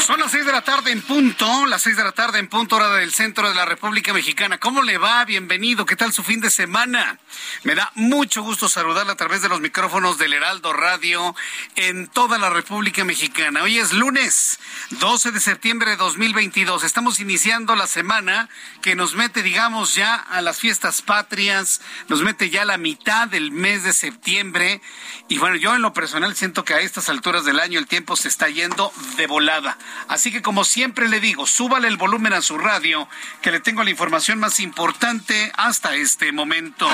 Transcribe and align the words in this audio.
Son 0.00 0.20
las 0.20 0.30
seis 0.30 0.46
de 0.46 0.52
la 0.52 0.62
tarde 0.62 0.92
en 0.92 1.02
punto, 1.02 1.66
las 1.66 1.82
seis 1.82 1.96
de 1.96 2.04
la 2.04 2.12
tarde 2.12 2.38
en 2.38 2.48
punto, 2.48 2.76
hora 2.76 2.90
del 2.94 3.12
centro 3.12 3.48
de 3.48 3.54
la 3.54 3.64
República 3.64 4.12
Mexicana. 4.12 4.58
¿Cómo 4.58 4.82
le 4.82 4.96
va? 4.96 5.24
Bienvenido. 5.24 5.84
¿Qué 5.84 5.96
tal 5.96 6.12
su 6.12 6.22
fin 6.22 6.40
de 6.40 6.50
semana? 6.50 7.18
Me 7.64 7.74
da 7.74 7.90
mucho 7.94 8.42
gusto 8.42 8.68
saludarla 8.68 9.12
a 9.12 9.16
través 9.16 9.42
de 9.42 9.48
los 9.48 9.60
micrófonos 9.60 10.16
del 10.16 10.34
Heraldo 10.34 10.72
Radio 10.72 11.34
en 11.74 12.06
toda 12.06 12.38
la 12.38 12.48
República 12.48 13.04
Mexicana. 13.04 13.62
Hoy 13.62 13.78
es 13.78 13.92
lunes, 13.92 14.60
12 14.90 15.32
de 15.32 15.40
septiembre 15.40 15.90
de 15.90 15.96
2022. 15.96 16.84
Estamos 16.84 17.18
iniciando 17.18 17.74
la 17.74 17.88
semana 17.88 18.48
que 18.80 18.94
nos 18.94 19.14
mete, 19.14 19.42
digamos, 19.42 19.94
ya 19.94 20.14
a 20.14 20.40
las 20.42 20.58
fiestas 20.58 21.02
patrias, 21.02 21.80
nos 22.08 22.22
mete 22.22 22.50
ya 22.50 22.62
a 22.62 22.66
la 22.66 22.78
mitad 22.78 23.26
del 23.26 23.50
mes 23.50 23.82
de 23.82 23.92
septiembre. 23.92 24.80
Y 25.28 25.38
bueno, 25.38 25.56
yo 25.56 25.74
en 25.74 25.82
lo 25.82 25.92
personal 25.92 26.36
siento 26.36 26.64
que 26.64 26.74
a 26.74 26.80
estas 26.80 27.08
alturas 27.08 27.44
del 27.44 27.58
año 27.58 27.78
el 27.78 27.88
tiempo 27.88 28.16
se 28.16 28.28
está 28.28 28.48
yendo 28.48 28.92
de 29.16 29.26
volada. 29.26 29.76
Así 30.08 30.32
que 30.32 30.42
como 30.42 30.64
siempre 30.64 31.08
le 31.08 31.20
digo, 31.20 31.46
súbale 31.46 31.88
el 31.88 31.96
volumen 31.96 32.32
a 32.32 32.42
su 32.42 32.58
radio, 32.58 33.08
que 33.42 33.50
le 33.50 33.60
tengo 33.60 33.84
la 33.84 33.90
información 33.90 34.38
más 34.38 34.60
importante 34.60 35.52
hasta 35.56 35.94
este 35.94 36.32
momento. 36.32 36.88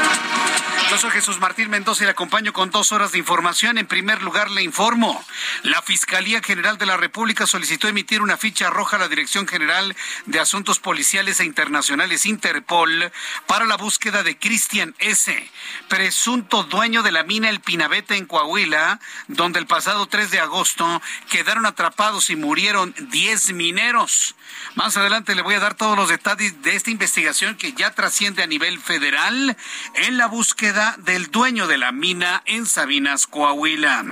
Yo 0.90 0.98
soy 0.98 1.10
Jesús 1.10 1.40
Martín 1.40 1.70
Mendoza 1.70 2.04
y 2.04 2.06
le 2.06 2.12
acompaño 2.12 2.52
con 2.52 2.70
dos 2.70 2.92
horas 2.92 3.12
de 3.12 3.18
información. 3.18 3.78
En 3.78 3.86
primer 3.86 4.22
lugar, 4.22 4.50
le 4.50 4.62
informo. 4.62 5.24
La 5.62 5.82
Fiscalía 5.82 6.42
General 6.42 6.78
de 6.78 6.86
la 6.86 6.96
República 6.96 7.46
solicitó 7.46 7.88
emitir 7.88 8.20
una 8.20 8.36
ficha 8.36 8.70
roja 8.70 8.96
a 8.96 9.00
la 9.00 9.08
Dirección 9.08 9.46
General 9.48 9.96
de 10.26 10.40
Asuntos 10.40 10.78
Policiales 10.78 11.40
e 11.40 11.44
Internacionales 11.44 12.26
Interpol 12.26 13.12
para 13.46 13.64
la 13.64 13.76
búsqueda 13.76 14.22
de 14.22 14.38
Cristian 14.38 14.94
S., 14.98 15.50
presunto 15.88 16.64
dueño 16.64 17.02
de 17.02 17.12
la 17.12 17.24
mina 17.24 17.48
El 17.48 17.60
Pinabete 17.60 18.16
en 18.16 18.26
Coahuila, 18.26 19.00
donde 19.28 19.58
el 19.58 19.66
pasado 19.66 20.06
3 20.06 20.30
de 20.30 20.40
agosto 20.40 21.00
quedaron 21.30 21.66
atrapados 21.66 22.30
y 22.30 22.36
murieron 22.36 22.83
10 22.86 23.52
mineros. 23.52 24.34
Más 24.74 24.96
adelante 24.96 25.34
le 25.34 25.42
voy 25.42 25.54
a 25.54 25.60
dar 25.60 25.74
todos 25.74 25.96
los 25.96 26.08
detalles 26.08 26.60
de 26.62 26.74
esta 26.74 26.90
investigación 26.90 27.56
que 27.56 27.72
ya 27.72 27.92
trasciende 27.92 28.42
a 28.42 28.46
nivel 28.46 28.80
federal 28.80 29.56
en 29.94 30.16
la 30.18 30.26
búsqueda 30.26 30.96
del 30.98 31.30
dueño 31.30 31.66
de 31.66 31.78
la 31.78 31.92
mina 31.92 32.42
en 32.46 32.66
Sabinas, 32.66 33.26
Coahuila. 33.26 34.04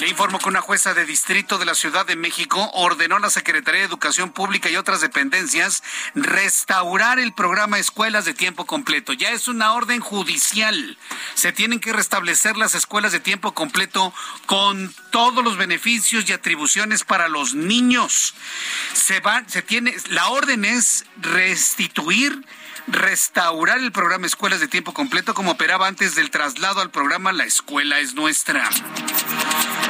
Le 0.00 0.08
informo 0.08 0.38
que 0.38 0.48
una 0.48 0.60
jueza 0.60 0.92
de 0.92 1.06
distrito 1.06 1.56
de 1.56 1.64
la 1.64 1.74
Ciudad 1.74 2.04
de 2.04 2.16
México 2.16 2.68
ordenó 2.74 3.16
a 3.16 3.20
la 3.20 3.30
Secretaría 3.30 3.80
de 3.80 3.86
Educación 3.86 4.32
Pública 4.32 4.68
y 4.68 4.76
otras 4.76 5.00
dependencias 5.00 5.82
restaurar 6.14 7.18
el 7.18 7.32
programa 7.32 7.78
Escuelas 7.78 8.24
de 8.24 8.34
Tiempo 8.34 8.66
Completo. 8.66 9.12
Ya 9.12 9.30
es 9.30 9.46
una 9.46 9.72
orden 9.72 10.00
judicial. 10.00 10.98
Se 11.34 11.52
tienen 11.52 11.78
que 11.78 11.92
restablecer 11.92 12.56
las 12.56 12.74
escuelas 12.74 13.12
de 13.12 13.20
tiempo 13.20 13.54
completo 13.54 14.12
con 14.46 14.92
todos 15.10 15.44
los 15.44 15.56
beneficios 15.56 16.28
y 16.28 16.32
atribuciones 16.32 17.04
para 17.04 17.28
los 17.28 17.54
niños. 17.54 18.34
Se 18.92 19.20
va, 19.20 19.44
se 19.46 19.62
tiene, 19.62 19.94
la 20.08 20.28
orden 20.28 20.64
es 20.64 21.06
restituir 21.16 22.44
restaurar 22.86 23.78
el 23.78 23.92
programa 23.92 24.26
Escuelas 24.26 24.60
de 24.60 24.68
Tiempo 24.68 24.92
Completo 24.92 25.34
como 25.34 25.52
operaba 25.52 25.86
antes 25.86 26.14
del 26.14 26.30
traslado 26.30 26.80
al 26.80 26.90
programa 26.90 27.32
La 27.32 27.44
Escuela 27.44 28.00
es 28.00 28.14
Nuestra. 28.14 28.68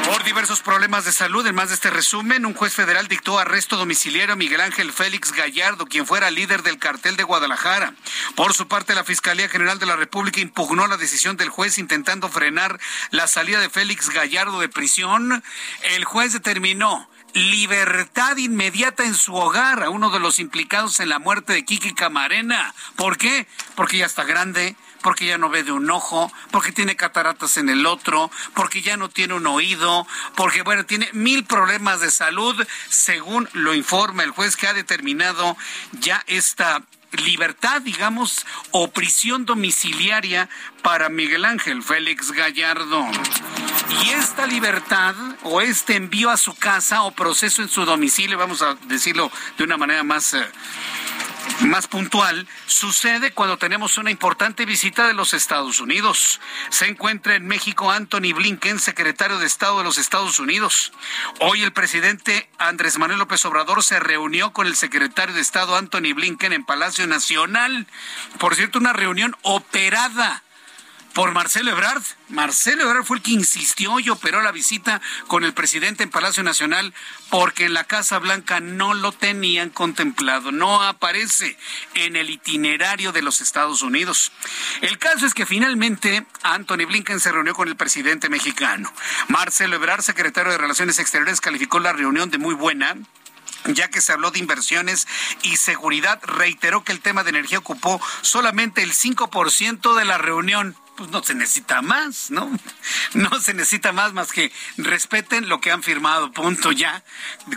Por 0.07 0.23
diversos 0.23 0.61
problemas 0.61 1.07
de 1.07 1.13
salud, 1.13 1.47
en 1.47 1.55
más 1.55 1.69
de 1.69 1.77
este 1.77 1.89
resumen, 1.89 2.45
un 2.45 2.53
juez 2.53 2.75
federal 2.75 3.09
dictó 3.09 3.39
arresto 3.39 3.77
domiciliario 3.77 4.35
a 4.35 4.37
Miguel 4.37 4.61
Ángel 4.61 4.93
Félix 4.93 5.33
Gallardo, 5.33 5.87
quien 5.87 6.07
fuera 6.07 6.31
líder 6.31 6.63
del 6.63 6.79
cartel 6.79 7.17
de 7.17 7.23
Guadalajara. 7.23 7.95
Por 8.37 8.53
su 8.53 8.69
parte, 8.69 8.95
la 8.95 9.05
Fiscalía 9.05 9.49
General 9.49 9.79
de 9.79 9.87
la 9.87 9.97
República 9.97 10.41
impugnó 10.41 10.87
la 10.87 10.99
decisión 10.99 11.39
del 11.39 11.49
juez 11.49 11.79
intentando 11.79 12.29
frenar 12.29 12.79
la 13.13 13.27
salida 13.27 13.61
de 13.61 13.71
Félix 13.71 14.11
Gallardo 14.11 14.61
de 14.61 14.69
prisión. 14.69 15.43
El 15.95 16.05
juez 16.05 16.35
determinó 16.35 17.09
libertad 17.35 18.37
inmediata 18.37 19.05
en 19.05 19.15
su 19.15 19.35
hogar 19.35 19.83
a 19.83 19.91
uno 19.91 20.11
de 20.11 20.21
los 20.21 20.39
implicados 20.39 21.01
en 21.01 21.09
la 21.09 21.19
muerte 21.19 21.53
de 21.53 21.65
Kiki 21.65 21.93
Camarena. 21.93 22.75
¿Por 22.97 23.19
qué? 23.19 23.47
Porque 23.75 23.99
ya 23.99 24.07
está 24.07 24.25
grande, 24.25 24.77
porque 25.03 25.27
ya 25.27 25.37
no 25.37 25.51
ve 25.51 25.65
de 25.65 25.73
un 25.73 25.91
ojo, 25.91 26.33
porque 26.51 26.73
tiene 26.73 26.97
cataratas 26.97 27.57
en 27.57 27.69
el 27.69 27.87
otro, 27.87 28.31
porque 28.55 28.83
ya 28.83 28.97
no 28.97 29.11
tiene 29.11 29.35
un 29.35 29.47
oído, 29.47 30.07
porque, 30.37 30.63
bueno, 30.63 30.87
tiene 30.87 31.11
mil 31.13 31.45
problemas 31.45 32.01
de 32.01 32.11
salud, 32.11 32.57
según 32.89 33.49
lo 33.53 33.75
informa 33.75 34.23
el 34.23 34.31
juez 34.31 34.57
que 34.57 34.69
ha 34.69 34.73
determinado 34.73 35.57
ya 35.93 36.23
esta 36.27 36.83
libertad, 37.21 37.83
digamos, 37.83 38.45
o 38.71 38.89
prisión 38.89 39.45
domiciliaria 39.45 40.49
para 40.83 41.09
Miguel 41.09 41.45
Ángel 41.45 41.83
Félix 41.83 42.33
Gallardo. 42.33 43.07
Y 44.03 44.11
esta 44.11 44.47
libertad 44.47 45.15
o 45.43 45.61
este 45.61 45.97
envío 45.97 46.31
a 46.31 46.37
su 46.37 46.55
casa 46.55 47.03
o 47.03 47.11
proceso 47.13 47.63
en 47.63 47.69
su 47.69 47.85
domicilio, 47.85 48.39
vamos 48.39 48.63
a 48.63 48.75
decirlo 48.87 49.31
de 49.59 49.65
una 49.65 49.77
manera 49.77 50.03
más... 50.03 50.35
Eh, 50.35 50.47
más 51.61 51.87
puntual, 51.87 52.47
sucede 52.67 53.33
cuando 53.33 53.59
tenemos 53.59 53.99
una 53.99 54.11
importante 54.11 54.65
visita 54.65 55.07
de 55.07 55.15
los 55.15 55.35
Estados 55.35 55.81
Unidos. 55.81 56.41
Se 56.71 56.87
encuentra 56.87 57.35
en 57.35 57.47
México 57.47 57.91
Anthony 57.91 58.33
Blinken, 58.35 58.79
secretario 58.79 59.39
de 59.39 59.47
Estado 59.47 59.79
de 59.79 59.85
los 59.85 59.99
Estados 59.99 60.39
Unidos. 60.39 60.93
Hoy 61.41 61.63
el 61.63 61.73
presidente 61.73 62.49
Andrés 62.59 62.99
Manuel 62.99 63.19
López 63.19 63.45
Obrador 63.45 63.83
se 63.83 63.99
reunió 63.99 64.53
con 64.53 64.67
el 64.67 64.77
secretario 64.77 65.35
de 65.35 65.41
Estado 65.41 65.77
Anthony 65.77 66.15
Blinken 66.15 66.53
en 66.53 66.65
Palacio 66.65 67.07
Nacional. 67.07 67.87
Por 68.39 68.55
cierto, 68.55 68.79
una 68.79 68.93
reunión 68.93 69.37
operada 69.43 70.44
por 71.15 71.33
Marcelo 71.33 71.71
Ebrard. 71.71 72.03
Marcelo 72.29 72.83
Ebrard 72.83 73.05
fue 73.05 73.19
el 73.19 73.23
que 73.23 73.31
insistió 73.31 74.01
y 74.01 74.11
operó 74.11 74.43
la 74.43 74.51
visita 74.51 75.01
con 75.29 75.45
el 75.45 75.55
presidente 75.55 76.03
en 76.03 76.11
Palacio 76.11 76.43
Nacional 76.43 76.93
porque 77.31 77.67
en 77.67 77.73
la 77.73 77.85
Casa 77.85 78.19
Blanca 78.19 78.61
no 78.61 78.95
lo 78.95 79.13
tenían 79.13 79.71
contemplado, 79.71 80.51
no 80.51 80.83
aparece 80.83 81.57
en 81.95 82.17
el 82.17 82.31
itinerario 82.31 83.13
de 83.13 83.23
los 83.23 83.41
Estados 83.41 83.83
Unidos. 83.83 84.33
El 84.81 84.99
caso 84.99 85.25
es 85.25 85.35
que 85.35 85.47
finalmente 85.47 86.27
Anthony 86.43 86.87
Blinken 86.87 87.21
se 87.21 87.33
reunió 87.33 87.55
con 87.55 87.69
el 87.69 87.77
presidente 87.77 88.29
mexicano. 88.29 88.93
Marcelo 89.29 89.77
Ebrard, 89.77 90.03
secretario 90.03 90.51
de 90.51 90.59
Relaciones 90.59 90.99
Exteriores, 90.99 91.41
calificó 91.41 91.79
la 91.79 91.93
reunión 91.93 92.31
de 92.31 92.39
muy 92.39 92.55
buena 92.55 92.97
ya 93.73 93.89
que 93.89 94.03
se 94.03 94.13
habló 94.13 94.31
de 94.31 94.41
inversiones 94.41 95.09
y 95.43 95.57
seguridad, 95.57 96.21
reiteró 96.23 96.85
que 96.85 96.93
el 96.93 97.01
tema 97.01 97.25
de 97.25 97.31
energía 97.31 97.59
ocupó 97.59 97.99
solamente 98.21 98.83
el 98.83 98.93
5% 98.93 99.95
de 99.97 100.05
la 100.05 100.19
reunión 100.19 100.77
pues 100.97 101.11
no 101.11 101.23
se 101.23 101.35
necesita 101.35 101.83
más, 101.83 102.31
¿no? 102.31 102.51
No 103.15 103.41
se 103.41 103.55
necesita 103.55 103.93
más 103.93 104.13
más 104.13 104.33
que 104.33 104.51
respeten 104.77 105.49
lo 105.49 105.61
que 105.61 105.71
han 105.71 105.83
firmado, 105.83 106.33
punto 106.33 106.73
ya. 106.73 107.03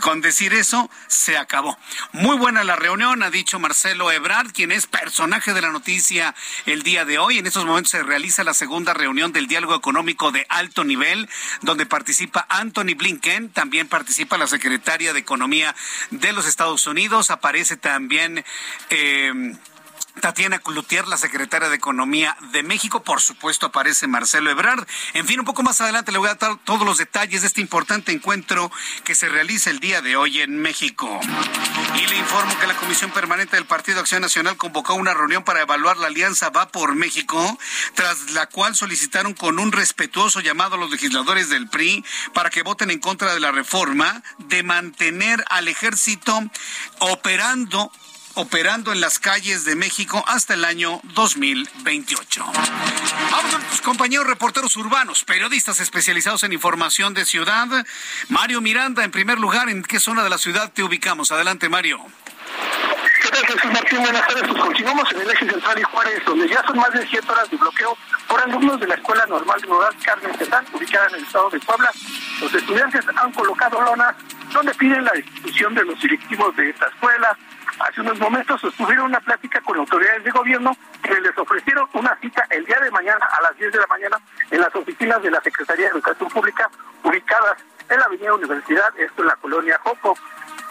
Con 0.00 0.20
decir 0.20 0.54
eso, 0.54 0.88
se 1.08 1.36
acabó. 1.36 1.76
Muy 2.12 2.36
buena 2.36 2.64
la 2.64 2.76
reunión, 2.76 3.22
ha 3.22 3.30
dicho 3.30 3.58
Marcelo 3.58 4.12
Ebrard, 4.12 4.52
quien 4.52 4.70
es 4.70 4.86
personaje 4.86 5.54
de 5.54 5.60
la 5.60 5.70
noticia 5.70 6.34
el 6.66 6.82
día 6.82 7.04
de 7.04 7.18
hoy. 7.18 7.38
En 7.38 7.46
estos 7.46 7.64
momentos 7.64 7.90
se 7.90 8.02
realiza 8.02 8.44
la 8.44 8.54
segunda 8.54 8.94
reunión 8.94 9.32
del 9.32 9.48
diálogo 9.48 9.74
económico 9.74 10.30
de 10.30 10.46
alto 10.48 10.84
nivel, 10.84 11.28
donde 11.62 11.86
participa 11.86 12.46
Anthony 12.48 12.94
Blinken, 12.96 13.50
también 13.50 13.88
participa 13.88 14.38
la 14.38 14.46
secretaria 14.46 15.12
de 15.12 15.20
Economía 15.20 15.74
de 16.10 16.32
los 16.32 16.46
Estados 16.46 16.86
Unidos, 16.86 17.30
aparece 17.30 17.76
también... 17.76 18.44
Eh, 18.90 19.56
Tatiana 20.20 20.58
Cloutier, 20.58 21.06
la 21.08 21.16
secretaria 21.16 21.68
de 21.68 21.76
Economía 21.76 22.36
de 22.52 22.62
México. 22.62 23.02
Por 23.02 23.20
supuesto, 23.20 23.66
aparece 23.66 24.06
Marcelo 24.06 24.50
Ebrard. 24.50 24.86
En 25.14 25.26
fin, 25.26 25.40
un 25.40 25.46
poco 25.46 25.62
más 25.62 25.80
adelante 25.80 26.12
le 26.12 26.18
voy 26.18 26.28
a 26.28 26.34
dar 26.34 26.56
todos 26.64 26.86
los 26.86 26.98
detalles 26.98 27.42
de 27.42 27.48
este 27.48 27.60
importante 27.60 28.12
encuentro 28.12 28.70
que 29.04 29.14
se 29.14 29.28
realiza 29.28 29.70
el 29.70 29.80
día 29.80 30.02
de 30.02 30.16
hoy 30.16 30.40
en 30.40 30.60
México. 30.60 31.20
Y 31.96 32.06
le 32.06 32.16
informo 32.16 32.58
que 32.58 32.66
la 32.66 32.76
Comisión 32.76 33.10
Permanente 33.10 33.56
del 33.56 33.66
Partido 33.66 34.00
Acción 34.00 34.22
Nacional 34.22 34.56
convocó 34.56 34.94
una 34.94 35.14
reunión 35.14 35.44
para 35.44 35.62
evaluar 35.62 35.96
la 35.96 36.08
alianza 36.08 36.50
Va 36.50 36.68
por 36.68 36.94
México, 36.94 37.58
tras 37.94 38.30
la 38.32 38.46
cual 38.46 38.74
solicitaron 38.74 39.34
con 39.34 39.58
un 39.58 39.72
respetuoso 39.72 40.40
llamado 40.40 40.76
a 40.76 40.78
los 40.78 40.90
legisladores 40.90 41.48
del 41.48 41.68
PRI 41.68 42.04
para 42.34 42.50
que 42.50 42.62
voten 42.62 42.90
en 42.90 42.98
contra 42.98 43.34
de 43.34 43.40
la 43.40 43.52
reforma 43.52 44.22
de 44.38 44.62
mantener 44.62 45.44
al 45.50 45.68
ejército 45.68 46.40
operando 47.00 47.90
operando 48.38 48.92
en 48.92 49.00
las 49.00 49.18
calles 49.18 49.64
de 49.64 49.74
México 49.74 50.22
hasta 50.28 50.54
el 50.54 50.64
año 50.64 51.00
2028. 51.14 52.44
Vamos 53.32 53.52
con 53.52 53.62
tus 53.64 53.80
compañeros 53.80 54.28
reporteros 54.28 54.76
urbanos, 54.76 55.24
periodistas 55.24 55.80
especializados 55.80 56.44
en 56.44 56.52
información 56.52 57.14
de 57.14 57.24
ciudad. 57.24 57.66
Mario 58.28 58.60
Miranda, 58.60 59.02
en 59.02 59.10
primer 59.10 59.40
lugar, 59.40 59.68
¿en 59.68 59.82
qué 59.82 59.98
zona 59.98 60.22
de 60.22 60.30
la 60.30 60.38
ciudad 60.38 60.70
te 60.72 60.84
ubicamos? 60.84 61.32
Adelante, 61.32 61.68
Mario. 61.68 62.00
¿Qué 63.20 63.68
Martín? 63.68 63.98
Buenas 64.02 64.26
tardes. 64.26 64.44
Pues 64.46 64.62
continuamos 64.62 65.12
en 65.12 65.20
el 65.20 65.30
eje 65.30 65.50
central 65.50 65.78
y 65.78 65.82
Juárez, 65.82 66.22
donde 66.24 66.48
ya 66.48 66.62
son 66.64 66.76
más 66.76 66.92
de 66.92 67.06
100 67.06 67.28
horas 67.28 67.50
de 67.50 67.56
bloqueo 67.56 67.98
por 68.28 68.40
alumnos 68.40 68.78
de 68.78 68.86
la 68.86 68.94
Escuela 68.94 69.26
Normal 69.26 69.60
Rural 69.62 69.94
Carmen 70.04 70.34
Cetán, 70.38 70.64
ubicada 70.72 71.08
en 71.08 71.14
el 71.16 71.24
estado 71.24 71.50
de 71.50 71.58
Puebla. 71.60 71.90
Los 72.40 72.54
estudiantes 72.54 73.04
han 73.16 73.32
colocado 73.32 73.80
lonas 73.82 74.14
donde 74.52 74.74
piden 74.74 75.04
la 75.04 75.12
destitución 75.12 75.74
de 75.74 75.84
los 75.84 76.00
directivos 76.00 76.54
de 76.56 76.70
esta 76.70 76.86
escuela, 76.86 77.36
Hace 77.80 78.00
unos 78.00 78.18
momentos 78.18 78.60
sostuvieron 78.60 79.06
una 79.06 79.20
plática 79.20 79.60
con 79.60 79.78
autoridades 79.78 80.24
de 80.24 80.30
gobierno 80.30 80.76
que 81.02 81.20
les 81.20 81.36
ofrecieron 81.38 81.88
una 81.92 82.16
cita 82.16 82.44
el 82.50 82.64
día 82.64 82.78
de 82.80 82.90
mañana 82.90 83.24
a 83.26 83.42
las 83.42 83.56
10 83.56 83.72
de 83.72 83.78
la 83.78 83.86
mañana 83.86 84.18
en 84.50 84.60
las 84.60 84.74
oficinas 84.74 85.22
de 85.22 85.30
la 85.30 85.40
Secretaría 85.40 85.86
de 85.86 85.92
Educación 85.92 86.28
Pública 86.28 86.68
ubicadas 87.04 87.58
en 87.88 87.98
la 88.00 88.06
Avenida 88.06 88.34
Universidad, 88.34 88.92
esto 88.98 89.22
en 89.22 89.28
la 89.28 89.36
colonia 89.36 89.78
Jopo. 89.82 90.16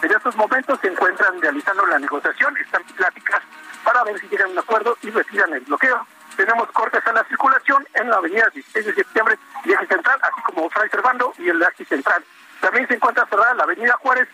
En 0.02 0.10
estos 0.10 0.36
momentos 0.36 0.78
se 0.80 0.88
encuentran 0.88 1.40
realizando 1.40 1.86
la 1.86 1.98
negociación, 1.98 2.56
están 2.58 2.82
pláticas 2.84 3.40
para 3.82 4.04
ver 4.04 4.18
si 4.20 4.28
llegan 4.28 4.48
a 4.48 4.52
un 4.52 4.58
acuerdo 4.58 4.96
y 5.02 5.10
retiran 5.10 5.52
el 5.54 5.60
bloqueo. 5.60 6.06
Tenemos 6.36 6.70
cortes 6.72 7.04
a 7.06 7.12
la 7.12 7.24
circulación 7.24 7.86
en 7.94 8.10
la 8.10 8.16
avenida 8.16 8.48
16 8.52 8.86
de 8.86 8.94
septiembre 8.94 9.38
y 9.64 9.70
central, 9.86 10.20
así 10.22 10.42
como 10.42 10.68
Fray 10.70 10.88
Servando 10.90 11.32
y 11.38 11.48
el 11.48 11.60
eje 11.62 11.84
central. 11.86 12.22
También 12.60 12.86
se 12.86 12.94
encuentra 12.94 13.26
cerrada 13.26 13.54
la 13.54 13.64
avenida 13.64 13.96
Juárez 14.00 14.28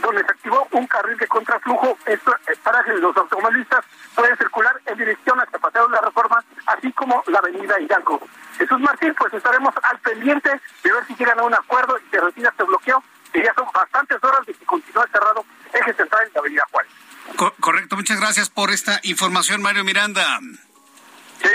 donde 0.00 0.24
se 0.24 0.30
activó 0.30 0.66
un 0.72 0.86
carril 0.86 1.16
de 1.18 1.26
contraflujo 1.26 1.98
esto, 2.06 2.34
eh, 2.48 2.54
para 2.62 2.82
que 2.84 2.92
los 2.94 3.16
automovilistas 3.16 3.84
puedan 4.14 4.36
circular 4.36 4.80
en 4.86 4.98
dirección 4.98 5.40
hacia 5.40 5.58
Paseo 5.58 5.86
de 5.88 5.94
la 5.94 6.00
Reforma, 6.02 6.42
así 6.66 6.92
como 6.92 7.22
la 7.28 7.38
avenida 7.38 7.80
Hidalgo. 7.80 8.20
Jesús 8.56 8.80
Martín, 8.80 9.14
pues 9.18 9.32
estaremos 9.34 9.74
al 9.82 9.98
pendiente 10.00 10.50
de 10.82 10.92
ver 10.92 11.06
si 11.06 11.14
llegan 11.14 11.38
a 11.38 11.44
un 11.44 11.54
acuerdo 11.54 11.98
y 11.98 12.10
se 12.10 12.20
retira 12.20 12.50
este 12.50 12.64
bloqueo, 12.64 13.02
que 13.32 13.42
ya 13.42 13.52
son 13.54 13.66
bastantes 13.72 14.22
horas 14.22 14.44
de 14.46 14.54
que 14.54 14.64
continúa 14.64 15.06
cerrado 15.12 15.44
eje 15.72 15.92
central 15.94 16.26
en 16.26 16.32
la 16.34 16.40
avenida 16.40 16.66
Juárez. 16.70 16.92
correcto, 17.60 17.96
muchas 17.96 18.20
gracias 18.20 18.48
por 18.50 18.70
esta 18.70 19.00
información, 19.02 19.62
Mario 19.62 19.84
Miranda. 19.84 20.40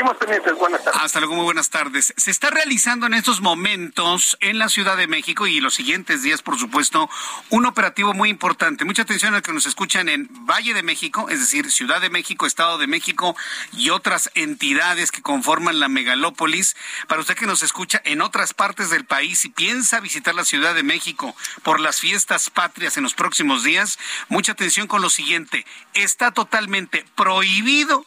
Buenas 0.03 0.83
tardes. 0.83 1.01
Hasta 1.01 1.19
luego, 1.19 1.35
muy 1.35 1.45
buenas 1.45 1.69
tardes. 1.69 2.13
Se 2.17 2.29
está 2.29 2.49
realizando 2.49 3.07
en 3.07 3.13
estos 3.13 3.39
momentos 3.39 4.37
en 4.41 4.59
la 4.59 4.67
Ciudad 4.67 4.97
de 4.97 5.07
México 5.07 5.47
y 5.47 5.61
los 5.61 5.73
siguientes 5.73 6.23
días, 6.23 6.41
por 6.41 6.59
supuesto, 6.59 7.09
un 7.49 7.65
operativo 7.65 8.13
muy 8.13 8.29
importante. 8.29 8.83
Mucha 8.83 9.03
atención 9.03 9.33
a 9.33 9.41
que 9.41 9.53
nos 9.53 9.65
escuchan 9.65 10.09
en 10.09 10.27
Valle 10.45 10.73
de 10.73 10.83
México, 10.83 11.29
es 11.29 11.39
decir, 11.39 11.71
Ciudad 11.71 12.01
de 12.01 12.09
México, 12.09 12.45
Estado 12.45 12.77
de 12.77 12.87
México 12.87 13.37
y 13.71 13.91
otras 13.91 14.29
entidades 14.35 15.11
que 15.11 15.21
conforman 15.21 15.79
la 15.79 15.87
megalópolis. 15.87 16.75
Para 17.07 17.21
usted 17.21 17.35
que 17.35 17.45
nos 17.45 17.63
escucha 17.63 18.01
en 18.03 18.21
otras 18.21 18.53
partes 18.53 18.89
del 18.89 19.05
país 19.05 19.45
y 19.45 19.49
piensa 19.49 20.01
visitar 20.01 20.35
la 20.35 20.43
Ciudad 20.43 20.75
de 20.75 20.83
México 20.83 21.33
por 21.63 21.79
las 21.79 22.01
fiestas 22.01 22.49
patrias 22.49 22.97
en 22.97 23.03
los 23.03 23.13
próximos 23.13 23.63
días, 23.63 23.97
mucha 24.27 24.51
atención 24.51 24.87
con 24.87 25.01
lo 25.01 25.09
siguiente. 25.09 25.65
Está 25.93 26.31
totalmente 26.31 27.05
prohibido 27.15 28.05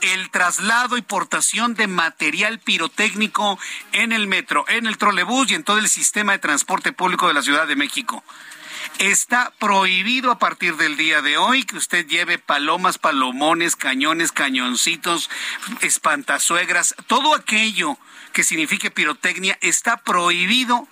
el 0.00 0.30
traslado 0.30 0.96
y 0.96 1.02
portación 1.02 1.74
de 1.74 1.86
material 1.86 2.58
pirotécnico 2.58 3.58
en 3.92 4.12
el 4.12 4.26
metro, 4.26 4.64
en 4.68 4.86
el 4.86 4.98
trolebús 4.98 5.50
y 5.50 5.54
en 5.54 5.64
todo 5.64 5.78
el 5.78 5.88
sistema 5.88 6.32
de 6.32 6.38
transporte 6.38 6.92
público 6.92 7.28
de 7.28 7.34
la 7.34 7.42
Ciudad 7.42 7.66
de 7.66 7.76
México. 7.76 8.22
Está 8.98 9.52
prohibido 9.58 10.30
a 10.30 10.38
partir 10.38 10.76
del 10.76 10.96
día 10.96 11.22
de 11.22 11.36
hoy 11.36 11.64
que 11.64 11.76
usted 11.76 12.06
lleve 12.06 12.38
palomas, 12.38 12.98
palomones, 12.98 13.76
cañones, 13.76 14.32
cañoncitos, 14.32 15.30
espantazuegras, 15.80 16.94
todo 17.06 17.34
aquello 17.34 17.98
que 18.32 18.44
signifique 18.44 18.90
pirotecnia, 18.90 19.58
está 19.60 19.98
prohibido 19.98 20.86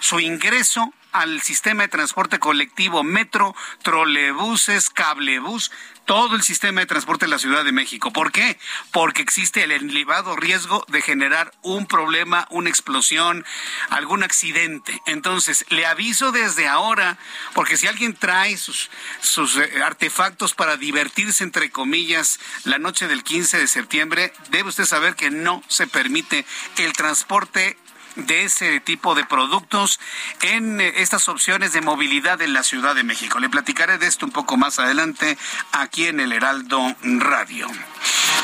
su 0.00 0.20
ingreso 0.20 0.92
al 1.12 1.40
sistema 1.40 1.84
de 1.84 1.88
transporte 1.88 2.38
colectivo, 2.38 3.02
metro, 3.02 3.54
trolebuses, 3.82 4.90
cablebús, 4.90 5.72
todo 6.06 6.36
el 6.36 6.42
sistema 6.42 6.80
de 6.80 6.86
transporte 6.86 7.26
de 7.26 7.30
la 7.30 7.38
Ciudad 7.38 7.64
de 7.64 7.72
México. 7.72 8.12
¿Por 8.12 8.32
qué? 8.32 8.58
Porque 8.92 9.22
existe 9.22 9.64
el 9.64 9.72
elevado 9.72 10.36
riesgo 10.36 10.84
de 10.88 11.02
generar 11.02 11.52
un 11.62 11.86
problema, 11.86 12.46
una 12.50 12.70
explosión, 12.70 13.44
algún 13.90 14.22
accidente. 14.22 15.02
Entonces, 15.06 15.66
le 15.68 15.84
aviso 15.84 16.32
desde 16.32 16.68
ahora, 16.68 17.18
porque 17.54 17.76
si 17.76 17.86
alguien 17.86 18.14
trae 18.14 18.56
sus, 18.56 18.88
sus 19.20 19.56
eh, 19.56 19.82
artefactos 19.82 20.54
para 20.54 20.76
divertirse, 20.76 21.44
entre 21.44 21.70
comillas, 21.70 22.38
la 22.64 22.78
noche 22.78 23.08
del 23.08 23.24
15 23.24 23.58
de 23.58 23.66
septiembre, 23.66 24.32
debe 24.50 24.68
usted 24.68 24.84
saber 24.84 25.16
que 25.16 25.30
no 25.30 25.62
se 25.68 25.86
permite 25.86 26.46
el 26.78 26.92
transporte 26.92 27.76
de 28.16 28.44
ese 28.44 28.80
tipo 28.80 29.14
de 29.14 29.24
productos 29.24 30.00
en 30.42 30.80
eh, 30.80 30.92
estas 30.96 31.28
opciones 31.28 31.72
de 31.72 31.80
movilidad 31.80 32.40
en 32.42 32.52
la 32.52 32.62
Ciudad 32.62 32.94
de 32.94 33.04
México. 33.04 33.38
Le 33.38 33.48
platicaré 33.48 33.98
de 33.98 34.06
esto 34.06 34.26
un 34.26 34.32
poco 34.32 34.56
más 34.56 34.78
adelante 34.78 35.38
aquí 35.72 36.06
en 36.06 36.20
el 36.20 36.32
Heraldo 36.32 36.94
Radio. 37.02 37.68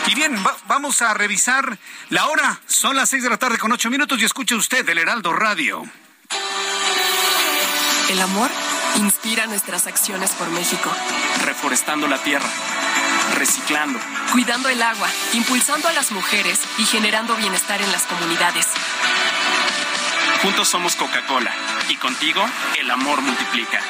Y 0.06 0.14
bien, 0.14 0.36
vamos 0.66 1.02
a 1.02 1.14
revisar 1.14 1.78
la 2.10 2.26
hora. 2.26 2.60
Son 2.66 2.96
las 2.96 3.08
seis 3.08 3.22
de 3.22 3.30
la 3.30 3.36
tarde 3.36 3.58
con 3.58 3.72
ocho 3.72 3.90
minutos 3.90 4.20
y 4.20 4.24
escuche 4.24 4.54
usted 4.54 4.88
el 4.88 4.98
Heraldo 4.98 5.32
Radio. 5.32 5.82
El 8.08 8.20
amor 8.20 8.50
inspira 8.96 9.46
nuestras 9.46 9.86
acciones 9.86 10.32
por 10.32 10.50
México. 10.50 10.90
Reforestando 11.44 12.08
la 12.08 12.18
tierra, 12.18 12.48
reciclando, 13.36 13.98
cuidando 14.32 14.68
el 14.68 14.82
agua, 14.82 15.08
impulsando 15.32 15.88
a 15.88 15.92
las 15.92 16.10
mujeres 16.10 16.60
y 16.78 16.84
generando 16.84 17.36
bienestar 17.36 17.80
en 17.80 17.90
las 17.90 18.02
comunidades. 18.02 18.66
Juntos 20.42 20.68
somos 20.68 20.96
Coca-Cola 20.96 21.54
y 21.88 21.94
contigo 21.94 22.44
el 22.76 22.90
amor 22.90 23.20
multiplica. 23.20 23.80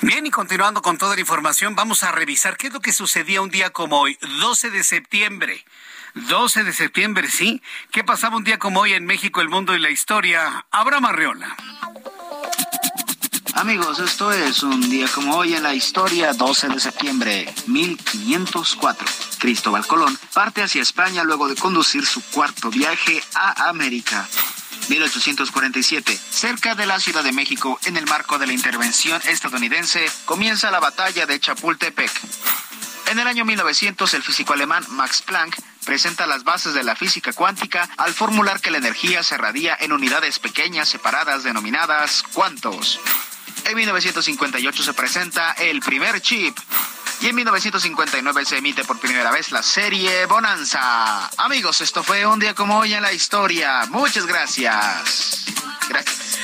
Bien, 0.00 0.26
y 0.26 0.30
continuando 0.30 0.82
con 0.82 0.98
toda 0.98 1.14
la 1.14 1.20
información, 1.20 1.76
vamos 1.76 2.02
a 2.02 2.10
revisar 2.10 2.56
qué 2.56 2.66
es 2.66 2.72
lo 2.72 2.80
que 2.80 2.92
sucedía 2.92 3.40
un 3.40 3.50
día 3.50 3.70
como 3.70 4.00
hoy, 4.00 4.18
12 4.40 4.70
de 4.70 4.82
septiembre. 4.82 5.64
12 6.14 6.64
de 6.64 6.72
septiembre, 6.72 7.28
sí. 7.30 7.62
¿Qué 7.92 8.02
pasaba 8.02 8.36
un 8.36 8.42
día 8.42 8.58
como 8.58 8.80
hoy 8.80 8.94
en 8.94 9.06
México, 9.06 9.40
el 9.40 9.48
mundo 9.48 9.76
y 9.76 9.78
la 9.78 9.90
historia? 9.90 10.66
Abraham 10.72 11.04
Arreola. 11.04 11.56
Amigos, 13.54 13.98
esto 13.98 14.30
es 14.32 14.62
un 14.62 14.88
día 14.88 15.06
como 15.08 15.36
hoy 15.36 15.54
en 15.54 15.62
la 15.62 15.74
historia, 15.74 16.32
12 16.32 16.68
de 16.68 16.80
septiembre 16.80 17.54
1504. 17.66 19.06
Cristóbal 19.38 19.86
Colón 19.86 20.18
parte 20.32 20.62
hacia 20.62 20.82
España 20.82 21.24
luego 21.24 21.48
de 21.48 21.56
conducir 21.56 22.06
su 22.06 22.22
cuarto 22.30 22.70
viaje 22.70 23.22
a 23.34 23.68
América. 23.68 24.28
1847. 24.88 26.18
Cerca 26.30 26.74
de 26.74 26.86
la 26.86 27.00
Ciudad 27.00 27.24
de 27.24 27.32
México, 27.32 27.78
en 27.84 27.96
el 27.96 28.06
marco 28.06 28.38
de 28.38 28.46
la 28.46 28.52
intervención 28.52 29.20
estadounidense, 29.26 30.10
comienza 30.24 30.70
la 30.70 30.80
batalla 30.80 31.26
de 31.26 31.38
Chapultepec. 31.40 32.10
En 33.10 33.18
el 33.18 33.26
año 33.26 33.44
1900, 33.44 34.14
el 34.14 34.22
físico 34.22 34.52
alemán 34.52 34.84
Max 34.90 35.22
Planck 35.22 35.56
presenta 35.84 36.26
las 36.26 36.44
bases 36.44 36.74
de 36.74 36.84
la 36.84 36.94
física 36.94 37.32
cuántica 37.32 37.88
al 37.96 38.14
formular 38.14 38.60
que 38.60 38.70
la 38.70 38.78
energía 38.78 39.22
se 39.22 39.36
radia 39.36 39.76
en 39.80 39.92
unidades 39.92 40.38
pequeñas 40.38 40.88
separadas 40.88 41.42
denominadas 41.42 42.22
cuantos. 42.32 43.00
En 43.64 43.76
1958 43.76 44.82
se 44.82 44.94
presenta 44.94 45.52
el 45.52 45.80
primer 45.80 46.20
chip. 46.20 46.56
Y 47.20 47.28
en 47.28 47.36
1959 47.36 48.44
se 48.46 48.58
emite 48.58 48.82
por 48.84 48.98
primera 48.98 49.30
vez 49.30 49.52
la 49.52 49.62
serie 49.62 50.24
Bonanza. 50.26 51.28
Amigos, 51.36 51.82
esto 51.82 52.02
fue 52.02 52.24
un 52.24 52.38
día 52.38 52.54
como 52.54 52.78
hoy 52.78 52.94
en 52.94 53.02
la 53.02 53.12
historia. 53.12 53.84
Muchas 53.90 54.26
gracias. 54.26 55.44
Gracias. 55.88 56.38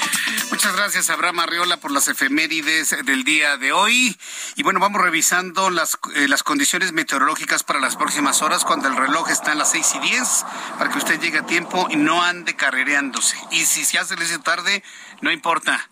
Muchas 0.51 0.77
gracias, 0.77 1.11
Abraham 1.11 1.41
Arriola, 1.41 1.79
por 1.79 1.91
las 1.91 2.09
efemérides 2.09 2.95
del 3.05 3.25
día 3.25 3.57
de 3.57 3.73
hoy. 3.73 4.17
Y 4.55 4.63
bueno, 4.63 4.79
vamos 4.79 5.01
revisando 5.01 5.71
las, 5.71 5.99
eh, 6.15 6.29
las 6.29 6.43
condiciones 6.43 6.93
meteorológicas 6.93 7.63
para 7.63 7.81
las 7.81 7.97
próximas 7.97 8.43
horas, 8.43 8.65
cuando 8.65 8.89
el 8.89 8.97
reloj 8.97 9.31
está 9.31 9.53
en 9.53 9.59
las 9.59 9.71
seis 9.71 9.93
y 9.95 9.99
diez, 10.01 10.45
para 10.79 10.91
que 10.91 10.99
usted 10.99 11.21
llegue 11.21 11.39
a 11.39 11.47
tiempo 11.47 11.89
y 11.91 11.97
no 11.97 12.23
ande 12.23 12.55
carrereándose. 12.55 13.37
Y 13.51 13.65
si 13.65 13.85
se 13.85 13.99
hace 13.99 14.17
tarde, 14.39 14.85
no 15.21 15.33
importa 15.33 15.89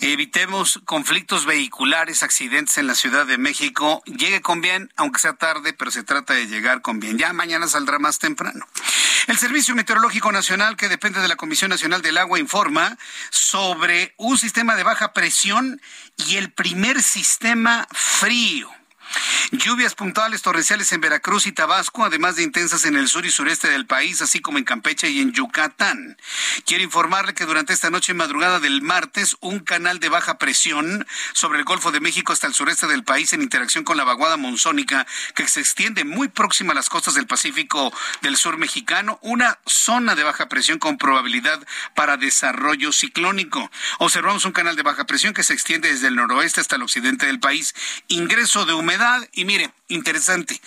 evitemos 0.00 0.80
conflictos 0.84 1.46
vehiculares, 1.46 2.22
accidentes 2.22 2.78
en 2.78 2.86
la 2.86 2.94
Ciudad 2.94 3.26
de 3.26 3.38
México. 3.38 4.02
Llegue 4.06 4.40
con 4.40 4.60
bien, 4.60 4.92
aunque 4.96 5.20
sea 5.20 5.34
tarde, 5.34 5.72
pero 5.72 5.90
se 5.90 6.02
trata 6.02 6.34
de 6.34 6.46
llegar 6.46 6.82
con 6.82 7.00
bien. 7.00 7.18
Ya 7.18 7.32
mañana 7.32 7.68
saldrá 7.68 7.98
más 7.98 8.18
temprano. 8.18 8.66
El 9.28 9.38
Servicio 9.38 9.74
Meteorológico 9.74 10.32
Nacional, 10.32 10.76
que 10.76 10.88
depende 10.88 11.20
de 11.20 11.28
la 11.28 11.36
Comisión 11.36 11.70
Nacional 11.70 12.02
del 12.02 12.18
Agua, 12.18 12.38
informa 12.38 12.98
sobre 13.30 14.14
un 14.16 14.36
sistema 14.38 14.74
de 14.74 14.82
baja 14.82 15.12
presión 15.12 15.80
y 16.16 16.36
el 16.36 16.52
primer 16.52 17.02
sistema 17.02 17.86
frío. 17.92 18.70
Lluvias 19.52 19.94
puntuales 19.94 20.40
torrenciales 20.40 20.92
en 20.92 21.02
Veracruz 21.02 21.46
y 21.46 21.52
Tabasco, 21.52 22.04
además 22.04 22.36
de 22.36 22.42
intensas 22.42 22.86
en 22.86 22.96
el 22.96 23.06
sur 23.06 23.26
y 23.26 23.30
sureste 23.30 23.68
del 23.68 23.84
país, 23.84 24.22
así 24.22 24.40
como 24.40 24.56
en 24.56 24.64
Campeche 24.64 25.10
y 25.10 25.20
en 25.20 25.32
Yucatán. 25.32 26.16
Quiero 26.64 26.82
informarle 26.82 27.34
que 27.34 27.44
durante 27.44 27.74
esta 27.74 27.90
noche 27.90 28.12
y 28.12 28.14
madrugada 28.14 28.60
del 28.60 28.80
martes, 28.80 29.36
un 29.40 29.60
canal 29.60 30.00
de 30.00 30.08
baja 30.08 30.38
presión 30.38 31.06
sobre 31.34 31.58
el 31.58 31.66
Golfo 31.66 31.92
de 31.92 32.00
México 32.00 32.32
hasta 32.32 32.46
el 32.46 32.54
sureste 32.54 32.86
del 32.86 33.04
país 33.04 33.34
en 33.34 33.42
interacción 33.42 33.84
con 33.84 33.98
la 33.98 34.04
vaguada 34.04 34.38
monzónica 34.38 35.06
que 35.34 35.46
se 35.46 35.60
extiende 35.60 36.04
muy 36.04 36.28
próxima 36.28 36.72
a 36.72 36.74
las 36.74 36.88
costas 36.88 37.14
del 37.14 37.26
Pacífico 37.26 37.92
del 38.22 38.38
sur 38.38 38.56
mexicano, 38.56 39.18
una 39.20 39.58
zona 39.66 40.14
de 40.14 40.24
baja 40.24 40.48
presión 40.48 40.78
con 40.78 40.96
probabilidad 40.96 41.60
para 41.94 42.16
desarrollo 42.16 42.90
ciclónico. 42.92 43.70
Observamos 43.98 44.46
un 44.46 44.52
canal 44.52 44.76
de 44.76 44.82
baja 44.82 45.04
presión 45.04 45.34
que 45.34 45.42
se 45.42 45.52
extiende 45.52 45.90
desde 45.90 46.08
el 46.08 46.16
noroeste 46.16 46.62
hasta 46.62 46.76
el 46.76 46.82
occidente 46.82 47.26
del 47.26 47.38
país. 47.38 47.74
Ingreso 48.08 48.64
de 48.64 48.72
humedad 48.72 49.01
y 49.32 49.44
mire, 49.44 49.72
interesante. 49.88 50.60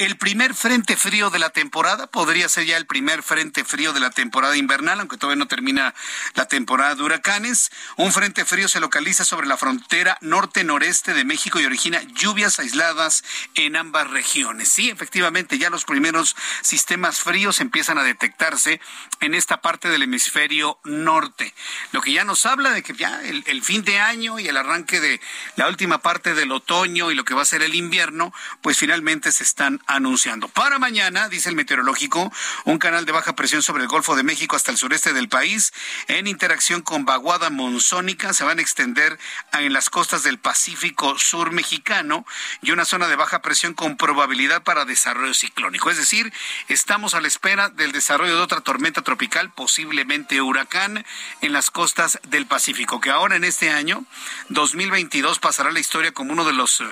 El 0.00 0.16
primer 0.16 0.54
frente 0.54 0.96
frío 0.96 1.28
de 1.28 1.38
la 1.38 1.50
temporada 1.50 2.06
podría 2.06 2.48
ser 2.48 2.64
ya 2.64 2.78
el 2.78 2.86
primer 2.86 3.22
frente 3.22 3.64
frío 3.64 3.92
de 3.92 4.00
la 4.00 4.08
temporada 4.08 4.56
invernal, 4.56 4.98
aunque 4.98 5.18
todavía 5.18 5.38
no 5.38 5.46
termina 5.46 5.94
la 6.32 6.48
temporada 6.48 6.94
de 6.94 7.02
huracanes. 7.02 7.70
Un 7.98 8.10
frente 8.10 8.46
frío 8.46 8.66
se 8.66 8.80
localiza 8.80 9.26
sobre 9.26 9.46
la 9.46 9.58
frontera 9.58 10.16
norte-noreste 10.22 11.12
de 11.12 11.26
México 11.26 11.60
y 11.60 11.66
origina 11.66 12.00
lluvias 12.14 12.58
aisladas 12.58 13.24
en 13.56 13.76
ambas 13.76 14.08
regiones. 14.08 14.70
Sí, 14.70 14.88
efectivamente, 14.88 15.58
ya 15.58 15.68
los 15.68 15.84
primeros 15.84 16.34
sistemas 16.62 17.18
fríos 17.18 17.60
empiezan 17.60 17.98
a 17.98 18.02
detectarse 18.02 18.80
en 19.20 19.34
esta 19.34 19.60
parte 19.60 19.90
del 19.90 20.04
hemisferio 20.04 20.78
norte. 20.82 21.52
Lo 21.92 22.00
que 22.00 22.14
ya 22.14 22.24
nos 22.24 22.46
habla 22.46 22.70
de 22.70 22.82
que 22.82 22.94
ya 22.94 23.20
el, 23.22 23.62
fin 23.62 23.84
de 23.84 23.98
año 23.98 24.38
y 24.38 24.48
el 24.48 24.56
arranque 24.56 24.98
de 24.98 25.20
la 25.56 25.68
última 25.68 25.98
parte 25.98 26.32
del 26.32 26.52
otoño 26.52 27.10
y 27.10 27.14
lo 27.14 27.26
que 27.26 27.34
va 27.34 27.42
a 27.42 27.44
ser 27.44 27.60
el 27.60 27.74
invierno, 27.74 28.32
pues 28.62 28.78
finalmente 28.78 29.30
se 29.30 29.42
están 29.42 29.78
anunciando. 29.90 30.48
Para 30.48 30.78
mañana, 30.78 31.28
dice 31.28 31.48
el 31.48 31.56
meteorológico, 31.56 32.32
un 32.64 32.78
canal 32.78 33.04
de 33.06 33.12
baja 33.12 33.34
presión 33.34 33.60
sobre 33.62 33.82
el 33.82 33.88
Golfo 33.88 34.14
de 34.14 34.22
México 34.22 34.54
hasta 34.54 34.70
el 34.70 34.76
sureste 34.76 35.12
del 35.12 35.28
país, 35.28 35.72
en 36.06 36.28
interacción 36.28 36.80
con 36.80 37.04
vaguada 37.04 37.50
monzónica, 37.50 38.32
se 38.32 38.44
van 38.44 38.58
a 38.58 38.62
extender 38.62 39.18
en 39.52 39.72
las 39.72 39.90
costas 39.90 40.22
del 40.22 40.38
Pacífico 40.38 41.18
Sur 41.18 41.50
mexicano 41.50 42.24
y 42.62 42.70
una 42.70 42.84
zona 42.84 43.08
de 43.08 43.16
baja 43.16 43.42
presión 43.42 43.74
con 43.74 43.96
probabilidad 43.96 44.62
para 44.62 44.84
desarrollo 44.84 45.34
ciclónico. 45.34 45.90
Es 45.90 45.96
decir, 45.96 46.32
estamos 46.68 47.14
a 47.14 47.20
la 47.20 47.28
espera 47.28 47.68
del 47.68 47.90
desarrollo 47.90 48.36
de 48.36 48.42
otra 48.42 48.60
tormenta 48.60 49.02
tropical, 49.02 49.50
posiblemente 49.50 50.40
huracán, 50.40 51.04
en 51.40 51.52
las 51.52 51.70
costas 51.70 52.20
del 52.28 52.46
Pacífico, 52.46 53.00
que 53.00 53.10
ahora 53.10 53.34
en 53.34 53.44
este 53.44 53.70
año, 53.70 54.04
2022, 54.50 55.40
pasará 55.40 55.72
la 55.72 55.80
historia 55.80 56.12
como 56.12 56.32
uno 56.32 56.44
de 56.44 56.52
los, 56.52 56.82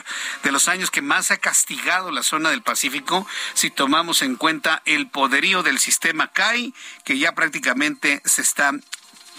de 0.42 0.52
los 0.52 0.66
años 0.66 0.90
que 0.90 1.00
más 1.02 1.30
ha 1.30 1.36
castigado 1.36 2.10
la 2.10 2.24
zona 2.24 2.50
del 2.50 2.62
Pacífico 2.62 2.87
si 3.54 3.70
tomamos 3.70 4.22
en 4.22 4.36
cuenta 4.36 4.82
el 4.84 5.08
poderío 5.08 5.62
del 5.62 5.78
sistema 5.78 6.28
CAI, 6.28 6.74
que 7.04 7.18
ya 7.18 7.32
prácticamente 7.34 8.22
se 8.24 8.42
está 8.42 8.72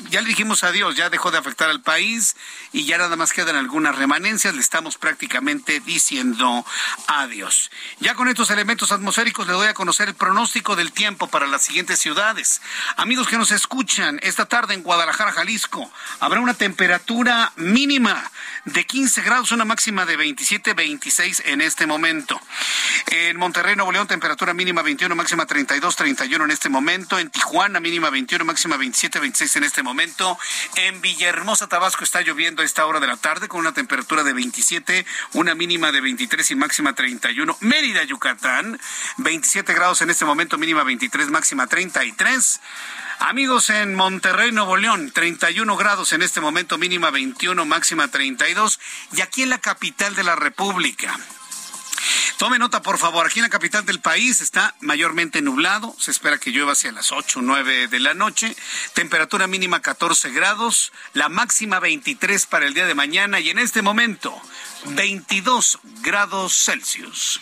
ya 0.07 0.21
le 0.21 0.29
dijimos 0.29 0.63
adiós, 0.63 0.95
ya 0.95 1.09
dejó 1.09 1.29
de 1.29 1.37
afectar 1.37 1.69
al 1.69 1.81
país 1.81 2.35
y 2.71 2.85
ya 2.85 2.97
nada 2.97 3.15
más 3.17 3.33
quedan 3.33 3.57
algunas 3.57 3.95
remanencias, 3.95 4.55
le 4.55 4.61
estamos 4.61 4.97
prácticamente 4.97 5.81
diciendo 5.81 6.65
adiós. 7.07 7.69
Ya 7.99 8.15
con 8.15 8.29
estos 8.29 8.49
elementos 8.49 8.91
atmosféricos 8.91 9.45
le 9.47 9.53
doy 9.53 9.67
a 9.67 9.73
conocer 9.73 10.07
el 10.07 10.15
pronóstico 10.15 10.75
del 10.75 10.93
tiempo 10.93 11.27
para 11.27 11.47
las 11.47 11.63
siguientes 11.63 11.99
ciudades. 11.99 12.61
Amigos 12.95 13.27
que 13.27 13.37
nos 13.37 13.51
escuchan, 13.51 14.19
esta 14.23 14.45
tarde 14.45 14.73
en 14.73 14.83
Guadalajara, 14.83 15.33
Jalisco, 15.33 15.91
habrá 16.21 16.39
una 16.39 16.53
temperatura 16.53 17.51
mínima 17.57 18.31
de 18.65 18.85
15 18.85 19.21
grados, 19.21 19.51
una 19.51 19.65
máxima 19.65 20.05
de 20.05 20.15
27, 20.15 20.73
26 20.73 21.43
en 21.45 21.61
este 21.61 21.85
momento. 21.85 22.39
En 23.07 23.37
Monterrey, 23.37 23.75
Nuevo 23.75 23.91
León, 23.91 24.07
temperatura 24.07 24.53
mínima 24.53 24.81
21, 24.81 25.13
máxima 25.15 25.45
32, 25.45 25.95
31 25.95 26.45
en 26.45 26.51
este 26.51 26.69
momento. 26.69 27.19
En 27.19 27.29
Tijuana, 27.29 27.79
mínima 27.79 28.09
21, 28.09 28.45
máxima 28.45 28.77
27, 28.77 29.19
26 29.19 29.55
en 29.57 29.63
este 29.65 29.83
momento 29.83 29.88
momento. 29.89 30.37
En 30.75 31.01
Villahermosa, 31.01 31.67
Tabasco, 31.67 32.03
está 32.03 32.21
lloviendo 32.21 32.61
a 32.61 32.65
esta 32.65 32.85
hora 32.85 32.99
de 32.99 33.07
la 33.07 33.17
tarde 33.17 33.47
con 33.47 33.59
una 33.59 33.73
temperatura 33.73 34.23
de 34.23 34.33
27, 34.33 35.03
una 35.33 35.55
mínima 35.55 35.91
de 35.91 35.99
23 35.99 36.51
y 36.51 36.55
máxima 36.55 36.93
31. 36.93 37.57
Mérida, 37.61 38.03
Yucatán, 38.03 38.79
27 39.17 39.73
grados 39.73 40.03
en 40.03 40.11
este 40.11 40.25
momento, 40.25 40.59
mínima 40.59 40.83
23, 40.83 41.29
máxima 41.29 41.65
33. 41.65 42.61
Amigos 43.19 43.71
en 43.71 43.95
Monterrey, 43.95 44.51
Nuevo 44.51 44.77
León, 44.77 45.11
31 45.11 45.75
grados 45.75 46.13
en 46.13 46.21
este 46.21 46.39
momento, 46.39 46.77
mínima 46.77 47.09
21, 47.09 47.65
máxima 47.65 48.09
32. 48.09 48.79
Y 49.13 49.21
aquí 49.21 49.41
en 49.41 49.49
la 49.49 49.57
capital 49.57 50.13
de 50.13 50.23
la 50.23 50.35
República, 50.35 51.17
Tome 52.37 52.59
nota, 52.59 52.81
por 52.81 52.97
favor. 52.97 53.25
Aquí 53.25 53.39
en 53.39 53.43
la 53.43 53.49
capital 53.49 53.85
del 53.85 53.99
país 53.99 54.41
está 54.41 54.75
mayormente 54.81 55.41
nublado. 55.41 55.95
Se 55.99 56.11
espera 56.11 56.37
que 56.37 56.51
llueva 56.51 56.73
hacia 56.73 56.91
las 56.91 57.11
8 57.11 57.39
o 57.39 57.41
9 57.41 57.87
de 57.87 57.99
la 57.99 58.13
noche. 58.13 58.55
Temperatura 58.93 59.47
mínima 59.47 59.81
14 59.81 60.31
grados. 60.31 60.91
La 61.13 61.29
máxima 61.29 61.79
23 61.79 62.45
para 62.45 62.65
el 62.65 62.73
día 62.73 62.85
de 62.85 62.95
mañana. 62.95 63.39
Y 63.39 63.49
en 63.49 63.59
este 63.59 63.81
momento, 63.81 64.39
22 64.85 65.79
grados 66.01 66.53
Celsius. 66.65 67.41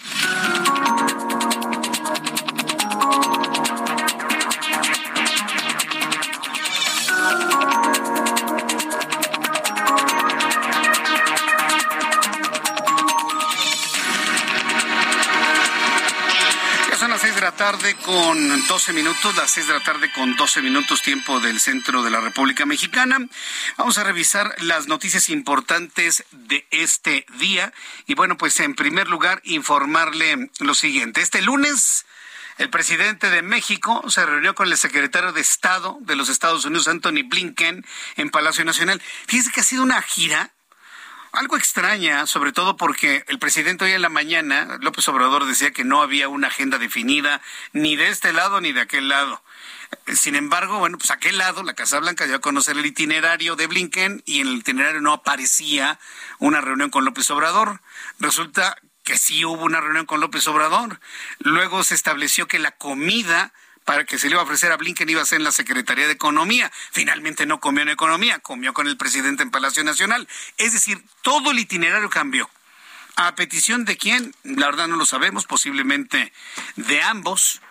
Con 17.95 18.67
12 18.67 18.93
minutos, 18.93 19.35
las 19.35 19.51
6 19.51 19.67
de 19.67 19.73
la 19.73 19.83
tarde 19.83 20.11
con 20.11 20.35
12 20.35 20.61
minutos 20.61 21.01
tiempo 21.01 21.39
del 21.39 21.59
centro 21.59 22.03
de 22.03 22.09
la 22.09 22.19
República 22.19 22.65
Mexicana. 22.65 23.19
Vamos 23.77 23.97
a 23.97 24.03
revisar 24.03 24.53
las 24.61 24.87
noticias 24.87 25.29
importantes 25.29 26.25
de 26.31 26.67
este 26.71 27.25
día. 27.39 27.73
Y 28.05 28.15
bueno, 28.15 28.37
pues 28.37 28.59
en 28.59 28.75
primer 28.75 29.07
lugar, 29.07 29.41
informarle 29.43 30.49
lo 30.59 30.75
siguiente. 30.75 31.21
Este 31.21 31.41
lunes... 31.41 32.05
El 32.57 32.71
presidente 32.71 33.29
de 33.29 33.43
México 33.43 34.03
se 34.09 34.25
reunió 34.25 34.55
con 34.55 34.67
el 34.67 34.77
secretario 34.79 35.31
de 35.31 35.41
Estado 35.41 35.99
de 36.01 36.15
los 36.15 36.27
Estados 36.27 36.65
Unidos, 36.65 36.87
Anthony 36.87 37.21
Blinken, 37.23 37.85
en 38.15 38.29
Palacio 38.31 38.65
Nacional. 38.65 38.99
Fíjese 39.27 39.51
que 39.51 39.61
ha 39.61 39.63
sido 39.63 39.83
una 39.83 40.01
gira 40.01 40.55
algo 41.31 41.57
extraña, 41.57 42.25
sobre 42.27 42.51
todo 42.51 42.77
porque 42.77 43.23
el 43.27 43.39
presidente 43.39 43.85
hoy 43.85 43.91
en 43.91 44.01
la 44.01 44.09
mañana, 44.09 44.77
López 44.81 45.07
Obrador, 45.07 45.45
decía 45.45 45.71
que 45.71 45.83
no 45.83 46.01
había 46.01 46.29
una 46.29 46.47
agenda 46.47 46.77
definida 46.77 47.41
ni 47.73 47.95
de 47.95 48.09
este 48.09 48.33
lado 48.33 48.61
ni 48.61 48.71
de 48.71 48.81
aquel 48.81 49.09
lado. 49.09 49.41
Sin 50.13 50.35
embargo, 50.35 50.79
bueno, 50.79 50.97
pues 50.97 51.11
aquel 51.11 51.37
lado, 51.37 51.63
la 51.63 51.73
Casa 51.73 51.99
Blanca 51.99 52.25
dio 52.25 52.37
a 52.37 52.41
conocer 52.41 52.77
el 52.77 52.85
itinerario 52.85 53.55
de 53.55 53.67
Blinken 53.67 54.23
y 54.25 54.41
en 54.41 54.47
el 54.47 54.57
itinerario 54.57 55.01
no 55.01 55.13
aparecía 55.13 55.99
una 56.39 56.61
reunión 56.61 56.89
con 56.89 57.05
López 57.05 57.29
Obrador. 57.31 57.81
Resulta 58.19 58.77
que 59.03 59.17
sí 59.17 59.45
hubo 59.45 59.63
una 59.63 59.79
reunión 59.79 60.05
con 60.05 60.19
López 60.19 60.45
Obrador. 60.47 60.99
Luego 61.39 61.83
se 61.83 61.95
estableció 61.95 62.47
que 62.47 62.59
la 62.59 62.71
comida 62.71 63.53
para 63.87 64.03
que 64.03 64.19
se 64.19 64.27
le 64.27 64.33
iba 64.33 64.41
a 64.41 64.43
ofrecer 64.43 64.69
a 64.73 64.75
Blinken 64.75 65.09
iba 65.09 65.21
a 65.21 65.25
ser 65.25 65.37
en 65.37 65.45
la 65.45 65.53
Secretaría 65.53 66.07
de 66.07 66.11
Economía. 66.11 66.69
Finalmente 66.91 67.45
no 67.45 67.61
comió 67.61 67.83
en 67.83 67.89
Economía, 67.89 68.37
comió 68.39 68.73
con 68.73 68.85
el 68.85 68.97
presidente 68.97 69.43
en 69.43 69.49
Palacio 69.49 69.81
Nacional. 69.85 70.27
Es 70.57 70.73
decir, 70.73 71.01
todo 71.21 71.51
el 71.51 71.59
itinerario 71.59 72.09
cambió. 72.09 72.49
¿A 73.15 73.33
petición 73.35 73.85
de 73.85 73.95
quién? 73.95 74.35
La 74.43 74.65
verdad 74.65 74.89
no 74.89 74.97
lo 74.97 75.05
sabemos, 75.05 75.45
posiblemente 75.45 76.33
de 76.75 77.01
ambos 77.01 77.61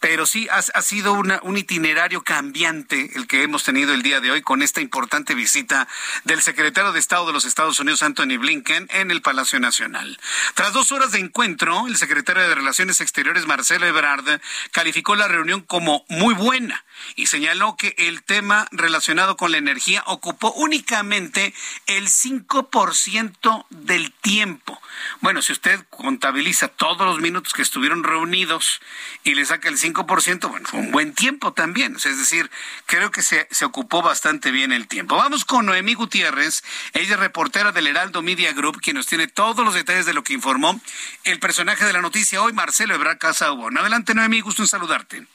pero 0.00 0.26
sí 0.26 0.48
ha, 0.50 0.62
sido 0.82 1.12
un 1.14 1.56
itinerario 1.56 2.22
cambiante 2.22 3.10
el 3.16 3.26
que 3.26 3.42
hemos 3.42 3.64
tenido 3.64 3.94
el 3.94 4.02
día 4.02 4.20
de 4.20 4.30
hoy 4.30 4.42
con 4.42 4.62
esta 4.62 4.80
importante 4.80 5.34
visita 5.34 5.88
del 6.24 6.40
secretario 6.40 6.92
de 6.92 6.98
Estado 6.98 7.26
de 7.26 7.32
los 7.32 7.44
Estados 7.44 7.78
Unidos, 7.80 8.02
Anthony 8.02 8.38
Blinken, 8.38 8.88
en 8.90 9.10
el 9.10 9.22
Palacio 9.22 9.58
Nacional. 9.60 10.18
Tras 10.54 10.72
dos 10.72 10.92
horas 10.92 11.12
de 11.12 11.18
encuentro, 11.18 11.86
el 11.86 11.96
secretario 11.96 12.48
de 12.48 12.54
Relaciones 12.54 13.00
Exteriores, 13.00 13.46
Marcelo 13.46 13.86
Ebrard, 13.86 14.40
calificó 14.70 15.16
la 15.16 15.28
reunión 15.28 15.62
como 15.62 16.04
muy 16.08 16.34
buena 16.34 16.84
y 17.16 17.26
señaló 17.26 17.76
que 17.76 17.94
el 17.98 18.22
tema 18.22 18.68
relacionado 18.70 19.36
con 19.36 19.52
la 19.52 19.58
energía 19.58 20.02
ocupó 20.06 20.52
únicamente 20.52 21.54
el 21.86 22.08
5% 22.08 23.66
del 23.70 24.12
tiempo. 24.12 24.80
Bueno, 25.20 25.42
si 25.42 25.52
usted 25.52 25.84
contabiliza 25.90 26.68
todos 26.68 27.06
los 27.06 27.20
minutos 27.20 27.52
que 27.52 27.62
estuvieron 27.62 28.04
reunidos 28.04 28.80
y 29.24 29.34
le 29.34 29.44
saca 29.44 29.68
el 29.68 29.78
5%, 29.78 29.87
bueno, 29.92 30.66
fue 30.66 30.80
un 30.80 30.90
buen 30.90 31.14
tiempo 31.14 31.52
también. 31.52 31.96
es 31.96 32.18
decir, 32.18 32.50
creo 32.86 33.10
que 33.10 33.22
se, 33.22 33.46
se 33.50 33.64
ocupó 33.64 34.02
bastante 34.02 34.50
bien 34.50 34.72
el 34.72 34.88
tiempo. 34.88 35.16
Vamos 35.16 35.44
con 35.44 35.66
Noemí 35.66 35.94
Gutiérrez, 35.94 36.62
ella 36.92 37.14
es 37.14 37.20
reportera 37.20 37.72
del 37.72 37.86
Heraldo 37.86 38.22
Media 38.22 38.52
Group, 38.52 38.80
quien 38.80 38.96
nos 38.96 39.06
tiene 39.06 39.28
todos 39.28 39.64
los 39.64 39.74
detalles 39.74 40.06
de 40.06 40.14
lo 40.14 40.22
que 40.22 40.32
informó 40.32 40.80
el 41.24 41.38
personaje 41.38 41.84
de 41.84 41.92
la 41.92 42.00
noticia 42.00 42.42
hoy, 42.42 42.52
Marcelo 42.52 42.94
Ebrard 42.94 43.18
Casaubon. 43.18 43.76
Adelante, 43.78 44.14
Noemí, 44.14 44.40
gusto 44.40 44.62
en 44.62 44.68
saludarte. 44.68 45.26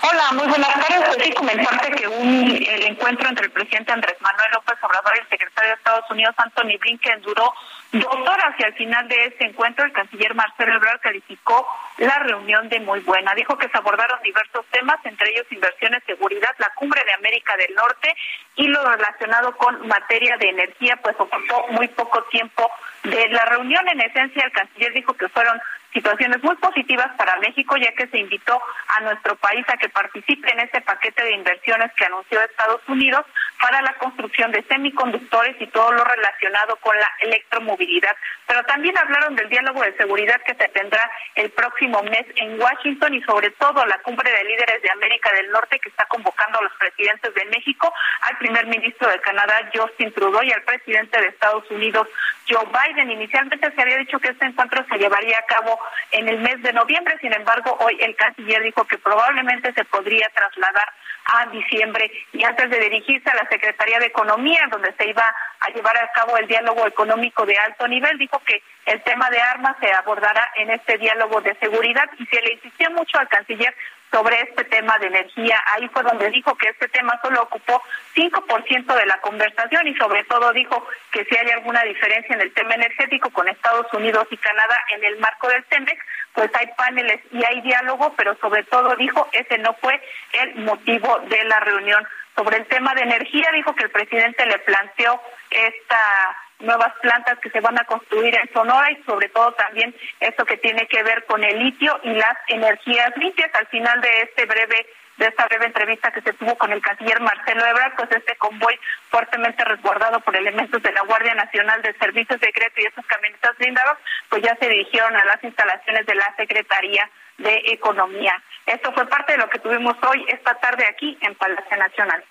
Hola, 0.00 0.32
muy 0.32 0.46
buenas 0.46 0.72
tardes. 0.74 1.14
Pues 1.14 1.24
sí, 1.24 1.32
comentarte 1.32 1.90
que 1.92 2.08
un, 2.08 2.50
el 2.50 2.82
encuentro 2.84 3.28
entre 3.28 3.46
el 3.46 3.52
presidente 3.52 3.92
Andrés 3.92 4.16
Manuel 4.20 4.50
López 4.52 4.76
Obrador 4.82 5.12
y 5.16 5.20
el 5.20 5.28
secretario 5.28 5.70
de 5.70 5.76
Estados 5.76 6.04
Unidos, 6.10 6.34
Anthony 6.38 6.78
Blinken, 6.80 7.22
duró 7.22 7.52
dos 7.92 8.14
horas 8.14 8.54
y 8.58 8.64
al 8.64 8.74
final 8.74 9.08
de 9.08 9.26
este 9.26 9.46
encuentro 9.46 9.84
el 9.84 9.92
canciller 9.92 10.34
Marcelo 10.34 10.74
Ebrard 10.74 11.00
calificó 11.00 11.66
la 11.98 12.18
reunión 12.18 12.68
de 12.68 12.80
muy 12.80 13.00
buena. 13.00 13.34
Dijo 13.34 13.56
que 13.56 13.68
se 13.68 13.78
abordaron 13.78 14.22
diversos 14.22 14.64
temas, 14.70 14.98
entre 15.04 15.30
ellos 15.30 15.46
inversiones, 15.50 16.02
seguridad, 16.04 16.54
la 16.58 16.70
cumbre 16.74 17.02
de 17.04 17.14
América 17.14 17.56
del 17.56 17.74
Norte 17.74 18.14
y 18.56 18.66
lo 18.68 18.84
relacionado 18.84 19.56
con 19.56 19.86
materia 19.86 20.36
de 20.36 20.50
energía, 20.50 20.96
pues 21.02 21.16
ocupó 21.18 21.66
muy 21.70 21.88
poco 21.88 22.22
tiempo 22.24 22.70
de 23.04 23.28
la 23.28 23.44
reunión. 23.46 23.86
En 23.88 24.00
esencia, 24.00 24.44
el 24.44 24.52
canciller 24.52 24.92
dijo 24.92 25.14
que 25.14 25.28
fueron 25.28 25.60
situaciones 25.92 26.42
muy 26.42 26.54
positivas 26.56 27.08
para 27.16 27.36
México, 27.36 27.76
ya 27.76 27.92
que 27.92 28.06
se 28.08 28.18
invitó 28.18 28.60
a 28.88 29.00
nuestro 29.00 29.36
país 29.36 29.64
a 29.68 29.76
que 29.76 29.88
participe 29.88 30.50
en 30.52 30.60
este 30.60 30.80
paquete 30.82 31.24
de 31.24 31.32
inversiones 31.32 31.92
que 31.94 32.04
anunció 32.04 32.40
Estados 32.40 32.82
Unidos 32.88 33.24
para 33.60 33.80
la 33.82 33.94
construcción 33.94 34.52
de 34.52 34.62
semiconductores 34.64 35.56
y 35.60 35.66
todo 35.68 35.92
lo 35.92 36.04
relacionado 36.04 36.76
con 36.76 36.96
la 36.96 37.10
electromovilidad. 37.20 38.14
Pero 38.46 38.62
también 38.64 38.96
hablaron 38.98 39.34
del 39.34 39.48
diálogo 39.48 39.82
de 39.82 39.96
seguridad 39.96 40.40
que 40.42 40.54
se 40.54 40.68
tendrá 40.68 41.10
el 41.34 41.50
próximo 41.50 42.02
mes 42.02 42.26
en 42.36 42.60
Washington 42.60 43.14
y 43.14 43.22
sobre 43.22 43.50
todo 43.52 43.84
la 43.86 43.98
cumbre 43.98 44.30
de 44.30 44.44
líderes 44.44 44.82
de 44.82 44.90
América 44.90 45.32
del 45.32 45.50
Norte 45.50 45.78
que 45.80 45.88
está 45.88 46.04
convocando 46.06 46.58
a 46.58 46.62
los 46.62 46.72
presidentes 46.74 47.34
de 47.34 47.44
México, 47.46 47.92
al 48.22 48.36
primer 48.38 48.66
ministro 48.66 49.08
de 49.10 49.20
Canadá 49.20 49.68
Justin 49.74 50.12
Trudeau 50.12 50.42
y 50.42 50.52
al 50.52 50.62
presidente 50.62 51.20
de 51.20 51.28
Estados 51.28 51.68
Unidos 51.70 52.08
Joe 52.48 52.64
Biden. 52.66 52.87
Inicialmente 52.96 53.70
se 53.70 53.82
había 53.82 53.98
dicho 53.98 54.18
que 54.18 54.28
este 54.28 54.46
encuentro 54.46 54.84
se 54.88 54.98
llevaría 54.98 55.38
a 55.38 55.46
cabo 55.46 55.78
en 56.12 56.28
el 56.28 56.38
mes 56.38 56.62
de 56.62 56.72
noviembre, 56.72 57.18
sin 57.20 57.34
embargo, 57.34 57.76
hoy 57.80 57.98
el 58.00 58.16
canciller 58.16 58.62
dijo 58.62 58.84
que 58.84 58.96
probablemente 58.98 59.72
se 59.74 59.84
podría 59.84 60.28
trasladar 60.34 60.88
a 61.26 61.46
diciembre. 61.46 62.10
Y 62.32 62.42
antes 62.44 62.70
de 62.70 62.80
dirigirse 62.80 63.28
a 63.28 63.34
la 63.34 63.48
Secretaría 63.50 63.98
de 63.98 64.06
Economía, 64.06 64.66
donde 64.70 64.94
se 64.94 65.08
iba 65.08 65.34
a 65.60 65.68
llevar 65.70 65.96
a 65.98 66.10
cabo 66.12 66.38
el 66.38 66.46
diálogo 66.46 66.86
económico 66.86 67.44
de 67.44 67.58
alto 67.58 67.86
nivel, 67.86 68.16
dijo 68.16 68.40
que 68.46 68.62
el 68.86 69.02
tema 69.02 69.28
de 69.28 69.40
armas 69.40 69.76
se 69.80 69.92
abordará 69.92 70.50
en 70.56 70.70
este 70.70 70.96
diálogo 70.96 71.40
de 71.42 71.54
seguridad. 71.56 72.08
Y 72.18 72.26
se 72.26 72.40
le 72.40 72.54
insistió 72.54 72.90
mucho 72.92 73.18
al 73.18 73.28
canciller 73.28 73.74
sobre 74.10 74.40
este 74.42 74.64
tema 74.64 74.98
de 74.98 75.06
energía. 75.06 75.62
Ahí 75.66 75.88
fue 75.88 76.02
donde 76.02 76.30
dijo 76.30 76.54
que 76.56 76.68
este 76.68 76.88
tema 76.88 77.18
solo 77.22 77.42
ocupó 77.42 77.82
5% 78.14 78.94
de 78.94 79.06
la 79.06 79.20
conversación 79.20 79.86
y 79.86 79.94
sobre 79.96 80.24
todo 80.24 80.52
dijo 80.52 80.86
que 81.10 81.24
si 81.24 81.36
hay 81.36 81.50
alguna 81.50 81.82
diferencia 81.82 82.34
en 82.34 82.40
el 82.40 82.52
tema 82.54 82.74
energético 82.74 83.30
con 83.30 83.48
Estados 83.48 83.86
Unidos 83.92 84.26
y 84.30 84.36
Canadá 84.36 84.78
en 84.94 85.04
el 85.04 85.18
marco 85.18 85.48
del 85.48 85.64
TEMEX, 85.64 86.00
pues 86.32 86.50
hay 86.54 86.66
paneles 86.76 87.20
y 87.32 87.44
hay 87.44 87.60
diálogo, 87.62 88.14
pero 88.16 88.36
sobre 88.36 88.64
todo 88.64 88.94
dijo 88.96 89.28
ese 89.32 89.58
no 89.58 89.74
fue 89.74 90.00
el 90.32 90.56
motivo 90.56 91.18
de 91.28 91.44
la 91.44 91.60
reunión. 91.60 92.06
Sobre 92.36 92.58
el 92.58 92.66
tema 92.66 92.94
de 92.94 93.02
energía 93.02 93.50
dijo 93.52 93.74
que 93.74 93.84
el 93.84 93.90
presidente 93.90 94.46
le 94.46 94.58
planteó 94.60 95.20
esta 95.50 96.36
nuevas 96.60 96.92
plantas 97.00 97.38
que 97.38 97.50
se 97.50 97.60
van 97.60 97.78
a 97.78 97.84
construir 97.84 98.34
en 98.34 98.52
Sonora 98.52 98.90
y 98.90 99.02
sobre 99.04 99.28
todo 99.28 99.52
también 99.52 99.94
esto 100.20 100.44
que 100.44 100.56
tiene 100.56 100.86
que 100.88 101.02
ver 101.02 101.24
con 101.26 101.42
el 101.44 101.58
litio 101.58 101.98
y 102.02 102.10
las 102.10 102.36
energías 102.48 103.16
limpias. 103.16 103.50
Al 103.54 103.66
final 103.68 104.00
de 104.00 104.22
este 104.22 104.46
breve 104.46 104.86
de 105.18 105.26
esta 105.26 105.46
breve 105.46 105.66
entrevista 105.66 106.12
que 106.12 106.22
se 106.22 106.32
tuvo 106.34 106.56
con 106.56 106.72
el 106.72 106.80
canciller 106.80 107.20
Marcelo 107.20 107.66
Ebrard, 107.66 107.96
pues 107.96 108.08
este 108.12 108.36
convoy 108.36 108.78
fuertemente 109.10 109.64
resguardado 109.64 110.20
por 110.20 110.36
elementos 110.36 110.80
de 110.80 110.92
la 110.92 111.02
Guardia 111.02 111.34
Nacional 111.34 111.82
de 111.82 111.92
Servicios 111.94 112.38
Secretos 112.40 112.78
y 112.78 112.86
estos 112.86 113.04
camionetas 113.06 113.58
blindados, 113.58 113.98
pues 114.28 114.42
ya 114.42 114.56
se 114.60 114.68
dirigieron 114.68 115.16
a 115.16 115.24
las 115.24 115.42
instalaciones 115.42 116.06
de 116.06 116.14
la 116.14 116.34
Secretaría 116.36 117.10
de 117.38 117.62
Economía. 117.66 118.40
Esto 118.66 118.92
fue 118.92 119.06
parte 119.08 119.32
de 119.32 119.38
lo 119.38 119.50
que 119.50 119.58
tuvimos 119.58 119.96
hoy, 120.08 120.24
esta 120.28 120.54
tarde 120.54 120.86
aquí 120.88 121.18
en 121.20 121.34
Palacio 121.34 121.76
Nacional. 121.76 122.24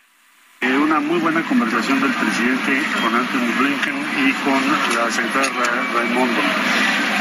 Una 0.60 1.00
muy 1.00 1.20
buena 1.20 1.41
conversación 1.43 2.02
del 2.02 2.12
presidente 2.13 2.82
con 3.04 3.13
Anthony 3.13 3.54
Blinken 3.60 3.93
y 3.93 4.32
con 4.41 4.58
la 4.98 5.12
secretaria 5.12 5.84
Raimondo. 5.93 6.41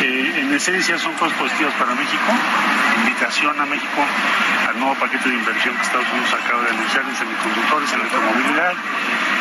Eh, 0.00 0.40
en 0.40 0.54
esencia 0.54 0.98
son 0.98 1.12
cosas 1.14 1.36
positivas 1.36 1.74
para 1.74 1.94
México, 1.94 2.32
invitación 3.04 3.60
a 3.60 3.66
México 3.66 4.00
al 4.68 4.78
nuevo 4.78 4.94
paquete 4.94 5.28
de 5.28 5.34
inversión 5.36 5.76
que 5.76 5.82
Estados 5.82 6.08
Unidos 6.12 6.32
acaba 6.32 6.62
de 6.62 6.70
anunciar 6.70 7.04
en 7.04 7.16
semiconductores, 7.16 7.92
en 7.92 8.00
electromovilidad. 8.00 8.72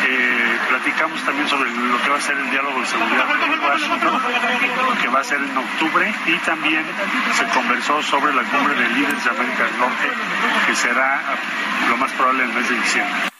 Eh, 0.07 0.59
platicamos 0.67 1.23
también 1.23 1.47
sobre 1.47 1.71
lo 1.71 2.01
que 2.01 2.09
va 2.09 2.17
a 2.17 2.21
ser 2.21 2.37
el 2.37 2.49
diálogo 2.51 2.79
de 2.81 2.85
seguridad 2.87 3.25
en 3.31 3.59
Washington, 3.63 4.21
que 5.01 5.07
va 5.07 5.19
a 5.19 5.23
ser 5.23 5.39
en 5.39 5.57
octubre, 5.57 6.13
y 6.25 6.37
también 6.39 6.83
se 7.33 7.45
conversó 7.53 8.03
sobre 8.03 8.33
la 8.33 8.43
cumbre 8.43 8.75
de 8.75 8.89
líderes 8.89 9.23
de 9.23 9.29
América 9.29 9.63
del 9.63 9.77
Norte, 9.79 10.07
que 10.67 10.75
será 10.75 11.21
lo 11.89 11.97
más 11.97 12.11
probable 12.11 12.43
en 12.43 12.49
el 12.49 12.55
mes 12.55 12.69
de 12.69 12.75
diciembre. 12.75 13.34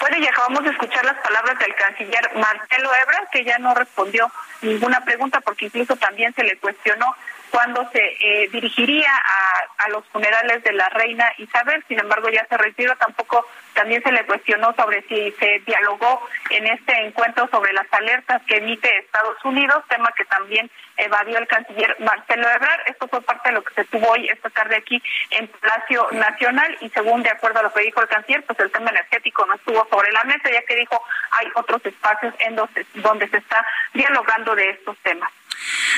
Bueno, 0.00 0.16
y 0.18 0.26
acabamos 0.26 0.64
de 0.64 0.70
escuchar 0.70 1.04
las 1.04 1.16
palabras 1.18 1.58
del 1.58 1.74
canciller 1.74 2.30
Marcelo 2.34 2.90
Ebrard, 3.02 3.28
que 3.30 3.44
ya 3.44 3.58
no 3.58 3.74
respondió 3.74 4.30
ninguna 4.60 5.04
pregunta 5.04 5.40
porque 5.40 5.66
incluso 5.66 5.96
también 5.96 6.34
se 6.34 6.42
le 6.42 6.56
cuestionó 6.58 7.14
cuándo 7.52 7.86
se 7.92 8.00
eh, 8.00 8.48
dirigiría 8.50 9.10
a, 9.14 9.84
a, 9.84 9.88
los 9.90 10.04
funerales 10.06 10.64
de 10.64 10.72
la 10.72 10.88
reina 10.88 11.30
Isabel. 11.36 11.84
Sin 11.86 12.00
embargo, 12.00 12.30
ya 12.30 12.46
se 12.48 12.56
retiró. 12.56 12.96
Tampoco 12.96 13.46
también 13.74 14.02
se 14.02 14.10
le 14.10 14.24
cuestionó 14.24 14.74
sobre 14.74 15.02
si 15.02 15.30
se 15.32 15.60
dialogó 15.66 16.26
en 16.50 16.66
este 16.66 16.92
encuentro 17.06 17.46
sobre 17.48 17.74
las 17.74 17.86
alertas 17.92 18.42
que 18.46 18.56
emite 18.56 18.88
Estados 18.98 19.36
Unidos, 19.44 19.84
tema 19.88 20.10
que 20.16 20.24
también 20.24 20.70
evadió 20.96 21.38
el 21.38 21.46
canciller 21.46 21.94
Marcelo 22.00 22.48
Ebrard. 22.48 22.80
Esto 22.86 23.06
fue 23.08 23.20
parte 23.20 23.50
de 23.50 23.54
lo 23.56 23.62
que 23.62 23.74
se 23.74 23.84
tuvo 23.84 24.08
hoy 24.10 24.28
esta 24.28 24.48
tarde 24.48 24.76
aquí 24.76 25.02
en 25.30 25.46
Palacio 25.48 26.08
Nacional 26.12 26.76
y 26.80 26.88
según 26.88 27.22
de 27.22 27.30
acuerdo 27.30 27.60
a 27.60 27.64
lo 27.64 27.72
que 27.72 27.82
dijo 27.82 28.00
el 28.00 28.08
canciller, 28.08 28.44
pues 28.44 28.58
el 28.60 28.72
tema 28.72 28.90
energético 28.90 29.44
no 29.44 29.54
estuvo 29.54 29.86
sobre 29.90 30.10
la 30.12 30.24
mesa, 30.24 30.50
ya 30.50 30.62
que 30.62 30.76
dijo 30.76 31.02
hay 31.32 31.48
otros 31.54 31.84
espacios 31.84 32.34
en 32.40 32.56
donde 32.56 33.28
se 33.28 33.36
está 33.36 33.66
dialogando 33.92 34.54
de 34.54 34.70
estos 34.70 34.96
temas. 34.98 35.30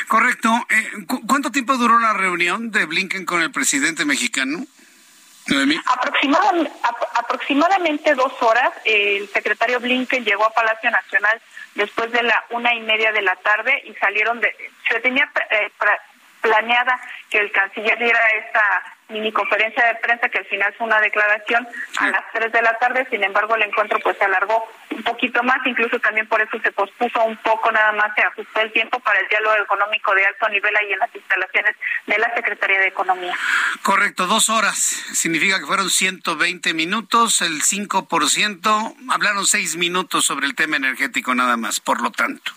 Correcto. 0.08 0.50
Eh, 0.70 0.90
¿Cuánto 1.26 1.50
tiempo 1.50 1.76
duró 1.76 1.98
la 1.98 2.12
reunión 2.12 2.70
de 2.70 2.86
Blinken 2.86 3.24
con 3.24 3.42
el 3.42 3.50
presidente 3.50 4.04
mexicano? 4.04 4.66
Aproximadamente, 5.86 6.72
aproximadamente 7.14 8.14
dos 8.14 8.32
horas. 8.40 8.72
El 8.84 9.28
secretario 9.28 9.78
Blinken 9.78 10.24
llegó 10.24 10.46
a 10.46 10.50
Palacio 10.50 10.90
Nacional 10.90 11.40
después 11.74 12.10
de 12.12 12.22
la 12.22 12.44
una 12.50 12.74
y 12.74 12.80
media 12.80 13.12
de 13.12 13.22
la 13.22 13.36
tarde 13.36 13.82
y 13.84 13.94
salieron 13.94 14.40
de. 14.40 14.54
Se 14.88 15.00
tenía 15.00 15.30
eh, 15.50 15.70
planeada 16.44 17.00
que 17.30 17.38
el 17.38 17.50
canciller 17.50 17.98
diera 17.98 18.20
esta 18.44 18.94
mini 19.08 19.32
conferencia 19.32 19.84
de 19.86 19.94
prensa 19.96 20.28
que 20.28 20.38
al 20.38 20.46
final 20.46 20.74
fue 20.76 20.86
una 20.86 21.00
declaración 21.00 21.66
a 21.98 22.08
las 22.08 22.24
3 22.32 22.52
de 22.52 22.62
la 22.62 22.78
tarde, 22.78 23.06
sin 23.10 23.22
embargo 23.22 23.54
el 23.54 23.62
encuentro 23.62 23.98
pues 24.00 24.16
se 24.18 24.24
alargó 24.24 24.66
un 24.90 25.02
poquito 25.02 25.42
más, 25.42 25.58
incluso 25.66 25.98
también 26.00 26.26
por 26.26 26.40
eso 26.40 26.58
se 26.62 26.72
pospuso 26.72 27.22
un 27.24 27.36
poco, 27.38 27.70
nada 27.70 27.92
más 27.92 28.14
se 28.14 28.22
ajustó 28.22 28.60
el 28.60 28.72
tiempo 28.72 28.98
para 29.00 29.20
el 29.20 29.28
diálogo 29.28 29.56
económico 29.62 30.14
de 30.14 30.26
alto 30.26 30.48
nivel 30.48 30.74
ahí 30.76 30.92
en 30.92 30.98
las 30.98 31.14
instalaciones 31.14 31.76
de 32.06 32.18
la 32.18 32.34
Secretaría 32.34 32.78
de 32.78 32.88
Economía. 32.88 33.34
Correcto, 33.82 34.26
dos 34.26 34.48
horas, 34.48 34.76
significa 34.78 35.58
que 35.58 35.66
fueron 35.66 35.90
120 35.90 36.74
minutos, 36.74 37.42
el 37.42 37.62
5%, 37.62 38.94
hablaron 39.10 39.46
seis 39.46 39.76
minutos 39.76 40.24
sobre 40.24 40.46
el 40.46 40.54
tema 40.54 40.76
energético 40.76 41.34
nada 41.34 41.56
más, 41.56 41.80
por 41.80 42.00
lo 42.00 42.10
tanto 42.10 42.52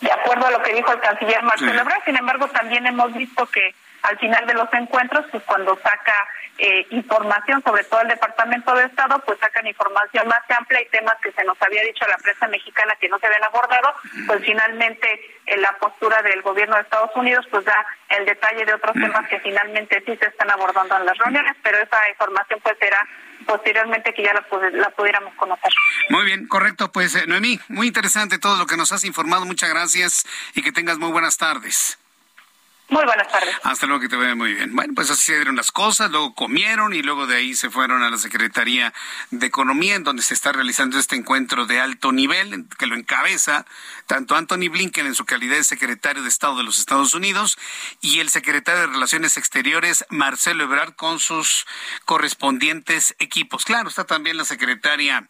de 0.00 0.12
acuerdo 0.12 0.46
a 0.46 0.50
lo 0.50 0.62
que 0.62 0.74
dijo 0.74 0.92
el 0.92 1.00
canciller 1.00 1.42
Marcelo 1.42 1.80
Ebrard. 1.80 2.04
Sin 2.04 2.16
embargo, 2.16 2.48
también 2.48 2.86
hemos 2.86 3.12
visto 3.14 3.46
que 3.46 3.74
al 4.02 4.18
final 4.18 4.46
de 4.46 4.54
los 4.54 4.72
encuentros, 4.74 5.24
pues 5.30 5.42
cuando 5.44 5.76
saca 5.76 6.28
eh, 6.58 6.86
información, 6.90 7.62
sobre 7.64 7.84
todo 7.84 8.02
el 8.02 8.08
Departamento 8.08 8.74
de 8.74 8.84
Estado, 8.84 9.18
pues 9.26 9.38
sacan 9.40 9.66
información 9.66 10.28
más 10.28 10.42
amplia 10.56 10.82
y 10.82 10.88
temas 10.88 11.16
que 11.22 11.32
se 11.32 11.42
nos 11.44 11.60
había 11.60 11.82
dicho 11.82 12.04
a 12.04 12.08
la 12.08 12.18
prensa 12.18 12.46
mexicana 12.48 12.94
que 13.00 13.08
no 13.08 13.18
se 13.18 13.26
habían 13.26 13.44
abordado, 13.44 13.94
pues 14.26 14.44
finalmente 14.44 15.08
en 15.46 15.62
la 15.62 15.72
postura 15.78 16.22
del 16.22 16.42
gobierno 16.42 16.76
de 16.76 16.82
Estados 16.82 17.10
Unidos 17.16 17.46
pues 17.50 17.64
da 17.64 17.84
el 18.10 18.24
detalle 18.24 18.64
de 18.64 18.74
otros 18.74 18.94
temas 18.94 19.26
que 19.28 19.40
finalmente 19.40 20.02
sí 20.06 20.16
se 20.16 20.26
están 20.26 20.50
abordando 20.50 20.96
en 20.96 21.06
las 21.06 21.18
reuniones, 21.18 21.56
pero 21.62 21.78
esa 21.78 22.08
información 22.10 22.60
pues 22.62 22.76
será 22.78 23.04
posteriormente 23.44 24.12
que 24.14 24.22
ya 24.22 24.32
la, 24.32 24.44
la 24.72 24.90
pudiéramos 24.90 25.34
conocer. 25.34 25.72
Muy 26.10 26.24
bien, 26.24 26.46
correcto. 26.46 26.92
Pues 26.92 27.14
eh, 27.14 27.24
Noemí, 27.26 27.60
muy 27.68 27.86
interesante 27.86 28.38
todo 28.38 28.56
lo 28.56 28.66
que 28.66 28.76
nos 28.76 28.92
has 28.92 29.04
informado. 29.04 29.44
Muchas 29.44 29.70
gracias 29.70 30.26
y 30.54 30.62
que 30.62 30.72
tengas 30.72 30.98
muy 30.98 31.10
buenas 31.10 31.36
tardes. 31.36 31.98
Muy 32.88 33.02
buenas 33.04 33.28
tardes. 33.28 33.54
Hasta 33.62 33.86
luego, 33.86 34.02
que 34.02 34.08
te 34.10 34.16
vaya 34.16 34.34
muy 34.34 34.52
bien. 34.52 34.76
Bueno, 34.76 34.92
pues 34.94 35.10
así 35.10 35.22
se 35.22 35.36
dieron 35.36 35.56
las 35.56 35.72
cosas, 35.72 36.10
luego 36.10 36.34
comieron 36.34 36.92
y 36.92 37.02
luego 37.02 37.26
de 37.26 37.36
ahí 37.36 37.54
se 37.54 37.70
fueron 37.70 38.02
a 38.02 38.10
la 38.10 38.18
Secretaría 38.18 38.92
de 39.30 39.46
Economía, 39.46 39.94
en 39.94 40.04
donde 40.04 40.22
se 40.22 40.34
está 40.34 40.52
realizando 40.52 40.98
este 40.98 41.16
encuentro 41.16 41.64
de 41.64 41.80
alto 41.80 42.12
nivel, 42.12 42.66
que 42.78 42.86
lo 42.86 42.94
encabeza 42.94 43.64
tanto 44.06 44.36
Anthony 44.36 44.68
Blinken 44.70 45.06
en 45.06 45.14
su 45.14 45.24
calidad 45.24 45.56
de 45.56 45.64
secretario 45.64 46.22
de 46.22 46.28
Estado 46.28 46.58
de 46.58 46.62
los 46.62 46.78
Estados 46.78 47.14
Unidos 47.14 47.56
y 48.02 48.20
el 48.20 48.28
secretario 48.28 48.82
de 48.82 48.86
Relaciones 48.88 49.38
Exteriores, 49.38 50.04
Marcelo 50.10 50.64
Ebrard, 50.64 50.94
con 50.94 51.18
sus 51.20 51.66
correspondientes 52.04 53.16
equipos. 53.18 53.64
Claro, 53.64 53.88
está 53.88 54.04
también 54.04 54.36
la 54.36 54.44
secretaria 54.44 55.26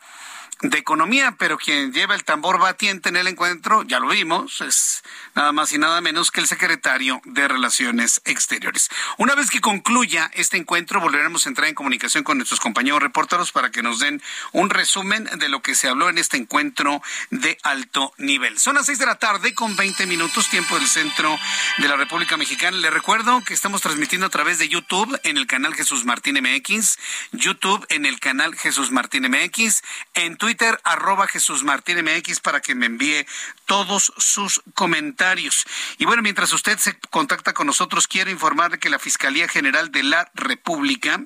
de 0.63 0.79
Economía, 0.79 1.37
pero 1.39 1.59
quien 1.59 1.93
lleva 1.93 2.15
el 2.15 2.25
tambor 2.25 2.59
batiente 2.59 3.09
en 3.09 3.17
el 3.17 3.27
encuentro, 3.27 3.83
ya 3.83 3.99
lo 4.01 4.09
vimos, 4.09 4.61
es 4.61 5.03
nada 5.35 5.53
más 5.53 5.73
y 5.73 5.79
nada 5.79 6.01
menos 6.01 6.31
que 6.31 6.41
el 6.41 6.47
secretario 6.47 7.21
de 7.25 7.49
Relaciones 7.49 8.21
Exteriores. 8.25 8.89
Una 9.19 9.35
vez 9.35 9.51
que 9.51 9.61
concluya 9.61 10.31
este 10.35 10.57
encuentro, 10.57 11.01
volveremos 11.01 11.47
a 11.47 11.49
entrar 11.49 11.69
en 11.69 11.75
comunicación 11.75 12.25
con 12.25 12.39
nuestros 12.39 12.61
compañeros 12.61 13.03
reporteros 13.03 13.53
para 13.53 13.71
que 13.71 13.83
nos 13.83 13.99
den 13.99 14.23
un 14.53 14.71
resumen 14.71 15.29
de 15.39 15.49
lo 15.49 15.63
que 15.63 15.75
se 15.75 15.89
habló 15.89 16.09
en 16.09 16.19
este 16.19 16.37
encuentro 16.37 17.03
de 17.31 17.59
alto 17.63 18.13
nivel. 18.19 18.59
Son 18.59 18.77
las 18.77 18.87
seis 18.87 18.99
de 18.99 19.07
la 19.07 19.19
tarde 19.19 19.55
con 19.55 19.77
20 19.77 20.07
minutos, 20.07 20.49
tiempo 20.49 20.79
del 20.79 20.89
centro 20.89 21.39
de 21.79 21.89
la 21.89 21.97
República 21.97 22.37
Mexicana. 22.37 22.77
Le 22.77 22.91
recuerdo 22.91 23.43
que 23.45 23.55
estamos 23.55 23.83
transmitiendo 23.83 24.27
a 24.27 24.31
través 24.31 24.59
de 24.59 24.69
YouTube 24.69 25.19
en 25.25 25.37
el 25.37 25.47
canal 25.47 25.75
Jesús 25.75 26.05
Martín 26.05 26.39
MX, 26.41 26.99
YouTube 27.33 27.87
en 27.89 28.07
el 28.07 28.21
canal 28.21 28.55
Jesús 28.55 28.91
Martín 28.91 29.29
MX, 29.29 29.83
en 30.15 30.37
arroba 30.85 31.27
Jesús 31.27 31.65
Martín 31.65 32.05
MX, 32.05 32.41
para 32.41 32.61
que 32.61 32.75
me 32.75 32.87
envíe 32.87 33.27
todos 33.67 34.13
sus 34.17 34.63
comentarios. 34.75 35.65
Y 35.99 36.05
bueno, 36.05 36.23
mientras 36.23 36.53
usted 36.53 36.79
se 36.79 36.99
contacta 37.11 37.53
con 37.53 37.67
nosotros, 37.67 38.07
quiero 38.07 38.31
informarle 38.31 38.79
que 38.79 38.91
la 38.91 38.99
Fiscalía 38.99 39.49
General 39.49 39.91
de 39.91 40.03
la 40.03 40.31
República 40.35 41.21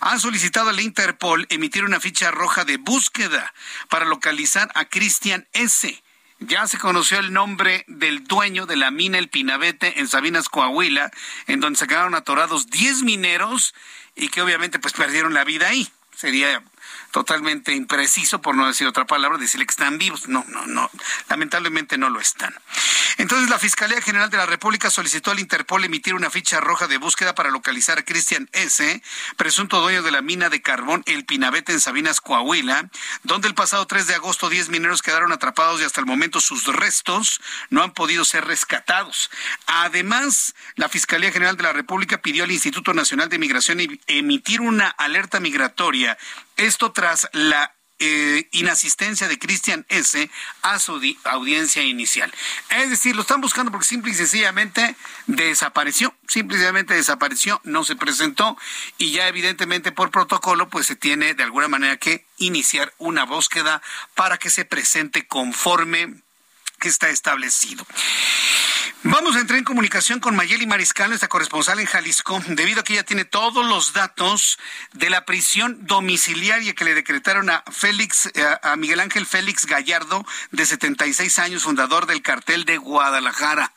ha 0.00 0.18
solicitado 0.18 0.70
al 0.70 0.80
Interpol 0.80 1.46
emitir 1.50 1.84
una 1.84 2.00
ficha 2.00 2.30
roja 2.30 2.64
de 2.64 2.78
búsqueda 2.78 3.52
para 3.88 4.04
localizar 4.04 4.70
a 4.74 4.86
Cristian 4.86 5.46
S. 5.52 6.02
Ya 6.38 6.66
se 6.66 6.78
conoció 6.78 7.18
el 7.18 7.32
nombre 7.32 7.84
del 7.88 8.24
dueño 8.24 8.66
de 8.66 8.76
la 8.76 8.90
mina 8.90 9.18
El 9.18 9.30
Pinabete 9.30 10.00
en 10.00 10.06
Sabinas, 10.06 10.50
Coahuila, 10.50 11.10
en 11.46 11.60
donde 11.60 11.78
se 11.78 11.86
quedaron 11.86 12.14
atorados 12.14 12.68
10 12.68 13.02
mineros 13.04 13.74
y 14.14 14.28
que 14.28 14.42
obviamente 14.42 14.78
pues 14.78 14.92
perdieron 14.92 15.32
la 15.32 15.44
vida 15.44 15.68
ahí. 15.68 15.88
Sería 16.14 16.62
totalmente 17.16 17.72
impreciso, 17.72 18.42
por 18.42 18.54
no 18.54 18.66
decir 18.66 18.86
otra 18.86 19.06
palabra, 19.06 19.38
decirle 19.38 19.64
que 19.64 19.70
están 19.70 19.96
vivos. 19.96 20.28
No, 20.28 20.44
no, 20.48 20.66
no, 20.66 20.90
lamentablemente 21.30 21.96
no 21.96 22.10
lo 22.10 22.20
están. 22.20 22.54
Entonces, 23.16 23.48
la 23.48 23.58
Fiscalía 23.58 24.02
General 24.02 24.28
de 24.28 24.36
la 24.36 24.44
República 24.44 24.90
solicitó 24.90 25.30
al 25.30 25.40
Interpol 25.40 25.82
emitir 25.82 26.14
una 26.14 26.28
ficha 26.28 26.60
roja 26.60 26.88
de 26.88 26.98
búsqueda 26.98 27.34
para 27.34 27.50
localizar 27.50 27.98
a 27.98 28.04
Cristian 28.04 28.50
S., 28.52 29.02
presunto 29.38 29.80
dueño 29.80 30.02
de 30.02 30.10
la 30.10 30.20
mina 30.20 30.50
de 30.50 30.60
carbón 30.60 31.04
El 31.06 31.24
Pinabete 31.24 31.72
en 31.72 31.80
Sabinas, 31.80 32.20
Coahuila, 32.20 32.90
donde 33.22 33.48
el 33.48 33.54
pasado 33.54 33.86
3 33.86 34.08
de 34.08 34.14
agosto 34.16 34.50
10 34.50 34.68
mineros 34.68 35.00
quedaron 35.00 35.32
atrapados 35.32 35.80
y 35.80 35.84
hasta 35.84 36.00
el 36.00 36.06
momento 36.06 36.42
sus 36.42 36.66
restos 36.66 37.40
no 37.70 37.82
han 37.82 37.94
podido 37.94 38.26
ser 38.26 38.44
rescatados. 38.44 39.30
Además, 39.66 40.54
la 40.74 40.90
Fiscalía 40.90 41.32
General 41.32 41.56
de 41.56 41.62
la 41.62 41.72
República 41.72 42.18
pidió 42.18 42.44
al 42.44 42.52
Instituto 42.52 42.92
Nacional 42.92 43.30
de 43.30 43.38
Migración 43.38 43.80
emitir 44.06 44.60
una 44.60 44.88
alerta 44.88 45.40
migratoria 45.40 46.18
esto 46.56 46.92
tras 46.92 47.28
la 47.32 47.76
eh, 47.98 48.46
inasistencia 48.52 49.26
de 49.26 49.38
Cristian 49.38 49.86
S. 49.88 50.30
a 50.60 50.78
su 50.78 51.00
audiencia 51.24 51.82
inicial. 51.82 52.30
Es 52.68 52.90
decir, 52.90 53.16
lo 53.16 53.22
están 53.22 53.40
buscando 53.40 53.72
porque 53.72 53.86
simple 53.86 54.12
y 54.12 54.14
sencillamente 54.14 54.96
desapareció, 55.26 56.14
simple 56.28 56.56
y 56.56 56.58
sencillamente 56.58 56.92
desapareció, 56.92 57.58
no 57.64 57.84
se 57.84 57.96
presentó 57.96 58.58
y 58.98 59.12
ya 59.12 59.28
evidentemente 59.28 59.92
por 59.92 60.10
protocolo 60.10 60.68
pues 60.68 60.86
se 60.86 60.96
tiene 60.96 61.32
de 61.32 61.42
alguna 61.42 61.68
manera 61.68 61.96
que 61.96 62.26
iniciar 62.36 62.92
una 62.98 63.24
búsqueda 63.24 63.80
para 64.14 64.36
que 64.36 64.50
se 64.50 64.66
presente 64.66 65.26
conforme 65.26 66.22
que 66.78 66.88
está 66.88 67.08
establecido. 67.08 67.86
Vamos 69.02 69.36
a 69.36 69.40
entrar 69.40 69.58
en 69.58 69.64
comunicación 69.64 70.18
con 70.18 70.34
Mayeli 70.34 70.66
Mariscal, 70.66 71.08
nuestra 71.08 71.28
corresponsal 71.28 71.78
en 71.78 71.86
Jalisco, 71.86 72.42
debido 72.48 72.80
a 72.80 72.84
que 72.84 72.94
ella 72.94 73.04
tiene 73.04 73.24
todos 73.24 73.64
los 73.64 73.92
datos 73.92 74.58
de 74.94 75.10
la 75.10 75.24
prisión 75.24 75.86
domiciliaria 75.86 76.74
que 76.74 76.84
le 76.84 76.94
decretaron 76.94 77.48
a 77.50 77.62
Félix, 77.70 78.26
eh, 78.34 78.44
a 78.62 78.74
Miguel 78.74 79.00
Ángel 79.00 79.26
Félix 79.26 79.66
Gallardo, 79.66 80.26
de 80.50 80.66
76 80.66 81.38
años, 81.38 81.62
fundador 81.62 82.06
del 82.06 82.22
cartel 82.22 82.64
de 82.64 82.78
Guadalajara. 82.78 83.72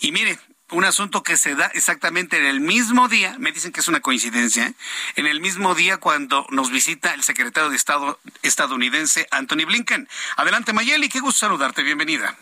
Y 0.00 0.12
mire, 0.12 0.38
un 0.70 0.84
asunto 0.84 1.22
que 1.22 1.36
se 1.36 1.54
da 1.54 1.66
exactamente 1.66 2.38
en 2.38 2.46
el 2.46 2.60
mismo 2.60 3.08
día, 3.08 3.36
me 3.38 3.52
dicen 3.52 3.72
que 3.72 3.80
es 3.80 3.88
una 3.88 4.00
coincidencia, 4.00 4.72
en 5.16 5.26
el 5.26 5.40
mismo 5.40 5.74
día 5.74 5.98
cuando 5.98 6.46
nos 6.50 6.70
visita 6.70 7.14
el 7.14 7.22
secretario 7.22 7.70
de 7.70 7.76
Estado 7.76 8.18
estadounidense 8.42 9.26
Anthony 9.30 9.66
Blinken. 9.66 10.08
Adelante 10.36 10.72
Mayeli, 10.72 11.08
qué 11.08 11.20
gusto 11.20 11.40
saludarte, 11.40 11.82
bienvenida. 11.82 12.36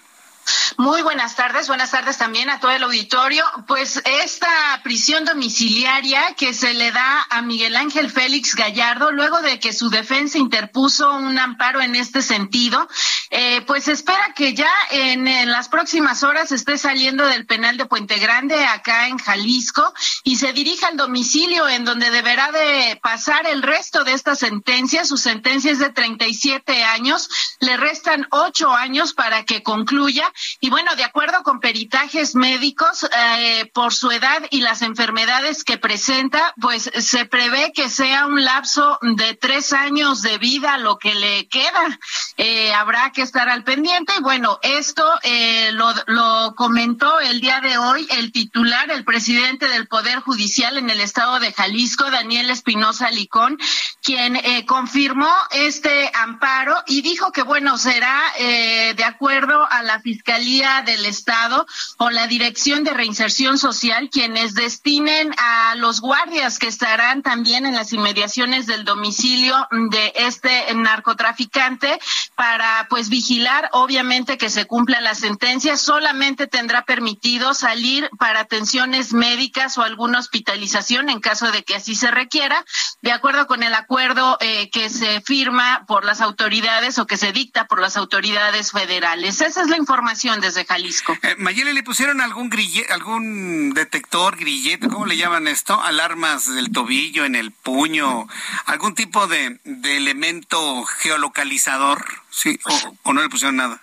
Muy 0.79 1.03
buenas 1.03 1.37
tardes, 1.37 1.69
buenas 1.69 1.91
tardes 1.91 2.19
también 2.19 2.49
a 2.49 2.59
todo 2.59 2.71
el 2.71 2.83
auditorio. 2.83 3.45
Pues 3.67 4.03
esta 4.05 4.81
prisión 4.83 5.25
domiciliaria 5.25 6.35
que 6.35 6.55
se 6.55 6.73
le 6.75 6.91
da 6.91 7.27
a 7.29 7.43
Miguel 7.43 7.77
Ángel 7.77 8.11
Félix 8.11 8.55
Gallardo, 8.55 9.13
luego 9.13 9.43
de 9.43 9.61
que 9.61 9.73
su 9.73 9.91
defensa 9.91 10.39
interpuso 10.39 11.13
un 11.13 11.39
amparo 11.39 11.81
en 11.81 11.95
este 11.95 12.23
sentido, 12.23 12.89
eh, 13.31 13.63
pues 13.67 13.89
espera 13.89 14.33
que 14.35 14.55
ya 14.55 14.71
en, 14.91 15.23
las 15.51 15.69
próximas 15.69 16.23
horas 16.23 16.53
esté 16.53 16.79
saliendo 16.79 17.27
del 17.27 17.47
penal 17.47 17.77
de 17.77 17.87
Puente 17.87 18.19
Grande, 18.19 18.65
acá 18.65 19.09
en 19.09 19.19
Jalisco, 19.19 19.93
y 20.25 20.37
se 20.37 20.53
dirija 20.53 20.89
al 20.89 20.97
domicilio 20.97 21.69
en 21.69 21.85
donde 21.85 22.11
deberá 22.11 22.51
de 22.51 22.99
pasar 23.03 23.47
el 23.47 23.63
resto 23.63 24.05
de 24.05 24.15
esta 24.15 24.35
sentencia. 24.35 25.05
Su 25.05 25.17
sentencia 25.17 25.71
es 25.71 25.79
de 25.79 25.91
37 25.91 26.83
años, 26.85 27.29
le 27.61 27.77
restan 27.77 28.27
ocho 28.31 28.73
años 28.73 29.13
para 29.13 29.45
que 29.45 29.63
concluya 29.63 30.32
y 30.61 30.71
bueno, 30.71 30.95
de 30.97 31.05
acuerdo 31.05 31.42
con 31.42 31.61
peritajes 31.61 32.35
médicos, 32.35 33.07
eh, 33.16 33.71
por 33.75 33.92
su 33.92 34.11
edad 34.11 34.42
y 34.51 34.61
las 34.61 34.83
enfermedades 34.83 35.64
que 35.64 35.79
presenta, 35.79 36.55
pues 36.61 36.90
se 36.99 37.25
prevé 37.25 37.73
que 37.73 37.88
sea 37.88 38.27
un 38.27 38.45
lapso 38.45 38.99
de 39.03 39.35
tres 39.35 39.73
años 39.73 40.23
de 40.23 40.38
vida 40.38 40.79
lo 40.79 40.99
que 40.99 41.14
le 41.14 41.49
queda. 41.49 41.99
Eh, 42.37 42.73
habrá 42.73 43.11
que 43.11 43.23
estar 43.23 43.49
al 43.49 43.64
pendiente. 43.64 44.12
Y 44.18 44.23
bueno, 44.23 44.59
esto 44.62 45.05
eh, 45.23 45.71
lo, 45.73 46.55
comentó 46.55 47.21
el 47.21 47.40
día 47.40 47.61
de 47.61 47.79
hoy 47.79 48.07
el 48.11 48.33
titular, 48.33 48.90
el 48.90 49.05
presidente 49.05 49.68
del 49.68 49.88
Poder 49.88 50.21
Judicial 50.21 50.79
en 50.79 50.90
el 50.90 51.01
estado 51.01 51.40
de 51.40 51.53
Jalisco, 51.53 52.11
Daniel 52.11 52.51
Espinosa 52.51 53.11
Licón, 53.11 53.59
quien 54.03 54.40
confirmó 54.66 55.31
este 55.51 56.11
amparo 56.14 56.77
y 56.87 57.03
dijo 57.03 57.33
que 57.33 57.42
bueno, 57.42 57.79
será 57.79 58.21
de 58.38 59.05
acuerdo 59.05 59.66
a 59.71 59.83
la 59.83 60.01
fiscalía 60.01 60.22
Fiscalía 60.23 60.83
del 60.87 61.05
Estado 61.05 61.67
o 61.97 62.11
la 62.11 62.29
Dirección 62.29 62.85
de 62.85 62.95
Reinserción 62.95 63.59
Social 63.59 64.09
quienes 64.09 64.55
destinen 64.55 65.35
a 65.37 65.75
los 65.75 66.01
guardias 66.01 66.61
que 66.61 66.69
estarán 66.69 67.23
también 67.23 67.67
en 67.67 67.75
las 67.75 67.93
inmediaciones 67.93 68.67
del 68.67 68.85
domicilio 68.85 69.67
de 69.91 70.13
este 70.15 70.73
narcotraficante 70.77 71.99
para 72.37 72.87
pues 72.89 73.09
vigilar 73.09 73.69
obviamente 73.73 74.39
que 74.39 74.49
se 74.49 74.67
cumpla 74.67 75.01
la 75.01 75.17
sentencia. 75.17 75.77
Solamente 75.77 76.47
tendrá 76.47 76.83
permitido 76.83 77.53
salir 77.53 78.09
para 78.17 78.41
atenciones 78.41 79.13
médicas 79.13 79.77
o 79.77 79.83
alguna 79.83 80.21
hospitalización 80.21 81.11
en 81.11 81.19
caso 81.19 81.51
de 81.51 81.65
que 81.65 81.75
así 81.75 81.97
se 81.97 82.13
requiera, 82.13 82.65
de 83.01 83.11
acuerdo 83.11 83.49
con 83.49 83.65
el 83.65 83.75
acuerdo 83.75 84.39
eh, 84.39 84.71
que 84.71 84.89
se 84.89 85.21
firma 85.21 85.85
por 85.89 86.05
las 86.05 86.21
autoridades 86.21 87.01
o 87.01 87.09
que 87.09 87.17
se 87.17 87.33
dicta 87.33 87.67
por 87.67 87.81
las 87.81 87.97
autoridades 87.97 88.71
federales. 88.71 89.41
Esa 89.41 89.63
es 89.63 89.69
la 89.69 89.79
información 89.79 90.12
desde 90.40 90.64
Jalisco. 90.64 91.16
Eh, 91.22 91.37
Mayeli, 91.38 91.72
¿le 91.72 91.83
pusieron 91.83 92.20
algún 92.20 92.51
grillete, 92.51 92.92
algún 92.92 93.72
detector, 93.72 94.37
grillete, 94.37 94.88
cómo 94.88 95.07
le 95.07 95.16
llaman 95.16 95.48
esto? 95.48 95.81
Alarmas 95.83 96.53
del 96.53 96.70
tobillo, 96.70 97.25
en 97.25 97.35
el 97.35 97.51
puño, 97.51 98.29
algún 98.66 98.94
tipo 98.94 99.27
de, 99.27 99.59
elemento 99.64 100.85
geolocalizador, 100.85 102.05
¿sí? 102.31 102.59
O, 103.05 103.12
no 103.12 103.22
le 103.22 103.29
pusieron 103.31 103.57
nada? 103.57 103.83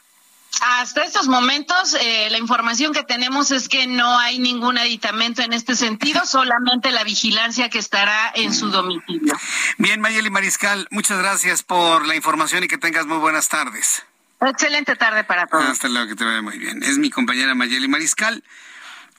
Hasta 0.62 1.04
estos 1.04 1.28
momentos, 1.28 1.96
eh, 2.00 2.28
la 2.30 2.38
información 2.38 2.94
que 2.94 3.04
tenemos 3.04 3.52
es 3.52 3.70
que 3.70 3.88
no 3.88 4.18
hay 4.20 4.40
ningún 4.40 4.78
aditamento 4.78 5.42
en 5.42 5.54
este 5.54 5.76
sentido, 5.76 6.26
solamente 6.26 6.92
la 6.92 7.04
vigilancia 7.04 7.70
que 7.70 7.80
estará 7.80 8.32
en 8.36 8.54
su 8.54 8.70
domicilio. 8.70 9.34
Bien, 9.78 10.00
Mayeli 10.00 10.30
Mariscal, 10.30 10.88
muchas 10.92 11.18
gracias 11.18 11.64
por 11.64 12.06
la 12.06 12.16
información 12.16 12.64
y 12.64 12.68
que 12.68 12.78
tengas 12.78 13.08
muy 13.08 13.18
buenas 13.18 13.50
tardes. 13.50 14.04
Excelente 14.42 14.96
tarde 14.96 15.24
para 15.24 15.48
todos. 15.48 15.66
Hasta 15.66 15.90
luego, 15.90 16.08
que 16.08 16.16
te 16.16 16.24
vaya 16.24 16.42
muy 16.42 16.58
bien. 16.58 16.82
Es 16.84 16.98
mi 16.98 17.10
compañera 17.10 17.56
Mayeli 17.56 17.88
Mariscal. 17.88 18.44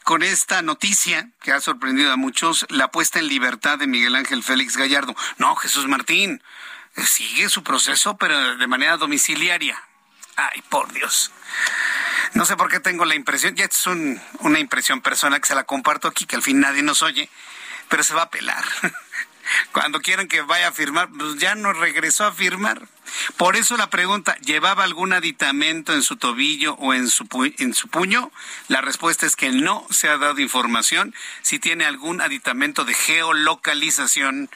Con 0.02 0.22
esta 0.22 0.62
noticia 0.62 1.28
que 1.42 1.52
ha 1.52 1.60
sorprendido 1.60 2.10
a 2.10 2.16
muchos, 2.16 2.66
la 2.70 2.90
puesta 2.90 3.18
en 3.18 3.28
libertad 3.28 3.78
de 3.78 3.86
Miguel 3.86 4.16
Ángel 4.16 4.42
Félix 4.42 4.76
Gallardo. 4.76 5.14
No, 5.36 5.54
Jesús 5.56 5.86
Martín, 5.86 6.42
sigue 6.96 7.48
su 7.50 7.62
proceso, 7.62 8.16
pero 8.16 8.56
de 8.56 8.66
manera 8.66 8.96
domiciliaria. 8.96 9.80
Ay, 10.36 10.62
por 10.70 10.90
Dios. 10.92 11.30
No 12.32 12.46
sé 12.46 12.56
por 12.56 12.70
qué 12.70 12.80
tengo 12.80 13.04
la 13.04 13.14
impresión, 13.14 13.54
ya 13.56 13.66
es 13.66 13.86
una 13.86 14.58
impresión 14.58 15.02
personal 15.02 15.40
que 15.40 15.48
se 15.48 15.54
la 15.54 15.64
comparto 15.64 16.08
aquí, 16.08 16.24
que 16.24 16.36
al 16.36 16.42
fin 16.42 16.60
nadie 16.60 16.82
nos 16.82 17.02
oye, 17.02 17.28
pero 17.88 18.02
se 18.02 18.14
va 18.14 18.22
a 18.22 18.30
pelar. 18.30 18.64
Cuando 19.72 20.00
quieran 20.00 20.28
que 20.28 20.40
vaya 20.42 20.68
a 20.68 20.72
firmar, 20.72 21.08
pues 21.10 21.36
ya 21.36 21.54
no 21.54 21.72
regresó 21.72 22.24
a 22.24 22.32
firmar. 22.32 22.88
Por 23.36 23.56
eso 23.56 23.76
la 23.76 23.90
pregunta, 23.90 24.36
¿llevaba 24.38 24.84
algún 24.84 25.12
aditamento 25.12 25.92
en 25.92 26.02
su 26.02 26.16
tobillo 26.16 26.74
o 26.74 26.94
en 26.94 27.08
su, 27.08 27.26
en 27.58 27.74
su 27.74 27.88
puño? 27.88 28.30
La 28.68 28.80
respuesta 28.80 29.26
es 29.26 29.36
que 29.36 29.50
no 29.50 29.86
se 29.90 30.08
ha 30.08 30.18
dado 30.18 30.40
información. 30.40 31.14
Si 31.42 31.58
tiene 31.58 31.84
algún 31.84 32.20
aditamento 32.20 32.84
de 32.84 32.94
geolocalización, 32.94 34.50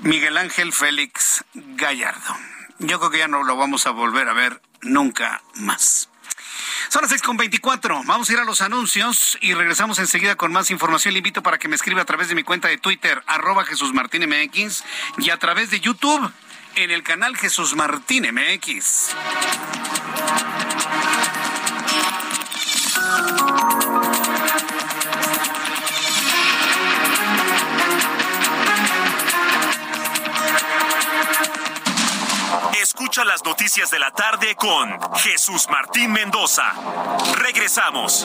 Miguel 0.00 0.36
Ángel 0.36 0.72
Félix 0.72 1.44
Gallardo. 1.54 2.36
Yo 2.78 2.98
creo 2.98 3.10
que 3.10 3.18
ya 3.18 3.28
no 3.28 3.44
lo 3.44 3.56
vamos 3.56 3.86
a 3.86 3.90
volver 3.90 4.28
a 4.28 4.32
ver 4.32 4.60
nunca 4.82 5.42
más. 5.54 6.08
Son 6.88 7.02
las 7.02 7.10
seis 7.10 7.22
con 7.22 7.36
veinticuatro. 7.36 8.02
Vamos 8.04 8.28
a 8.28 8.32
ir 8.32 8.38
a 8.38 8.44
los 8.44 8.60
anuncios 8.60 9.38
y 9.40 9.54
regresamos 9.54 9.98
enseguida 9.98 10.36
con 10.36 10.52
más 10.52 10.70
información. 10.70 11.14
Le 11.14 11.18
invito 11.18 11.42
para 11.42 11.58
que 11.58 11.68
me 11.68 11.76
escriba 11.76 12.02
a 12.02 12.04
través 12.04 12.28
de 12.28 12.34
mi 12.34 12.42
cuenta 12.42 12.68
de 12.68 12.78
Twitter, 12.78 13.22
arroba 13.26 13.64
Jesús 13.64 13.92
Martín 13.92 14.28
MX, 14.28 14.84
y 15.18 15.30
a 15.30 15.38
través 15.38 15.70
de 15.70 15.80
YouTube 15.80 16.30
en 16.76 16.90
el 16.90 17.02
canal 17.02 17.36
Jesús 17.36 17.74
Martín 17.74 18.26
MX. 18.32 19.14
Escucha 32.80 33.24
las 33.24 33.44
noticias 33.44 33.90
de 33.90 33.98
la 33.98 34.10
tarde 34.10 34.54
con 34.56 34.98
Jesús 35.16 35.66
Martín 35.70 36.12
Mendoza. 36.12 36.72
Regresamos. 37.36 38.24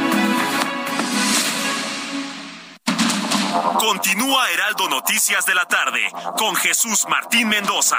Continúa 3.51 4.49
Heraldo 4.49 4.87
Noticias 4.87 5.45
de 5.45 5.53
la 5.53 5.65
tarde 5.65 6.09
con 6.37 6.55
Jesús 6.55 7.05
Martín 7.09 7.49
Mendoza. 7.49 7.97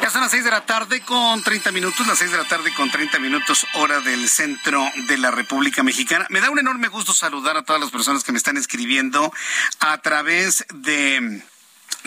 Ya 0.00 0.10
son 0.10 0.20
las 0.20 0.30
seis 0.30 0.44
de 0.44 0.50
la 0.50 0.64
tarde 0.64 1.00
con 1.00 1.42
30 1.42 1.72
minutos, 1.72 2.06
las 2.06 2.18
seis 2.18 2.30
de 2.30 2.36
la 2.36 2.44
tarde 2.44 2.72
con 2.74 2.90
30 2.90 3.18
minutos, 3.18 3.66
hora 3.74 4.00
del 4.00 4.28
centro 4.28 4.84
de 5.08 5.18
la 5.18 5.32
República 5.32 5.82
Mexicana. 5.82 6.26
Me 6.28 6.40
da 6.40 6.50
un 6.50 6.60
enorme 6.60 6.86
gusto 6.86 7.12
saludar 7.12 7.56
a 7.56 7.62
todas 7.62 7.80
las 7.80 7.90
personas 7.90 8.22
que 8.22 8.30
me 8.30 8.38
están 8.38 8.56
escribiendo 8.56 9.32
a 9.80 9.98
través 9.98 10.64
de 10.72 11.42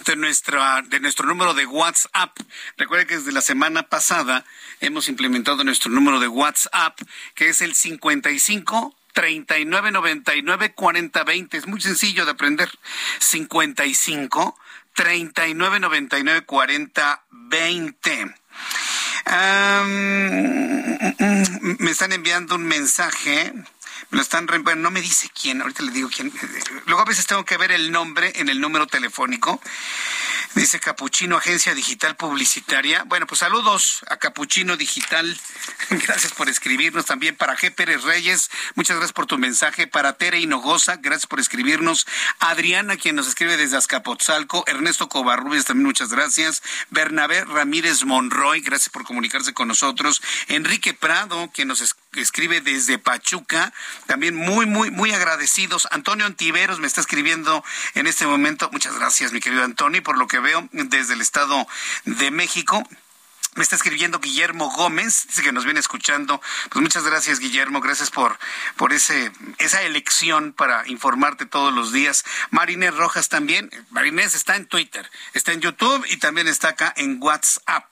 de, 0.06 0.16
nuestra, 0.16 0.82
de 0.82 1.00
nuestro 1.00 1.28
número 1.28 1.54
de 1.54 1.66
WhatsApp. 1.66 2.38
Recuerden 2.78 3.08
que 3.08 3.18
desde 3.18 3.32
la 3.32 3.42
semana 3.42 3.84
pasada 3.84 4.46
hemos 4.82 5.08
implementado 5.08 5.64
nuestro 5.64 5.92
número 5.92 6.20
de 6.20 6.28
WhatsApp, 6.28 7.00
que 7.34 7.50
es 7.50 7.62
el 7.62 7.76
55 7.76 8.96
39 9.14 9.92
99 9.92 10.74
40 10.74 11.24
20. 11.24 11.58
Es 11.58 11.68
muy 11.68 11.82
sencillo 11.82 12.26
de 12.26 12.32
aprender. 12.32 12.70
55 13.20 14.60
39 14.94 15.80
99 15.80 16.42
40 16.46 17.26
20. 17.30 18.36
me 21.80 21.92
están 21.92 22.12
enviando 22.12 22.56
un 22.56 22.66
mensaje 22.66 23.54
lo 24.12 24.22
están, 24.22 24.46
bueno, 24.46 24.82
no 24.82 24.92
me 24.92 25.02
dice 25.02 25.30
quién, 25.40 25.62
ahorita 25.62 25.84
le 25.84 25.92
digo 25.92 26.10
quién. 26.14 26.32
Luego 26.86 27.02
a 27.02 27.06
veces 27.06 27.26
tengo 27.26 27.46
que 27.46 27.58
ver 27.58 27.72
el 27.72 27.92
nombre 27.92 28.32
en 28.36 28.50
el 28.50 28.62
número 28.62 28.88
telefónico. 28.88 29.62
Dice 30.56 30.80
Capuchino, 30.80 31.36
Agencia 31.36 31.76
Digital 31.76 32.16
Publicitaria. 32.16 33.04
Bueno, 33.04 33.28
pues 33.28 33.40
saludos 33.40 34.06
a 34.10 34.18
Capuchino 34.18 34.78
Digital. 34.78 35.38
Gracias 35.90 36.32
por 36.32 36.48
escribirnos 36.48 37.06
también. 37.06 37.36
Para 37.36 37.58
G. 37.58 37.76
Pérez 37.76 38.04
Reyes, 38.04 38.50
muchas 38.76 38.96
gracias 38.96 39.12
por 39.12 39.26
tu 39.26 39.38
mensaje. 39.38 39.86
Para 39.88 40.14
Tere 40.14 40.40
Hinojosa, 40.40 40.96
gracias 40.98 41.28
por 41.28 41.42
escribirnos. 41.42 42.08
Adriana, 42.40 42.96
quien 42.96 43.16
nos 43.16 43.28
escribe 43.28 43.58
desde 43.58 43.76
Azcapotzalco. 43.76 44.64
Ernesto 44.68 45.10
Covarrubias, 45.10 45.66
también 45.66 45.88
muchas 45.88 46.10
gracias. 46.10 46.64
Bernabé 46.90 47.44
Ramírez 47.44 48.06
Monroy, 48.06 48.62
gracias 48.62 48.90
por 48.90 49.04
comunicarse 49.04 49.54
con 49.54 49.68
nosotros. 49.68 50.22
Enrique 50.48 50.94
Prado, 50.94 51.52
quien 51.54 51.68
nos 51.68 51.84
escribe 52.14 52.62
desde 52.62 52.98
Pachuca. 52.98 53.74
También 54.06 54.36
muy, 54.36 54.66
muy, 54.66 54.92
muy 54.92 55.12
agradecidos. 55.12 55.88
Antonio 55.92 56.26
Antiveros 56.26 56.80
me 56.80 56.88
está 56.88 57.02
escribiendo 57.02 57.64
en 57.94 58.08
este 58.08 58.28
momento. 58.28 58.70
Muchas 58.72 58.96
gracias, 58.96 59.32
mi 59.32 59.40
querido 59.40 59.64
Antonio, 59.64 60.04
por 60.04 60.18
lo 60.18 60.28
que 60.28 60.40
veo 60.40 60.68
desde 60.72 61.14
el 61.14 61.22
Estado 61.22 61.68
de 62.06 62.32
México. 62.32 62.84
Me 63.56 63.64
está 63.64 63.78
escribiendo 63.78 64.20
Guillermo 64.20 64.70
Gómez, 64.70 65.28
dice 65.28 65.42
que 65.42 65.54
nos 65.54 65.64
viene 65.64 65.80
escuchando. 65.80 66.42
Pues 66.70 66.84
muchas 66.84 67.06
gracias, 67.06 67.40
Guillermo. 67.40 67.80
Gracias 67.80 68.12
por, 68.12 68.38
por 68.76 68.92
ese, 68.92 69.32
esa 69.60 69.82
elección 69.84 70.52
para 70.52 70.86
informarte 70.90 71.46
todos 71.46 71.74
los 71.74 71.94
días. 71.94 72.26
Marinés 72.52 72.94
Rojas 72.96 73.30
también. 73.30 73.70
Marinés 73.92 74.36
está 74.36 74.58
en 74.58 74.66
Twitter, 74.66 75.10
está 75.34 75.54
en 75.54 75.62
YouTube 75.62 76.06
y 76.10 76.18
también 76.18 76.50
está 76.50 76.70
acá 76.70 76.94
en 76.98 77.18
WhatsApp. 77.24 77.86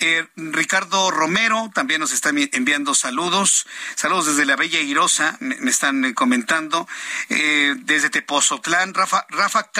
Eh, 0.00 0.26
Ricardo 0.36 1.10
Romero 1.10 1.70
también 1.74 2.00
nos 2.00 2.12
está 2.12 2.30
enviando 2.30 2.94
saludos. 2.94 3.66
Saludos 3.94 4.26
desde 4.26 4.44
la 4.44 4.56
Bella 4.56 4.80
Irosa, 4.80 5.36
me, 5.40 5.70
están 5.70 6.04
eh, 6.04 6.14
comentando. 6.14 6.88
Eh, 7.28 7.74
desde 7.78 8.10
Tepozotlán, 8.10 8.94
Rafa, 8.94 9.26
Rafa 9.30 9.70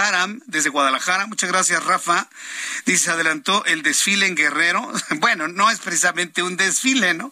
desde 0.47 0.71
Guadalajara. 0.71 1.27
Muchas 1.27 1.51
gracias, 1.51 1.85
Rafa. 1.85 2.29
Dice, 2.87 3.11
adelantó 3.11 3.65
el 3.67 3.83
desfile 3.83 4.27
en 4.27 4.35
Guerrero. 4.35 4.91
bueno, 5.19 5.49
no 5.49 5.71
es 5.71 5.79
precisamente 5.79 6.43
un 6.43 6.57
desfile, 6.57 7.15
¿no? 7.15 7.31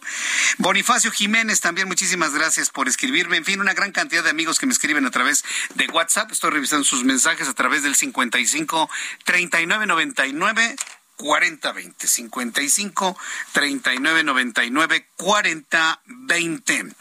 Bonifacio 0.57 1.11
Jiménez, 1.11 1.61
también 1.61 1.87
muchísimas 1.87 2.33
gracias 2.33 2.69
por 2.69 2.87
escribirme. 2.87 3.37
En 3.37 3.45
fin, 3.45 3.59
una 3.59 3.73
gran 3.73 3.91
cantidad 3.91 4.23
de 4.23 4.29
amigos 4.29 4.59
que 4.59 4.65
me 4.65 4.73
escriben 4.73 5.05
a 5.05 5.11
través 5.11 5.43
de 5.75 5.87
WhatsApp. 5.87 6.31
Estoy 6.31 6.51
revisando 6.51 6.85
sus 6.85 7.03
mensajes 7.03 7.47
a 7.47 7.53
través 7.53 7.83
del 7.83 7.95
55 7.95 8.89
39 9.25 9.85
99 9.85 10.75
4020 11.17 12.07
55 12.07 13.17
39 13.53 14.23
99 14.23 15.07
4020 15.15 16.95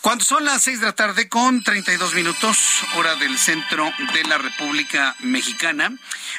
cuando 0.00 0.24
son 0.24 0.44
las 0.44 0.62
seis 0.62 0.80
de 0.80 0.86
la 0.86 0.94
tarde 0.94 1.28
con 1.28 1.62
32 1.62 2.14
minutos, 2.14 2.56
hora 2.96 3.16
del 3.16 3.36
centro 3.36 3.90
de 4.12 4.24
la 4.24 4.38
República 4.38 5.16
Mexicana, 5.20 5.90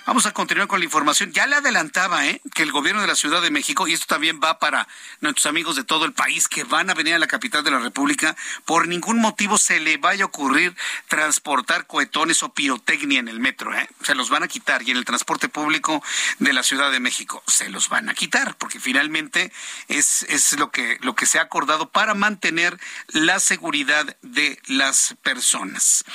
vamos 0.05 0.25
a 0.25 0.31
continuar 0.31 0.67
con 0.67 0.79
la 0.79 0.85
información. 0.85 1.33
Ya 1.33 1.45
le 1.45 1.57
adelantaba 1.57 2.25
¿eh? 2.25 2.41
que 2.53 2.63
el 2.63 2.71
gobierno 2.71 3.01
de 3.01 3.07
la 3.07 3.15
Ciudad 3.15 3.41
de 3.41 3.51
México, 3.51 3.87
y 3.87 3.93
esto 3.93 4.05
también 4.07 4.39
va 4.41 4.59
para 4.59 4.87
nuestros 5.19 5.45
amigos 5.45 5.75
de 5.75 5.83
todo 5.83 6.05
el 6.05 6.13
país 6.13 6.47
que 6.47 6.63
van 6.63 6.89
a 6.89 6.93
venir 6.93 7.15
a 7.15 7.19
la 7.19 7.27
capital 7.27 7.63
de 7.63 7.71
la 7.71 7.79
República, 7.79 8.35
por 8.65 8.87
ningún 8.87 9.19
motivo 9.19 9.57
se 9.57 9.79
le 9.79 9.97
vaya 9.97 10.23
a 10.23 10.27
ocurrir 10.27 10.75
transportar 11.07 11.85
cohetones 11.85 12.41
o 12.43 12.53
pirotecnia 12.53 13.19
en 13.19 13.27
el 13.27 13.39
metro. 13.39 13.75
¿eh? 13.75 13.89
Se 14.03 14.15
los 14.15 14.29
van 14.29 14.43
a 14.43 14.47
quitar 14.47 14.83
y 14.83 14.91
en 14.91 14.97
el 14.97 15.05
transporte 15.05 15.49
público 15.49 16.01
de 16.39 16.53
la 16.53 16.63
Ciudad 16.63 16.91
de 16.91 17.01
México 17.01 17.08
se 17.47 17.69
los 17.69 17.89
van 17.89 18.09
a 18.09 18.13
quitar, 18.13 18.55
porque 18.57 18.79
finalmente 18.79 19.51
es, 19.87 20.23
es 20.23 20.57
lo, 20.57 20.71
que, 20.71 20.97
lo 21.01 21.15
que 21.15 21.25
se 21.25 21.39
ha 21.39 21.43
acordado 21.43 21.89
para 21.89 22.13
mantener 22.13 22.79
las 23.07 23.49
seguridad 23.49 24.17
de 24.21 24.61
las 24.67 25.15
personas. 25.23 26.05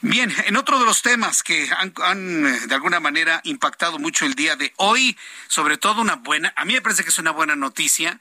Bien, 0.00 0.32
en 0.46 0.56
otro 0.56 0.78
de 0.78 0.84
los 0.84 1.02
temas 1.02 1.42
que 1.42 1.68
han, 1.76 2.46
eh, 2.46 2.66
de 2.68 2.74
alguna 2.74 3.00
manera 3.00 3.40
impactado 3.42 3.98
mucho 3.98 4.26
el 4.26 4.34
día 4.34 4.54
de 4.54 4.72
hoy, 4.76 5.18
sobre 5.48 5.76
todo 5.76 6.00
una 6.00 6.14
buena, 6.14 6.52
a 6.56 6.64
mí 6.64 6.74
me 6.74 6.82
parece 6.82 7.02
que 7.02 7.10
es 7.10 7.18
una 7.18 7.32
buena 7.32 7.56
noticia. 7.56 8.20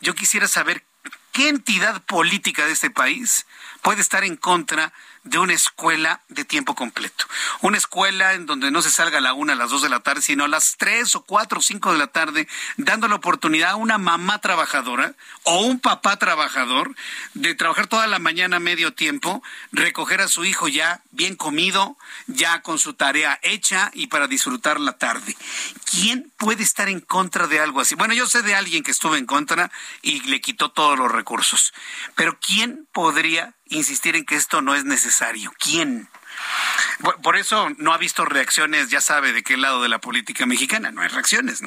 Yo 0.00 0.14
quisiera 0.14 0.48
saber 0.48 0.84
qué 1.32 1.48
entidad 1.48 2.02
política 2.04 2.64
de 2.66 2.72
este 2.72 2.90
país 2.90 3.46
puede 3.82 4.00
estar 4.00 4.24
en 4.24 4.36
contra 4.36 4.92
de 5.28 5.38
una 5.38 5.52
escuela 5.52 6.20
de 6.28 6.44
tiempo 6.44 6.74
completo. 6.74 7.26
Una 7.60 7.76
escuela 7.76 8.34
en 8.34 8.46
donde 8.46 8.70
no 8.70 8.82
se 8.82 8.90
salga 8.90 9.18
a 9.18 9.20
la 9.20 9.34
una, 9.34 9.52
a 9.52 9.56
las 9.56 9.70
dos 9.70 9.82
de 9.82 9.88
la 9.88 10.00
tarde, 10.00 10.22
sino 10.22 10.44
a 10.44 10.48
las 10.48 10.76
tres 10.78 11.14
o 11.14 11.22
cuatro 11.22 11.58
o 11.58 11.62
cinco 11.62 11.92
de 11.92 11.98
la 11.98 12.06
tarde, 12.06 12.48
dando 12.76 13.08
la 13.08 13.16
oportunidad 13.16 13.70
a 13.70 13.76
una 13.76 13.98
mamá 13.98 14.40
trabajadora 14.40 15.14
o 15.44 15.60
un 15.60 15.80
papá 15.80 16.16
trabajador 16.16 16.94
de 17.34 17.54
trabajar 17.54 17.86
toda 17.86 18.06
la 18.06 18.18
mañana 18.18 18.58
medio 18.58 18.94
tiempo, 18.94 19.42
recoger 19.72 20.20
a 20.20 20.28
su 20.28 20.44
hijo 20.44 20.68
ya 20.68 21.02
bien 21.10 21.36
comido, 21.36 21.96
ya 22.26 22.62
con 22.62 22.78
su 22.78 22.94
tarea 22.94 23.38
hecha 23.42 23.90
y 23.94 24.06
para 24.06 24.28
disfrutar 24.28 24.80
la 24.80 24.96
tarde. 24.96 25.36
¿Quién 25.90 26.32
puede 26.36 26.62
estar 26.62 26.88
en 26.88 27.00
contra 27.00 27.46
de 27.46 27.60
algo 27.60 27.80
así? 27.80 27.94
Bueno, 27.94 28.14
yo 28.14 28.26
sé 28.26 28.42
de 28.42 28.54
alguien 28.54 28.82
que 28.82 28.90
estuvo 28.90 29.16
en 29.16 29.26
contra 29.26 29.70
y 30.00 30.20
le 30.22 30.40
quitó 30.40 30.70
todos 30.70 30.98
los 30.98 31.10
recursos, 31.10 31.74
pero 32.14 32.38
¿quién 32.40 32.86
podría 32.92 33.54
insistir 33.70 34.16
en 34.16 34.24
que 34.24 34.36
esto 34.36 34.62
no 34.62 34.74
es 34.74 34.84
necesario? 34.84 35.52
¿Quién? 35.58 36.08
Por 37.22 37.36
eso 37.36 37.68
no 37.78 37.92
ha 37.92 37.98
visto 37.98 38.24
reacciones, 38.24 38.90
ya 38.90 39.00
sabe 39.00 39.32
de 39.32 39.42
qué 39.42 39.56
lado 39.56 39.82
de 39.82 39.88
la 39.88 40.00
política 40.00 40.46
mexicana, 40.46 40.90
no 40.90 41.02
hay 41.02 41.08
reacciones. 41.08 41.62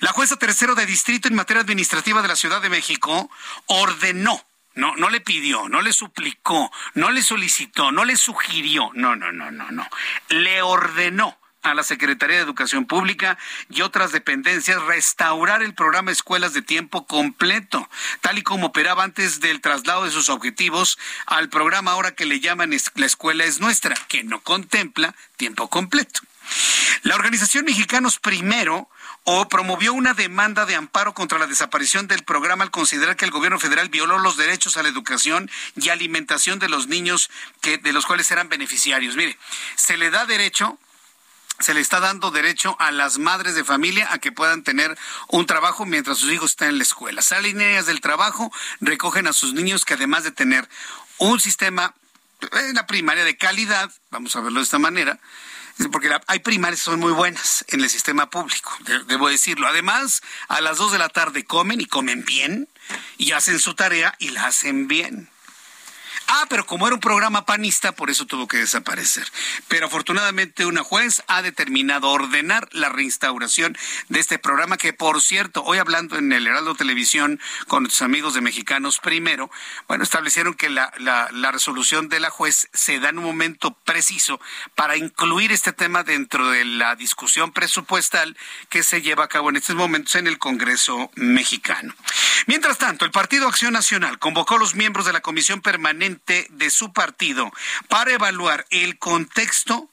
La 0.00 0.12
jueza 0.12 0.36
tercero 0.36 0.74
de 0.74 0.86
distrito 0.86 1.28
en 1.28 1.34
materia 1.34 1.62
administrativa 1.62 2.22
de 2.22 2.28
la 2.28 2.36
Ciudad 2.36 2.60
de 2.60 2.68
México 2.68 3.30
ordenó, 3.66 4.44
no, 4.74 4.94
no 4.96 5.08
le 5.08 5.20
pidió, 5.20 5.68
no 5.68 5.80
le 5.80 5.92
suplicó, 5.92 6.70
no 6.94 7.10
le 7.10 7.22
solicitó, 7.22 7.92
no 7.92 8.04
le 8.04 8.16
sugirió, 8.16 8.90
no, 8.94 9.16
no, 9.16 9.32
no, 9.32 9.50
no, 9.50 9.70
no, 9.70 9.88
le 10.28 10.62
ordenó 10.62 11.38
a 11.70 11.74
la 11.74 11.82
Secretaría 11.82 12.36
de 12.36 12.42
Educación 12.42 12.86
Pública 12.86 13.36
y 13.68 13.82
otras 13.82 14.12
dependencias 14.12 14.80
restaurar 14.82 15.62
el 15.62 15.74
programa 15.74 16.12
Escuelas 16.12 16.54
de 16.54 16.62
Tiempo 16.62 17.06
Completo, 17.06 17.88
tal 18.20 18.38
y 18.38 18.42
como 18.42 18.68
operaba 18.68 19.02
antes 19.02 19.40
del 19.40 19.60
traslado 19.60 20.04
de 20.04 20.12
sus 20.12 20.28
objetivos 20.28 20.98
al 21.26 21.48
programa 21.48 21.90
ahora 21.90 22.14
que 22.14 22.24
le 22.24 22.40
llaman 22.40 22.70
La 22.94 23.06
Escuela 23.06 23.44
es 23.44 23.60
Nuestra, 23.60 23.96
que 24.08 24.22
no 24.22 24.40
contempla 24.40 25.14
tiempo 25.36 25.68
completo. 25.68 26.20
La 27.02 27.16
organización 27.16 27.64
Mexicanos 27.64 28.20
Primero 28.20 28.88
o 29.24 29.48
promovió 29.48 29.92
una 29.92 30.14
demanda 30.14 30.66
de 30.66 30.76
amparo 30.76 31.12
contra 31.12 31.40
la 31.40 31.48
desaparición 31.48 32.06
del 32.06 32.22
programa 32.22 32.62
al 32.62 32.70
considerar 32.70 33.16
que 33.16 33.24
el 33.24 33.32
gobierno 33.32 33.58
federal 33.58 33.88
violó 33.88 34.18
los 34.18 34.36
derechos 34.36 34.76
a 34.76 34.84
la 34.84 34.88
educación 34.88 35.50
y 35.74 35.88
alimentación 35.88 36.60
de 36.60 36.68
los 36.68 36.86
niños 36.86 37.28
que 37.60 37.78
de 37.78 37.92
los 37.92 38.06
cuales 38.06 38.30
eran 38.30 38.48
beneficiarios. 38.48 39.16
Mire, 39.16 39.36
se 39.74 39.96
le 39.96 40.10
da 40.10 40.26
derecho 40.26 40.78
se 41.58 41.74
le 41.74 41.80
está 41.80 42.00
dando 42.00 42.30
derecho 42.30 42.76
a 42.78 42.90
las 42.90 43.18
madres 43.18 43.54
de 43.54 43.64
familia 43.64 44.12
a 44.12 44.18
que 44.18 44.32
puedan 44.32 44.62
tener 44.62 44.96
un 45.28 45.46
trabajo 45.46 45.86
mientras 45.86 46.18
sus 46.18 46.32
hijos 46.32 46.50
están 46.50 46.68
en 46.68 46.78
la 46.78 46.84
escuela. 46.84 47.22
Salen 47.22 47.60
ellas 47.60 47.86
del 47.86 48.00
trabajo, 48.00 48.52
recogen 48.80 49.26
a 49.26 49.32
sus 49.32 49.54
niños 49.54 49.84
que 49.84 49.94
además 49.94 50.24
de 50.24 50.32
tener 50.32 50.68
un 51.18 51.40
sistema 51.40 51.94
en 52.52 52.74
la 52.74 52.86
primaria 52.86 53.24
de 53.24 53.36
calidad, 53.36 53.90
vamos 54.10 54.36
a 54.36 54.40
verlo 54.40 54.60
de 54.60 54.64
esta 54.64 54.78
manera, 54.78 55.18
porque 55.92 56.10
hay 56.26 56.38
primarias 56.40 56.80
que 56.80 56.84
son 56.84 57.00
muy 57.00 57.12
buenas 57.12 57.64
en 57.68 57.80
el 57.80 57.90
sistema 57.90 58.30
público, 58.30 58.76
debo 59.06 59.28
decirlo. 59.28 59.66
Además, 59.66 60.22
a 60.48 60.60
las 60.60 60.78
dos 60.78 60.92
de 60.92 60.98
la 60.98 61.08
tarde 61.08 61.44
comen 61.44 61.80
y 61.80 61.86
comen 61.86 62.24
bien 62.24 62.68
y 63.18 63.32
hacen 63.32 63.58
su 63.58 63.74
tarea 63.74 64.14
y 64.18 64.30
la 64.30 64.46
hacen 64.46 64.88
bien. 64.88 65.28
Ah, 66.28 66.46
pero 66.48 66.66
como 66.66 66.86
era 66.86 66.94
un 66.94 67.00
programa 67.00 67.46
panista, 67.46 67.92
por 67.92 68.10
eso 68.10 68.26
tuvo 68.26 68.48
que 68.48 68.56
desaparecer. 68.56 69.26
Pero 69.68 69.86
afortunadamente 69.86 70.66
una 70.66 70.82
juez 70.82 71.22
ha 71.28 71.40
determinado 71.40 72.08
ordenar 72.08 72.68
la 72.72 72.88
reinstauración 72.88 73.76
de 74.08 74.20
este 74.20 74.38
programa 74.38 74.76
que, 74.76 74.92
por 74.92 75.20
cierto, 75.20 75.62
hoy 75.62 75.78
hablando 75.78 76.18
en 76.18 76.32
el 76.32 76.46
Heraldo 76.46 76.74
Televisión 76.74 77.40
con 77.68 77.84
nuestros 77.84 78.02
amigos 78.02 78.34
de 78.34 78.40
Mexicanos 78.40 78.98
Primero, 78.98 79.50
bueno, 79.86 80.02
establecieron 80.02 80.54
que 80.54 80.68
la, 80.68 80.92
la, 80.98 81.52
resolución 81.52 82.08
de 82.08 82.18
la 82.18 82.30
juez 82.30 82.68
se 82.72 82.98
da 82.98 83.10
en 83.10 83.18
un 83.18 83.24
momento 83.24 83.72
preciso 83.84 84.40
para 84.74 84.96
incluir 84.96 85.52
este 85.52 85.72
tema 85.72 86.02
dentro 86.02 86.50
de 86.50 86.64
la 86.64 86.96
discusión 86.96 87.52
presupuestal 87.52 88.36
que 88.68 88.82
se 88.82 89.00
lleva 89.00 89.24
a 89.24 89.28
cabo 89.28 89.50
en 89.50 89.56
estos 89.56 89.76
momentos 89.76 90.16
en 90.16 90.26
el 90.26 90.38
Congreso 90.38 91.10
mexicano. 91.14 91.94
Mientras 92.46 92.78
tanto, 92.78 93.04
el 93.04 93.10
Partido 93.10 93.48
Acción 93.48 93.72
Nacional 93.72 94.18
convocó 94.18 94.56
a 94.56 94.58
los 94.58 94.74
miembros 94.74 95.06
de 95.06 95.12
la 95.12 95.20
Comisión 95.20 95.60
Permanente 95.60 96.15
de 96.26 96.70
su 96.70 96.92
partido 96.92 97.52
para 97.88 98.12
evaluar 98.12 98.66
el 98.70 98.98
contexto, 98.98 99.88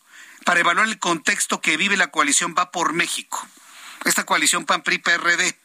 para 0.45 0.59
evaluar 0.59 0.87
el 0.87 0.99
contexto 0.99 1.61
que 1.61 1.77
vive 1.77 1.97
la 1.97 2.11
coalición 2.11 2.55
Va 2.57 2.71
por 2.71 2.93
México. 2.93 3.47
Esta 4.05 4.25
coalición 4.25 4.65
PAN-PRI-PRD 4.65 5.62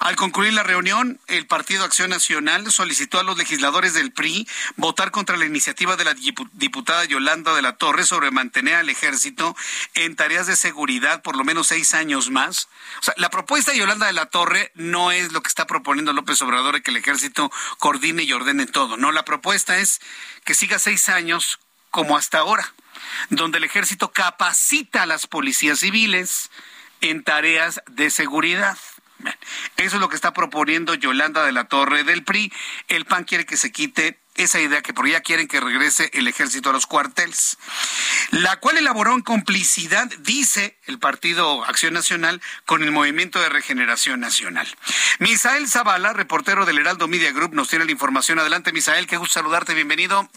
al 0.00 0.16
concluir 0.16 0.52
la 0.52 0.62
reunión, 0.62 1.20
el 1.26 1.46
Partido 1.46 1.84
Acción 1.84 2.10
Nacional 2.10 2.70
solicitó 2.70 3.18
a 3.18 3.22
los 3.22 3.36
legisladores 3.36 3.94
del 3.94 4.12
PRI 4.12 4.48
votar 4.76 5.10
contra 5.10 5.36
la 5.36 5.46
iniciativa 5.46 5.96
de 5.96 6.04
la 6.04 6.14
diputada 6.52 7.04
Yolanda 7.04 7.54
de 7.54 7.62
la 7.62 7.76
Torre 7.76 8.04
sobre 8.04 8.30
mantener 8.30 8.76
al 8.76 8.88
ejército 8.88 9.56
en 9.94 10.16
tareas 10.16 10.46
de 10.46 10.56
seguridad 10.56 11.22
por 11.22 11.36
lo 11.36 11.44
menos 11.44 11.68
seis 11.68 11.94
años 11.94 12.30
más. 12.30 12.68
O 13.00 13.02
sea, 13.02 13.14
la 13.16 13.30
propuesta 13.30 13.72
de 13.72 13.78
Yolanda 13.78 14.06
de 14.06 14.12
la 14.12 14.26
Torre 14.26 14.72
no 14.74 15.10
es 15.10 15.32
lo 15.32 15.42
que 15.42 15.48
está 15.48 15.66
proponiendo 15.66 16.12
López 16.12 16.40
Obrador 16.42 16.82
que 16.82 16.90
el 16.90 16.96
ejército 16.96 17.50
coordine 17.78 18.22
y 18.22 18.32
ordene 18.32 18.66
todo. 18.66 18.96
No, 18.96 19.12
la 19.12 19.24
propuesta 19.24 19.78
es 19.78 20.00
que 20.44 20.54
siga 20.54 20.78
seis 20.78 21.08
años 21.08 21.58
como 21.90 22.16
hasta 22.16 22.38
ahora, 22.38 22.74
donde 23.30 23.58
el 23.58 23.64
ejército 23.64 24.12
capacita 24.12 25.02
a 25.02 25.06
las 25.06 25.26
policías 25.26 25.80
civiles 25.80 26.50
en 27.00 27.24
tareas 27.24 27.80
de 27.88 28.10
seguridad. 28.10 28.78
Eso 29.76 29.96
es 29.96 30.00
lo 30.00 30.08
que 30.08 30.16
está 30.16 30.32
proponiendo 30.32 30.94
Yolanda 30.94 31.44
de 31.44 31.52
la 31.52 31.64
Torre 31.64 32.04
del 32.04 32.24
PRI. 32.24 32.52
El 32.88 33.04
PAN 33.04 33.24
quiere 33.24 33.46
que 33.46 33.56
se 33.56 33.72
quite 33.72 34.18
esa 34.36 34.60
idea 34.60 34.82
que 34.82 34.92
por 34.92 35.08
ya 35.08 35.20
quieren 35.20 35.48
que 35.48 35.60
regrese 35.60 36.10
el 36.12 36.28
ejército 36.28 36.70
a 36.70 36.72
los 36.72 36.86
cuarteles, 36.86 37.56
la 38.30 38.56
cual 38.60 38.76
elaboró 38.76 39.14
en 39.14 39.22
complicidad, 39.22 40.10
dice 40.18 40.76
el 40.86 40.98
Partido 40.98 41.64
Acción 41.64 41.94
Nacional, 41.94 42.42
con 42.64 42.82
el 42.82 42.92
Movimiento 42.92 43.40
de 43.40 43.48
Regeneración 43.48 44.20
Nacional. 44.20 44.66
Misael 45.18 45.68
Zavala, 45.68 46.12
reportero 46.12 46.66
del 46.66 46.78
Heraldo 46.78 47.08
Media 47.08 47.32
Group, 47.32 47.54
nos 47.54 47.68
tiene 47.68 47.84
la 47.84 47.92
información. 47.92 48.38
Adelante, 48.38 48.72
Misael, 48.72 49.06
qué 49.06 49.16
gusto 49.16 49.34
saludarte, 49.34 49.74
bienvenido. 49.74 50.28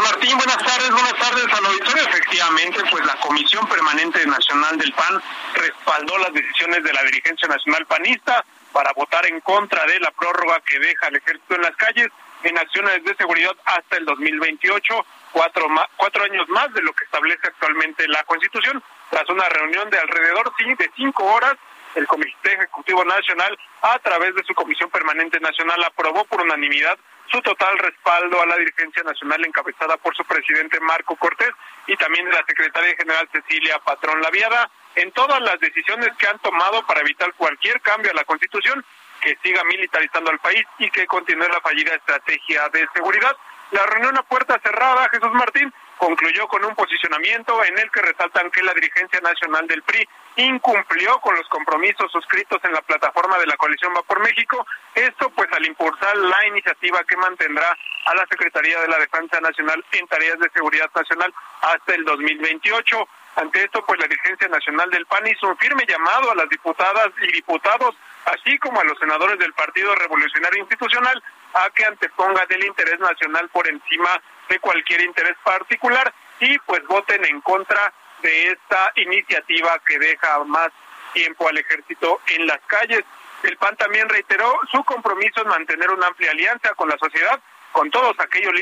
Martín, 0.00 0.36
buenas 0.36 0.58
tardes, 0.58 0.90
buenas 0.90 1.14
tardes 1.14 1.44
al 1.52 1.66
auditorio. 1.66 2.02
Efectivamente, 2.04 2.80
pues 2.90 3.04
la 3.04 3.16
Comisión 3.16 3.66
Permanente 3.66 4.24
Nacional 4.26 4.78
del 4.78 4.92
PAN 4.92 5.22
respaldó 5.54 6.18
las 6.18 6.32
decisiones 6.32 6.82
de 6.82 6.92
la 6.92 7.02
dirigencia 7.02 7.46
nacional 7.48 7.84
panista 7.86 8.44
para 8.72 8.92
votar 8.94 9.26
en 9.26 9.40
contra 9.40 9.84
de 9.86 10.00
la 10.00 10.10
prórroga 10.12 10.60
que 10.60 10.78
deja 10.78 11.08
el 11.08 11.16
ejército 11.16 11.56
en 11.56 11.62
las 11.62 11.76
calles 11.76 12.08
en 12.42 12.58
acciones 12.58 13.04
de 13.04 13.14
seguridad 13.16 13.54
hasta 13.64 13.98
el 13.98 14.06
2028, 14.06 15.06
cuatro, 15.32 15.66
cuatro 15.96 16.24
años 16.24 16.48
más 16.48 16.72
de 16.72 16.82
lo 16.82 16.92
que 16.92 17.04
establece 17.04 17.46
actualmente 17.46 18.08
la 18.08 18.24
Constitución. 18.24 18.82
Tras 19.10 19.28
una 19.28 19.48
reunión 19.48 19.90
de 19.90 19.98
alrededor 19.98 20.52
de 20.56 20.90
cinco 20.96 21.24
horas, 21.24 21.54
el 21.94 22.06
Comité 22.06 22.54
Ejecutivo 22.54 23.04
Nacional, 23.04 23.58
a 23.82 23.98
través 23.98 24.34
de 24.34 24.44
su 24.44 24.54
Comisión 24.54 24.90
Permanente 24.90 25.38
Nacional, 25.40 25.84
aprobó 25.84 26.24
por 26.24 26.40
unanimidad 26.40 26.98
su 27.32 27.40
total 27.40 27.78
respaldo 27.78 28.42
a 28.42 28.46
la 28.46 28.56
dirigencia 28.56 29.02
nacional 29.02 29.42
encabezada 29.44 29.96
por 29.96 30.14
su 30.14 30.22
presidente 30.24 30.78
Marco 30.80 31.16
Cortés 31.16 31.50
y 31.86 31.96
también 31.96 32.26
de 32.26 32.32
la 32.32 32.44
secretaria 32.46 32.94
general 32.94 33.26
Cecilia 33.32 33.78
Patrón 33.78 34.20
Laviada 34.20 34.70
en 34.96 35.10
todas 35.12 35.40
las 35.40 35.58
decisiones 35.58 36.10
que 36.18 36.26
han 36.26 36.38
tomado 36.40 36.86
para 36.86 37.00
evitar 37.00 37.32
cualquier 37.34 37.80
cambio 37.80 38.10
a 38.10 38.14
la 38.14 38.24
Constitución 38.24 38.84
que 39.22 39.38
siga 39.42 39.64
militarizando 39.64 40.30
al 40.30 40.38
país 40.40 40.64
y 40.78 40.90
que 40.90 41.06
continúe 41.06 41.48
la 41.48 41.60
fallida 41.60 41.94
estrategia 41.94 42.68
de 42.68 42.86
seguridad. 42.92 43.34
La 43.72 43.86
reunión 43.86 44.16
a 44.18 44.22
puerta 44.22 44.60
cerrada, 44.62 45.08
Jesús 45.08 45.32
Martín, 45.32 45.72
concluyó 45.96 46.46
con 46.46 46.62
un 46.62 46.74
posicionamiento 46.74 47.64
en 47.64 47.78
el 47.78 47.90
que 47.90 48.02
resaltan 48.02 48.50
que 48.50 48.62
la 48.62 48.74
dirigencia 48.74 49.18
nacional 49.20 49.66
del 49.66 49.82
PRI 49.82 50.06
incumplió 50.36 51.18
con 51.20 51.34
los 51.36 51.48
compromisos 51.48 52.12
suscritos 52.12 52.60
en 52.64 52.74
la 52.74 52.82
plataforma 52.82 53.38
de 53.38 53.46
la 53.46 53.56
coalición 53.56 53.94
Va 53.96 54.02
por 54.02 54.20
México. 54.20 54.66
Esto 54.94 55.30
pues 55.30 55.50
al 55.52 55.64
impulsar 55.64 56.14
la 56.18 56.46
iniciativa 56.48 57.02
que 57.04 57.16
mantendrá 57.16 57.74
a 58.04 58.14
la 58.14 58.26
Secretaría 58.26 58.78
de 58.78 58.88
la 58.88 58.98
Defensa 58.98 59.40
Nacional 59.40 59.82
en 59.92 60.06
tareas 60.06 60.38
de 60.38 60.50
seguridad 60.50 60.90
nacional 60.94 61.32
hasta 61.62 61.94
el 61.94 62.04
2028. 62.04 63.08
Ante 63.36 63.64
esto, 63.64 63.82
pues 63.86 63.98
la 63.98 64.06
dirigencia 64.06 64.48
nacional 64.48 64.90
del 64.90 65.06
PAN 65.06 65.26
hizo 65.26 65.48
un 65.48 65.56
firme 65.56 65.86
llamado 65.88 66.30
a 66.30 66.34
las 66.34 66.48
diputadas 66.50 67.08
y 67.22 67.32
diputados, 67.32 67.96
así 68.26 68.58
como 68.58 68.78
a 68.78 68.84
los 68.84 68.98
senadores 68.98 69.38
del 69.38 69.54
Partido 69.54 69.94
Revolucionario 69.94 70.60
Institucional, 70.60 71.22
a 71.54 71.70
que 71.70 71.84
antepongan 71.84 72.46
el 72.50 72.64
interés 72.64 72.98
nacional 73.00 73.48
por 73.50 73.68
encima 73.68 74.10
de 74.48 74.58
cualquier 74.58 75.02
interés 75.02 75.36
particular 75.44 76.12
y 76.40 76.58
pues 76.60 76.84
voten 76.86 77.24
en 77.24 77.40
contra 77.40 77.92
de 78.22 78.52
esta 78.52 78.92
iniciativa 78.96 79.78
que 79.86 79.98
deja 79.98 80.44
más 80.44 80.70
tiempo 81.12 81.48
al 81.48 81.58
ejército 81.58 82.20
en 82.28 82.46
las 82.46 82.60
calles. 82.66 83.04
El 83.42 83.56
PAN 83.56 83.76
también 83.76 84.08
reiteró 84.08 84.58
su 84.70 84.82
compromiso 84.84 85.42
en 85.42 85.48
mantener 85.48 85.90
una 85.90 86.06
amplia 86.06 86.30
alianza 86.30 86.74
con 86.74 86.88
la 86.88 86.96
sociedad, 86.98 87.40
con 87.72 87.90
todos 87.90 88.14
aquellos 88.20 88.52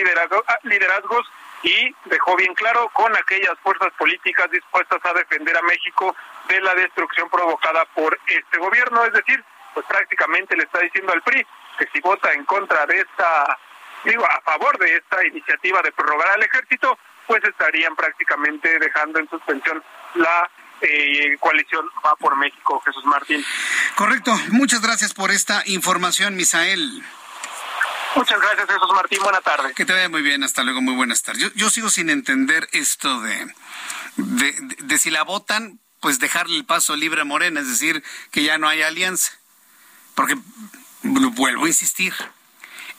liderazgos 0.62 1.26
y 1.62 1.94
dejó 2.07 2.37
bien 2.37 2.55
claro 2.55 2.88
con 2.94 3.14
aquellas 3.14 3.59
fuerzas 3.62 3.93
políticas 3.99 4.51
dispuestas 4.51 4.99
a 5.05 5.12
defender 5.12 5.57
a 5.57 5.62
México 5.62 6.16
de 6.49 6.61
la 6.61 6.74
destrucción 6.74 7.28
provocada 7.28 7.84
por 7.95 8.18
este 8.26 8.59
gobierno. 8.59 9.05
Es 9.05 9.12
decir, 9.12 9.45
pues 9.74 9.84
prácticamente 9.86 10.57
le 10.57 10.64
está 10.64 10.80
diciendo 10.80 11.12
al 11.12 11.22
PRI 11.22 11.47
que 11.79 11.87
si 11.93 12.01
vota 12.01 12.33
en 12.33 12.45
contra 12.45 12.87
de 12.87 13.01
esta 13.01 13.59
digo, 14.05 14.25
a 14.25 14.41
favor 14.43 14.79
de 14.79 14.97
esta 14.97 15.27
iniciativa 15.27 15.83
de 15.83 15.93
prorrogar 15.93 16.31
al 16.33 16.43
ejército, 16.43 16.99
pues 17.27 17.43
estarían 17.45 17.95
prácticamente 17.95 18.79
dejando 18.79 19.18
en 19.18 19.29
suspensión 19.29 19.83
la 20.14 20.51
eh, 20.81 21.37
coalición 21.39 21.87
Va 22.05 22.16
por 22.16 22.37
México, 22.37 22.81
Jesús 22.85 23.05
Martín. 23.05 23.45
Correcto. 23.97 24.35
Muchas 24.51 24.81
gracias 24.81 25.12
por 25.12 25.31
esta 25.31 25.62
información, 25.66 26.37
Misael. 26.37 27.05
Muchas 28.16 28.41
gracias, 28.41 28.66
Jesús 28.66 28.91
Martín. 28.95 29.18
Buenas 29.23 29.43
tardes. 29.43 29.75
Que 29.75 29.85
te 29.85 29.93
vaya 29.93 30.09
muy 30.09 30.23
bien. 30.23 30.43
Hasta 30.43 30.62
luego. 30.64 30.81
Muy 30.81 30.95
buenas 30.95 31.23
tardes. 31.23 31.53
Yo, 31.55 31.71
sigo 31.71 31.91
sin 31.91 32.11
entender 32.11 32.68
esto 32.73 33.21
de, 33.21 33.55
de, 34.16 34.55
de, 34.79 34.99
si 34.99 35.11
la 35.11 35.23
votan, 35.23 35.79
pues 36.01 36.18
dejarle 36.18 36.57
el 36.57 36.64
paso 36.64 36.97
libre 36.97 37.21
a 37.21 37.25
Morena, 37.25 37.61
es 37.61 37.68
decir, 37.68 38.03
que 38.33 38.43
ya 38.43 38.59
no 38.59 38.68
hay 38.68 38.83
alianza. 38.83 39.33
Porque, 40.16 40.35
vuelvo 41.03 41.64
a 41.64 41.68
insistir, 41.68 42.14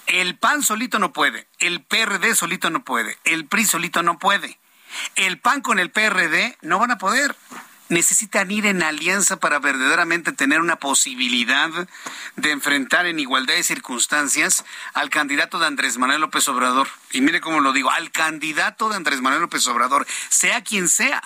el 0.07 0.37
PAN 0.37 0.63
solito 0.63 0.99
no 0.99 1.13
puede, 1.13 1.47
el 1.59 1.83
PRD 1.83 2.35
solito 2.35 2.69
no 2.69 2.83
puede, 2.83 3.17
el 3.23 3.45
PRI 3.45 3.65
solito 3.65 4.03
no 4.03 4.19
puede. 4.19 4.59
El 5.15 5.39
PAN 5.39 5.61
con 5.61 5.79
el 5.79 5.89
PRD 5.89 6.57
no 6.61 6.77
van 6.77 6.91
a 6.91 6.97
poder 6.97 7.35
necesitan 7.91 8.49
ir 8.49 8.65
en 8.65 8.81
alianza 8.81 9.37
para 9.37 9.59
verdaderamente 9.59 10.31
tener 10.31 10.61
una 10.61 10.77
posibilidad 10.77 11.69
de 12.37 12.51
enfrentar 12.51 13.05
en 13.05 13.19
igualdad 13.19 13.55
de 13.55 13.63
circunstancias 13.63 14.63
al 14.93 15.09
candidato 15.09 15.59
de 15.59 15.67
Andrés 15.67 15.97
Manuel 15.97 16.21
López 16.21 16.47
Obrador. 16.47 16.87
Y 17.11 17.21
mire 17.21 17.41
cómo 17.41 17.59
lo 17.59 17.73
digo, 17.73 17.91
al 17.91 18.11
candidato 18.11 18.89
de 18.89 18.95
Andrés 18.95 19.21
Manuel 19.21 19.41
López 19.41 19.67
Obrador, 19.67 20.07
sea 20.29 20.63
quien 20.63 20.87
sea, 20.87 21.21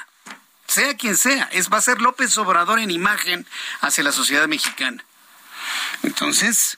sea 0.65 0.97
quien 0.97 1.15
sea, 1.15 1.47
es 1.51 1.71
va 1.71 1.77
a 1.77 1.81
ser 1.81 2.01
López 2.01 2.35
Obrador 2.37 2.79
en 2.79 2.91
imagen 2.91 3.45
hacia 3.81 4.03
la 4.03 4.11
sociedad 4.11 4.47
mexicana. 4.47 5.03
Entonces, 6.03 6.77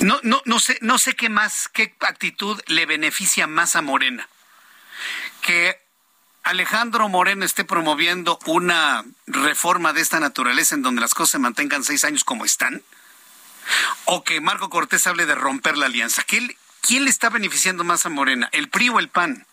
no, 0.00 0.18
no, 0.22 0.42
no 0.44 0.58
sé, 0.58 0.78
no 0.80 0.98
sé 0.98 1.14
qué 1.14 1.28
más, 1.28 1.68
qué 1.72 1.94
actitud 2.00 2.60
le 2.66 2.86
beneficia 2.86 3.46
más 3.46 3.76
a 3.76 3.82
Morena. 3.82 4.28
Que 5.42 5.78
Alejandro 6.42 7.08
Moreno 7.08 7.44
esté 7.44 7.64
promoviendo 7.64 8.38
una 8.46 9.04
reforma 9.26 9.92
de 9.92 10.00
esta 10.00 10.20
naturaleza 10.20 10.74
en 10.74 10.82
donde 10.82 11.00
las 11.00 11.14
cosas 11.14 11.32
se 11.32 11.38
mantengan 11.38 11.84
seis 11.84 12.04
años 12.04 12.24
como 12.24 12.44
están? 12.44 12.82
¿O 14.06 14.24
que 14.24 14.40
Marco 14.40 14.70
Cortés 14.70 15.06
hable 15.06 15.26
de 15.26 15.34
romper 15.34 15.76
la 15.76 15.86
alianza? 15.86 16.22
¿Quién, 16.22 16.56
quién 16.80 17.04
le 17.04 17.10
está 17.10 17.28
beneficiando 17.28 17.84
más 17.84 18.06
a 18.06 18.08
Morena? 18.08 18.48
¿El 18.52 18.70
PRI 18.70 18.88
o 18.88 18.98
el 18.98 19.08
PAN? 19.08 19.46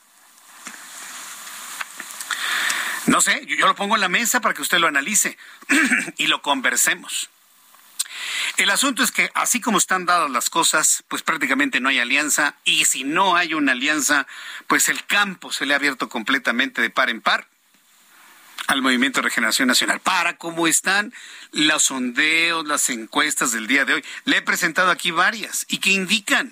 No 3.05 3.21
sé, 3.21 3.45
yo 3.45 3.67
lo 3.67 3.75
pongo 3.75 3.95
en 3.95 4.01
la 4.01 4.09
mesa 4.09 4.41
para 4.41 4.53
que 4.53 4.61
usted 4.61 4.79
lo 4.79 4.87
analice 4.87 5.37
y 6.17 6.27
lo 6.27 6.41
conversemos. 6.41 7.29
El 8.57 8.71
asunto 8.71 9.03
es 9.03 9.11
que 9.11 9.29
así 9.35 9.61
como 9.61 9.77
están 9.77 10.07
dadas 10.07 10.31
las 10.31 10.49
cosas, 10.49 11.03
pues 11.07 11.21
prácticamente 11.21 11.79
no 11.79 11.89
hay 11.89 11.99
alianza 11.99 12.55
y 12.65 12.85
si 12.85 13.03
no 13.03 13.35
hay 13.35 13.53
una 13.53 13.73
alianza, 13.73 14.25
pues 14.65 14.89
el 14.89 15.05
campo 15.05 15.51
se 15.51 15.67
le 15.67 15.73
ha 15.73 15.77
abierto 15.77 16.09
completamente 16.09 16.81
de 16.81 16.89
par 16.89 17.11
en 17.11 17.21
par 17.21 17.47
al 18.65 18.81
Movimiento 18.81 19.19
de 19.19 19.25
Regeneración 19.25 19.67
Nacional. 19.67 19.99
Para 19.99 20.37
cómo 20.37 20.65
están 20.65 21.13
los 21.51 21.83
sondeos, 21.83 22.65
las 22.65 22.89
encuestas 22.89 23.51
del 23.51 23.67
día 23.67 23.85
de 23.85 23.93
hoy. 23.93 24.05
Le 24.25 24.37
he 24.37 24.41
presentado 24.41 24.89
aquí 24.89 25.11
varias 25.11 25.67
y 25.69 25.77
que 25.77 25.91
indican 25.91 26.51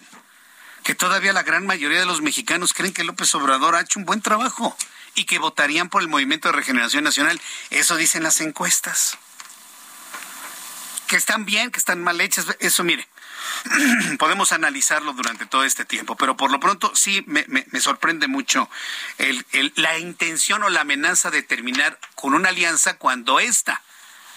que 0.83 0.93
todavía 0.93 1.33
la 1.33 1.41
gran 1.41 1.65
mayoría 1.65 1.99
de 1.99 2.05
los 2.05 2.21
mexicanos 2.21 2.73
creen 2.73 2.93
que 2.93 3.03
López 3.03 3.33
Obrador 3.33 3.75
ha 3.75 3.81
hecho 3.81 3.97
un 3.97 4.05
buen 4.05 4.21
trabajo 4.21 4.77
y 5.15 5.25
que 5.25 5.39
votarían 5.39 5.89
por 5.89 6.03
el 6.03 6.07
Movimiento 6.07 6.49
de 6.49 6.51
Regeneración 6.51 7.03
Nacional. 7.03 7.41
Eso 7.71 7.95
dicen 7.95 8.21
las 8.21 8.41
encuestas 8.41 9.17
que 11.07 11.15
están 11.15 11.45
bien, 11.45 11.71
que 11.71 11.79
están 11.79 12.03
mal 12.03 12.19
hechas, 12.21 12.45
eso 12.59 12.83
mire, 12.83 13.07
podemos 14.19 14.51
analizarlo 14.51 15.13
durante 15.13 15.45
todo 15.45 15.63
este 15.63 15.85
tiempo, 15.85 16.15
pero 16.15 16.35
por 16.37 16.51
lo 16.51 16.59
pronto 16.59 16.91
sí 16.95 17.23
me, 17.27 17.45
sorprende 17.79 18.27
mucho 18.27 18.69
la 19.75 19.97
intención 19.97 20.63
o 20.63 20.69
la 20.69 20.81
amenaza 20.81 21.31
de 21.31 21.43
terminar 21.43 21.99
con 22.15 22.33
una 22.33 22.49
alianza 22.49 22.97
cuando 22.97 23.39
esta, 23.39 23.81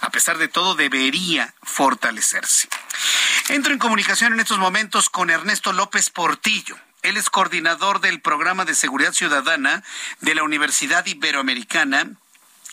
a 0.00 0.10
pesar 0.10 0.38
de 0.38 0.48
todo, 0.48 0.74
debería 0.74 1.54
fortalecerse. 1.62 2.68
Entro 3.48 3.72
en 3.72 3.78
comunicación 3.78 4.34
en 4.34 4.40
estos 4.40 4.58
momentos 4.58 5.08
con 5.08 5.30
Ernesto 5.30 5.72
López 5.72 6.10
Portillo. 6.10 6.76
Él 7.02 7.16
es 7.16 7.30
coordinador 7.30 8.00
del 8.00 8.20
programa 8.20 8.64
de 8.64 8.74
seguridad 8.74 9.12
ciudadana 9.12 9.82
de 10.20 10.34
la 10.34 10.42
Universidad 10.42 11.06
Iberoamericana 11.06 12.10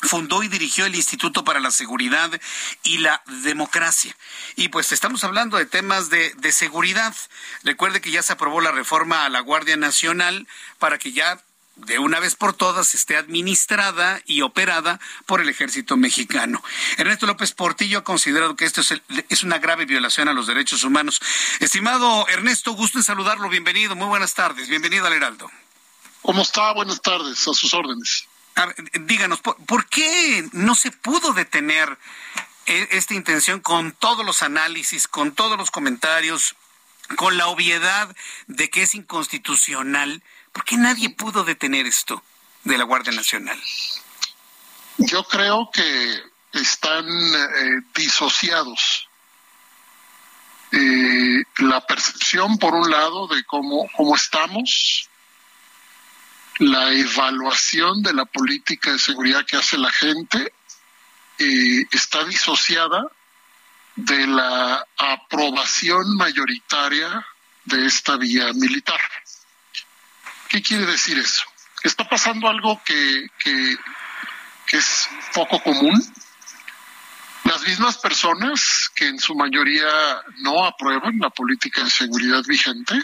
fundó 0.05 0.43
y 0.43 0.47
dirigió 0.47 0.85
el 0.85 0.95
Instituto 0.95 1.43
para 1.43 1.59
la 1.59 1.71
Seguridad 1.71 2.31
y 2.83 2.99
la 2.99 3.21
Democracia. 3.43 4.15
Y 4.55 4.69
pues 4.69 4.91
estamos 4.91 5.23
hablando 5.23 5.57
de 5.57 5.65
temas 5.65 6.09
de, 6.09 6.33
de, 6.37 6.51
seguridad. 6.51 7.15
Recuerde 7.63 8.01
que 8.01 8.11
ya 8.11 8.23
se 8.23 8.33
aprobó 8.33 8.61
la 8.61 8.71
reforma 8.71 9.25
a 9.25 9.29
la 9.29 9.41
Guardia 9.41 9.77
Nacional 9.77 10.47
para 10.79 10.97
que 10.97 11.11
ya 11.11 11.41
de 11.75 11.99
una 11.99 12.19
vez 12.19 12.35
por 12.35 12.53
todas 12.53 12.95
esté 12.95 13.17
administrada 13.17 14.21
y 14.25 14.41
operada 14.41 14.99
por 15.25 15.41
el 15.41 15.49
ejército 15.49 15.97
mexicano. 15.97 16.63
Ernesto 16.97 17.25
López 17.25 17.51
Portillo 17.51 17.99
ha 17.99 18.03
considerado 18.03 18.55
que 18.55 18.65
esto 18.65 18.81
es, 18.81 18.93
es 19.29 19.43
una 19.43 19.59
grave 19.59 19.85
violación 19.85 20.29
a 20.29 20.33
los 20.33 20.47
derechos 20.47 20.83
humanos. 20.83 21.21
Estimado 21.59 22.27
Ernesto, 22.29 22.71
gusto 22.71 22.97
en 22.97 23.03
saludarlo. 23.03 23.49
Bienvenido. 23.49 23.95
Muy 23.95 24.07
buenas 24.07 24.33
tardes. 24.33 24.69
Bienvenido 24.69 25.05
al 25.05 25.13
Heraldo. 25.13 25.51
¿Cómo 26.21 26.41
está? 26.41 26.73
Buenas 26.73 27.01
tardes. 27.01 27.47
A 27.47 27.53
sus 27.53 27.73
órdenes 27.73 28.27
díganos, 29.01 29.41
¿por, 29.41 29.85
qué 29.87 30.47
no 30.53 30.75
se 30.75 30.91
pudo 30.91 31.33
detener 31.33 31.97
e, 32.65 32.87
esta 32.91 33.13
intención 33.13 33.59
con 33.59 33.91
todos 33.91 34.25
los 34.25 34.41
análisis, 34.41 35.07
con 35.07 35.33
todos 35.33 35.57
los 35.57 35.71
comentarios, 35.71 36.55
con 37.17 37.37
la 37.37 37.47
obviedad 37.47 38.15
de 38.47 38.69
que 38.69 38.83
es 38.83 38.95
inconstitucional? 38.95 40.23
¿Por 40.53 40.63
qué 40.63 40.77
nadie 40.77 41.09
pudo 41.09 41.43
detener 41.43 41.85
esto 41.85 42.23
de 42.63 42.77
la 42.77 42.85
Guardia 42.85 43.11
Nacional? 43.11 43.61
Yo 44.97 45.25
creo 45.25 45.69
que 45.73 46.23
están 46.53 47.05
eh, 47.07 47.81
disociados. 47.93 49.09
Eh, 50.71 51.43
la 51.57 51.85
percepción, 51.85 52.57
por 52.57 52.73
un 52.73 52.89
lado, 52.89 53.27
de 53.27 53.43
cómo, 53.43 53.89
cómo 53.95 54.15
estamos, 54.15 55.09
la 56.59 56.91
evaluación 56.93 58.01
de 58.01 58.13
la 58.13 58.25
política 58.25 58.91
de 58.91 58.99
seguridad 58.99 59.45
que 59.45 59.57
hace 59.57 59.77
la 59.77 59.91
gente 59.91 60.53
eh, 61.37 61.85
está 61.91 62.23
disociada 62.23 63.05
de 63.95 64.27
la 64.27 64.85
aprobación 64.97 66.15
mayoritaria 66.15 67.25
de 67.65 67.85
esta 67.85 68.17
vía 68.17 68.53
militar. 68.53 68.99
¿Qué 70.47 70.61
quiere 70.61 70.85
decir 70.85 71.17
eso? 71.17 71.43
Está 71.83 72.07
pasando 72.07 72.47
algo 72.47 72.81
que, 72.83 73.27
que, 73.39 73.77
es 74.71 75.09
poco 75.33 75.61
común. 75.61 76.01
Las 77.43 77.61
mismas 77.61 77.97
personas 77.97 78.91
que 78.95 79.07
en 79.07 79.19
su 79.19 79.35
mayoría 79.35 79.87
no 80.39 80.65
aprueban 80.65 81.17
la 81.19 81.29
política 81.29 81.83
de 81.83 81.89
seguridad 81.89 82.43
vigente 82.45 83.01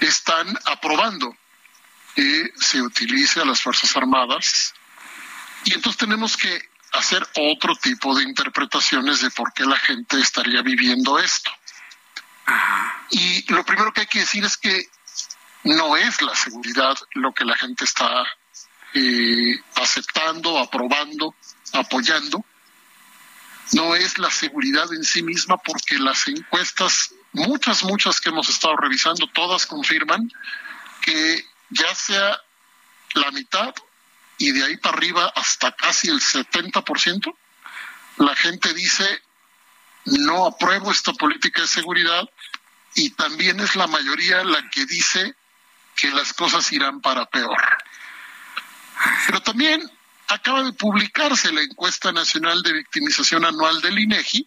están 0.00 0.56
aprobando 0.64 1.36
que 2.14 2.52
se 2.56 2.80
utilice 2.80 3.40
a 3.40 3.44
las 3.44 3.60
Fuerzas 3.60 3.96
Armadas. 3.96 4.74
Y 5.64 5.74
entonces 5.74 5.98
tenemos 5.98 6.36
que 6.36 6.62
hacer 6.92 7.26
otro 7.36 7.74
tipo 7.76 8.16
de 8.16 8.22
interpretaciones 8.22 9.20
de 9.20 9.30
por 9.30 9.52
qué 9.52 9.64
la 9.64 9.78
gente 9.78 10.20
estaría 10.20 10.62
viviendo 10.62 11.18
esto. 11.18 11.50
Y 13.10 13.52
lo 13.52 13.64
primero 13.64 13.92
que 13.92 14.02
hay 14.02 14.06
que 14.06 14.20
decir 14.20 14.44
es 14.44 14.56
que 14.56 14.88
no 15.64 15.96
es 15.96 16.20
la 16.22 16.34
seguridad 16.34 16.96
lo 17.14 17.32
que 17.32 17.44
la 17.44 17.56
gente 17.56 17.84
está 17.84 18.24
eh, 18.94 19.58
aceptando, 19.76 20.58
aprobando, 20.58 21.34
apoyando. 21.72 22.44
No 23.72 23.94
es 23.94 24.18
la 24.18 24.30
seguridad 24.30 24.92
en 24.92 25.04
sí 25.04 25.22
misma 25.22 25.56
porque 25.56 25.98
las 25.98 26.28
encuestas, 26.28 27.14
muchas, 27.32 27.82
muchas 27.82 28.20
que 28.20 28.28
hemos 28.28 28.48
estado 28.48 28.76
revisando, 28.76 29.26
todas 29.28 29.66
confirman 29.66 30.30
que 31.00 31.44
ya 31.70 31.94
sea 31.94 32.40
la 33.14 33.30
mitad 33.30 33.74
y 34.38 34.52
de 34.52 34.64
ahí 34.64 34.76
para 34.76 34.96
arriba 34.96 35.32
hasta 35.34 35.72
casi 35.72 36.08
el 36.08 36.20
70%, 36.20 37.34
la 38.18 38.34
gente 38.36 38.72
dice, 38.74 39.22
no 40.04 40.46
apruebo 40.46 40.90
esta 40.90 41.12
política 41.12 41.62
de 41.62 41.68
seguridad 41.68 42.28
y 42.94 43.10
también 43.10 43.60
es 43.60 43.76
la 43.76 43.86
mayoría 43.86 44.44
la 44.44 44.68
que 44.70 44.86
dice 44.86 45.34
que 45.96 46.10
las 46.10 46.32
cosas 46.32 46.70
irán 46.72 47.00
para 47.00 47.26
peor. 47.26 47.62
Pero 49.26 49.40
también 49.40 49.90
acaba 50.28 50.62
de 50.62 50.72
publicarse 50.72 51.52
la 51.52 51.62
encuesta 51.62 52.12
nacional 52.12 52.62
de 52.62 52.72
victimización 52.72 53.44
anual 53.44 53.80
del 53.80 53.98
INEGI 53.98 54.46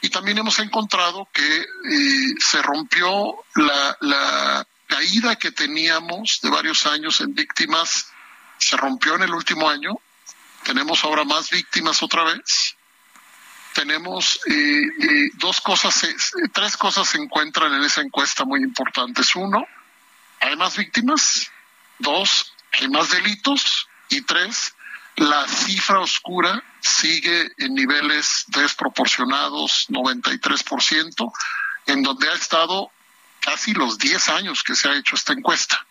y 0.00 0.08
también 0.10 0.38
hemos 0.38 0.58
encontrado 0.58 1.28
que 1.32 1.60
eh, 1.60 2.34
se 2.38 2.60
rompió 2.62 3.44
la 3.54 4.66
caída 4.86 5.36
que 5.36 5.50
teníamos 5.52 6.40
de 6.42 6.50
varios 6.50 6.86
años 6.86 7.20
en 7.20 7.34
víctimas 7.34 8.06
se 8.58 8.76
rompió 8.76 9.16
en 9.16 9.22
el 9.22 9.34
último 9.34 9.68
año. 9.68 9.92
Tenemos 10.64 11.04
ahora 11.04 11.24
más 11.24 11.50
víctimas 11.50 12.02
otra 12.02 12.24
vez. 12.24 12.76
tenemos 13.74 14.38
eh, 14.46 14.52
eh, 14.52 15.30
dos 15.34 15.60
cosas, 15.60 16.00
tres 16.52 16.76
cosas 16.76 17.08
se 17.08 17.18
encuentran 17.18 17.74
en 17.74 17.82
esa 17.82 18.02
encuesta 18.02 18.44
muy 18.44 18.62
importantes. 18.62 19.34
Uno, 19.34 19.66
hay 20.40 20.56
más 20.56 20.76
víctimas. 20.76 21.50
Dos, 21.98 22.52
hay 22.72 22.88
más 22.88 23.10
delitos. 23.10 23.88
Y 24.08 24.22
tres, 24.22 24.74
la 25.16 25.46
cifra 25.48 26.00
oscura 26.00 26.62
sigue 26.80 27.52
en 27.58 27.74
niveles 27.74 28.44
desproporcionados, 28.48 29.86
93%, 29.88 31.32
en 31.86 32.02
donde 32.02 32.28
ha 32.28 32.34
estado 32.34 32.90
casi 33.44 33.74
los 33.74 33.98
10 33.98 34.28
años 34.30 34.62
que 34.62 34.74
se 34.74 34.88
ha 34.88 34.94
hecho 34.94 35.14
esta 35.14 35.32
encuesta. 35.32 35.86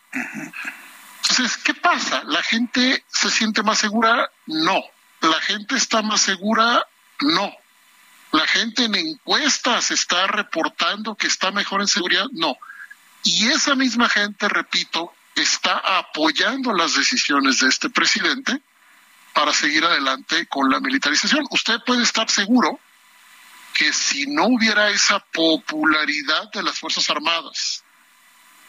Entonces, 1.21 1.57
¿qué 1.57 1.73
pasa? 1.73 2.23
¿La 2.25 2.41
gente 2.43 3.05
se 3.07 3.29
siente 3.29 3.63
más 3.63 3.79
segura? 3.79 4.31
No. 4.47 4.81
¿La 5.21 5.39
gente 5.39 5.75
está 5.75 6.01
más 6.01 6.21
segura? 6.21 6.85
No. 7.21 7.53
¿La 8.31 8.47
gente 8.47 8.85
en 8.85 8.95
encuestas 8.95 9.91
está 9.91 10.27
reportando 10.27 11.15
que 11.15 11.27
está 11.27 11.51
mejor 11.51 11.81
en 11.81 11.87
seguridad? 11.87 12.25
No. 12.31 12.57
Y 13.23 13.47
esa 13.47 13.75
misma 13.75 14.09
gente, 14.09 14.49
repito, 14.49 15.13
está 15.35 15.77
apoyando 15.99 16.73
las 16.73 16.95
decisiones 16.95 17.59
de 17.59 17.69
este 17.69 17.89
presidente 17.89 18.61
para 19.33 19.53
seguir 19.53 19.85
adelante 19.85 20.47
con 20.47 20.69
la 20.69 20.79
militarización. 20.79 21.45
Usted 21.49 21.79
puede 21.85 22.03
estar 22.03 22.29
seguro 22.29 22.79
que 23.73 23.91
si 23.91 24.27
no 24.27 24.45
hubiera 24.45 24.89
esa 24.89 25.19
popularidad 25.19 26.51
de 26.51 26.63
las 26.63 26.77
Fuerzas 26.77 27.09
Armadas, 27.09 27.83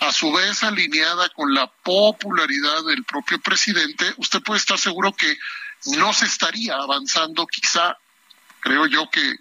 a 0.01 0.13
su 0.13 0.33
vez 0.33 0.63
alineada 0.63 1.29
con 1.31 1.53
la 1.55 1.67
popularidad 1.67 2.85
del 2.85 3.05
propio 3.05 3.41
presidente, 3.41 4.13
usted 4.17 4.43
puede 4.43 4.59
estar 4.59 4.79
seguro 4.79 5.13
que 5.13 5.37
no 5.97 6.13
se 6.13 6.27
estaría 6.27 6.75
avanzando, 6.75 7.47
quizá, 7.47 7.97
creo 8.61 8.87
yo 8.87 9.09
que 9.11 9.37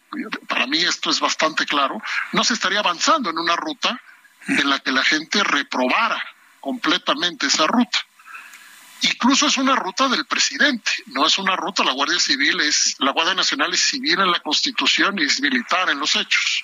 para 0.47 0.67
mí 0.67 0.79
esto 0.79 1.09
es 1.09 1.19
bastante 1.19 1.65
claro, 1.65 2.01
no 2.33 2.43
se 2.43 2.53
estaría 2.53 2.79
avanzando 2.79 3.29
en 3.29 3.37
una 3.37 3.55
ruta 3.55 3.99
en 4.47 4.69
la 4.69 4.79
que 4.79 4.91
la 4.91 5.03
gente 5.03 5.43
reprobara 5.43 6.21
completamente 6.59 7.47
esa 7.47 7.67
ruta. 7.67 7.99
Incluso 9.03 9.47
es 9.47 9.57
una 9.57 9.75
ruta 9.75 10.07
del 10.07 10.25
presidente, 10.25 10.89
no 11.07 11.25
es 11.25 11.37
una 11.37 11.57
ruta, 11.57 11.83
la 11.83 11.91
Guardia 11.91 12.21
Civil 12.21 12.61
es, 12.61 12.95
la 12.99 13.11
Guardia 13.11 13.33
Nacional 13.33 13.73
es 13.73 13.81
civil 13.81 14.17
en 14.21 14.31
la 14.31 14.39
Constitución 14.39 15.19
y 15.19 15.23
es 15.23 15.41
militar 15.41 15.89
en 15.89 15.99
los 15.99 16.15
hechos. 16.15 16.63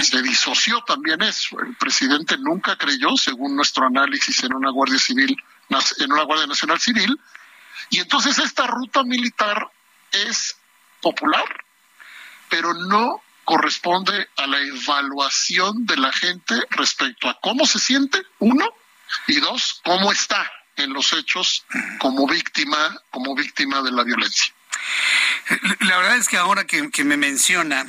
Se 0.00 0.20
disoció 0.22 0.82
también 0.82 1.22
eso. 1.22 1.60
El 1.60 1.76
presidente 1.76 2.36
nunca 2.36 2.76
creyó, 2.76 3.16
según 3.16 3.54
nuestro 3.54 3.86
análisis, 3.86 4.42
en 4.42 4.54
una 4.54 4.72
Guardia 4.72 4.98
Civil, 4.98 5.36
en 6.00 6.12
una 6.12 6.24
Guardia 6.24 6.48
Nacional 6.48 6.80
Civil. 6.80 7.16
Y 7.90 8.00
entonces 8.00 8.36
esta 8.40 8.66
ruta 8.66 9.04
militar 9.04 9.70
es 10.10 10.56
popular, 11.00 11.64
pero 12.48 12.74
no 12.74 13.22
corresponde 13.44 14.28
a 14.36 14.48
la 14.48 14.58
evaluación 14.58 15.86
de 15.86 15.96
la 15.96 16.12
gente 16.12 16.60
respecto 16.70 17.28
a 17.28 17.38
cómo 17.40 17.66
se 17.66 17.78
siente, 17.78 18.20
uno, 18.40 18.68
y 19.28 19.38
dos, 19.38 19.80
cómo 19.84 20.10
está 20.10 20.50
en 20.80 20.92
los 20.92 21.12
hechos 21.12 21.64
como 21.98 22.26
víctima, 22.26 23.00
como 23.10 23.34
víctima 23.34 23.82
de 23.82 23.92
la 23.92 24.04
violencia. 24.04 24.52
La 25.80 25.98
verdad 25.98 26.16
es 26.16 26.28
que 26.28 26.36
ahora 26.36 26.66
que, 26.66 27.04
me 27.04 27.16
menciona 27.16 27.86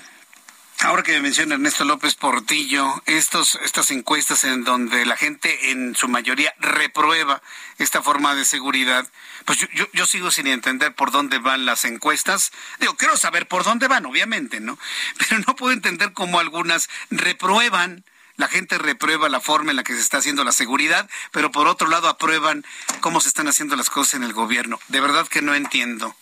Ahora 0.83 1.03
que 1.03 1.11
me 1.11 1.21
menciona 1.21 1.53
Ernesto 1.53 1.85
López 1.85 2.15
Portillo, 2.15 3.03
estos, 3.05 3.53
estas 3.63 3.91
encuestas 3.91 4.43
en 4.45 4.63
donde 4.63 5.05
la 5.05 5.15
gente 5.15 5.69
en 5.69 5.95
su 5.95 6.07
mayoría 6.07 6.55
reprueba 6.57 7.39
esta 7.77 8.01
forma 8.01 8.33
de 8.33 8.45
seguridad, 8.45 9.07
pues 9.45 9.59
yo, 9.59 9.67
yo, 9.75 9.85
yo, 9.93 10.07
sigo 10.07 10.31
sin 10.31 10.47
entender 10.47 10.95
por 10.95 11.11
dónde 11.11 11.37
van 11.37 11.67
las 11.67 11.85
encuestas. 11.85 12.51
Digo, 12.79 12.97
quiero 12.97 13.15
saber 13.15 13.47
por 13.47 13.63
dónde 13.63 13.87
van, 13.87 14.07
obviamente, 14.07 14.59
¿no? 14.59 14.79
Pero 15.19 15.43
no 15.45 15.55
puedo 15.55 15.71
entender 15.71 16.13
cómo 16.13 16.39
algunas 16.39 16.89
reprueban 17.11 18.03
la 18.41 18.49
gente 18.49 18.79
reprueba 18.79 19.29
la 19.29 19.39
forma 19.39 19.69
en 19.69 19.77
la 19.77 19.83
que 19.83 19.93
se 19.93 19.99
está 19.99 20.17
haciendo 20.17 20.43
la 20.43 20.51
seguridad, 20.51 21.07
pero 21.31 21.51
por 21.51 21.67
otro 21.67 21.87
lado 21.87 22.09
aprueban 22.09 22.65
cómo 22.99 23.21
se 23.21 23.29
están 23.29 23.47
haciendo 23.47 23.75
las 23.75 23.91
cosas 23.91 24.15
en 24.15 24.23
el 24.23 24.33
gobierno. 24.33 24.79
De 24.87 24.99
verdad 24.99 25.27
que 25.27 25.43
no 25.43 25.53
entiendo. 25.53 26.15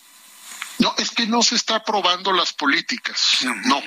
No, 0.78 0.94
es 0.98 1.10
que 1.10 1.26
no 1.26 1.42
se 1.42 1.56
está 1.56 1.76
aprobando 1.76 2.32
las 2.32 2.52
políticas. 2.52 3.38
No. 3.64 3.82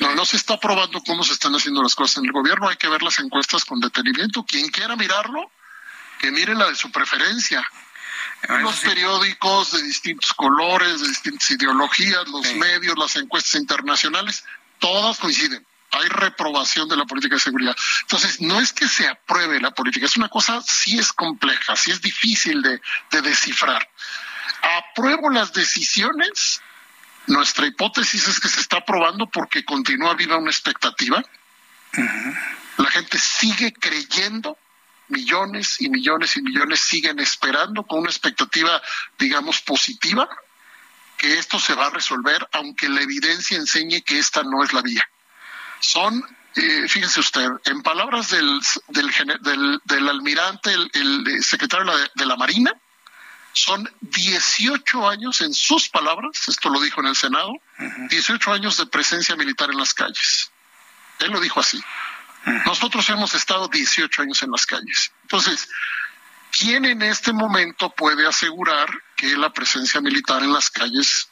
No, 0.00 0.14
no 0.14 0.24
se 0.24 0.36
está 0.36 0.54
aprobando 0.54 1.02
cómo 1.02 1.24
se 1.24 1.32
están 1.32 1.54
haciendo 1.54 1.82
las 1.82 1.94
cosas 1.94 2.18
en 2.18 2.26
el 2.26 2.32
gobierno. 2.32 2.68
Hay 2.68 2.76
que 2.76 2.88
ver 2.88 3.02
las 3.02 3.18
encuestas 3.18 3.64
con 3.64 3.80
detenimiento. 3.80 4.44
Quien 4.44 4.68
quiera 4.68 4.94
mirarlo, 4.94 5.50
que 6.20 6.30
mire 6.30 6.54
la 6.54 6.68
de 6.68 6.76
su 6.76 6.92
preferencia. 6.92 7.66
Los 8.48 8.80
periódicos 8.80 9.72
de 9.72 9.82
distintos 9.82 10.32
colores, 10.34 11.00
de 11.00 11.08
distintas 11.08 11.50
ideologías, 11.50 12.28
los 12.28 12.54
medios, 12.54 12.96
las 12.98 13.16
encuestas 13.16 13.60
internacionales, 13.60 14.44
todas 14.78 15.18
coinciden 15.18 15.66
hay 15.90 16.08
reprobación 16.08 16.88
de 16.88 16.96
la 16.96 17.04
política 17.04 17.34
de 17.36 17.40
seguridad. 17.40 17.76
Entonces, 18.02 18.40
no 18.40 18.60
es 18.60 18.72
que 18.72 18.88
se 18.88 19.06
apruebe 19.08 19.60
la 19.60 19.72
política, 19.72 20.06
es 20.06 20.16
una 20.16 20.28
cosa, 20.28 20.62
sí 20.66 20.98
es 20.98 21.12
compleja, 21.12 21.76
sí 21.76 21.90
es 21.90 22.00
difícil 22.00 22.62
de, 22.62 22.80
descifrar. 23.22 23.88
¿Apruebo 24.62 25.30
las 25.30 25.52
decisiones? 25.52 26.62
Nuestra 27.26 27.66
hipótesis 27.66 28.28
es 28.28 28.40
que 28.40 28.48
se 28.48 28.60
está 28.60 28.78
aprobando 28.78 29.26
porque 29.28 29.64
continúa 29.64 30.14
viva 30.14 30.36
una 30.36 30.50
expectativa. 30.50 31.22
La 32.76 32.90
gente 32.90 33.18
sigue 33.18 33.72
creyendo, 33.72 34.56
millones 35.08 35.80
y 35.80 35.88
millones 35.88 36.36
y 36.36 36.42
millones 36.42 36.80
siguen 36.80 37.18
esperando 37.18 37.82
con 37.84 38.00
una 38.00 38.10
expectativa, 38.10 38.80
digamos, 39.18 39.60
positiva, 39.60 40.28
que 41.18 41.38
esto 41.38 41.58
se 41.58 41.74
va 41.74 41.86
a 41.86 41.90
resolver, 41.90 42.48
aunque 42.52 42.88
la 42.88 43.02
evidencia 43.02 43.58
enseñe 43.58 44.02
que 44.02 44.18
esta 44.18 44.42
no 44.42 44.62
es 44.64 44.72
la 44.72 44.82
vía 44.82 45.06
son, 45.80 46.24
eh, 46.56 46.88
fíjese 46.88 47.20
usted, 47.20 47.48
en 47.64 47.82
palabras 47.82 48.30
del, 48.30 48.60
del, 48.88 49.80
del, 49.84 50.08
almirante, 50.08 50.72
el, 50.72 51.42
secretario 51.42 51.92
de 52.14 52.26
la, 52.26 52.36
Marina, 52.36 52.72
son 53.52 53.90
18 54.00 55.08
años, 55.08 55.40
en 55.40 55.52
sus 55.52 55.88
palabras, 55.88 56.48
esto 56.48 56.68
lo 56.68 56.80
dijo 56.80 57.00
en 57.00 57.08
el 57.08 57.16
Senado, 57.16 57.52
18 58.10 58.52
años 58.52 58.76
de 58.76 58.86
presencia 58.86 59.34
militar 59.36 59.70
en 59.70 59.78
las 59.78 59.92
calles. 59.92 60.50
Él 61.18 61.32
lo 61.32 61.40
dijo 61.40 61.60
así. 61.60 61.82
Nosotros 62.64 63.08
hemos 63.10 63.34
estado 63.34 63.68
18 63.68 64.22
años 64.22 64.42
en 64.42 64.50
las 64.50 64.64
calles. 64.66 65.12
Entonces, 65.22 65.68
¿quién 66.56 66.84
en 66.84 67.02
este 67.02 67.32
momento 67.32 67.90
puede 67.90 68.26
asegurar 68.26 68.88
que 69.16 69.36
la 69.36 69.52
presencia 69.52 70.00
militar 70.00 70.42
en 70.42 70.52
las 70.52 70.70
calles 70.70 71.28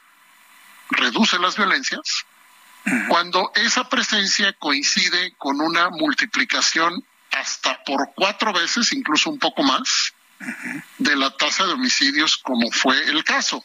reduce 0.91 1.39
las 1.39 1.57
violencias? 1.57 2.27
Cuando 3.09 3.53
esa 3.55 3.89
presencia 3.89 4.53
coincide 4.55 5.35
con 5.37 5.61
una 5.61 5.91
multiplicación 5.91 7.05
hasta 7.33 7.83
por 7.85 8.13
cuatro 8.15 8.53
veces, 8.53 8.93
incluso 8.93 9.31
un 9.31 9.39
poco 9.39 9.63
más, 9.63 10.15
de 10.99 11.17
la 11.17 11.31
tasa 11.37 11.67
de 11.67 11.73
homicidios 11.73 12.37
como 12.37 12.71
fue 12.71 12.97
el 13.09 13.25
caso. 13.25 13.65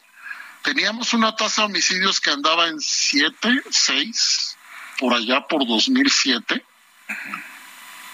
Teníamos 0.62 1.12
una 1.12 1.36
tasa 1.36 1.62
de 1.62 1.66
homicidios 1.66 2.20
que 2.20 2.30
andaba 2.30 2.68
en 2.68 2.80
siete, 2.80 3.62
seis, 3.70 4.56
por 4.98 5.14
allá 5.14 5.46
por 5.46 5.66
2007, 5.66 6.64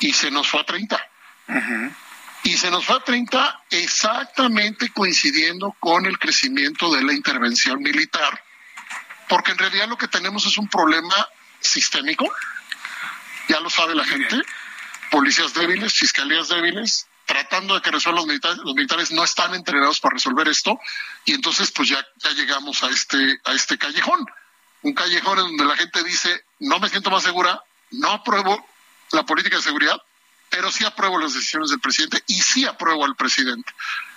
y 0.01 0.13
se 0.13 0.31
nos 0.31 0.49
fue 0.49 0.61
a 0.61 0.65
30. 0.65 1.09
Y 2.43 2.57
se 2.57 2.71
nos 2.71 2.85
fue 2.85 2.97
a 2.97 3.01
30 3.01 3.65
exactamente 3.71 4.91
coincidiendo 4.91 5.77
con 5.79 6.07
el 6.07 6.19
crecimiento 6.19 6.93
de 6.93 7.03
la 7.03 7.13
intervención 7.13 7.81
militar 7.81 8.43
porque 9.31 9.53
en 9.53 9.59
realidad 9.59 9.89
lo 9.89 9.97
que 9.97 10.09
tenemos 10.09 10.45
es 10.45 10.59
un 10.59 10.69
problema 10.69 11.15
sistémico, 11.61 12.29
ya 13.49 13.61
lo 13.61 13.71
sabe 13.71 13.95
la 13.95 14.05
gente, 14.05 14.43
policías 15.09 15.55
débiles, 15.55 15.95
fiscalías 15.95 16.49
débiles, 16.49 17.07
tratando 17.27 17.77
de 17.77 17.81
que 17.81 17.93
resuelvan 17.93 18.23
los 18.23 18.27
militares, 18.27 18.59
los 18.59 18.75
militares 18.75 19.13
no 19.13 19.23
están 19.23 19.55
entrenados 19.55 20.01
para 20.01 20.15
resolver 20.15 20.49
esto, 20.49 20.81
y 21.25 21.35
entonces 21.35 21.71
pues 21.71 21.89
ya, 21.89 22.05
ya 22.17 22.31
llegamos 22.31 22.83
a 22.83 22.89
este, 22.89 23.41
a 23.45 23.53
este 23.53 23.79
callejón, 23.79 24.27
un 24.83 24.95
callejón 24.95 25.39
en 25.39 25.45
donde 25.45 25.65
la 25.65 25.77
gente 25.77 26.03
dice, 26.03 26.45
no 26.59 26.81
me 26.81 26.89
siento 26.89 27.11
más 27.11 27.23
segura, 27.23 27.63
no 27.93 28.11
apruebo 28.11 28.67
la 29.13 29.23
política 29.23 29.59
de 29.59 29.63
seguridad, 29.63 30.03
pero 30.49 30.73
sí 30.73 30.85
apruebo 30.85 31.21
las 31.21 31.35
decisiones 31.35 31.71
del 31.71 31.79
presidente 31.79 32.21
y 32.27 32.43
sí 32.43 32.67
apruebo 32.67 33.05
al 33.05 33.15
presidente. 33.15 33.73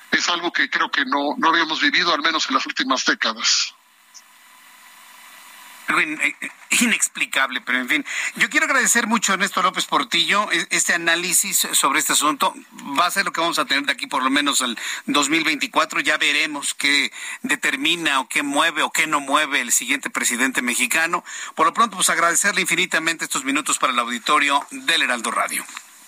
Es 0.10 0.28
algo 0.30 0.52
que 0.52 0.72
creo 0.72 0.90
que 0.90 1.06
no, 1.06 1.36
no 1.38 1.50
habíamos 1.50 1.82
vivido, 1.82 2.12
al 2.16 2.24
menos 2.24 2.48
en 2.50 2.56
las 2.56 2.66
últimas 2.66 3.06
décadas 3.06 3.76
inexplicable, 6.82 7.62
pero 7.62 7.80
en 7.80 7.90
fin. 7.90 8.06
Yo 8.36 8.50
quiero 8.50 8.66
agradecer 8.66 9.08
mucho 9.08 9.32
a 9.32 9.36
Ernesto 9.36 9.62
López 9.62 9.86
Portillo 9.86 10.52
e, 10.52 10.68
este 10.70 10.94
análisis 10.94 11.68
sobre 11.74 12.00
este 12.00 12.14
asunto. 12.14 12.54
Va 13.00 13.06
a 13.06 13.12
ser 13.12 13.26
lo 13.26 13.32
que 13.32 13.42
vamos 13.42 13.60
a 13.60 13.66
tener 13.66 13.86
de 13.86 13.92
aquí 13.92 14.08
por 14.08 14.24
lo 14.24 14.30
menos 14.30 14.62
al 14.62 14.78
2024. 15.06 16.00
Ya 16.02 16.18
veremos 16.18 16.74
qué 16.74 17.12
determina 17.42 18.20
o 18.20 18.28
qué 18.28 18.44
mueve 18.44 18.84
o 18.84 18.92
qué 18.92 19.08
no 19.08 19.20
mueve 19.20 19.62
el 19.62 19.72
siguiente 19.72 20.10
presidente 20.10 20.62
mexicano. 20.62 21.24
Por 21.56 21.68
lo 21.68 21.74
pronto, 21.74 21.96
pues 21.98 22.10
agradecerle 22.10 22.62
infinitamente 22.62 23.26
estos 23.26 23.44
minutos 23.44 23.78
para 23.78 23.94
el 23.94 24.00
auditorio 24.00 24.66
del 24.72 25.04
Heraldo 25.04 25.32
Radio. 25.32 25.66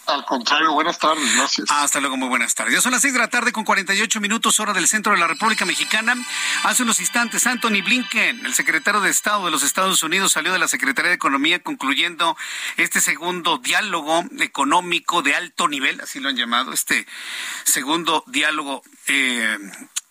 Al 0.07 0.23
contrario, 0.25 0.71
buenas 0.73 0.99
tardes, 0.99 1.35
gracias. 1.35 1.69
Hasta 1.69 1.99
luego, 1.99 2.17
muy 2.17 2.27
buenas 2.27 2.53
tardes. 2.53 2.73
Ya 2.73 2.81
son 2.81 2.91
las 2.91 3.01
seis 3.01 3.13
de 3.13 3.19
la 3.19 3.29
tarde 3.29 3.51
con 3.51 3.63
48 3.63 4.21
minutos 4.21 4.59
hora 4.59 4.73
del 4.73 4.87
centro 4.87 5.13
de 5.13 5.19
la 5.19 5.27
República 5.27 5.65
Mexicana. 5.65 6.15
Hace 6.63 6.83
unos 6.83 6.99
instantes, 6.99 7.47
Anthony 7.47 7.81
Blinken, 7.83 8.45
el 8.45 8.53
secretario 8.53 9.01
de 9.01 9.09
Estado 9.09 9.45
de 9.45 9.51
los 9.51 9.63
Estados 9.63 10.03
Unidos, 10.03 10.33
salió 10.33 10.53
de 10.53 10.59
la 10.59 10.67
Secretaría 10.67 11.09
de 11.09 11.15
Economía 11.15 11.59
concluyendo 11.59 12.37
este 12.77 13.01
segundo 13.01 13.57
diálogo 13.57 14.23
económico 14.39 15.21
de 15.21 15.35
alto 15.35 15.67
nivel, 15.67 15.99
así 16.01 16.19
lo 16.19 16.29
han 16.29 16.35
llamado, 16.35 16.71
este 16.71 17.07
segundo 17.63 18.23
diálogo 18.27 18.83
eh, 19.07 19.57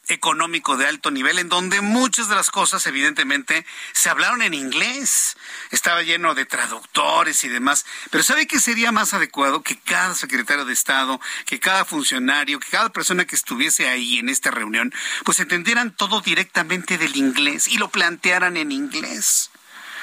económico 0.09 0.76
de 0.76 0.86
alto 0.86 1.11
nivel, 1.11 1.38
en 1.38 1.49
donde 1.49 1.80
muchas 1.80 2.28
de 2.28 2.34
las 2.34 2.51
cosas, 2.51 2.86
evidentemente, 2.86 3.64
se 3.92 4.11
hablaron 4.11 4.42
en 4.42 4.55
inglés. 4.55 5.36
Estaba 5.70 6.02
lleno 6.02 6.34
de 6.34 6.44
traductores 6.44 7.44
y 7.44 7.48
demás. 7.48 7.84
Pero 8.10 8.24
¿sabe 8.24 8.46
qué 8.46 8.58
sería 8.58 8.92
más 8.92 9.14
adecuado? 9.14 9.62
Que 9.62 9.76
cada 9.76 10.14
secretario 10.14 10.64
de 10.64 10.72
Estado, 10.72 11.20
que 11.46 11.60
cada 11.60 11.84
funcionario, 11.84 12.60
que 12.60 12.70
cada 12.70 12.90
persona 12.90 13.24
que 13.24 13.36
estuviese 13.36 13.88
ahí 13.88 14.18
en 14.18 14.28
esta 14.28 14.50
reunión, 14.50 14.92
pues 15.24 15.40
entendieran 15.40 15.94
todo 15.94 16.20
directamente 16.20 16.98
del 16.98 17.16
inglés 17.16 17.68
y 17.68 17.78
lo 17.78 17.88
plantearan 17.88 18.56
en 18.56 18.72
inglés. 18.72 19.50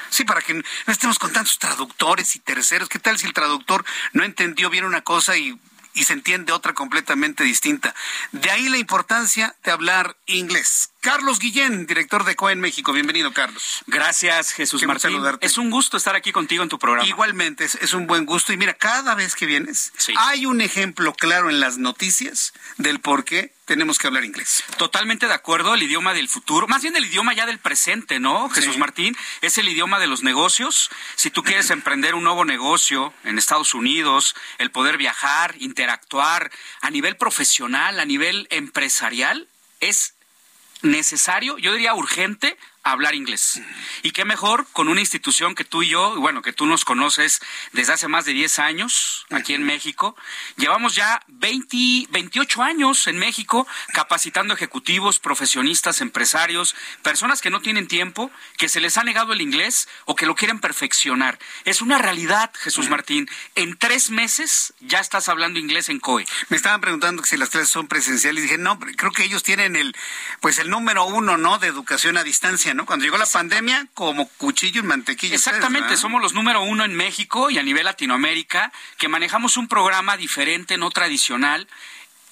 Sí, 0.10 0.26
para 0.26 0.42
que 0.42 0.54
no 0.56 0.64
estemos 0.88 1.20
con 1.20 1.32
tantos 1.32 1.58
traductores 1.58 2.36
y 2.36 2.40
terceros. 2.40 2.90
¿Qué 2.90 3.00
tal 3.00 3.18
si 3.18 3.28
el 3.28 3.34
traductor 3.34 3.86
no 4.12 4.24
entendió 4.24 4.70
bien 4.70 4.84
una 4.84 5.02
cosa 5.02 5.38
y 5.38 5.58
y 5.94 6.06
se 6.06 6.14
entiende 6.14 6.54
otra 6.54 6.74
completamente 6.74 7.44
distinta. 7.44 7.94
De 8.32 8.50
ahí 8.50 8.70
la 8.70 8.78
importancia 8.78 9.56
de 9.64 9.72
hablar 9.72 10.16
inglés. 10.26 10.92
Carlos 11.02 11.40
Guillén, 11.40 11.88
director 11.88 12.26
de 12.26 12.36
COEN 12.36 12.60
México. 12.60 12.94
Bienvenido, 12.94 13.34
Carlos. 13.34 13.82
Gracias, 13.88 14.52
Jesús 14.52 14.86
Martín. 14.86 15.20
Es 15.42 15.58
un 15.58 15.72
gusto 15.72 15.98
estar 15.98 16.16
aquí 16.16 16.32
contigo 16.32 16.62
en 16.62 16.70
tu 16.70 16.78
programa. 16.78 17.10
Igualmente, 17.10 17.66
es, 17.66 17.94
un 17.94 18.06
buen 18.06 18.28
gusto. 18.28 18.54
Y 18.54 18.58
mira, 18.58 18.76
cada 18.76 19.16
vez 19.16 19.34
que 19.34 19.48
vienes, 19.48 19.94
hay 20.16 20.46
un 20.46 20.62
ejemplo 20.62 21.16
claro 21.16 21.50
en 21.50 21.60
las 21.60 21.80
noticias 21.80 22.54
del 22.78 23.00
por 23.00 23.26
qué 23.26 23.52
tenemos 23.66 23.98
que 23.98 24.06
hablar 24.06 24.26
inglés. 24.26 24.64
Totalmente 24.78 25.26
de 25.26 25.34
acuerdo, 25.34 25.74
el 25.74 25.82
idioma 25.82 26.14
del 26.14 26.28
futuro, 26.28 26.68
más 26.68 26.84
bien 26.84 26.96
el 26.96 27.06
idioma 27.06 27.34
ya 27.34 27.48
del 27.48 27.58
presente, 27.58 28.20
¿no, 28.20 28.48
Jesús 28.50 28.78
Martín? 28.78 29.18
Es 29.42 29.58
el 29.58 29.70
idioma 29.70 29.98
de 29.98 30.06
los 30.06 30.22
negocios. 30.22 30.92
Si 31.16 31.32
tú 31.32 31.42
quieres 31.42 31.70
emprender 31.72 32.14
un 32.14 32.24
nuevo 32.24 32.46
negocio 32.46 33.12
en 33.24 33.40
Estados 33.40 33.74
Unidos, 33.74 34.36
el 34.60 34.70
poder 34.70 34.98
viajar, 34.98 35.56
interactuar 35.58 36.52
a 36.82 36.92
nivel 36.92 37.18
profesional, 37.18 38.00
a 38.00 38.06
nivel 38.06 38.48
empresarial, 38.52 39.48
es 39.80 40.14
necesario, 40.82 41.58
yo 41.58 41.74
diría 41.74 41.94
urgente, 41.94 42.58
hablar 42.84 43.14
inglés. 43.14 43.62
Y 44.02 44.12
qué 44.12 44.26
mejor 44.26 44.68
con 44.74 44.88
una 44.88 45.02
institución 45.02 45.54
que 45.54 45.64
tú 45.64 45.84
y 45.84 45.90
yo, 45.90 46.20
bueno, 46.20 46.42
que 46.42 46.54
tú 46.54 46.66
nos 46.66 46.84
conoces 46.84 47.40
desde 47.74 47.94
hace 47.94 48.08
más 48.08 48.26
de 48.26 48.34
10 48.34 48.60
años 48.60 49.26
aquí 49.30 49.54
en 49.54 49.64
México. 49.64 50.16
Llevamos 50.58 50.96
ya 50.96 51.22
20, 51.28 52.08
28 52.10 52.64
años 52.64 53.08
en 53.08 53.20
México 53.20 53.68
capacitando 53.94 54.54
ejecutivos, 54.54 55.20
profesionistas, 55.20 56.02
empresarios, 56.02 56.76
personas 57.04 57.42
que 57.42 57.52
no 57.52 57.62
tienen 57.62 57.88
tiempo, 57.88 58.32
que 58.58 58.70
se 58.70 58.82
les 58.82 58.98
ha 58.98 59.04
negado 59.04 59.34
el 59.34 59.42
inglés 59.42 59.88
o 60.06 60.16
que 60.16 60.26
lo 60.26 60.36
quieren 60.36 60.60
perfeccionar. 60.60 61.38
Es 61.66 61.82
una 61.82 62.00
realidad, 62.00 62.52
Jesús 62.56 62.90
Martín. 62.90 63.30
En 63.56 63.78
tres 63.78 64.10
meses 64.10 64.74
ya 64.80 65.00
estás 65.00 65.30
hablando 65.30 65.60
inglés 65.60 65.90
en 65.90 66.00
COE. 66.00 66.26
Me 66.50 66.58
estaban 66.58 66.82
preguntando 66.82 67.24
si 67.24 67.38
las 67.38 67.50
clases 67.50 67.70
son 67.70 67.88
presenciales. 67.88 68.44
Dije, 68.44 68.58
no, 68.58 68.80
creo 68.80 69.12
que 69.12 69.24
ellos 69.24 69.44
tienen 69.44 69.76
el, 69.76 69.96
pues 70.40 70.58
el 70.58 70.70
número 70.70 71.06
uno, 71.06 71.38
¿no? 71.38 71.60
De 71.60 71.68
educación 71.68 72.18
a 72.18 72.24
distancia 72.24 72.71
cuando 72.86 73.06
llegó 73.06 73.18
la 73.18 73.26
pandemia, 73.26 73.88
como 73.94 74.28
cuchillo 74.38 74.82
en 74.82 74.88
mantequilla. 74.88 75.36
Exactamente, 75.36 75.98
somos 75.98 76.22
los 76.22 76.34
número 76.34 76.62
uno 76.62 76.86
en 76.86 76.94
México 76.94 77.50
y 77.50 77.58
a 77.58 77.64
nivel 77.64 77.86
Latinoamérica 77.86 78.72
que 78.98 79.08
manejamos 79.08 79.58
un 79.58 79.68
programa 79.68 80.18
diferente, 80.18 80.78
no 80.78 80.90
tradicional, 80.92 81.68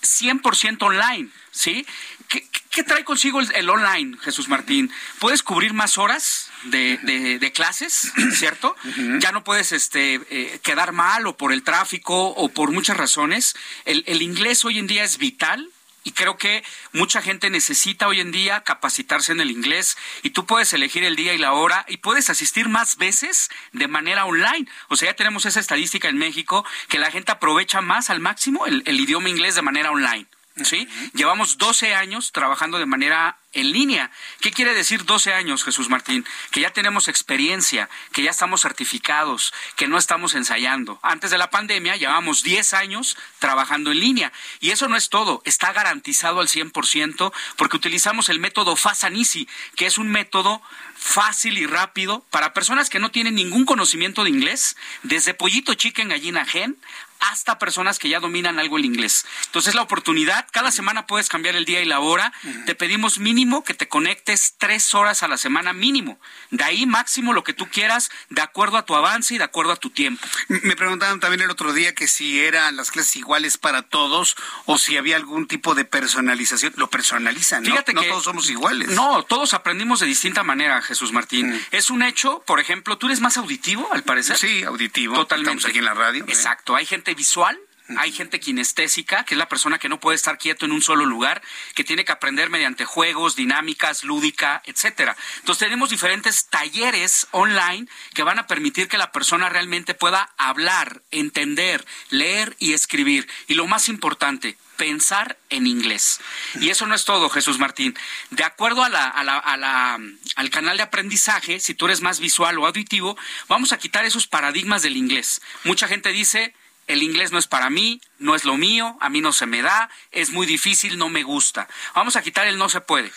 100% 0.02 0.82
online, 0.84 1.30
¿sí? 1.52 1.86
¿Qué, 2.28 2.84
trae 2.84 3.04
consigo 3.04 3.42
el, 3.42 3.70
online, 3.70 4.18
Jesús 4.22 4.48
Martín? 4.48 4.92
Puedes 5.18 5.44
cubrir 5.44 5.74
más 5.74 5.98
horas 5.98 6.50
de, 6.66 7.52
clases, 7.54 8.14
¿cierto? 8.34 8.76
Ya 9.18 9.32
no 9.32 9.44
puedes 9.44 9.72
este, 9.72 10.22
eh, 10.30 10.60
quedar 10.64 10.92
mal 10.92 11.28
o 11.28 11.36
por 11.36 11.52
el 11.52 11.64
tráfico 11.64 12.28
o 12.28 12.50
por 12.50 12.72
muchas 12.72 12.98
razones. 12.98 13.56
El, 13.86 14.04
el 14.08 14.22
inglés 14.22 14.64
hoy 14.64 14.80
en 14.80 14.88
día 14.88 15.04
es 15.04 15.18
vital 15.18 15.70
y 16.04 16.12
creo 16.12 16.38
que 16.38 16.64
mucha 16.94 17.22
gente 17.22 17.50
necesita 17.50 18.08
hoy 18.08 18.20
en 18.20 18.32
día 18.32 18.64
capacitarse 18.64 19.32
en 19.32 19.42
el 19.42 19.52
inglés 19.52 19.98
y 20.24 20.32
tú 20.32 20.46
puedes 20.46 20.72
elegir 20.74 21.04
el 21.04 21.16
día 21.16 21.34
y 21.34 21.38
la 21.38 21.54
hora 21.54 21.86
y 21.88 21.98
puedes 21.98 22.30
asistir 22.30 22.70
más 22.70 22.98
veces 22.98 23.50
de 23.74 23.88
manera 23.88 24.26
online. 24.26 24.68
O 24.88 24.96
sea, 24.96 25.10
ya 25.10 25.16
tenemos 25.16 25.46
esa 25.46 25.60
estadística 25.60 26.08
en 26.08 26.18
México 26.18 26.66
que 26.88 27.00
la 27.00 27.12
gente 27.12 27.32
aprovecha 27.32 27.82
más 27.82 28.10
al 28.10 28.20
máximo 28.20 28.66
el, 28.66 28.84
el 28.86 29.00
idioma 29.00 29.30
inglés 29.30 29.56
de 29.56 29.62
manera 29.62 29.92
online. 29.92 30.28
¿Sí? 30.64 30.88
Llevamos 31.14 31.58
12 31.58 31.94
años 31.94 32.32
trabajando 32.32 32.80
de 32.80 32.86
manera 32.86 33.38
en 33.54 33.72
línea. 33.72 34.12
¿Qué 34.42 34.52
quiere 34.52 34.74
decir 34.74 35.06
12 35.06 35.34
años, 35.34 35.64
Jesús 35.64 35.90
Martín? 35.90 36.26
Que 36.52 36.62
ya 36.62 36.72
tenemos 36.72 37.08
experiencia, 37.08 37.90
que 38.12 38.22
ya 38.22 38.30
estamos 38.30 38.62
certificados, 38.62 39.54
que 39.76 39.88
no 39.88 39.98
estamos 39.98 40.36
ensayando. 40.36 41.00
Antes 41.02 41.32
de 41.32 41.38
la 41.38 41.50
pandemia 41.50 41.96
llevamos 41.96 42.44
10 42.44 42.74
años 42.74 43.18
trabajando 43.40 43.92
en 43.92 44.00
línea. 44.00 44.32
Y 44.60 44.72
eso 44.72 44.88
no 44.88 44.96
es 44.98 45.10
todo, 45.10 45.42
está 45.46 45.74
garantizado 45.74 46.42
al 46.42 46.48
100% 46.48 47.34
porque 47.56 47.78
utilizamos 47.78 48.30
el 48.30 48.40
método 48.40 48.76
Fasanisi, 48.76 49.48
que 49.76 49.88
es 49.88 49.98
un 49.98 50.10
método 50.10 50.62
fácil 50.96 51.58
y 51.58 51.66
rápido 51.66 52.26
para 52.30 52.54
personas 52.54 52.90
que 52.90 53.00
no 53.00 53.10
tienen 53.10 53.36
ningún 53.36 53.66
conocimiento 53.66 54.24
de 54.24 54.30
inglés, 54.30 54.76
desde 55.02 55.34
pollito 55.34 55.74
chicken 55.74 56.10
gallina 56.10 56.46
gen 56.46 56.78
hasta 57.20 57.60
personas 57.60 58.00
que 58.00 58.10
ya 58.10 58.20
dominan 58.20 58.60
algo 58.60 58.78
el 58.78 58.86
inglés. 58.86 59.26
Entonces 59.46 59.76
la 59.76 59.82
oportunidad, 59.82 60.48
cada 60.52 60.72
semana 60.72 61.08
puedes 61.08 61.30
cambiar 61.30 61.56
el 61.56 61.66
día 61.66 61.82
y 61.82 61.86
la 61.86 62.00
hora, 62.00 62.32
te 62.66 62.76
pedimos 62.76 63.20
mínimo 63.20 63.64
que 63.64 63.74
te 63.74 63.88
conectes 63.88 64.56
tres 64.58 64.94
horas 64.94 65.24
a 65.24 65.28
la 65.28 65.38
semana 65.38 65.74
mínimo, 65.74 66.20
de 66.50 66.64
ahí 66.64 66.86
máximo 66.86 67.34
lo 67.34 67.44
que 67.44 67.54
tú 67.54 67.68
quieras, 67.70 68.10
de 68.30 68.42
acuerdo 68.42 68.78
a 68.78 68.86
tu 68.86 68.96
avance 68.96 69.36
y 69.36 69.38
de 69.38 69.44
acuerdo 69.44 69.72
a 69.72 69.76
tu 69.76 69.90
tiempo. 69.90 70.26
Me 70.48 70.76
preguntaban 70.76 71.20
también 71.20 71.42
el 71.42 71.52
otro 71.52 71.74
día 71.74 71.94
que 71.94 72.08
si 72.08 72.40
eran 72.40 72.76
las 72.76 72.92
clases 72.92 73.16
iguales 73.16 73.58
para 73.58 73.84
todos 73.84 74.36
o 74.66 74.78
si 74.78 74.98
había 74.98 75.16
algún 75.16 75.48
tipo 75.48 75.76
de 75.76 75.86
personalización. 75.86 76.74
Lo 76.76 76.90
personalizan, 76.90 77.64
¿no? 77.64 77.72
Fíjate 77.72 77.94
no 77.94 78.04
todos 78.04 78.24
somos 78.24 78.50
iguales. 78.50 78.90
No, 78.90 79.24
todos 79.24 79.54
aprendimos 79.54 80.00
de 80.00 80.06
distinta 80.08 80.44
manera, 80.44 80.82
Jesús 80.82 81.12
Martín. 81.12 81.52
Mm. 81.52 81.60
Es 81.72 81.90
un 81.90 82.04
hecho, 82.04 82.44
por 82.46 82.60
ejemplo, 82.60 82.98
tú 82.98 83.08
eres 83.08 83.20
más 83.22 83.38
auditivo, 83.38 83.88
al 83.92 84.04
parecer. 84.04 84.38
Sí, 84.38 84.64
auditivo. 84.64 85.16
Totalmente. 85.16 85.58
Estamos 85.58 85.70
aquí 85.70 85.80
en 85.80 85.86
la 85.86 85.94
radio. 85.94 86.24
¿eh? 86.24 86.30
Exacto. 86.30 86.76
Hay 86.76 86.86
gente 86.86 87.09
visual 87.16 87.60
hay 87.98 88.12
gente 88.12 88.40
kinestésica, 88.40 89.24
que 89.24 89.34
es 89.34 89.38
la 89.38 89.50
persona 89.50 89.80
que 89.80 89.90
no 89.90 90.00
puede 90.00 90.16
estar 90.16 90.38
quieto 90.38 90.66
en 90.66 90.72
un 90.72 90.82
solo 90.82 91.06
lugar, 91.06 91.42
que 91.74 91.84
tiene 91.84 92.06
que 92.06 92.12
aprender 92.12 92.50
mediante 92.50 92.86
juegos, 92.86 93.36
dinámicas, 93.36 94.04
lúdica, 94.04 94.62
etcétera. 94.66 95.18
Entonces 95.38 95.66
tenemos 95.66 95.90
diferentes 95.90 96.48
talleres 96.48 97.28
online 97.32 97.88
que 98.14 98.24
van 98.24 98.40
a 98.40 98.48
permitir 98.48 98.88
que 98.88 98.98
la 98.98 99.12
persona 99.12 99.50
realmente 99.50 99.94
pueda 99.94 100.32
hablar, 100.38 101.02
entender, 101.12 101.86
leer 102.10 102.56
y 102.60 102.74
escribir. 102.74 103.28
Y 103.48 103.56
lo 103.56 103.66
más 103.66 103.90
importante, 103.90 104.58
pensar 104.78 105.38
en 105.50 105.66
inglés. 105.66 106.22
Y 106.62 106.70
eso 106.70 106.86
no 106.86 106.96
es 106.96 107.06
todo, 107.06 107.30
Jesús 107.30 107.58
Martín. 107.58 107.98
De 108.30 108.44
acuerdo 108.44 108.84
a 108.84 108.90
la, 108.90 110.00
al 110.36 110.50
canal 110.52 110.78
de 110.78 110.84
aprendizaje, 110.84 111.60
si 111.60 111.74
tú 111.74 111.86
eres 111.86 112.02
más 112.02 112.20
visual 112.20 112.58
o 112.60 112.68
auditivo, 112.68 113.18
vamos 113.48 113.74
a 113.74 113.80
quitar 113.80 114.06
esos 114.06 114.28
paradigmas 114.28 114.84
del 114.84 114.96
inglés. 114.96 115.42
Mucha 115.64 115.88
gente 115.88 116.10
dice, 116.10 116.54
el 116.90 117.04
inglés 117.04 117.32
no 117.32 117.38
es 117.38 117.46
para 117.46 117.70
mí, 117.70 118.02
no 118.18 118.34
es 118.36 118.46
lo 118.46 118.58
mío, 118.58 118.98
a 119.00 119.10
mí 119.10 119.22
no 119.22 119.32
se 119.32 119.46
me 119.46 119.62
da, 119.62 119.92
es 120.12 120.32
muy 120.32 120.48
difícil, 120.48 120.98
no 120.98 121.08
me 121.08 121.22
gusta. 121.22 121.70
Vamos 121.94 122.16
a 122.16 122.24
quitar 122.24 122.48
el 122.48 122.58
no 122.58 122.68
se 122.68 122.82
puede. 122.82 123.12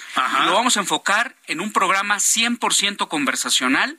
Lo 0.44 0.52
vamos 0.52 0.76
a 0.76 0.80
enfocar 0.80 1.34
en 1.46 1.60
un 1.60 1.72
programa 1.72 2.18
100% 2.18 3.08
conversacional 3.08 3.98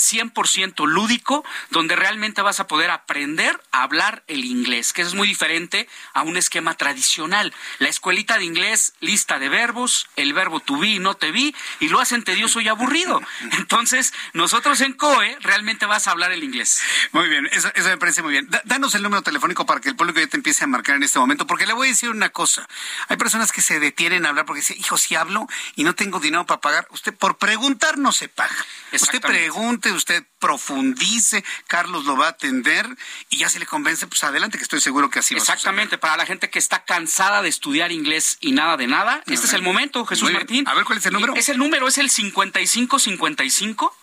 100% 0.00 0.86
lúdico, 0.86 1.44
donde 1.70 1.94
realmente 1.94 2.42
vas 2.42 2.58
a 2.58 2.66
poder 2.66 2.90
aprender 2.90 3.60
a 3.70 3.82
hablar 3.82 4.24
el 4.26 4.44
inglés, 4.44 4.92
que 4.92 5.02
es 5.02 5.14
muy 5.14 5.28
diferente 5.28 5.88
a 6.14 6.22
un 6.22 6.36
esquema 6.36 6.74
tradicional. 6.74 7.52
La 7.78 7.88
escuelita 7.88 8.38
de 8.38 8.44
inglés, 8.44 8.94
lista 9.00 9.38
de 9.38 9.48
verbos, 9.48 10.08
el 10.16 10.32
verbo 10.32 10.60
to 10.60 10.78
be, 10.78 10.98
no 10.98 11.14
te 11.14 11.30
vi, 11.30 11.54
y 11.80 11.88
lo 11.88 12.00
hacen 12.00 12.24
tedioso 12.24 12.60
y 12.60 12.68
aburrido. 12.68 13.20
Entonces, 13.58 14.12
nosotros 14.32 14.80
en 14.80 14.94
COE 14.94 15.36
realmente 15.40 15.86
vas 15.86 16.08
a 16.08 16.12
hablar 16.12 16.32
el 16.32 16.42
inglés. 16.42 16.80
Muy 17.12 17.28
bien, 17.28 17.46
eso, 17.52 17.70
me 17.84 17.96
parece 17.98 18.22
muy 18.22 18.32
bien. 18.32 18.48
danos 18.64 18.94
el 18.94 19.02
número 19.02 19.22
telefónico 19.22 19.66
para 19.66 19.80
que 19.80 19.90
el 19.90 19.96
público 19.96 20.20
ya 20.20 20.26
te 20.26 20.36
empiece 20.36 20.64
a 20.64 20.66
marcar 20.66 20.96
en 20.96 21.02
este 21.02 21.18
momento, 21.18 21.46
porque 21.46 21.66
le 21.66 21.74
voy 21.74 21.88
a 21.88 21.90
decir 21.90 22.10
una 22.10 22.30
cosa. 22.30 22.66
Hay 23.08 23.16
personas 23.16 23.52
que 23.52 23.60
se 23.60 23.80
detienen 23.80 24.24
a 24.24 24.30
hablar 24.30 24.46
porque 24.46 24.60
dicen, 24.60 24.78
hijo, 24.78 24.96
si 24.96 25.14
hablo 25.14 25.46
y 25.76 25.84
no 25.84 25.94
tengo 25.94 26.20
dinero 26.20 26.46
para 26.46 26.60
pagar, 26.60 26.88
usted 26.90 27.14
por 27.14 27.36
preguntar 27.36 27.98
no 27.98 28.12
se 28.12 28.28
paga. 28.28 28.54
Usted 28.92 29.20
pregunte 29.20 29.89
usted 29.92 30.24
profundice, 30.38 31.44
Carlos 31.66 32.04
lo 32.04 32.16
va 32.16 32.26
a 32.26 32.30
atender 32.30 32.86
y 33.28 33.38
ya 33.38 33.48
se 33.48 33.58
le 33.58 33.66
convence, 33.66 34.06
pues 34.06 34.22
adelante, 34.24 34.58
que 34.58 34.64
estoy 34.64 34.80
seguro 34.80 35.10
que 35.10 35.18
así 35.18 35.34
va 35.34 35.40
Exactamente, 35.40 35.98
para 35.98 36.16
la 36.16 36.26
gente 36.26 36.50
que 36.50 36.58
está 36.58 36.84
cansada 36.84 37.42
de 37.42 37.48
estudiar 37.48 37.92
inglés 37.92 38.38
y 38.40 38.52
nada 38.52 38.76
de 38.76 38.86
nada, 38.86 39.22
este 39.26 39.46
es 39.46 39.52
el 39.52 39.62
momento, 39.62 40.04
Jesús 40.06 40.32
Martín. 40.32 40.66
A 40.68 40.74
ver, 40.74 40.84
¿cuál 40.84 40.98
es 40.98 41.06
el 41.06 41.12
número? 41.12 41.34
Es 41.34 41.48
el 41.48 41.58
número, 41.58 41.88
es 41.88 41.98
el 41.98 42.10
5555 42.10 43.96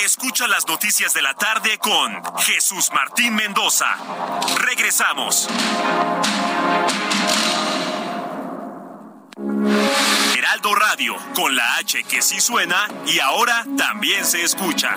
Escucha 0.04 0.46
las 0.48 0.66
noticias 0.66 1.14
de 1.14 1.22
la 1.22 1.32
tarde 1.34 1.78
con 1.78 2.20
Jesús 2.40 2.90
Martín 2.92 3.34
Mendoza. 3.34 3.96
Regresamos. 4.58 5.48
Heraldo 10.36 10.74
Radio, 10.74 11.16
con 11.34 11.56
la 11.56 11.76
H 11.76 12.04
que 12.04 12.20
sí 12.20 12.38
suena 12.40 12.86
y 13.06 13.20
ahora 13.20 13.64
también 13.76 14.26
se 14.26 14.42
escucha. 14.42 14.96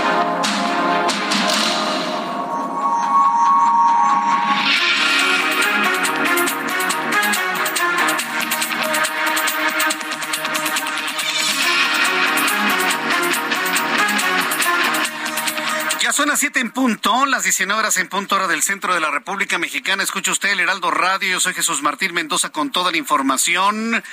Ya 16.11 16.17
son 16.17 16.27
las 16.27 16.39
7 16.39 16.59
en 16.59 16.71
punto, 16.71 17.25
las 17.25 17.43
19 17.43 17.79
horas 17.79 17.95
en 17.95 18.09
punto 18.09 18.35
hora 18.35 18.49
del 18.49 18.61
centro 18.61 18.93
de 18.93 18.99
la 18.99 19.11
República 19.11 19.57
Mexicana. 19.57 20.03
Escucha 20.03 20.33
usted 20.33 20.49
el 20.49 20.59
Heraldo 20.59 20.91
Radio. 20.91 21.29
Yo 21.29 21.39
soy 21.39 21.53
Jesús 21.53 21.81
Martín 21.81 22.13
Mendoza 22.13 22.49
con 22.49 22.69
toda 22.69 22.91
la 22.91 22.97
información. 22.97 24.03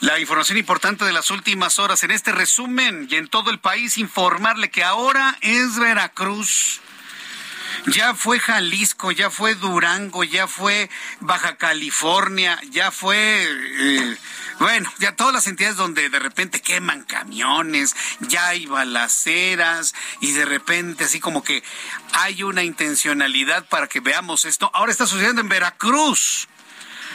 La 0.00 0.18
información 0.18 0.56
importante 0.56 1.04
de 1.04 1.12
las 1.12 1.30
últimas 1.30 1.78
horas 1.78 2.02
en 2.02 2.12
este 2.12 2.32
resumen 2.32 3.08
y 3.10 3.16
en 3.16 3.28
todo 3.28 3.50
el 3.50 3.58
país 3.58 3.98
informarle 3.98 4.70
que 4.70 4.84
ahora 4.84 5.36
es 5.42 5.78
Veracruz. 5.78 6.80
Ya 7.86 8.14
fue 8.14 8.40
Jalisco, 8.40 9.12
ya 9.12 9.30
fue 9.30 9.54
Durango, 9.54 10.24
ya 10.24 10.46
fue 10.46 10.90
Baja 11.20 11.56
California, 11.56 12.58
ya 12.70 12.90
fue... 12.90 13.16
Eh, 13.18 14.16
bueno, 14.58 14.92
ya 14.98 15.16
todas 15.16 15.34
las 15.34 15.46
entidades 15.46 15.76
donde 15.76 16.08
de 16.08 16.18
repente 16.18 16.60
queman 16.60 17.02
camiones, 17.04 17.96
ya 18.20 18.48
hay 18.48 18.66
balaceras 18.66 19.94
y 20.20 20.32
de 20.32 20.44
repente 20.44 21.04
así 21.04 21.18
como 21.18 21.42
que 21.42 21.62
hay 22.12 22.42
una 22.44 22.62
intencionalidad 22.62 23.66
para 23.66 23.88
que 23.88 24.00
veamos 24.00 24.44
esto. 24.44 24.70
Ahora 24.72 24.92
está 24.92 25.06
sucediendo 25.06 25.40
en 25.40 25.48
Veracruz. 25.48 26.48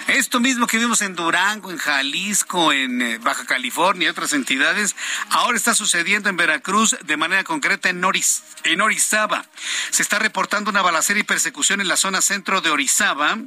Esto 0.09 0.39
mismo 0.39 0.65
que 0.65 0.79
vimos 0.79 1.03
en 1.03 1.13
Durango, 1.13 1.69
en 1.69 1.77
Jalisco, 1.77 2.73
en 2.73 2.99
eh, 2.99 3.19
Baja 3.19 3.45
California 3.45 4.07
y 4.07 4.09
otras 4.09 4.33
entidades, 4.33 4.95
ahora 5.29 5.55
está 5.55 5.75
sucediendo 5.75 6.29
en 6.29 6.35
Veracruz, 6.35 6.97
de 7.05 7.15
manera 7.15 7.43
concreta 7.43 7.89
en, 7.89 8.03
Oris, 8.03 8.41
en 8.63 8.81
Orizaba. 8.81 9.45
Se 9.91 10.01
está 10.01 10.17
reportando 10.17 10.71
una 10.71 10.81
balacera 10.81 11.19
y 11.19 11.23
persecución 11.23 11.79
en 11.79 11.87
la 11.87 11.95
zona 11.95 12.21
centro 12.21 12.59
de 12.61 12.71
Orizaba. 12.71 13.37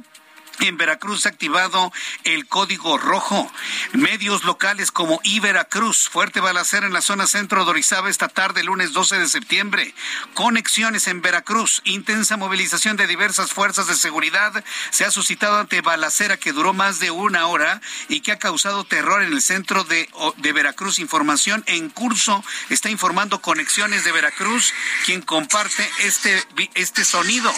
En 0.59 0.77
Veracruz 0.77 1.25
ha 1.25 1.29
activado 1.29 1.91
el 2.23 2.47
código 2.47 2.97
rojo. 2.97 3.51
Medios 3.91 4.43
locales 4.43 4.91
como 4.91 5.19
Iberacruz, 5.23 6.09
fuerte 6.09 6.39
balacera 6.39 6.87
en 6.87 6.93
la 6.93 7.01
zona 7.01 7.27
centro 7.27 7.65
de 7.65 7.71
Orizaba 7.71 8.09
esta 8.09 8.27
tarde, 8.27 8.63
lunes 8.63 8.93
12 8.93 9.19
de 9.19 9.27
septiembre. 9.27 9.93
Conexiones 10.33 11.07
en 11.07 11.21
Veracruz, 11.21 11.81
intensa 11.85 12.37
movilización 12.37 12.97
de 12.97 13.07
diversas 13.07 13.51
fuerzas 13.51 13.87
de 13.87 13.95
seguridad 13.95 14.63
se 14.91 15.05
ha 15.05 15.11
suscitado 15.11 15.59
ante 15.59 15.81
balacera 15.81 16.37
que 16.37 16.53
duró 16.53 16.73
más 16.73 16.99
de 16.99 17.11
una 17.11 17.47
hora 17.47 17.81
y 18.07 18.21
que 18.21 18.31
ha 18.31 18.39
causado 18.39 18.83
terror 18.83 19.23
en 19.23 19.33
el 19.33 19.41
centro 19.41 19.83
de, 19.83 20.09
de 20.37 20.53
Veracruz. 20.53 20.99
Información 20.99 21.63
en 21.67 21.89
curso 21.89 22.43
está 22.69 22.89
informando 22.89 23.41
Conexiones 23.41 24.03
de 24.03 24.11
Veracruz, 24.11 24.73
quien 25.05 25.21
comparte 25.21 25.89
este, 25.99 26.43
este 26.75 27.05
sonido. 27.05 27.53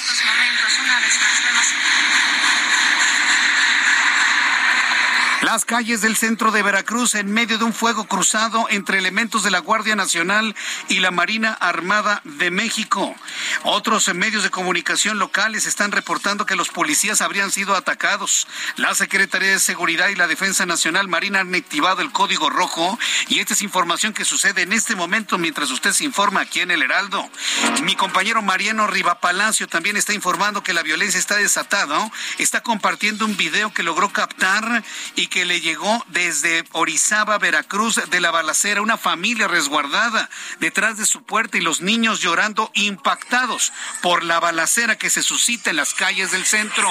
Las 5.45 5.63
calles 5.63 6.01
del 6.01 6.15
centro 6.15 6.49
de 6.49 6.63
Veracruz 6.63 7.13
en 7.13 7.31
medio 7.31 7.59
de 7.59 7.65
un 7.65 7.71
fuego 7.71 8.05
cruzado 8.05 8.65
entre 8.71 8.97
elementos 8.97 9.43
de 9.43 9.51
la 9.51 9.59
Guardia 9.59 9.95
Nacional 9.95 10.55
y 10.89 11.01
la 11.01 11.11
Marina 11.11 11.53
Armada 11.53 12.21
de 12.23 12.49
México. 12.49 13.15
Otros 13.61 14.11
medios 14.15 14.41
de 14.41 14.49
comunicación 14.49 15.19
locales 15.19 15.67
están 15.67 15.91
reportando 15.91 16.47
que 16.47 16.55
los 16.55 16.69
policías 16.69 17.21
habrían 17.21 17.51
sido 17.51 17.75
atacados. 17.75 18.47
La 18.75 18.95
Secretaría 18.95 19.51
de 19.51 19.59
Seguridad 19.59 20.07
y 20.07 20.15
la 20.15 20.25
Defensa 20.25 20.65
Nacional 20.65 21.07
Marina 21.07 21.41
han 21.41 21.53
activado 21.53 22.01
el 22.01 22.11
código 22.11 22.49
rojo 22.49 22.97
y 23.27 23.37
esta 23.37 23.53
es 23.53 23.61
información 23.61 24.13
que 24.13 24.25
sucede 24.25 24.63
en 24.63 24.73
este 24.73 24.95
momento 24.95 25.37
mientras 25.37 25.69
usted 25.69 25.91
se 25.91 26.05
informa 26.05 26.41
aquí 26.41 26.61
en 26.61 26.71
el 26.71 26.81
Heraldo. 26.81 27.29
Mi 27.83 27.95
compañero 27.95 28.41
Mariano 28.41 28.87
Rivapalacio 28.87 29.67
también 29.67 29.95
está 29.95 30.11
informando 30.11 30.63
que 30.63 30.73
la 30.73 30.81
violencia 30.81 31.19
está 31.19 31.35
desatada. 31.35 32.09
Está 32.39 32.63
compartiendo 32.63 33.25
un 33.25 33.37
video 33.37 33.71
que 33.71 33.83
logró 33.83 34.11
captar 34.11 34.83
y 35.15 35.27
que 35.27 35.34
que 35.35 35.43
le 35.43 35.59
llegó 35.59 36.01
desde 36.07 36.63
Orizaba, 36.71 37.37
Veracruz, 37.37 37.99
de 38.09 38.21
la 38.21 38.31
balacera, 38.31 38.81
una 38.81 38.97
familia 38.97 39.49
resguardada 39.49 40.29
detrás 40.61 40.97
de 40.97 41.05
su 41.05 41.23
puerta 41.23 41.57
y 41.57 41.61
los 41.61 41.81
niños 41.81 42.21
llorando 42.21 42.71
impactados 42.73 43.73
por 44.01 44.23
la 44.23 44.39
balacera 44.39 44.97
que 44.97 45.09
se 45.09 45.21
suscita 45.21 45.71
en 45.71 45.75
las 45.75 45.93
calles 45.93 46.31
del 46.31 46.45
centro. 46.45 46.89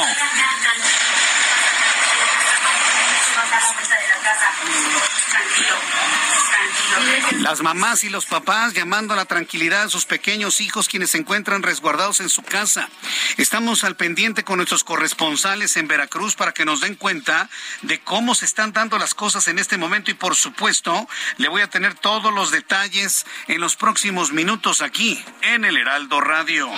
Las 7.40 7.60
mamás 7.62 8.04
y 8.04 8.08
los 8.08 8.26
papás 8.26 8.74
llamando 8.74 9.14
a 9.14 9.16
la 9.16 9.24
tranquilidad 9.24 9.82
a 9.82 9.88
sus 9.88 10.06
pequeños 10.06 10.60
hijos 10.60 10.88
quienes 10.88 11.10
se 11.10 11.18
encuentran 11.18 11.62
resguardados 11.62 12.20
en 12.20 12.28
su 12.28 12.42
casa. 12.42 12.88
Estamos 13.36 13.84
al 13.84 13.96
pendiente 13.96 14.44
con 14.44 14.56
nuestros 14.56 14.84
corresponsales 14.84 15.76
en 15.76 15.88
Veracruz 15.88 16.34
para 16.36 16.52
que 16.52 16.64
nos 16.64 16.80
den 16.80 16.94
cuenta 16.94 17.48
de 17.82 18.00
cómo 18.00 18.34
se 18.34 18.44
están 18.44 18.72
dando 18.72 18.98
las 18.98 19.14
cosas 19.14 19.48
en 19.48 19.58
este 19.58 19.78
momento 19.78 20.10
y 20.10 20.14
por 20.14 20.34
supuesto 20.34 21.08
le 21.36 21.48
voy 21.48 21.62
a 21.62 21.70
tener 21.70 21.94
todos 21.94 22.32
los 22.32 22.50
detalles 22.50 23.26
en 23.48 23.60
los 23.60 23.76
próximos 23.76 24.32
minutos 24.32 24.82
aquí 24.82 25.22
en 25.42 25.64
el 25.64 25.76
Heraldo 25.76 26.20
Radio. 26.20 26.70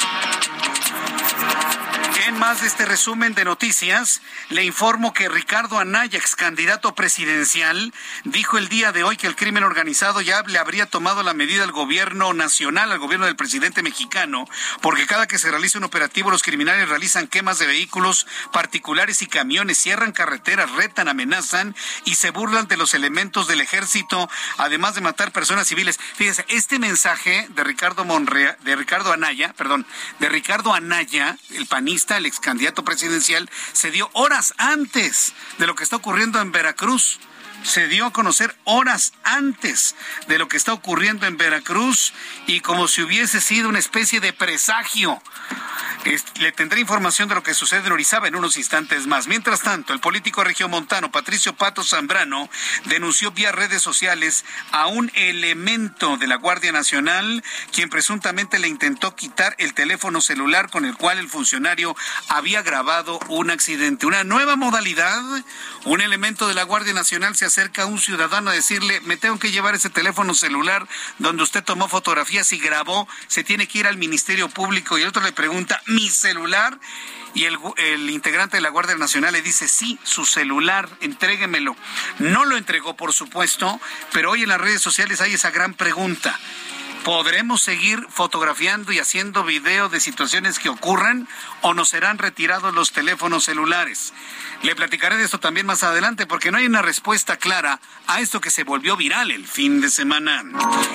Más 2.39 2.61
de 2.61 2.67
este 2.67 2.85
resumen 2.85 3.33
de 3.35 3.47
noticias, 3.47 4.21
le 4.51 4.63
informo 4.63 5.15
que 5.15 5.27
Ricardo 5.27 5.79
Anaya, 5.79 6.19
ex 6.19 6.37
candidato 6.37 6.95
presidencial, 6.95 7.95
dijo 8.25 8.59
el 8.59 8.69
día 8.69 8.93
de 8.93 9.05
hoy 9.05 9.17
que 9.17 9.27
el 9.27 9.35
crimen 9.35 9.65
organizado 9.65 10.21
ya 10.21 10.43
le 10.43 10.59
habría 10.59 10.85
tomado 10.85 11.23
la 11.23 11.33
medida 11.33 11.65
al 11.65 11.73
gobierno 11.73 12.35
nacional, 12.35 12.93
al 12.93 12.99
gobierno 12.99 13.25
del 13.25 13.37
presidente 13.37 13.83
mexicano, 13.83 14.47
porque 14.83 15.07
cada 15.07 15.27
que 15.27 15.39
se 15.39 15.51
realiza 15.51 15.79
un 15.79 15.85
operativo 15.85 16.31
los 16.31 16.43
criminales 16.43 16.91
realizan 16.91 17.27
quemas 17.27 17.59
de 17.59 17.67
vehículos 17.67 18.27
particulares 18.53 19.23
y 19.23 19.27
camiones, 19.27 19.79
cierran 19.79 20.13
carreteras, 20.13 20.71
retan, 20.73 21.09
amenazan 21.09 21.75
y 22.05 22.17
se 22.17 22.31
burlan 22.31 22.69
de 22.69 22.77
los 22.77 22.93
elementos 22.93 23.49
del 23.49 23.63
ejército, 23.63 24.29
además 24.59 24.95
de 24.95 25.01
matar 25.01 25.33
personas 25.33 25.69
civiles. 25.69 25.99
Fíjese, 26.17 26.45
este 26.49 26.79
mensaje 26.79 27.49
de 27.49 27.65
Ricardo 27.65 28.05
Monrea, 28.05 28.59
de 28.63 28.77
Ricardo 28.77 29.13
Anaya, 29.13 29.55
perdón, 29.57 29.87
de 30.19 30.29
Ricardo 30.29 30.75
Anaya, 30.75 31.39
el 31.55 31.65
panista, 31.67 32.19
el 32.19 32.26
ex 32.27 32.41
candidato 32.41 32.85
presidencial, 32.85 33.49
se 33.73 33.91
dio 33.91 34.11
horas 34.13 34.55
antes 34.59 35.33
de 35.59 35.67
lo 35.67 35.75
que 35.75 35.85
está 35.85 35.97
ocurriendo 35.97 36.41
en 36.41 36.53
Veracruz 36.53 37.19
se 37.63 37.89
dio 37.89 38.07
a 38.07 38.13
conocer 38.13 38.57
horas 38.65 39.13
antes 39.25 39.95
de 40.29 40.39
lo 40.39 40.49
que 40.49 40.57
está 40.57 40.73
ocurriendo 40.73 41.27
en 41.27 41.37
Veracruz 41.37 42.13
y 42.47 42.61
como 42.61 42.89
si 42.89 43.03
hubiese 43.03 43.41
sido 43.41 43.69
una 43.69 43.79
especie 43.79 44.21
de 44.21 44.33
presagio 44.33 45.21
le 46.39 46.53
tendré 46.53 46.81
información 46.81 47.29
de 47.29 47.35
lo 47.35 47.43
que 47.43 47.55
sucede 47.55 47.87
en 47.87 47.93
Orizaba 47.93 48.29
en 48.29 48.37
unos 48.37 48.57
instantes 48.57 49.07
más. 49.07 49.27
Mientras 49.27 49.63
tanto, 49.63 49.93
el 49.93 49.99
político 49.99 50.45
regiomontano 50.45 51.11
Patricio 51.11 51.57
Pato 51.57 51.83
Zambrano 51.83 52.49
denunció 52.85 53.33
vía 53.33 53.51
redes 53.51 53.83
sociales 53.83 54.45
a 54.71 54.87
un 54.87 55.11
elemento 55.15 56.17
de 56.17 56.29
la 56.29 56.37
Guardia 56.37 56.71
Nacional 56.71 57.43
quien 57.73 57.91
presuntamente 57.91 58.59
le 58.59 58.69
intentó 58.69 59.17
quitar 59.17 59.55
el 59.59 59.75
teléfono 59.75 60.21
celular 60.21 60.71
con 60.71 60.85
el 60.85 60.97
cual 60.97 61.19
el 61.19 61.29
funcionario 61.29 61.97
había 62.29 62.63
grabado 62.63 63.19
un 63.29 63.51
accidente. 63.51 64.07
Una 64.07 64.23
nueva 64.23 64.57
modalidad, 64.57 65.23
un 65.85 66.01
elemento 66.01 66.47
de 66.47 66.55
la 66.55 66.63
Guardia 66.63 66.93
Nacional 66.93 67.37
se 67.37 67.46
acerca 67.47 67.83
a 67.83 67.87
un 67.87 67.99
ciudadano 67.99 68.51
a 68.51 68.55
decirle, 68.55 69.01
me 69.03 69.17
tengo 69.17 69.39
que 69.39 69.51
llevar 69.51 69.75
ese 69.75 69.91
teléfono 69.91 70.35
celular 70.35 70.87
donde 71.19 71.43
usted 71.43 71.65
tomó 71.65 71.89
fotografías 71.89 72.53
y 72.53 72.59
grabó, 72.59 73.09
se 73.29 73.45
tiene 73.45 73.67
que 73.67 73.79
ir 73.79 73.87
al 73.87 73.97
Ministerio 73.97 74.49
Público 74.49 74.99
y 74.99 75.03
el 75.03 75.09
otro 75.09 75.23
le 75.23 75.33
pregunta, 75.33 75.83
mi 75.87 76.11
celular. 76.11 76.79
Y 77.35 77.45
el, 77.45 77.59
el, 77.77 78.09
integrante 78.09 78.57
de 78.57 78.63
la 78.63 78.71
Guardia 78.71 78.97
Nacional 78.97 79.35
le 79.35 79.43
dice, 79.43 79.69
sí, 79.69 79.99
su 80.05 80.25
celular, 80.25 80.89
entréguemelo. 81.01 81.77
No 82.19 82.47
lo 82.47 82.57
entregó, 82.57 82.97
por 82.97 83.13
supuesto, 83.13 83.79
pero 84.13 84.31
hoy 84.31 84.45
en 84.45 84.49
las 84.49 84.61
redes 84.61 84.81
sociales 84.81 85.21
hay 85.21 85.35
esa 85.35 85.51
gran 85.51 85.75
pregunta. 85.75 86.39
¿Podremos 87.07 87.63
seguir 87.63 88.05
fotografiando 88.11 88.91
y 88.91 88.99
haciendo 88.99 89.45
video 89.45 89.89
de 89.89 90.01
situaciones 90.01 90.59
que 90.59 90.69
ocurran 90.69 91.29
o 91.61 91.73
nos 91.73 91.91
serán 91.91 92.19
retirados 92.19 92.75
los 92.75 92.91
teléfonos 92.91 93.45
celulares? 93.45 94.13
Le 94.63 94.75
platicaré 94.75 95.17
de 95.17 95.23
esto 95.23 95.39
también 95.39 95.67
más 95.67 95.85
adelante 95.85 96.27
porque 96.27 96.51
no 96.51 96.59
hay 96.59 96.67
una 96.67 96.83
respuesta 96.83 97.37
clara 97.37 97.79
a 98.09 98.19
esto 98.19 98.41
que 98.41 98.51
se 98.51 98.65
volvió 98.65 98.97
viral 98.97 99.31
el 99.31 99.47
fin 99.47 99.81
de 99.81 99.89
semana. 99.89 100.43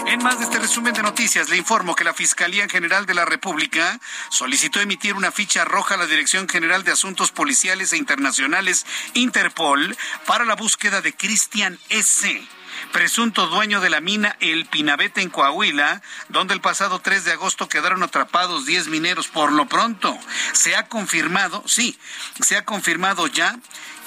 En 0.05 0.21
más 0.21 0.37
de 0.39 0.43
este 0.43 0.59
resumen 0.59 0.93
de 0.93 1.01
noticias, 1.01 1.47
le 1.47 1.55
informo 1.55 1.95
que 1.95 2.03
la 2.03 2.13
Fiscalía 2.13 2.67
General 2.67 3.05
de 3.05 3.13
la 3.13 3.23
República 3.23 3.97
solicitó 4.31 4.81
emitir 4.81 5.13
una 5.13 5.31
ficha 5.31 5.63
roja 5.63 5.95
a 5.95 5.97
la 5.97 6.07
Dirección 6.07 6.49
General 6.49 6.83
de 6.83 6.91
Asuntos 6.91 7.31
Policiales 7.31 7.93
e 7.93 7.97
Internacionales 7.97 8.85
Interpol 9.13 9.95
para 10.25 10.43
la 10.43 10.57
búsqueda 10.57 10.99
de 10.99 11.13
Cristian 11.13 11.79
S 11.87 12.49
presunto 12.91 13.47
dueño 13.47 13.81
de 13.81 13.89
la 13.89 14.01
mina 14.01 14.35
El 14.39 14.65
Pinabete 14.65 15.21
en 15.21 15.29
Coahuila, 15.29 16.01
donde 16.29 16.53
el 16.53 16.61
pasado 16.61 16.99
3 16.99 17.25
de 17.25 17.31
agosto 17.31 17.67
quedaron 17.67 18.03
atrapados 18.03 18.65
10 18.65 18.87
mineros. 18.89 19.27
Por 19.27 19.51
lo 19.51 19.67
pronto, 19.67 20.17
se 20.53 20.75
ha 20.75 20.87
confirmado, 20.87 21.63
sí, 21.65 21.97
se 22.39 22.57
ha 22.57 22.65
confirmado 22.65 23.27
ya 23.27 23.57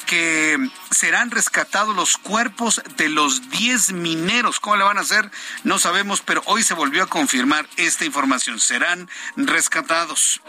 que 0.04 0.58
serán 0.90 1.30
rescatados 1.30 1.94
los 1.94 2.16
cuerpos 2.16 2.82
de 2.96 3.08
los 3.08 3.50
10 3.50 3.92
mineros. 3.92 4.60
¿Cómo 4.60 4.76
le 4.76 4.84
van 4.84 4.98
a 4.98 5.02
hacer? 5.02 5.30
No 5.62 5.78
sabemos, 5.78 6.20
pero 6.20 6.42
hoy 6.46 6.62
se 6.62 6.74
volvió 6.74 7.02
a 7.02 7.06
confirmar 7.06 7.68
esta 7.76 8.04
información. 8.04 8.60
Serán 8.60 9.08
rescatados. 9.36 10.40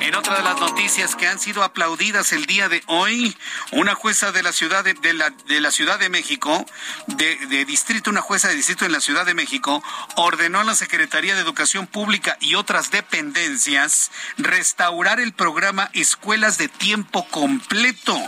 En 0.00 0.14
otra 0.14 0.36
de 0.36 0.42
las 0.42 0.60
noticias 0.60 1.14
que 1.16 1.28
han 1.28 1.38
sido 1.38 1.62
aplaudidas 1.62 2.32
el 2.32 2.46
día 2.46 2.68
de 2.68 2.82
hoy, 2.86 3.36
una 3.72 3.94
jueza 3.94 4.32
de 4.32 4.42
la 4.42 4.52
ciudad 4.52 4.84
de, 4.84 5.12
la, 5.14 5.30
de 5.30 5.60
la 5.60 5.70
Ciudad 5.70 5.98
de 5.98 6.08
México, 6.08 6.66
de, 7.06 7.36
de 7.46 7.64
distrito, 7.64 8.10
una 8.10 8.20
jueza 8.20 8.48
de 8.48 8.56
distrito 8.56 8.84
en 8.84 8.92
la 8.92 9.00
Ciudad 9.00 9.24
de 9.24 9.34
México, 9.34 9.82
ordenó 10.16 10.60
a 10.60 10.64
la 10.64 10.74
Secretaría 10.74 11.34
de 11.34 11.40
Educación 11.40 11.86
Pública 11.86 12.36
y 12.40 12.54
otras 12.54 12.90
dependencias 12.90 14.10
restaurar 14.36 15.20
el 15.20 15.32
programa 15.32 15.90
Escuelas 15.92 16.58
de 16.58 16.68
Tiempo 16.68 17.26
Completo 17.28 18.18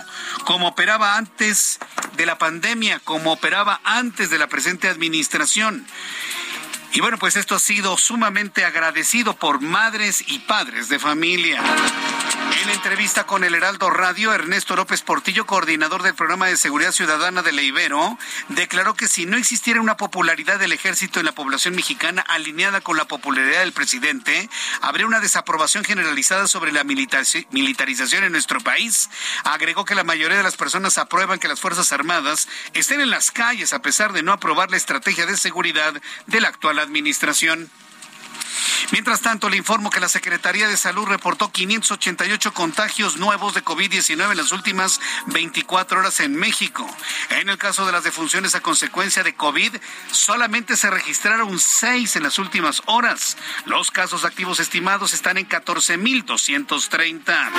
como 0.44 0.74
operaba 0.76 1.16
antes 1.16 1.78
de 2.18 2.26
la 2.26 2.36
pandemia, 2.36 3.00
como 3.02 3.32
operaba 3.32 3.80
antes 3.82 4.28
de 4.28 4.36
la 4.36 4.46
presente 4.46 4.88
administración. 4.88 5.86
Y 6.92 7.00
bueno, 7.00 7.16
pues 7.16 7.36
esto 7.36 7.54
ha 7.54 7.58
sido 7.58 7.96
sumamente 7.96 8.62
agradecido 8.62 9.34
por 9.34 9.62
madres 9.62 10.22
y 10.26 10.40
padres 10.40 10.90
de 10.90 10.98
familia. 10.98 11.62
En 12.62 12.70
entrevista 12.70 13.26
con 13.26 13.44
el 13.44 13.54
Heraldo 13.54 13.90
Radio, 13.90 14.32
Ernesto 14.32 14.76
López 14.76 15.02
Portillo, 15.02 15.44
coordinador 15.44 16.02
del 16.02 16.14
programa 16.14 16.46
de 16.46 16.56
seguridad 16.56 16.90
ciudadana 16.90 17.42
de 17.42 17.52
la 17.52 17.60
Ibero, 17.60 18.18
declaró 18.48 18.94
que 18.94 19.08
si 19.08 19.26
no 19.26 19.36
existiera 19.36 19.80
una 19.80 19.98
popularidad 19.98 20.58
del 20.58 20.72
ejército 20.72 21.20
en 21.20 21.26
la 21.26 21.32
población 21.32 21.76
mexicana 21.76 22.22
alineada 22.22 22.80
con 22.80 22.96
la 22.96 23.04
popularidad 23.04 23.60
del 23.60 23.72
presidente, 23.72 24.48
habría 24.80 25.06
una 25.06 25.20
desaprobación 25.20 25.84
generalizada 25.84 26.46
sobre 26.46 26.72
la 26.72 26.82
militarización 26.84 28.24
en 28.24 28.32
nuestro 28.32 28.60
país. 28.60 29.10
Agregó 29.44 29.84
que 29.84 29.94
la 29.94 30.04
mayoría 30.04 30.38
de 30.38 30.42
las 30.42 30.56
personas 30.56 30.96
aprueban 30.96 31.38
que 31.38 31.48
las 31.48 31.60
Fuerzas 31.60 31.92
Armadas 31.92 32.48
estén 32.72 33.02
en 33.02 33.10
las 33.10 33.30
calles 33.30 33.74
a 33.74 33.82
pesar 33.82 34.14
de 34.14 34.22
no 34.22 34.32
aprobar 34.32 34.70
la 34.70 34.78
estrategia 34.78 35.26
de 35.26 35.36
seguridad 35.36 35.92
de 36.26 36.40
la 36.40 36.48
actual 36.48 36.78
administración. 36.78 37.70
Mientras 38.92 39.20
tanto, 39.20 39.48
le 39.48 39.56
informo 39.56 39.90
que 39.90 40.00
la 40.00 40.08
Secretaría 40.08 40.68
de 40.68 40.76
Salud 40.76 41.06
reportó 41.06 41.50
588 41.50 42.54
contagios 42.54 43.16
nuevos 43.16 43.54
de 43.54 43.64
COVID-19 43.64 44.30
en 44.30 44.36
las 44.36 44.52
últimas 44.52 45.00
24 45.26 46.00
horas 46.00 46.20
en 46.20 46.36
México. 46.36 46.86
En 47.30 47.48
el 47.48 47.58
caso 47.58 47.86
de 47.86 47.92
las 47.92 48.04
defunciones 48.04 48.54
a 48.54 48.60
consecuencia 48.60 49.22
de 49.22 49.34
COVID, 49.34 49.76
solamente 50.10 50.76
se 50.76 50.90
registraron 50.90 51.58
seis 51.58 52.16
en 52.16 52.22
las 52.22 52.38
últimas 52.38 52.82
horas. 52.86 53.36
Los 53.64 53.90
casos 53.90 54.24
activos 54.24 54.60
estimados 54.60 55.12
están 55.12 55.38
en 55.38 55.48
14.230. 55.48 57.50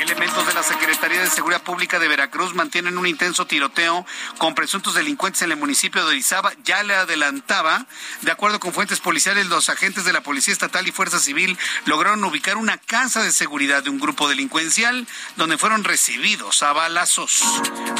Elementos 0.00 0.46
de 0.46 0.54
la 0.54 0.62
Secretaría 0.62 1.20
de 1.20 1.30
Seguridad 1.30 1.62
Pública 1.62 1.98
de 1.98 2.08
Veracruz 2.08 2.54
mantienen 2.54 2.98
un 2.98 3.06
intenso 3.06 3.46
tiroteo 3.46 4.06
con 4.38 4.54
presuntos 4.54 4.94
delincuentes 4.94 5.42
en 5.42 5.52
el 5.52 5.58
municipio 5.58 6.02
de 6.02 6.08
Orizaba. 6.08 6.52
Ya 6.64 6.82
le 6.82 6.94
adelantaba, 6.94 7.86
de 8.22 8.32
acuerdo 8.32 8.60
con 8.60 8.72
fuentes 8.72 9.00
policiales, 9.00 9.46
los 9.46 9.68
agentes 9.68 10.04
de 10.04 10.12
la 10.12 10.22
Policía 10.24 10.52
Estatal 10.52 10.88
y 10.88 10.90
Fuerza 10.90 11.20
Civil 11.20 11.56
lograron 11.84 12.24
ubicar 12.24 12.56
una 12.56 12.78
casa 12.78 13.22
de 13.22 13.30
seguridad 13.30 13.84
de 13.84 13.90
un 13.90 14.00
grupo 14.00 14.28
delincuencial 14.28 15.06
donde 15.36 15.58
fueron 15.58 15.84
recibidos 15.84 16.64
a 16.64 16.72
balazos. 16.72 17.44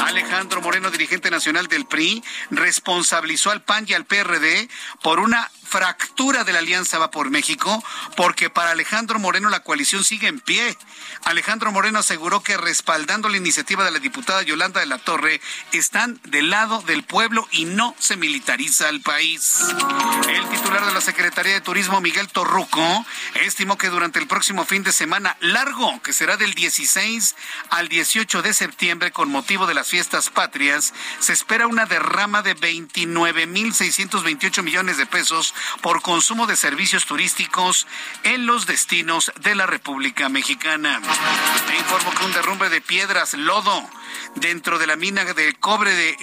Alejandro 0.03 0.61
Moreno, 0.61 0.91
dirigente 0.91 1.31
nacional 1.31 1.67
del 1.67 1.85
PRI, 1.85 2.23
responsabilizó 2.49 3.51
al 3.51 3.63
PAN 3.63 3.85
y 3.87 3.93
al 3.93 4.05
PRD 4.05 4.67
por 5.01 5.19
una 5.19 5.49
fractura 5.65 6.43
de 6.43 6.53
la 6.53 6.59
alianza 6.59 6.97
va 6.97 7.11
por 7.11 7.29
México, 7.29 7.83
porque 8.15 8.49
para 8.49 8.71
Alejandro 8.71 9.19
Moreno 9.19 9.49
la 9.49 9.61
coalición 9.61 10.03
sigue 10.03 10.27
en 10.27 10.39
pie. 10.39 10.77
Alejandro 11.23 11.71
Moreno 11.71 11.99
aseguró 11.99 12.41
que 12.41 12.57
respaldando 12.57 13.29
la 13.29 13.37
iniciativa 13.37 13.83
de 13.83 13.91
la 13.91 13.99
diputada 13.99 14.43
Yolanda 14.43 14.79
de 14.79 14.85
la 14.85 14.99
Torre, 14.99 15.41
están 15.71 16.19
del 16.23 16.49
lado 16.49 16.81
del 16.83 17.03
pueblo 17.03 17.47
y 17.51 17.65
no 17.65 17.95
se 17.99 18.15
militariza 18.15 18.89
el 18.89 19.01
país. 19.01 19.59
El 20.29 20.47
titular 20.49 20.85
de 20.85 20.93
la 20.93 21.01
Secretaría 21.01 21.53
de 21.53 21.61
Turismo, 21.61 22.01
Miguel 22.01 22.29
Torruco, 22.29 23.05
estimó 23.43 23.77
que 23.77 23.89
durante 23.89 24.19
el 24.19 24.27
próximo 24.27 24.65
fin 24.65 24.83
de 24.83 24.91
semana 24.91 25.37
largo, 25.39 26.01
que 26.01 26.13
será 26.13 26.37
del 26.37 26.53
16 26.53 27.35
al 27.71 27.89
18 27.89 28.41
de 28.41 28.53
septiembre 28.53 29.11
con 29.11 29.29
motivo 29.29 29.67
de 29.67 29.73
las 29.73 29.87
fiestas 29.87 30.29
patrias, 30.29 30.93
se 31.19 31.33
espera 31.33 31.67
una 31.67 31.85
derrama 31.85 32.41
de 32.41 32.55
29.628 32.55 34.63
millones 34.63 34.97
de 34.97 35.05
pesos 35.05 35.53
por 35.81 36.01
consumo 36.01 36.47
de 36.47 36.55
servicios 36.55 37.05
turísticos 37.05 37.87
en 38.23 38.45
los 38.45 38.65
destinos 38.65 39.31
de 39.41 39.55
la 39.55 39.65
República 39.65 40.29
Mexicana. 40.29 41.01
Me 41.67 41.77
informo 41.77 42.11
que 42.11 42.25
un 42.25 42.33
derrumbe 42.33 42.69
de 42.69 42.81
piedras, 42.81 43.33
lodo, 43.33 43.89
dentro 44.35 44.79
de 44.79 44.87
la 44.87 44.95
mina 44.95 45.23
de 45.23 45.53
cobre 45.55 45.91
de 45.91 46.17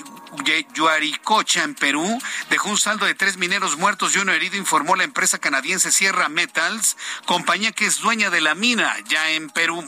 Yuaricocha, 0.74 1.62
en 1.62 1.74
Perú, 1.74 2.18
dejó 2.50 2.70
un 2.70 2.78
saldo 2.78 3.06
de 3.06 3.14
tres 3.14 3.36
mineros 3.36 3.76
muertos 3.76 4.14
y 4.14 4.18
uno 4.18 4.32
herido, 4.32 4.56
informó 4.56 4.96
la 4.96 5.04
empresa 5.04 5.38
canadiense 5.38 5.92
Sierra 5.92 6.28
Metals, 6.28 6.96
compañía 7.26 7.72
que 7.72 7.86
es 7.86 8.00
dueña 8.00 8.30
de 8.30 8.40
la 8.40 8.54
mina 8.54 8.94
ya 9.08 9.30
en 9.30 9.50
Perú. 9.50 9.84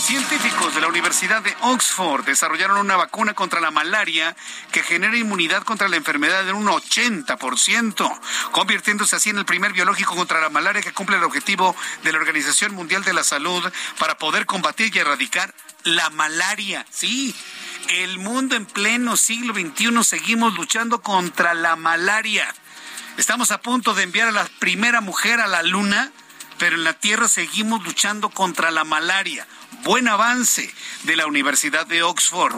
Científicos 0.00 0.74
de 0.74 0.80
la 0.80 0.88
Universidad 0.88 1.42
de 1.42 1.54
Oxford 1.62 2.24
desarrollaron 2.24 2.78
una 2.78 2.96
vacuna 2.96 3.34
contra 3.34 3.60
la 3.60 3.70
malaria 3.70 4.36
que 4.70 4.82
genera 4.82 5.16
inmunidad 5.16 5.64
contra 5.64 5.88
la 5.88 5.96
enfermedad 5.96 6.48
en 6.48 6.54
un 6.54 6.66
80%, 6.66 8.20
convirtiéndose 8.52 9.16
así 9.16 9.30
en 9.30 9.38
el 9.38 9.44
primer 9.44 9.72
biológico 9.72 10.14
contra 10.14 10.40
la 10.40 10.50
malaria 10.50 10.82
que 10.82 10.92
cumple 10.92 11.16
el 11.16 11.24
objetivo 11.24 11.74
de 12.02 12.12
la 12.12 12.18
Organización 12.18 12.74
Mundial 12.74 13.02
de 13.04 13.12
la 13.12 13.24
Salud 13.24 13.64
para 13.98 14.18
poder 14.18 14.46
combatir 14.46 14.94
y 14.94 14.98
erradicar 14.98 15.52
la 15.84 16.10
malaria. 16.10 16.84
Sí, 16.90 17.34
el 17.88 18.18
mundo 18.18 18.56
en 18.56 18.66
pleno 18.66 19.16
siglo 19.16 19.54
XXI 19.54 20.02
seguimos 20.02 20.54
luchando 20.54 21.00
contra 21.02 21.54
la 21.54 21.76
malaria. 21.76 22.52
Estamos 23.16 23.52
a 23.52 23.60
punto 23.60 23.94
de 23.94 24.02
enviar 24.02 24.28
a 24.28 24.32
la 24.32 24.48
primera 24.58 25.00
mujer 25.00 25.40
a 25.40 25.46
la 25.46 25.62
luna, 25.62 26.10
pero 26.58 26.76
en 26.76 26.84
la 26.84 26.94
Tierra 26.94 27.28
seguimos 27.28 27.84
luchando 27.84 28.30
contra 28.30 28.70
la 28.70 28.84
malaria 28.84 29.46
buen 29.84 30.08
avance 30.08 30.72
de 31.02 31.14
la 31.14 31.26
Universidad 31.26 31.86
de 31.86 32.02
Oxford. 32.02 32.54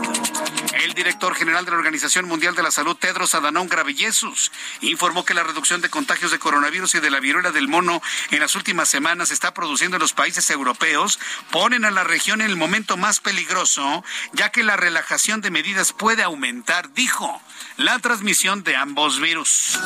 El 0.84 0.94
director 0.94 1.34
general 1.34 1.64
de 1.64 1.72
la 1.72 1.76
Organización 1.76 2.26
Mundial 2.26 2.54
de 2.54 2.62
la 2.62 2.70
Salud, 2.70 2.96
Tedros 2.96 3.34
Adhanom 3.34 3.68
Ghebreyesus, 3.68 4.52
informó 4.80 5.24
que 5.24 5.34
la 5.34 5.42
reducción 5.42 5.80
de 5.80 5.90
contagios 5.90 6.30
de 6.30 6.38
coronavirus 6.38 6.94
y 6.94 7.00
de 7.00 7.10
la 7.10 7.18
viruela 7.18 7.50
del 7.50 7.66
mono 7.66 8.00
en 8.30 8.40
las 8.40 8.54
últimas 8.54 8.88
semanas 8.88 9.32
está 9.32 9.52
produciendo 9.52 9.96
en 9.96 10.02
los 10.02 10.12
países 10.12 10.48
europeos, 10.50 11.18
ponen 11.50 11.84
a 11.84 11.90
la 11.90 12.04
región 12.04 12.40
en 12.40 12.48
el 12.48 12.56
momento 12.56 12.96
más 12.96 13.18
peligroso, 13.18 14.04
ya 14.32 14.50
que 14.50 14.62
la 14.62 14.76
relajación 14.76 15.40
de 15.40 15.50
medidas 15.50 15.92
puede 15.92 16.22
aumentar, 16.22 16.92
dijo, 16.92 17.42
la 17.76 17.98
transmisión 17.98 18.62
de 18.62 18.76
ambos 18.76 19.20
virus. 19.20 19.78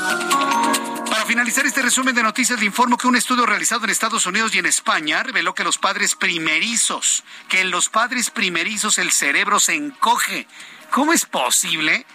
Para 1.08 1.26
finalizar 1.26 1.66
este 1.66 1.82
resumen 1.82 2.14
de 2.14 2.22
noticias, 2.22 2.58
le 2.60 2.66
informo 2.66 2.96
que 2.96 3.08
un 3.08 3.16
estudio 3.16 3.46
realizado 3.46 3.84
en 3.84 3.90
Estados 3.90 4.26
Unidos 4.26 4.54
y 4.54 4.58
en 4.58 4.66
España 4.66 5.22
reveló 5.22 5.54
que 5.54 5.64
los 5.64 5.78
padres 5.78 6.14
primerizos 6.14 7.24
que 7.48 7.60
en 7.60 7.70
los 7.70 7.88
padres 7.88 8.30
primerizos 8.30 8.98
el 8.98 9.10
cerebro 9.10 9.58
se 9.58 9.74
encoge. 9.74 10.46
¿Cómo 10.90 11.12
es 11.12 11.24
posible? 11.24 12.06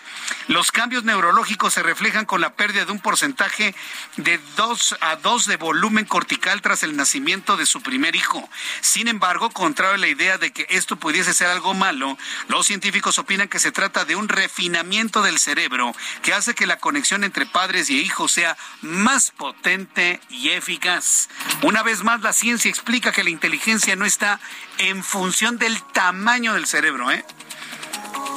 Los 0.47 0.71
cambios 0.71 1.03
neurológicos 1.03 1.73
se 1.73 1.84
reflejan 1.84 2.26
con 2.26 2.41
la 2.41 2.53
pérdida 2.53 2.86
de 2.86 2.91
un 2.91 2.99
porcentaje 2.99 3.76
de 4.17 4.39
2 4.55 4.97
a 5.01 5.15
2 5.17 5.45
de 5.47 5.57
volumen 5.57 6.05
cortical 6.05 6.61
tras 6.61 6.84
el 6.84 6.95
nacimiento 6.95 7.57
de 7.57 7.65
su 7.65 7.82
primer 7.82 8.15
hijo. 8.15 8.47
Sin 8.82 9.07
embargo, 9.07 9.49
contrario 9.49 9.95
a 9.95 9.97
la 9.97 10.07
idea 10.07 10.38
de 10.38 10.51
que 10.51 10.67
esto 10.69 10.97
pudiese 10.97 11.34
ser 11.34 11.47
algo 11.47 11.73
malo, 11.73 12.17
los 12.47 12.65
científicos 12.67 13.19
opinan 13.19 13.47
que 13.47 13.59
se 13.59 13.71
trata 13.71 14.05
de 14.05 14.15
un 14.15 14.30
refinamiento 14.30 15.21
del 15.21 15.39
cerebro 15.39 15.93
que 16.21 16.34
hace 16.34 16.53
que 16.53 16.67
la 16.67 16.78
conexión 16.78 17.23
entre 17.23 17.45
padres 17.45 17.89
y 17.89 17.99
hijos 17.99 18.32
sea 18.32 18.57
más 18.82 19.32
potente 19.32 20.19
y 20.30 20.49
eficaz. 20.49 21.30
Una 21.61 21.84
vez 21.84 22.03
más, 22.03 22.21
la 22.21 22.34
ciencia 22.34 22.69
explica 22.69 23.11
que 23.11 23.23
la 23.23 23.30
inteligencia 23.30 23.95
no 23.95 24.05
está 24.05 24.39
en 24.78 25.03
función 25.03 25.57
del 25.57 25.82
tamaño 25.93 26.53
del 26.53 26.67
cerebro, 26.67 27.11
¿eh? 27.11 27.26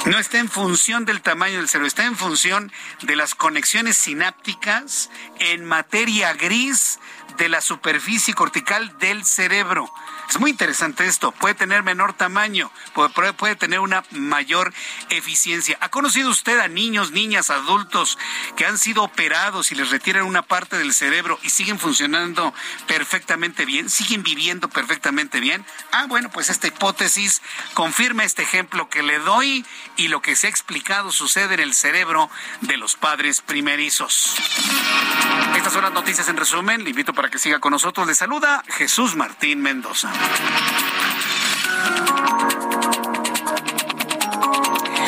No 0.05 0.17
está 0.17 0.39
en 0.39 0.49
función 0.49 1.05
del 1.05 1.21
tamaño 1.21 1.57
del 1.57 1.67
cerebro, 1.67 1.87
está 1.87 2.05
en 2.05 2.15
función 2.15 2.71
de 3.01 3.15
las 3.15 3.35
conexiones 3.35 3.97
sinápticas 3.97 5.09
en 5.39 5.65
materia 5.65 6.33
gris 6.33 6.99
de 7.37 7.49
la 7.49 7.61
superficie 7.61 8.33
cortical 8.33 8.97
del 8.99 9.23
cerebro. 9.25 9.91
Es 10.29 10.39
muy 10.39 10.51
interesante 10.51 11.07
esto. 11.07 11.31
Puede 11.31 11.55
tener 11.55 11.81
menor 11.81 12.13
tamaño, 12.13 12.71
puede, 12.93 13.55
tener 13.55 13.79
una 13.79 14.03
mayor 14.11 14.71
eficiencia. 15.09 15.75
¿Ha 15.81 15.89
conocido 15.89 16.29
usted 16.29 16.59
a 16.59 16.67
niños, 16.67 17.11
niñas, 17.11 17.49
adultos 17.49 18.19
que 18.55 18.67
han 18.67 18.77
sido 18.77 19.03
operados 19.03 19.71
y 19.71 19.75
les 19.75 19.89
retiran 19.89 20.25
una 20.25 20.43
parte 20.43 20.77
del 20.77 20.93
cerebro 20.93 21.39
y 21.41 21.49
siguen 21.49 21.79
funcionando 21.79 22.53
perfectamente 22.85 23.65
bien? 23.65 23.89
¿Siguen 23.89 24.21
viviendo 24.21 24.69
perfectamente 24.69 25.39
bien? 25.39 25.65
Ah, 25.91 26.05
bueno, 26.07 26.29
pues 26.29 26.49
esta 26.49 26.67
hipótesis 26.67 27.41
confirma 27.73 28.23
este 28.23 28.43
ejemplo 28.43 28.87
que 28.87 29.01
le 29.01 29.17
doy 29.17 29.65
y 29.97 30.09
lo 30.09 30.21
que 30.21 30.35
se 30.35 30.45
ha 30.45 30.49
explicado 30.51 31.11
sucede 31.11 31.55
en 31.55 31.61
el 31.61 31.73
cerebro 31.73 32.29
de 32.61 32.77
los 32.77 32.95
padres 32.95 33.41
primerizos. 33.41 34.35
Estas 35.55 35.73
son 35.73 35.83
las 35.83 35.91
noticias 35.91 36.29
en 36.29 36.37
resumen. 36.37 36.83
Le 36.83 36.91
invito 36.91 37.13
para 37.13 37.29
que 37.29 37.39
siga 37.39 37.59
con 37.59 37.71
nosotros. 37.71 38.07
Le 38.07 38.15
saluda 38.15 38.63
Jesús 38.67 39.15
Martín 39.15 39.61
Mendoza. 39.61 40.18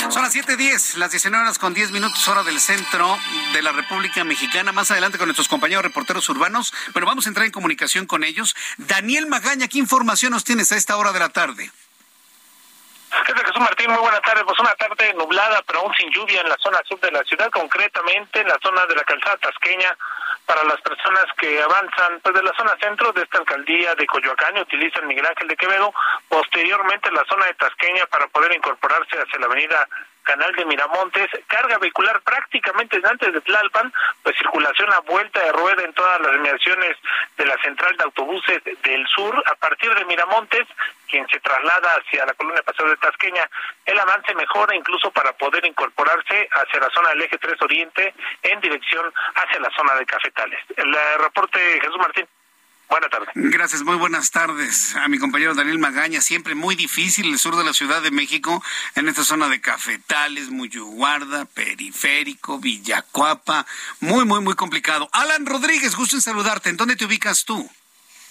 Son 0.09 0.23
las 0.23 0.33
7:10, 0.33 0.97
las 0.97 1.11
19 1.11 1.43
horas 1.43 1.57
con 1.57 1.73
10 1.73 1.91
minutos, 1.91 2.27
hora 2.27 2.43
del 2.43 2.59
centro 2.59 3.17
de 3.53 3.61
la 3.61 3.71
República 3.71 4.23
Mexicana. 4.23 4.71
Más 4.71 4.91
adelante 4.91 5.17
con 5.17 5.27
nuestros 5.27 5.47
compañeros 5.47 5.83
reporteros 5.83 6.27
urbanos. 6.29 6.73
Pero 6.93 7.05
vamos 7.05 7.25
a 7.25 7.29
entrar 7.29 7.45
en 7.45 7.51
comunicación 7.51 8.05
con 8.05 8.23
ellos. 8.23 8.55
Daniel 8.77 9.27
Magaña, 9.27 9.67
¿qué 9.67 9.77
información 9.77 10.31
nos 10.31 10.43
tienes 10.43 10.71
a 10.71 10.75
esta 10.75 10.97
hora 10.97 11.13
de 11.13 11.19
la 11.19 11.29
tarde? 11.29 11.71
¿Qué 13.11 13.33
tal, 13.33 13.45
Jesús 13.45 13.59
Martín? 13.59 13.91
Muy 13.91 13.99
buenas 13.99 14.21
tardes. 14.21 14.43
Pues 14.45 14.59
una 14.59 14.73
tarde 14.75 15.13
nublada, 15.15 15.61
pero 15.67 15.79
aún 15.79 15.93
sin 15.95 16.09
lluvia 16.11 16.41
en 16.41 16.47
la 16.47 16.55
zona 16.59 16.81
sur 16.87 16.97
de 17.01 17.11
la 17.11 17.23
ciudad, 17.25 17.51
concretamente 17.51 18.39
en 18.39 18.47
la 18.47 18.57
zona 18.63 18.85
de 18.85 18.95
la 18.95 19.03
calzada 19.03 19.35
tasqueña, 19.37 19.97
para 20.45 20.63
las 20.63 20.79
personas 20.81 21.25
que 21.37 21.61
avanzan 21.61 22.21
pues 22.21 22.35
de 22.35 22.43
la 22.43 22.53
zona 22.53 22.75
centro 22.79 23.11
de 23.11 23.23
esta 23.23 23.39
alcaldía 23.39 23.95
de 23.95 24.07
Coyoacán 24.07 24.55
y 24.57 24.61
utilizan 24.61 25.07
Miguel 25.07 25.25
Ángel 25.25 25.49
de 25.49 25.57
Quevedo, 25.57 25.93
posteriormente 26.29 27.09
en 27.09 27.15
la 27.15 27.25
zona 27.25 27.45
de 27.47 27.53
Tasqueña 27.55 28.05
para 28.07 28.27
poder 28.27 28.55
incorporarse 28.55 29.19
hacia 29.19 29.39
la 29.39 29.45
avenida 29.45 29.87
Canal 30.23 30.53
de 30.55 30.65
Miramontes, 30.65 31.29
carga 31.47 31.77
vehicular 31.77 32.21
prácticamente 32.21 33.01
antes 33.03 33.33
de 33.33 33.41
Tlalpan, 33.41 33.91
pues 34.23 34.37
circulación 34.37 34.91
a 34.93 34.99
vuelta 34.99 35.39
de 35.43 35.51
rueda 35.51 35.83
en 35.83 35.93
todas 35.93 36.21
las 36.21 36.35
inmediaciones 36.35 36.97
de 37.37 37.45
la 37.45 37.57
central 37.61 37.95
de 37.97 38.03
autobuses 38.03 38.63
del 38.63 39.07
sur, 39.07 39.43
a 39.45 39.55
partir 39.55 39.93
de 39.95 40.05
Miramontes, 40.05 40.67
quien 41.07 41.27
se 41.27 41.39
traslada 41.39 41.95
hacia 41.95 42.25
la 42.25 42.33
colonia 42.33 42.63
Paseo 42.63 42.87
de 42.87 42.97
Tasqueña, 42.97 43.49
el 43.85 43.99
avance 43.99 44.33
mejora 44.35 44.75
incluso 44.75 45.11
para 45.11 45.33
poder 45.33 45.65
incorporarse 45.65 46.47
hacia 46.51 46.79
la 46.79 46.89
zona 46.89 47.09
del 47.09 47.23
eje 47.23 47.37
3 47.37 47.61
Oriente 47.61 48.13
en 48.43 48.59
dirección 48.61 49.11
hacia 49.35 49.59
la 49.59 49.69
zona 49.71 49.95
de 49.95 50.05
Cafetales. 50.05 50.59
El 50.77 50.93
eh, 50.93 51.17
reporte 51.19 51.59
Jesús 51.81 51.97
Martín. 51.97 52.27
Buenas 52.91 53.09
tardes. 53.09 53.29
Gracias, 53.35 53.83
muy 53.83 53.95
buenas 53.95 54.31
tardes 54.31 54.97
a 54.97 55.07
mi 55.07 55.17
compañero 55.17 55.55
Daniel 55.55 55.79
Magaña. 55.79 56.19
Siempre 56.19 56.55
muy 56.55 56.75
difícil 56.75 57.31
el 57.31 57.39
sur 57.39 57.55
de 57.55 57.63
la 57.63 57.71
Ciudad 57.71 58.01
de 58.01 58.11
México, 58.11 58.61
en 58.95 59.07
esta 59.07 59.23
zona 59.23 59.47
de 59.47 59.61
Cafetales, 59.61 60.49
Muyuguarda, 60.49 61.45
Periférico, 61.45 62.59
Villacuapa. 62.59 63.65
Muy, 64.01 64.25
muy, 64.25 64.41
muy 64.41 64.55
complicado. 64.55 65.09
Alan 65.13 65.45
Rodríguez, 65.45 65.95
gusto 65.95 66.17
en 66.17 66.21
saludarte. 66.21 66.69
¿En 66.69 66.75
dónde 66.75 66.97
te 66.97 67.05
ubicas 67.05 67.45
tú? 67.45 67.71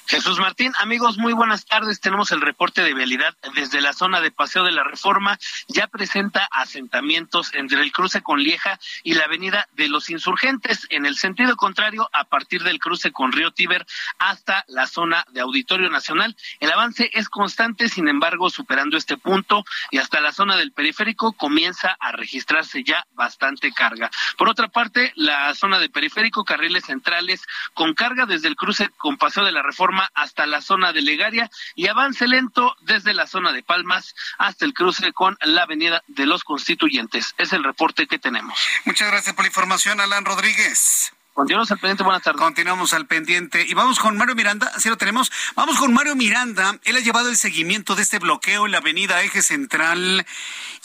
Jesús 0.06 0.40
Martín, 0.40 0.72
amigos, 0.78 1.18
muy 1.18 1.32
buenas 1.32 1.66
tardes. 1.66 2.00
Tenemos 2.00 2.32
el 2.32 2.40
reporte 2.40 2.82
de 2.82 2.94
vialidad 2.94 3.36
desde 3.54 3.80
la 3.80 3.92
zona 3.92 4.20
de 4.20 4.30
Paseo 4.30 4.64
de 4.64 4.72
la 4.72 4.82
Reforma. 4.82 5.38
Ya 5.68 5.86
presenta 5.86 6.48
asentamientos 6.50 7.54
entre 7.54 7.80
el 7.80 7.92
cruce 7.92 8.20
con 8.20 8.40
Lieja 8.42 8.80
y 9.04 9.14
la 9.14 9.24
avenida 9.24 9.68
de 9.74 9.88
los 9.88 10.10
Insurgentes. 10.10 10.86
En 10.90 11.06
el 11.06 11.16
sentido 11.16 11.54
contrario, 11.56 12.08
a 12.12 12.24
partir 12.24 12.62
del 12.64 12.80
cruce 12.80 13.12
con 13.12 13.30
Río 13.30 13.52
Tíber 13.52 13.86
hasta 14.18 14.64
la 14.68 14.86
zona 14.86 15.24
de 15.30 15.40
Auditorio 15.42 15.90
Nacional. 15.90 16.36
El 16.58 16.72
avance 16.72 17.10
es 17.12 17.28
constante, 17.28 17.88
sin 17.88 18.08
embargo, 18.08 18.50
superando 18.50 18.96
este 18.96 19.16
punto 19.16 19.64
y 19.92 19.98
hasta 19.98 20.20
la 20.20 20.32
zona 20.32 20.56
del 20.56 20.72
periférico 20.72 21.32
comienza 21.32 21.96
a 22.00 22.12
registrarse 22.12 22.82
ya 22.82 23.06
bastante 23.12 23.72
carga. 23.72 24.10
Por 24.36 24.48
otra 24.48 24.68
parte, 24.68 25.12
la 25.14 25.54
zona 25.54 25.78
de 25.78 25.88
periférico, 25.88 26.44
carriles 26.44 26.84
centrales 26.84 27.46
con 27.74 27.94
carga 27.94 28.26
desde 28.26 28.48
el 28.48 28.56
cruce 28.56 28.88
con 28.98 29.16
Paseo 29.16 29.44
de 29.44 29.52
la 29.52 29.62
Reforma 29.62 29.89
hasta 30.14 30.46
la 30.46 30.60
zona 30.60 30.92
de 30.92 31.02
Legaria 31.02 31.50
y 31.74 31.88
avance 31.88 32.26
lento 32.26 32.76
desde 32.82 33.14
la 33.14 33.26
zona 33.26 33.52
de 33.52 33.62
Palmas 33.62 34.14
hasta 34.38 34.64
el 34.64 34.74
cruce 34.74 35.12
con 35.12 35.36
la 35.42 35.62
avenida 35.62 36.02
de 36.06 36.26
los 36.26 36.44
Constituyentes. 36.44 37.34
Es 37.38 37.52
el 37.52 37.64
reporte 37.64 38.06
que 38.06 38.18
tenemos. 38.18 38.58
Muchas 38.84 39.08
gracias 39.08 39.34
por 39.34 39.44
la 39.44 39.48
información, 39.48 40.00
Alan 40.00 40.24
Rodríguez. 40.24 41.12
Continuamos 41.40 41.70
al 41.70 41.78
pendiente, 41.78 42.04
buenas 42.04 42.22
tardes. 42.22 42.38
Continuamos 42.38 42.92
al 42.92 43.06
pendiente. 43.06 43.64
Y 43.66 43.72
vamos 43.72 43.98
con 43.98 44.14
Mario 44.14 44.34
Miranda, 44.34 44.70
así 44.74 44.90
lo 44.90 44.98
tenemos. 44.98 45.32
Vamos 45.56 45.78
con 45.78 45.94
Mario 45.94 46.14
Miranda. 46.14 46.78
Él 46.84 46.96
ha 46.96 47.00
llevado 47.00 47.30
el 47.30 47.36
seguimiento 47.38 47.94
de 47.94 48.02
este 48.02 48.18
bloqueo 48.18 48.66
en 48.66 48.72
la 48.72 48.78
avenida 48.78 49.22
Eje 49.22 49.40
Central 49.40 50.26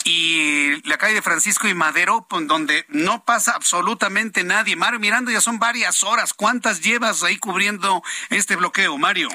y 0.04 0.80
la 0.88 0.96
calle 0.96 1.12
de 1.12 1.20
Francisco 1.20 1.68
y 1.68 1.74
Madero, 1.74 2.26
donde 2.30 2.86
no 2.88 3.22
pasa 3.22 3.52
absolutamente 3.52 4.44
nadie. 4.44 4.76
Mario 4.76 4.98
Miranda, 4.98 5.30
ya 5.30 5.42
son 5.42 5.58
varias 5.58 6.02
horas. 6.02 6.32
¿Cuántas 6.32 6.80
llevas 6.80 7.22
ahí 7.22 7.36
cubriendo 7.36 8.02
este 8.30 8.56
bloqueo, 8.56 8.96
Mario? 8.96 9.28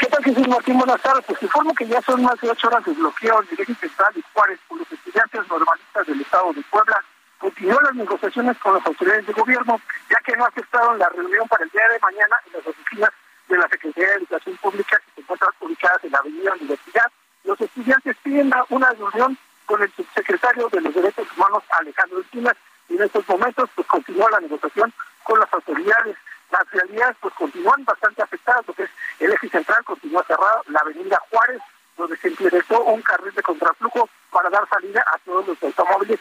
¿Qué 0.00 0.06
tal, 0.06 0.24
Jesús 0.24 0.48
Martín? 0.48 0.78
Buenas 0.78 1.02
tardes. 1.02 1.26
Pues 1.26 1.42
informo 1.42 1.74
que 1.74 1.86
ya 1.86 2.00
son 2.00 2.22
más 2.22 2.40
de 2.40 2.48
ocho 2.48 2.68
horas 2.68 2.86
de 2.86 2.92
bloqueo 2.92 3.42
en 3.42 3.48
el 3.58 3.76
central 3.76 4.14
y 4.16 4.24
Juárez 4.32 4.58
por 4.66 4.78
los 4.78 4.90
estudiantes 4.90 5.42
normalistas 5.46 6.06
del 6.06 6.22
Estado 6.22 6.54
de 6.54 6.62
Puebla. 6.70 7.04
Continúan 7.38 7.84
las 7.84 7.94
negociaciones 7.94 8.58
con 8.58 8.74
las 8.74 8.86
autoridades 8.86 9.26
de 9.26 9.32
gobierno, 9.32 9.80
ya 10.10 10.18
que 10.24 10.36
no 10.36 10.44
aceptaron 10.44 10.98
la 10.98 11.08
reunión 11.08 11.46
para 11.48 11.64
el 11.64 11.70
día 11.70 11.88
de 11.92 11.98
mañana 12.00 12.36
en 12.46 12.52
las 12.54 12.66
oficinas 12.66 13.10
de 13.48 13.56
la 13.56 13.68
Secretaría 13.68 14.08
de 14.10 14.16
Educación 14.16 14.56
Pública 14.56 14.98
que 14.98 15.12
se 15.14 15.20
encuentran 15.20 15.50
ubicadas 15.60 16.04
en 16.04 16.10
la 16.12 16.18
Avenida 16.18 16.52
Universidad. 16.54 17.12
Los 17.44 17.60
estudiantes 17.60 18.16
piden 18.22 18.52
una 18.70 18.90
reunión 18.90 19.38
con 19.66 19.82
el 19.82 19.92
subsecretario 19.92 20.68
de 20.68 20.80
los 20.80 20.94
Derechos 20.94 21.28
Humanos, 21.36 21.62
Alejandro 21.70 22.18
Encinas, 22.18 22.56
y 22.88 22.96
en 22.96 23.02
estos 23.02 23.28
momentos 23.28 23.70
pues 23.74 23.86
continúa 23.86 24.30
la 24.30 24.40
negociación 24.40 24.92
con 25.22 25.38
las 25.38 25.52
autoridades 25.52 26.16
las 26.50 26.70
realidades 26.70 27.16
pues 27.20 27.34
continúan 27.34 27.84
bastante 27.84 28.22
afectadas, 28.22 28.66
lo 28.66 28.74
que 28.74 28.84
es 28.84 28.90
el 29.20 29.32
eje 29.32 29.48
central 29.48 29.84
continúa 29.84 30.24
cerrado, 30.24 30.62
la 30.68 30.80
avenida 30.80 31.20
Juárez, 31.30 31.60
donde 31.96 32.16
se 32.16 32.28
implementó 32.28 32.82
un 32.84 33.02
carril 33.02 33.34
de 33.34 33.42
contraflujo 33.42 34.08
para 34.30 34.48
dar 34.50 34.68
salida 34.68 35.04
a 35.12 35.18
todos 35.18 35.46
los 35.46 35.62
automóviles 35.62 36.20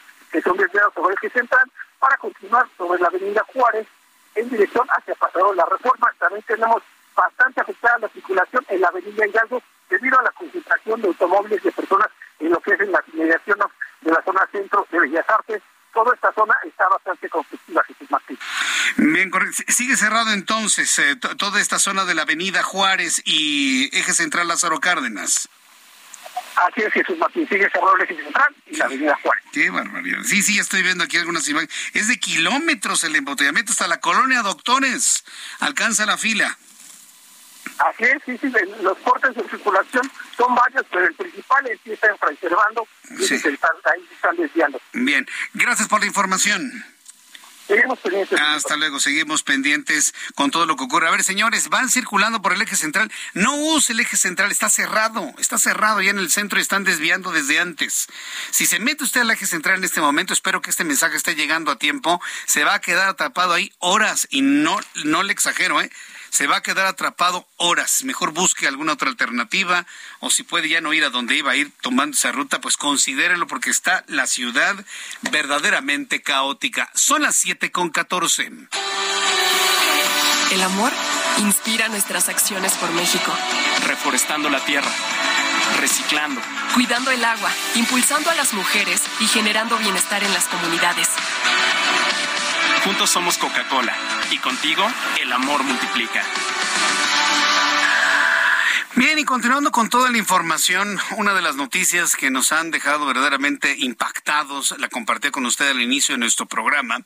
sobre 1.08 1.16
el 1.20 1.26
eje 1.26 1.40
central, 1.40 1.72
para 2.00 2.18
continuar 2.18 2.68
sobre 2.78 3.00
la 3.00 3.08
avenida 3.08 3.44
Juárez 3.54 3.88
en 4.36 4.50
dirección 4.50 4.88
hacia 4.90 5.16
Paseo 5.16 5.54
la 5.54 5.66
Reforma. 5.66 6.12
También 6.20 6.44
tenemos 6.44 6.84
bastante 7.16 7.62
afectada 7.62 7.98
la 8.00 8.10
circulación 8.10 8.66
en 8.70 8.82
la 8.82 8.88
avenida 8.90 9.26
Hidalgo 9.26 9.62
debido 9.90 10.20
a 10.20 10.24
la 10.24 10.32
concentración 10.32 11.02
de 11.02 11.08
automóviles 11.08 11.64
de 11.64 11.72
personas 11.72 12.08
en 12.40 12.52
lo 12.52 12.60
que 12.60 12.74
es 12.74 12.80
en 12.82 12.92
las 12.92 13.02
inmediaciones 13.14 13.68
de 14.02 14.12
la 14.12 14.22
zona 14.24 14.48
centro 14.52 14.86
de 14.92 15.00
Bellas 15.00 15.26
Artes, 15.28 15.62
toda 15.94 16.14
esta 16.14 16.32
zona 16.34 16.54
está 16.64 16.88
bastante 16.90 17.30
conflictiva, 17.30 17.84
Jesús 17.86 18.12
Martín. 18.12 18.38
Bien, 18.98 19.32
sigue 19.68 19.96
cerrado 19.96 20.32
entonces 20.34 21.00
eh, 21.00 21.16
toda 21.16 21.60
esta 21.60 21.80
zona 21.80 22.06
de 22.06 22.14
la 22.14 22.24
Avenida 22.24 22.62
Juárez 22.62 23.24
y 23.26 23.90
Eje 23.98 24.14
Central 24.14 24.48
Lázaro 24.48 24.80
Cárdenas. 24.80 25.50
Así 26.58 26.82
es, 26.82 26.94
Jesús 26.94 27.18
Martín, 27.18 27.48
sigue 27.48 27.70
cerrado 27.70 27.96
el 27.96 28.04
eje 28.04 28.16
central 28.16 28.56
y 28.66 28.76
la 28.78 28.86
avenida. 28.86 29.17
Qué 29.58 29.72
barbaridad. 29.72 30.20
Sí, 30.24 30.44
sí, 30.44 30.60
estoy 30.60 30.84
viendo 30.84 31.04
aquí 31.04 31.18
algunas 31.18 31.50
imágenes. 31.50 31.74
Es 31.94 32.08
de 32.08 32.20
kilómetros 32.20 33.04
el 33.04 33.16
embotellamiento 33.16 33.72
hasta 33.72 33.88
la 33.88 34.00
colonia 34.00 34.44
Doctores. 34.44 35.26
Alcanza 35.60 36.06
la 36.06 36.16
fila. 36.16 36.56
Así 37.80 38.04
es, 38.04 38.22
sí, 38.24 38.38
sí, 38.40 38.52
los 38.84 38.98
cortes 39.00 39.34
de 39.34 39.50
circulación 39.50 40.12
son 40.38 40.54
varios, 40.54 40.86
pero 40.92 41.08
el 41.08 41.14
principal 41.16 41.66
es 41.72 41.80
que 41.82 41.94
está 41.94 42.08
en 42.08 42.18
Fray 42.20 42.38
y 43.20 43.24
sí. 43.24 43.34
están, 43.34 43.72
ahí 43.86 44.08
están 44.14 44.36
desviando. 44.36 44.80
Bien, 44.94 45.28
gracias 45.56 45.88
por 45.88 46.02
la 46.02 46.06
información. 46.06 46.86
Seguimos 47.68 48.00
pendientes. 48.00 48.40
Hasta 48.40 48.78
luego, 48.78 49.00
seguimos 49.00 49.44
pendientes 49.44 50.14
con 50.36 50.52
todo 50.52 50.66
lo 50.66 50.78
que 50.78 50.86
ocurre. 50.86 51.08
A 51.08 51.12
ver, 51.12 51.24
señores, 51.24 51.68
van 51.68 51.90
circulando 51.90 52.42
por 52.42 52.54
el 52.54 52.62
eje 52.62 52.78
central. 52.78 53.12
No 53.34 53.56
use 53.56 53.92
el 53.92 54.00
eje 54.00 54.16
central, 54.16 54.52
está 54.52 54.70
cerrado, 54.70 55.34
está 55.38 55.58
cerrado 55.58 56.02
ya 56.02 56.12
en 56.12 56.20
el 56.20 56.32
centro 56.32 56.60
y 56.60 56.62
están 56.62 56.86
desviando 56.86 57.32
desde 57.32 57.60
antes. 57.60 58.08
Si 58.52 58.66
se 58.66 58.80
mete 58.80 59.04
usted 59.04 59.22
al 59.22 59.32
eje 59.32 59.46
central 59.46 59.78
en 59.78 59.84
este 59.84 60.00
momento, 60.00 60.34
espero 60.34 60.62
que 60.62 60.70
este 60.70 60.86
mensaje 60.86 61.18
esté 61.18 61.36
llegando 61.36 61.72
a 61.72 61.78
tiempo, 61.78 62.22
se 62.46 62.64
va 62.64 62.76
a 62.76 62.82
quedar 62.82 63.10
atrapado 63.10 63.54
ahí 63.54 63.74
horas 63.80 64.28
y 64.30 64.42
no, 64.42 64.80
no 65.04 65.24
le 65.24 65.34
exagero, 65.34 65.82
¿eh? 65.82 65.92
Se 66.30 66.48
va 66.48 66.58
a 66.58 66.62
quedar 66.62 66.88
atrapado 66.88 67.48
horas. 67.58 68.04
Mejor 68.04 68.32
busque 68.32 68.68
alguna 68.68 68.94
otra 68.94 69.10
alternativa 69.10 69.86
o 70.20 70.30
si 70.30 70.44
puede 70.44 70.70
ya 70.70 70.82
no 70.82 70.94
ir 70.94 71.04
a 71.04 71.10
donde 71.10 71.36
iba 71.36 71.52
a 71.52 71.56
ir 71.56 71.72
tomando 71.82 72.16
esa 72.16 72.32
ruta, 72.32 72.62
pues 72.62 72.78
considérelo 72.78 73.48
porque 73.48 73.70
está 73.70 74.04
la 74.08 74.28
ciudad 74.28 74.76
verdaderamente 75.32 76.22
caótica. 76.22 76.90
Son 76.94 77.22
las 77.22 77.36
siete 77.36 77.72
con 77.72 77.90
catorce. 77.90 78.52
El 80.52 80.62
amor 80.62 80.92
inspira 81.40 81.90
nuestras 81.90 82.30
acciones 82.30 82.74
por 82.74 82.90
México. 82.92 83.36
Reforestando 83.86 84.50
la 84.50 84.64
tierra, 84.64 84.92
reciclando, 85.80 86.42
cuidando 86.74 87.12
el 87.12 87.24
agua, 87.24 87.52
impulsando 87.76 88.30
a 88.30 88.36
las 88.36 88.54
mujeres 88.54 89.02
y 89.20 89.28
generando 89.28 89.78
bienestar 89.78 90.24
en 90.24 90.34
las 90.34 90.46
comunidades. 90.46 91.10
Juntos 92.84 93.10
somos 93.10 93.38
Coca-Cola 93.38 94.17
y 94.32 94.38
contigo 94.40 94.90
el 95.22 95.32
amor 95.32 95.64
multiplica. 95.64 96.24
Bien, 98.96 99.20
y 99.20 99.26
continuando 99.26 99.72
con 99.72 99.90
toda 99.90 100.10
la 100.10 100.18
información, 100.18 100.98
una 101.18 101.36
de 101.36 101.44
las 101.44 101.56
noticias 101.56 102.16
que 102.16 102.32
nos 102.32 102.52
han 102.52 102.72
dejado 102.72 103.06
verdaderamente 103.06 103.76
impactados, 103.78 104.74
la 104.80 104.90
compartí 104.90 105.30
con 105.30 105.46
usted 105.46 105.70
al 105.70 105.82
inicio 105.82 106.16
de 106.16 106.20
nuestro 106.20 106.48
programa, 106.48 107.02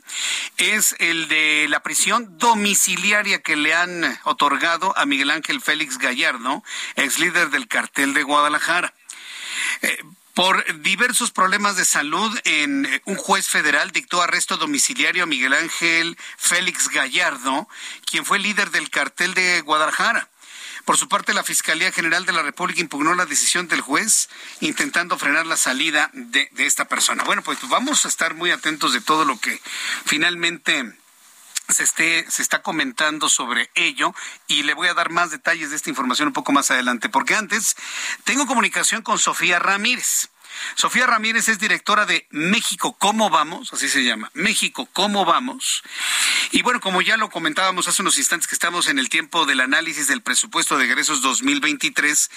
es 0.56 0.96
el 1.00 1.28
de 1.28 1.66
la 1.68 1.84
prisión 1.84 2.38
domiciliaria 2.38 3.42
que 3.42 3.58
le 3.58 3.74
han 3.74 4.18
otorgado 4.24 4.98
a 4.98 5.06
Miguel 5.06 5.32
Ángel 5.32 5.60
Félix 5.60 5.98
Gallardo, 5.98 6.64
ex 6.96 7.20
líder 7.20 7.50
del 7.50 7.68
cartel 7.68 8.14
de 8.14 8.24
Guadalajara. 8.24 8.94
Eh, 9.82 9.98
por 10.34 10.82
diversos 10.82 11.32
problemas 11.32 11.76
de 11.76 11.86
salud, 11.86 12.38
en 12.44 12.86
eh, 12.86 13.02
un 13.06 13.16
juez 13.16 13.48
federal 13.48 13.92
dictó 13.92 14.22
arresto 14.22 14.58
domiciliario 14.58 15.24
a 15.24 15.28
Miguel 15.28 15.54
Ángel 15.54 16.18
Félix 16.38 16.90
Gallardo, 16.90 17.68
quien 18.06 18.26
fue 18.26 18.40
líder 18.40 18.72
del 18.72 18.90
cartel 18.90 19.34
de 19.34 19.62
Guadalajara. 19.62 20.30
Por 20.86 20.98
su 20.98 21.08
parte, 21.08 21.34
la 21.34 21.44
Fiscalía 21.44 21.92
General 21.92 22.26
de 22.26 22.32
la 22.32 22.42
República 22.42 22.82
impugnó 22.82 23.14
la 23.14 23.26
decisión 23.26 23.68
del 23.68 23.82
juez, 23.82 24.30
intentando 24.62 25.18
frenar 25.18 25.46
la 25.46 25.58
salida 25.58 26.10
de, 26.14 26.50
de 26.52 26.66
esta 26.66 26.86
persona. 26.86 27.24
Bueno, 27.24 27.44
pues 27.44 27.60
vamos 27.70 28.06
a 28.06 28.08
estar 28.08 28.34
muy 28.34 28.52
atentos 28.52 28.94
de 28.94 29.02
todo 29.02 29.24
lo 29.24 29.40
que 29.40 29.62
finalmente 30.06 30.92
se, 31.72 31.84
esté, 31.84 32.30
se 32.30 32.42
está 32.42 32.62
comentando 32.62 33.30
sobre 33.30 33.70
ello 33.76 34.14
y 34.48 34.64
le 34.64 34.74
voy 34.74 34.88
a 34.88 34.94
dar 34.94 35.10
más 35.10 35.32
detalles 35.32 35.70
de 35.70 35.76
esta 35.76 35.90
información 35.90 36.28
un 36.28 36.34
poco 36.34 36.52
más 36.52 36.72
adelante, 36.72 37.10
porque 37.10 37.36
antes 37.36 37.76
tengo 38.24 38.48
comunicación 38.48 39.02
con 39.02 39.20
Sofía 39.20 39.60
Ramírez. 39.60 40.30
Sofía 40.76 41.06
Ramírez 41.08 41.48
es 41.50 41.60
directora 41.60 42.06
de 42.06 42.28
México, 42.30 42.96
¿cómo 42.98 43.30
vamos? 43.30 43.74
Así 43.74 43.90
se 43.90 44.04
llama, 44.04 44.32
México, 44.34 44.88
¿cómo 44.94 45.26
vamos? 45.26 45.84
Y 46.52 46.62
bueno, 46.62 46.80
como 46.80 47.02
ya 47.02 47.18
lo 47.18 47.30
comentábamos 47.30 47.88
hace 47.88 48.02
unos 48.02 48.18
instantes 48.18 48.48
que 48.48 48.56
estamos 48.56 48.88
en 48.88 49.00
el 49.00 49.10
tiempo 49.10 49.46
del 49.46 49.62
análisis 49.62 50.08
del 50.08 50.22
presupuesto 50.22 50.78
de 50.78 50.86
egresos 50.86 51.22
2023, 51.22 52.32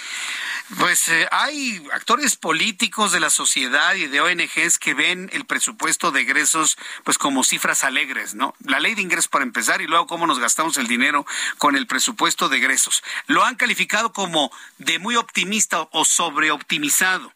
pues 0.79 1.09
eh, 1.09 1.29
hay 1.31 1.85
actores 1.93 2.37
políticos 2.37 3.13
de 3.13 3.21
la 3.21 3.31
sociedad 3.31 3.95
y 3.95 4.07
de 4.07 4.21
ONGs 4.21 4.79
que 4.79 4.95
ven 4.95 5.31
el 5.33 5.45
presupuesto 5.45 6.11
de 6.11 6.23
egresos 6.23 6.77
pues 7.03 7.19
como 7.19 7.45
cifras 7.45 7.85
alegres, 7.85 8.35
¿no? 8.35 8.55
La 8.65 8.81
ley 8.81 8.95
de 8.95 9.03
ingresos 9.03 9.29
para 9.29 9.45
empezar 9.45 9.83
y 9.83 9.87
luego 9.87 10.07
cómo 10.07 10.27
nos 10.27 10.39
gastamos 10.39 10.77
el 10.77 10.87
dinero 10.87 11.27
con 11.59 11.77
el 11.77 11.87
presupuesto 11.87 12.49
de 12.49 12.59
egresos. 12.59 13.03
Lo 13.27 13.45
han 13.45 13.57
calificado 13.57 14.13
como 14.13 14.51
de 14.79 14.99
muy 14.99 15.17
optimista 15.17 15.89
o 15.93 16.05
sobreoptimizado. 16.05 17.33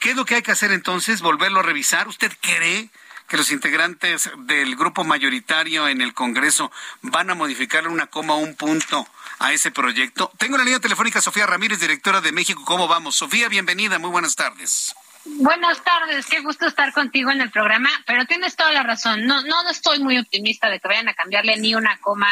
¿Qué 0.00 0.10
es 0.10 0.16
lo 0.16 0.24
que 0.24 0.36
hay 0.36 0.42
que 0.42 0.52
hacer 0.52 0.72
entonces? 0.72 1.20
¿Volverlo 1.20 1.60
a 1.60 1.62
revisar? 1.62 2.08
¿Usted 2.08 2.32
cree 2.40 2.90
que 3.28 3.36
los 3.36 3.50
integrantes 3.50 4.30
del 4.38 4.76
grupo 4.76 5.04
mayoritario 5.04 5.88
en 5.88 6.00
el 6.00 6.14
Congreso 6.14 6.70
van 7.02 7.30
a 7.30 7.34
modificar 7.34 7.88
una 7.88 8.06
coma 8.06 8.34
un 8.34 8.54
punto 8.54 9.06
a 9.38 9.52
ese 9.52 9.70
proyecto? 9.70 10.30
Tengo 10.38 10.58
la 10.58 10.64
línea 10.64 10.80
telefónica 10.80 11.20
Sofía 11.20 11.46
Ramírez, 11.46 11.80
directora 11.80 12.20
de 12.20 12.32
México. 12.32 12.62
¿Cómo 12.64 12.88
vamos? 12.88 13.16
Sofía, 13.16 13.48
bienvenida. 13.48 13.98
Muy 13.98 14.10
buenas 14.10 14.36
tardes. 14.36 14.94
Buenas 15.26 15.82
tardes, 15.82 16.26
qué 16.26 16.40
gusto 16.40 16.66
estar 16.66 16.92
contigo 16.92 17.30
en 17.30 17.40
el 17.40 17.50
programa, 17.50 17.88
pero 18.06 18.26
tienes 18.26 18.56
toda 18.56 18.72
la 18.72 18.82
razón. 18.82 19.24
No, 19.26 19.40
no, 19.42 19.70
estoy 19.70 19.98
muy 19.98 20.18
optimista 20.18 20.68
de 20.68 20.80
que 20.80 20.88
vayan 20.88 21.08
a 21.08 21.14
cambiarle 21.14 21.56
ni 21.56 21.74
una 21.74 21.98
coma 22.02 22.28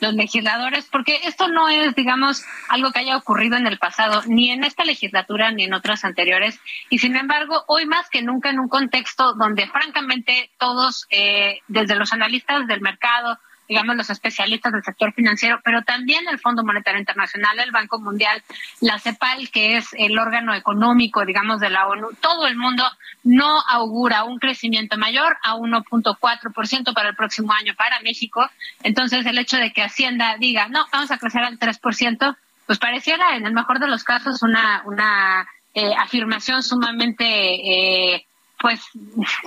los 0.00 0.14
legisladores, 0.14 0.86
porque 0.86 1.20
esto 1.24 1.48
no 1.48 1.68
es, 1.68 1.96
digamos, 1.96 2.44
algo 2.68 2.92
que 2.92 3.00
haya 3.00 3.16
ocurrido 3.16 3.56
en 3.56 3.66
el 3.66 3.78
pasado, 3.78 4.22
ni 4.26 4.50
en 4.50 4.62
esta 4.62 4.84
legislatura 4.84 5.50
ni 5.50 5.64
en 5.64 5.74
otras 5.74 6.04
anteriores. 6.04 6.60
Y 6.88 7.00
sin 7.00 7.16
embargo, 7.16 7.64
hoy 7.66 7.84
más 7.84 8.08
que 8.10 8.22
nunca 8.22 8.50
en 8.50 8.60
un 8.60 8.68
contexto 8.68 9.34
donde, 9.34 9.66
francamente, 9.66 10.52
todos, 10.56 11.06
eh, 11.10 11.58
desde 11.66 11.96
los 11.96 12.12
analistas 12.12 12.68
del 12.68 12.80
mercado, 12.80 13.40
digamos, 13.68 13.96
los 13.96 14.10
especialistas 14.10 14.72
del 14.72 14.82
sector 14.82 15.12
financiero, 15.12 15.60
pero 15.64 15.82
también 15.82 16.26
el 16.28 16.38
Fondo 16.38 16.64
Monetario 16.64 17.00
Internacional, 17.00 17.58
el 17.58 17.70
Banco 17.70 17.98
Mundial, 17.98 18.42
la 18.80 18.98
CEPAL, 18.98 19.50
que 19.50 19.76
es 19.76 19.88
el 19.94 20.18
órgano 20.18 20.54
económico, 20.54 21.24
digamos, 21.24 21.60
de 21.60 21.70
la 21.70 21.86
ONU, 21.86 22.08
todo 22.20 22.46
el 22.46 22.56
mundo 22.56 22.84
no 23.24 23.60
augura 23.68 24.24
un 24.24 24.38
crecimiento 24.38 24.96
mayor 24.96 25.36
a 25.42 25.56
1.4% 25.56 26.94
para 26.94 27.08
el 27.08 27.16
próximo 27.16 27.52
año 27.52 27.74
para 27.76 28.00
México. 28.00 28.48
Entonces, 28.82 29.26
el 29.26 29.38
hecho 29.38 29.56
de 29.56 29.72
que 29.72 29.82
Hacienda 29.82 30.36
diga, 30.38 30.68
no, 30.68 30.86
vamos 30.92 31.10
a 31.10 31.18
crecer 31.18 31.42
al 31.42 31.58
3%, 31.58 32.36
pues 32.66 32.78
pareciera, 32.78 33.36
en 33.36 33.46
el 33.46 33.52
mejor 33.52 33.80
de 33.80 33.88
los 33.88 34.04
casos, 34.04 34.42
una, 34.42 34.82
una 34.86 35.46
eh, 35.74 35.92
afirmación 35.98 36.62
sumamente... 36.62 37.24
Eh, 37.24 38.26
pues 38.58 38.80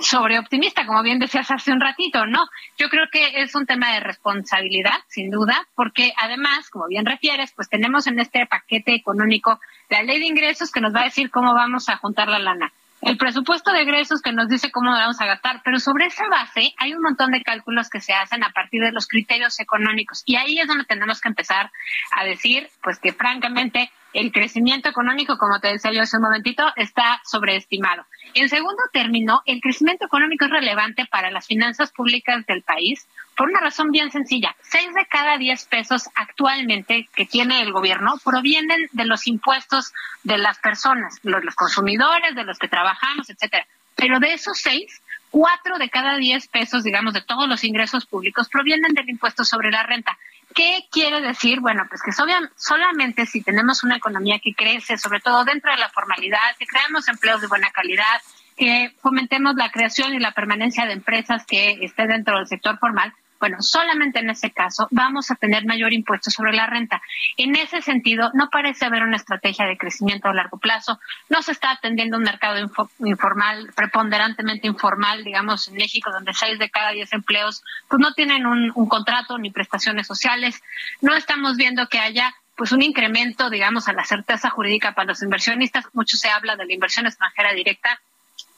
sobre 0.00 0.38
optimista, 0.38 0.86
como 0.86 1.02
bien 1.02 1.18
decías 1.18 1.50
hace 1.50 1.72
un 1.72 1.80
ratito, 1.80 2.26
¿no? 2.26 2.46
Yo 2.78 2.88
creo 2.88 3.06
que 3.10 3.42
es 3.42 3.54
un 3.54 3.66
tema 3.66 3.92
de 3.92 4.00
responsabilidad, 4.00 4.98
sin 5.08 5.30
duda, 5.30 5.66
porque 5.74 6.12
además, 6.16 6.70
como 6.70 6.86
bien 6.86 7.06
refieres, 7.06 7.52
pues 7.52 7.68
tenemos 7.68 8.06
en 8.06 8.20
este 8.20 8.46
paquete 8.46 8.94
económico 8.94 9.60
la 9.88 10.02
ley 10.02 10.18
de 10.18 10.26
ingresos 10.26 10.70
que 10.70 10.80
nos 10.80 10.94
va 10.94 11.00
a 11.00 11.04
decir 11.04 11.30
cómo 11.30 11.54
vamos 11.54 11.88
a 11.88 11.96
juntar 11.96 12.28
la 12.28 12.38
lana. 12.38 12.72
El 13.02 13.16
presupuesto 13.16 13.72
de 13.72 13.80
egresos 13.80 14.20
que 14.20 14.32
nos 14.32 14.48
dice 14.48 14.70
cómo 14.70 14.90
vamos 14.90 15.20
a 15.22 15.26
gastar, 15.26 15.62
pero 15.64 15.80
sobre 15.80 16.06
esa 16.06 16.28
base 16.28 16.74
hay 16.76 16.92
un 16.92 17.00
montón 17.00 17.30
de 17.30 17.42
cálculos 17.42 17.88
que 17.88 18.00
se 18.00 18.12
hacen 18.12 18.44
a 18.44 18.50
partir 18.50 18.82
de 18.82 18.92
los 18.92 19.08
criterios 19.08 19.58
económicos 19.58 20.22
y 20.26 20.36
ahí 20.36 20.58
es 20.58 20.68
donde 20.68 20.84
tenemos 20.84 21.20
que 21.20 21.28
empezar 21.28 21.70
a 22.12 22.24
decir, 22.24 22.68
pues 22.82 22.98
que 22.98 23.14
francamente 23.14 23.90
el 24.12 24.32
crecimiento 24.32 24.88
económico, 24.88 25.38
como 25.38 25.60
te 25.60 25.68
decía 25.68 25.92
yo 25.92 26.02
hace 26.02 26.16
un 26.16 26.24
momentito, 26.24 26.64
está 26.76 27.20
sobreestimado. 27.24 28.04
En 28.34 28.48
segundo 28.48 28.82
término, 28.92 29.42
el 29.46 29.60
crecimiento 29.60 30.06
económico 30.06 30.46
es 30.46 30.50
relevante 30.50 31.06
para 31.06 31.30
las 31.30 31.46
finanzas 31.46 31.92
públicas 31.92 32.44
del 32.46 32.62
país 32.62 33.06
por 33.36 33.48
una 33.48 33.60
razón 33.60 33.90
bien 33.90 34.10
sencilla. 34.10 34.54
Seis 34.62 34.92
de 34.94 35.06
cada 35.06 35.38
diez 35.38 35.64
pesos 35.64 36.08
actualmente 36.14 37.08
que 37.14 37.24
tiene 37.24 37.62
el 37.62 37.72
gobierno 37.72 38.14
provienen 38.24 38.88
de 38.92 39.04
los 39.06 39.26
impuestos 39.26 39.92
de 40.24 40.38
las 40.38 40.58
personas, 40.58 41.18
los, 41.22 41.42
los 41.42 41.54
consumidores, 41.54 42.34
de 42.34 42.44
los 42.44 42.58
que 42.58 42.68
trabajamos, 42.68 43.30
etcétera. 43.30 43.66
Pero 43.94 44.20
de 44.20 44.34
esos 44.34 44.58
seis, 44.58 45.00
cuatro 45.30 45.78
de 45.78 45.88
cada 45.88 46.16
diez 46.16 46.48
pesos, 46.48 46.82
digamos, 46.82 47.14
de 47.14 47.22
todos 47.22 47.48
los 47.48 47.64
ingresos 47.64 48.06
públicos 48.06 48.48
provienen 48.48 48.92
del 48.92 49.08
impuesto 49.08 49.44
sobre 49.44 49.70
la 49.70 49.84
renta. 49.84 50.18
¿Qué 50.54 50.86
quiere 50.90 51.20
decir? 51.20 51.60
Bueno, 51.60 51.84
pues 51.88 52.02
que 52.02 52.12
solamente 52.56 53.26
si 53.26 53.40
tenemos 53.42 53.84
una 53.84 53.96
economía 53.96 54.40
que 54.40 54.54
crece, 54.54 54.98
sobre 54.98 55.20
todo 55.20 55.44
dentro 55.44 55.70
de 55.70 55.78
la 55.78 55.88
formalidad, 55.90 56.56
que 56.58 56.66
creamos 56.66 57.08
empleos 57.08 57.40
de 57.40 57.46
buena 57.46 57.70
calidad, 57.70 58.20
que 58.56 58.92
fomentemos 59.00 59.54
la 59.54 59.70
creación 59.70 60.12
y 60.12 60.18
la 60.18 60.32
permanencia 60.32 60.86
de 60.86 60.92
empresas 60.92 61.46
que 61.46 61.78
estén 61.82 62.08
dentro 62.08 62.36
del 62.36 62.46
sector 62.46 62.78
formal, 62.78 63.14
bueno, 63.40 63.62
solamente 63.62 64.20
en 64.20 64.28
ese 64.28 64.50
caso 64.50 64.86
vamos 64.90 65.30
a 65.30 65.34
tener 65.34 65.64
mayor 65.64 65.94
impuesto 65.94 66.30
sobre 66.30 66.52
la 66.52 66.66
renta. 66.66 67.00
En 67.38 67.56
ese 67.56 67.80
sentido, 67.80 68.30
no 68.34 68.50
parece 68.50 68.84
haber 68.84 69.02
una 69.02 69.16
estrategia 69.16 69.64
de 69.66 69.78
crecimiento 69.78 70.28
a 70.28 70.34
largo 70.34 70.58
plazo. 70.58 71.00
No 71.30 71.42
se 71.42 71.52
está 71.52 71.70
atendiendo 71.70 72.18
un 72.18 72.22
mercado 72.22 72.58
informal, 72.98 73.72
preponderantemente 73.74 74.66
informal, 74.66 75.24
digamos, 75.24 75.66
en 75.68 75.74
México, 75.74 76.10
donde 76.12 76.34
seis 76.34 76.58
de 76.58 76.70
cada 76.70 76.90
diez 76.90 77.12
empleos 77.14 77.64
pues 77.88 77.98
no 77.98 78.12
tienen 78.12 78.44
un, 78.46 78.70
un 78.74 78.88
contrato 78.88 79.38
ni 79.38 79.50
prestaciones 79.50 80.06
sociales. 80.06 80.62
No 81.00 81.14
estamos 81.14 81.56
viendo 81.56 81.88
que 81.88 81.98
haya 81.98 82.34
pues 82.56 82.72
un 82.72 82.82
incremento, 82.82 83.48
digamos, 83.48 83.88
a 83.88 83.94
la 83.94 84.04
certeza 84.04 84.50
jurídica 84.50 84.94
para 84.94 85.06
los 85.06 85.22
inversionistas. 85.22 85.86
Mucho 85.94 86.18
se 86.18 86.28
habla 86.28 86.56
de 86.56 86.66
la 86.66 86.74
inversión 86.74 87.06
extranjera 87.06 87.54
directa 87.54 88.00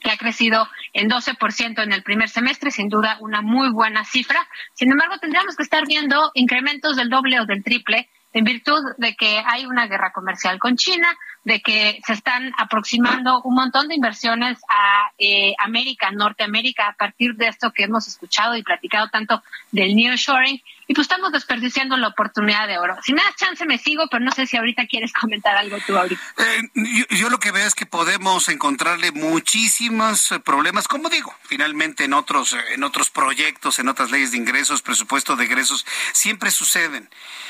que 0.03 0.11
ha 0.11 0.17
crecido 0.17 0.67
en 0.93 1.09
12% 1.09 1.81
en 1.81 1.93
el 1.93 2.03
primer 2.03 2.29
semestre, 2.29 2.69
sin 2.69 2.89
duda 2.89 3.17
una 3.21 3.41
muy 3.41 3.71
buena 3.71 4.05
cifra. 4.05 4.47
Sin 4.73 4.91
embargo, 4.91 5.17
tendríamos 5.17 5.55
que 5.55 5.63
estar 5.63 5.87
viendo 5.87 6.31
incrementos 6.35 6.95
del 6.95 7.09
doble 7.09 7.39
o 7.39 7.45
del 7.45 7.63
triple 7.63 8.09
en 8.33 8.43
virtud 8.43 8.81
de 8.97 9.15
que 9.15 9.41
hay 9.45 9.65
una 9.65 9.87
guerra 9.87 10.11
comercial 10.11 10.59
con 10.59 10.75
China, 10.75 11.07
de 11.43 11.61
que 11.61 11.99
se 12.05 12.13
están 12.13 12.51
aproximando 12.57 13.41
un 13.43 13.53
montón 13.53 13.87
de 13.87 13.95
inversiones 13.95 14.59
a 14.67 15.11
eh, 15.17 15.53
América, 15.59 16.09
Norteamérica, 16.11 16.87
a 16.87 16.93
partir 16.93 17.35
de 17.35 17.47
esto 17.47 17.71
que 17.71 17.83
hemos 17.83 18.07
escuchado 18.07 18.55
y 18.55 18.63
platicado 18.63 19.07
tanto 19.09 19.43
del 19.71 19.95
nearshoring, 19.95 20.61
y 20.93 20.95
pues 20.95 21.05
estamos 21.05 21.31
desperdiciando 21.31 21.97
la 21.97 22.09
oportunidad 22.09 22.67
de 22.67 22.77
oro. 22.77 22.95
Si 23.03 23.13
me 23.13 23.23
das 23.23 23.35
chance 23.35 23.65
me 23.65 23.79
sigo, 23.79 24.05
pero 24.11 24.23
no 24.23 24.31
sé 24.31 24.45
si 24.45 24.57
ahorita 24.57 24.85
quieres 24.85 25.11
comentar 25.19 25.57
algo 25.57 25.77
tú 25.87 25.97
ahorita. 25.97 26.21
Eh, 26.37 27.07
yo, 27.09 27.31
lo 27.31 27.39
que 27.39 27.51
veo 27.51 27.65
es 27.65 27.73
que 27.73 27.87
podemos 27.87 28.47
encontrarle 28.47 29.11
muchísimos 29.11 30.31
eh, 30.31 30.39
problemas, 30.39 30.87
como 30.87 31.09
digo, 31.09 31.33
finalmente 31.45 32.03
en 32.03 32.13
otros, 32.13 32.55
en 32.75 32.83
otros 32.83 33.09
proyectos, 33.09 33.79
en 33.79 33.87
otras 33.87 34.11
leyes 34.11 34.33
de 34.33 34.37
ingresos, 34.37 34.83
presupuesto 34.83 35.35
de 35.35 35.45
ingresos, 35.45 35.83
siempre 36.11 36.51
suceden. 36.51 37.09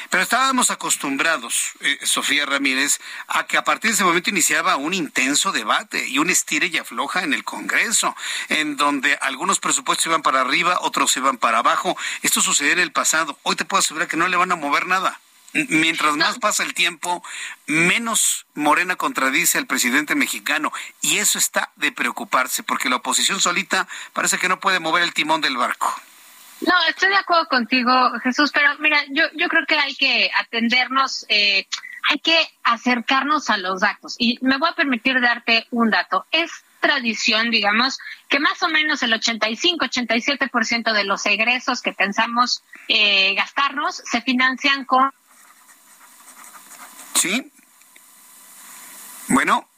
Pero 0.10 0.24
estábamos 0.24 0.72
acostumbrados, 0.72 1.74
Sofía 2.04 2.46
Ramírez, 2.46 3.02
a 3.28 3.46
que 3.46 3.58
a 3.58 3.66
partir 3.66 3.92
de 3.92 3.96
ese 3.96 4.04
momento 4.06 4.30
iniciaba 4.30 4.78
un 4.78 4.94
intenso 4.94 5.52
debate 5.52 6.08
y 6.08 6.20
un 6.20 6.30
estire 6.30 6.68
y 6.68 6.78
afloja 6.78 7.24
en 7.24 7.34
el 7.34 7.44
Congreso, 7.44 8.16
en 8.48 8.78
donde 8.78 9.18
algunos 9.22 9.60
presupuestos 9.60 10.06
iban 10.06 10.22
para 10.22 10.42
arriba, 10.42 10.78
otros 10.82 11.18
iban 11.18 11.38
para 11.38 11.58
abajo. 11.58 11.98
Esto 12.22 12.42
sucedió 12.42 12.74
en 12.74 12.80
el 12.80 12.92
pasado. 12.94 13.33
Hoy 13.44 13.56
te 13.56 13.66
puedo 13.66 13.80
asegurar 13.80 14.08
que 14.08 14.18
no 14.18 14.28
le 14.28 14.38
van 14.38 14.52
a 14.52 14.56
mover 14.56 14.86
nada. 14.86 15.20
Mientras 15.54 16.16
más 16.16 16.40
pasa 16.40 16.64
el 16.64 16.74
tiempo, 16.74 17.24
menos 17.68 18.48
Morena 18.56 18.96
contradice 18.96 19.60
al 19.60 19.68
presidente 19.68 20.16
mexicano. 20.16 20.72
Y 21.02 21.18
eso 21.18 21.38
está 21.38 21.72
de 21.76 21.92
preocuparse, 21.92 22.64
porque 22.64 22.90
la 22.90 22.98
oposición 22.98 23.40
solita 23.40 23.88
parece 24.14 24.40
que 24.40 24.50
no 24.50 24.60
puede 24.60 24.80
mover 24.80 25.04
el 25.04 25.14
timón 25.14 25.42
del 25.42 25.58
barco. 25.58 25.94
No, 26.62 26.74
estoy 26.90 27.10
de 27.10 27.18
acuerdo 27.18 27.48
contigo, 27.50 27.92
Jesús, 28.24 28.52
pero 28.52 28.70
mira, 28.80 29.04
yo, 29.10 29.26
yo 29.36 29.48
creo 29.48 29.66
que 29.68 29.78
hay 29.78 29.96
que 29.96 30.32
atendernos. 30.36 31.26
Eh, 31.30 31.68
hay 32.10 32.20
que 32.20 32.38
acercarnos 32.64 33.50
a 33.50 33.58
los 33.58 33.82
datos. 33.82 34.16
Y 34.20 34.38
me 34.42 34.58
voy 34.58 34.70
a 34.70 34.76
permitir 34.76 35.22
darte 35.22 35.68
un 35.72 35.90
dato. 35.90 36.26
Es 36.32 36.52
tradición, 36.84 37.50
digamos, 37.50 37.98
que 38.28 38.40
más 38.40 38.62
o 38.62 38.68
menos 38.68 39.02
el 39.04 39.14
85-87% 39.14 40.92
de 40.92 41.06
los 41.06 41.26
egresos 41.26 41.82
que 41.82 41.94
pensamos 41.94 42.62
eh, 42.90 43.34
gastarnos 43.36 44.04
se 44.04 44.22
financian 44.22 44.84
con... 44.84 45.10
Sí. 47.16 47.50
Bueno, 49.30 49.70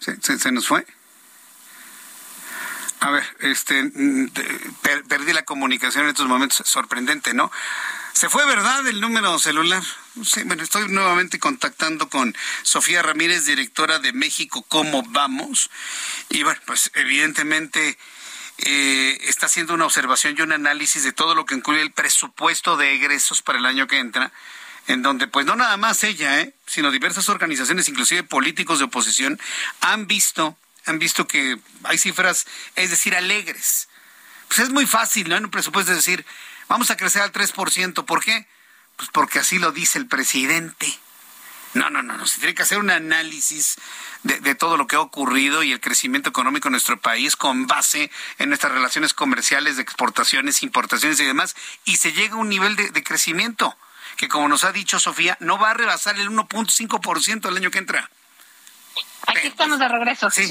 se, 0.00 0.50
nos 0.50 0.66
fue. 0.66 0.84
A 3.00 3.10
ver, 3.10 3.24
este, 3.40 3.84
mm, 3.84 4.32
perdí 5.08 5.32
la 5.32 5.44
comunicación 5.44 6.04
en 6.04 6.10
estos 6.10 6.26
momentos, 6.26 6.66
sorprendente, 6.66 7.34
¿no? 7.34 7.52
Se 8.16 8.30
fue, 8.30 8.46
¿verdad? 8.46 8.86
El 8.86 9.02
número 9.02 9.38
celular. 9.38 9.82
Sí, 10.24 10.42
bueno, 10.44 10.62
estoy 10.62 10.88
nuevamente 10.88 11.38
contactando 11.38 12.08
con 12.08 12.34
Sofía 12.62 13.02
Ramírez, 13.02 13.44
directora 13.44 13.98
de 13.98 14.14
México, 14.14 14.64
¿cómo 14.70 15.02
vamos? 15.02 15.68
Y 16.30 16.42
bueno, 16.42 16.58
pues 16.64 16.90
evidentemente 16.94 17.98
eh, 18.56 19.18
está 19.24 19.44
haciendo 19.44 19.74
una 19.74 19.84
observación 19.84 20.34
y 20.34 20.40
un 20.40 20.52
análisis 20.52 21.04
de 21.04 21.12
todo 21.12 21.34
lo 21.34 21.44
que 21.44 21.56
incluye 21.56 21.82
el 21.82 21.92
presupuesto 21.92 22.78
de 22.78 22.94
egresos 22.94 23.42
para 23.42 23.58
el 23.58 23.66
año 23.66 23.86
que 23.86 23.98
entra, 23.98 24.32
en 24.86 25.02
donde 25.02 25.26
pues 25.26 25.44
no 25.44 25.54
nada 25.54 25.76
más 25.76 26.02
ella, 26.02 26.40
¿eh? 26.40 26.54
sino 26.66 26.90
diversas 26.90 27.28
organizaciones, 27.28 27.86
inclusive 27.90 28.22
políticos 28.22 28.78
de 28.78 28.86
oposición, 28.86 29.38
han 29.82 30.06
visto, 30.06 30.56
han 30.86 30.98
visto 30.98 31.26
que 31.26 31.58
hay 31.82 31.98
cifras, 31.98 32.46
es 32.76 32.88
decir, 32.88 33.14
alegres. 33.14 33.90
Pues 34.48 34.60
es 34.60 34.70
muy 34.70 34.86
fácil, 34.86 35.28
¿no? 35.28 35.36
En 35.36 35.44
un 35.44 35.50
presupuesto 35.50 35.92
es 35.92 35.98
decir, 35.98 36.24
Vamos 36.68 36.90
a 36.90 36.96
crecer 36.96 37.22
al 37.22 37.32
3%. 37.32 38.04
¿Por 38.04 38.22
qué? 38.22 38.46
Pues 38.96 39.08
porque 39.12 39.38
así 39.38 39.58
lo 39.58 39.72
dice 39.72 39.98
el 39.98 40.06
presidente. 40.06 40.86
No, 41.74 41.90
no, 41.90 42.02
no, 42.02 42.16
no. 42.16 42.26
Se 42.26 42.38
tiene 42.38 42.54
que 42.54 42.62
hacer 42.62 42.78
un 42.78 42.90
análisis 42.90 43.76
de, 44.22 44.54
todo 44.54 44.76
lo 44.76 44.86
que 44.86 44.96
ha 44.96 45.00
ocurrido 45.00 45.62
y 45.62 45.72
el 45.72 45.80
crecimiento 45.80 46.30
económico 46.30 46.68
en 46.68 46.72
nuestro 46.72 46.98
país 46.98 47.36
con 47.36 47.66
base 47.66 48.10
en 48.38 48.48
nuestras 48.48 48.72
relaciones 48.72 49.12
comerciales 49.12 49.76
de 49.76 49.82
exportaciones, 49.82 50.62
importaciones 50.62 51.20
y 51.20 51.24
demás. 51.24 51.54
Y 51.84 51.98
se 51.98 52.12
llega 52.12 52.34
a 52.34 52.38
un 52.38 52.48
nivel 52.48 52.76
de, 52.76 52.90
de 52.90 53.02
crecimiento 53.04 53.76
que, 54.16 54.28
como 54.28 54.48
nos 54.48 54.64
ha 54.64 54.72
dicho 54.72 54.98
Sofía, 54.98 55.36
no 55.40 55.58
va 55.58 55.70
a 55.70 55.74
rebasar 55.74 56.18
el 56.18 56.30
1.5% 56.30 57.48
el 57.48 57.56
año 57.56 57.70
que 57.70 57.78
entra. 57.78 58.10
Aquí 59.26 59.48
estamos 59.48 59.78
de 59.78 59.88
regreso. 59.88 60.30
Sí, 60.30 60.48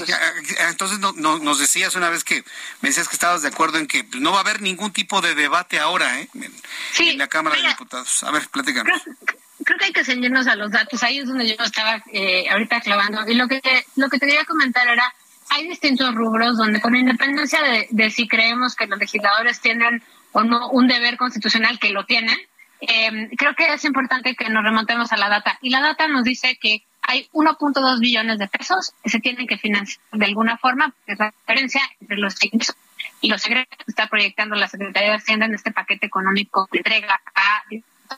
entonces 0.68 0.98
no, 0.98 1.12
nos 1.12 1.58
decías 1.58 1.94
una 1.94 2.10
vez 2.10 2.24
que 2.24 2.44
me 2.82 2.90
decías 2.90 3.08
que 3.08 3.14
estabas 3.14 3.42
de 3.42 3.48
acuerdo 3.48 3.78
en 3.78 3.86
que 3.86 4.04
no 4.18 4.32
va 4.32 4.38
a 4.38 4.40
haber 4.40 4.60
ningún 4.60 4.92
tipo 4.92 5.20
de 5.20 5.34
debate 5.34 5.78
ahora 5.78 6.20
¿eh? 6.20 6.28
en, 6.98 7.18
la 7.18 7.26
Cámara 7.26 7.56
de 7.56 7.68
Diputados. 7.68 8.22
A 8.24 8.30
ver, 8.30 8.46
platícanos. 8.48 9.02
Creo, 9.64 9.78
que 9.78 9.84
hay 9.86 9.92
que 9.92 10.04
ceñirnos 10.04 10.46
a 10.46 10.54
los 10.54 10.70
datos. 10.70 11.02
Ahí 11.02 11.18
es 11.18 11.26
donde 11.26 11.48
yo 11.48 11.64
estaba 11.64 12.02
eh, 12.12 12.48
ahorita 12.50 12.80
clavando. 12.82 13.26
Y 13.26 13.34
lo 13.34 13.48
que, 13.48 13.60
lo 13.96 14.08
que 14.08 14.18
te 14.18 14.26
quería 14.26 14.44
comentar 14.44 14.86
era, 14.86 15.12
hay 15.50 15.66
distintos 15.68 16.14
rubros 16.14 16.56
donde 16.56 16.80
con 16.80 16.94
independencia 16.94 17.62
de, 17.62 17.88
de 17.90 18.10
si 18.10 18.28
creemos 18.28 18.76
que 18.76 18.86
los 18.86 18.98
legisladores 18.98 19.60
tienen 19.60 20.02
o 20.32 20.44
no 20.44 20.68
un 20.68 20.86
deber 20.86 21.16
constitucional, 21.16 21.78
que 21.78 21.90
lo 21.90 22.04
tienen, 22.04 22.36
eh, 22.80 23.30
creo 23.36 23.54
que 23.54 23.72
es 23.72 23.84
importante 23.84 24.34
que 24.34 24.48
nos 24.50 24.62
remontemos 24.62 25.12
a 25.12 25.16
la 25.16 25.28
data. 25.28 25.58
Y 25.62 25.70
la 25.70 25.80
data 25.80 26.08
nos 26.08 26.24
dice 26.24 26.58
que 26.60 26.84
hay 27.06 27.28
1.2 27.32 28.00
billones 28.00 28.38
de 28.38 28.48
pesos 28.48 28.92
que 29.02 29.10
se 29.10 29.20
tienen 29.20 29.46
que 29.46 29.56
financiar 29.56 30.00
de 30.12 30.26
alguna 30.26 30.58
forma, 30.58 30.92
que 31.06 31.12
es 31.12 31.18
la 31.18 31.30
diferencia 31.30 31.80
entre 32.00 32.16
los 32.16 32.34
ingresos 32.44 32.76
y 33.20 33.28
los 33.28 33.40
secretos 33.40 33.78
que 33.78 33.90
está 33.90 34.08
proyectando 34.08 34.56
la 34.56 34.68
Secretaría 34.68 35.10
de 35.10 35.16
Hacienda 35.16 35.46
en 35.46 35.54
este 35.54 35.72
paquete 35.72 36.06
económico 36.06 36.66
que 36.66 36.78
entrega 36.78 37.20
a 37.34 37.62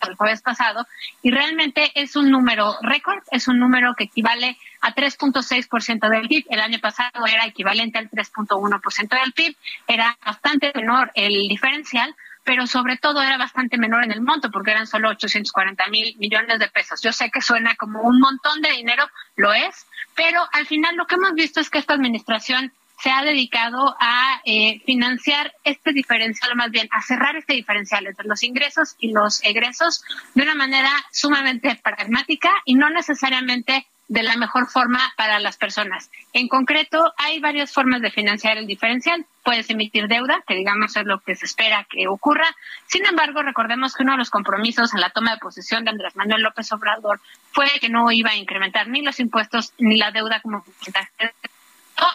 el 0.06 0.16
jueves 0.16 0.42
pasado 0.42 0.86
y 1.22 1.30
realmente 1.30 1.90
es 1.94 2.14
un 2.16 2.30
número 2.30 2.76
récord, 2.82 3.22
es 3.30 3.48
un 3.48 3.58
número 3.58 3.94
que 3.94 4.04
equivale 4.04 4.56
a 4.80 4.94
3.6% 4.94 6.08
del 6.10 6.28
PIB. 6.28 6.44
El 6.50 6.60
año 6.60 6.78
pasado 6.78 7.26
era 7.26 7.46
equivalente 7.46 7.98
al 7.98 8.10
3.1% 8.10 9.08
del 9.08 9.32
PIB, 9.32 9.56
era 9.86 10.16
bastante 10.24 10.72
menor 10.74 11.10
el 11.14 11.48
diferencial, 11.48 12.14
pero 12.48 12.66
sobre 12.66 12.96
todo 12.96 13.20
era 13.20 13.36
bastante 13.36 13.76
menor 13.76 14.04
en 14.04 14.10
el 14.10 14.22
monto 14.22 14.50
porque 14.50 14.70
eran 14.70 14.86
solo 14.86 15.10
840 15.10 15.86
mil 15.88 16.16
millones 16.16 16.58
de 16.58 16.68
pesos. 16.68 17.02
Yo 17.02 17.12
sé 17.12 17.30
que 17.30 17.42
suena 17.42 17.76
como 17.76 18.00
un 18.00 18.18
montón 18.18 18.62
de 18.62 18.70
dinero, 18.70 19.06
lo 19.36 19.52
es, 19.52 19.84
pero 20.14 20.40
al 20.54 20.64
final 20.64 20.96
lo 20.96 21.06
que 21.06 21.16
hemos 21.16 21.34
visto 21.34 21.60
es 21.60 21.68
que 21.68 21.76
esta 21.76 21.92
administración 21.92 22.72
se 23.02 23.10
ha 23.10 23.22
dedicado 23.22 23.94
a 24.00 24.40
eh, 24.46 24.80
financiar 24.86 25.52
este 25.62 25.92
diferencial, 25.92 26.56
más 26.56 26.70
bien 26.70 26.88
a 26.90 27.02
cerrar 27.02 27.36
este 27.36 27.52
diferencial 27.52 28.06
entre 28.06 28.26
los 28.26 28.42
ingresos 28.42 28.96
y 28.98 29.12
los 29.12 29.44
egresos 29.44 30.02
de 30.34 30.44
una 30.44 30.54
manera 30.54 30.90
sumamente 31.12 31.78
pragmática 31.84 32.50
y 32.64 32.76
no 32.76 32.88
necesariamente 32.88 33.86
de 34.08 34.22
la 34.22 34.36
mejor 34.36 34.68
forma 34.68 35.00
para 35.16 35.38
las 35.38 35.56
personas. 35.56 36.10
En 36.32 36.48
concreto, 36.48 37.12
hay 37.18 37.40
varias 37.40 37.72
formas 37.72 38.00
de 38.00 38.10
financiar 38.10 38.56
el 38.56 38.66
diferencial. 38.66 39.26
Puedes 39.42 39.68
emitir 39.70 40.08
deuda, 40.08 40.42
que 40.46 40.54
digamos 40.54 40.96
es 40.96 41.04
lo 41.04 41.20
que 41.20 41.34
se 41.36 41.44
espera 41.44 41.86
que 41.88 42.08
ocurra. 42.08 42.46
Sin 42.86 43.06
embargo, 43.06 43.42
recordemos 43.42 43.94
que 43.94 44.02
uno 44.02 44.12
de 44.12 44.18
los 44.18 44.30
compromisos 44.30 44.94
en 44.94 45.00
la 45.00 45.10
toma 45.10 45.32
de 45.32 45.38
posesión 45.38 45.84
de 45.84 45.90
Andrés 45.90 46.16
Manuel 46.16 46.42
López 46.42 46.72
Obrador 46.72 47.20
fue 47.52 47.68
que 47.80 47.88
no 47.88 48.10
iba 48.10 48.30
a 48.30 48.36
incrementar 48.36 48.88
ni 48.88 49.02
los 49.02 49.20
impuestos 49.20 49.72
ni 49.78 49.98
la 49.98 50.10
deuda 50.10 50.40
como 50.40 50.62
porcentaje 50.62 51.34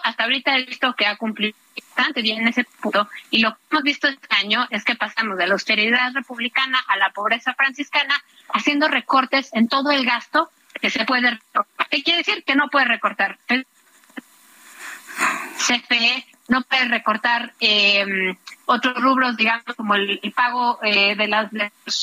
hasta 0.03 0.23
ahorita 0.23 0.57
he 0.57 0.65
visto 0.65 0.93
que 0.93 1.05
ha 1.05 1.17
cumplido 1.17 1.57
bastante 1.75 2.21
bien 2.21 2.41
en 2.41 2.47
ese 2.47 2.65
punto 2.81 3.09
y 3.29 3.39
lo 3.39 3.53
que 3.53 3.59
hemos 3.71 3.83
visto 3.83 4.07
este 4.07 4.27
año 4.35 4.67
es 4.69 4.83
que 4.83 4.95
pasamos 4.95 5.37
de 5.37 5.47
la 5.47 5.53
austeridad 5.53 6.13
republicana 6.13 6.79
a 6.87 6.97
la 6.97 7.09
pobreza 7.11 7.53
franciscana 7.53 8.15
haciendo 8.49 8.87
recortes 8.87 9.49
en 9.53 9.67
todo 9.67 9.91
el 9.91 10.05
gasto 10.05 10.49
que 10.79 10.89
se 10.89 11.05
puede 11.05 11.31
recortar. 11.31 11.72
¿Qué 11.93 12.01
quiere 12.01 12.23
decir? 12.23 12.43
Que 12.43 12.55
no 12.55 12.69
puede 12.69 12.85
recortar. 12.85 13.37
CFE 15.57 16.25
no 16.47 16.63
puede 16.63 16.85
recortar 16.85 17.53
eh, 17.59 18.35
otros 18.65 18.99
rubros, 18.99 19.37
digamos, 19.37 19.75
como 19.77 19.93
el, 19.93 20.19
pago 20.35 20.79
eh, 20.81 21.15
de 21.15 21.27
las, 21.27 21.51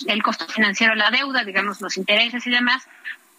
el 0.07 0.23
costo 0.23 0.47
financiero 0.47 0.95
la 0.95 1.11
deuda, 1.11 1.43
digamos, 1.43 1.81
los 1.81 1.97
intereses 1.97 2.47
y 2.47 2.51
demás. 2.51 2.87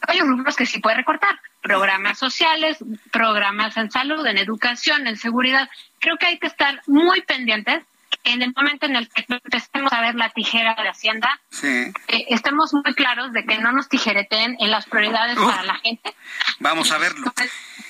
Hay 0.01 0.19
rubros 0.19 0.57
que 0.57 0.65
sí 0.65 0.79
puede 0.79 0.97
recortar 0.97 1.39
programas 1.61 2.19
sociales, 2.19 2.79
programas 3.13 3.77
en 3.77 3.89
salud, 3.89 4.27
en 4.27 4.37
educación, 4.37 5.07
en 5.07 5.15
seguridad. 5.15 5.69
Creo 5.99 6.17
que 6.17 6.25
hay 6.25 6.37
que 6.37 6.47
estar 6.47 6.81
muy 6.85 7.21
pendientes 7.21 7.81
en 8.23 8.41
el 8.41 8.53
momento 8.55 8.85
en 8.85 8.95
el 8.95 9.09
que 9.09 9.25
empecemos 9.27 9.91
a 9.93 10.01
ver 10.01 10.15
la 10.15 10.29
tijera 10.29 10.75
de 10.75 10.89
Hacienda, 10.89 11.39
eh, 11.63 11.91
estemos 12.29 12.73
muy 12.73 12.93
claros 12.93 13.33
de 13.33 13.45
que 13.45 13.57
no 13.57 13.71
nos 13.71 13.89
tijereten 13.89 14.57
en 14.59 14.71
las 14.71 14.85
prioridades 14.85 15.37
para 15.37 15.63
la 15.63 15.75
gente. 15.75 16.15
Vamos 16.59 16.91
a 16.91 16.97
verlo. 16.97 17.33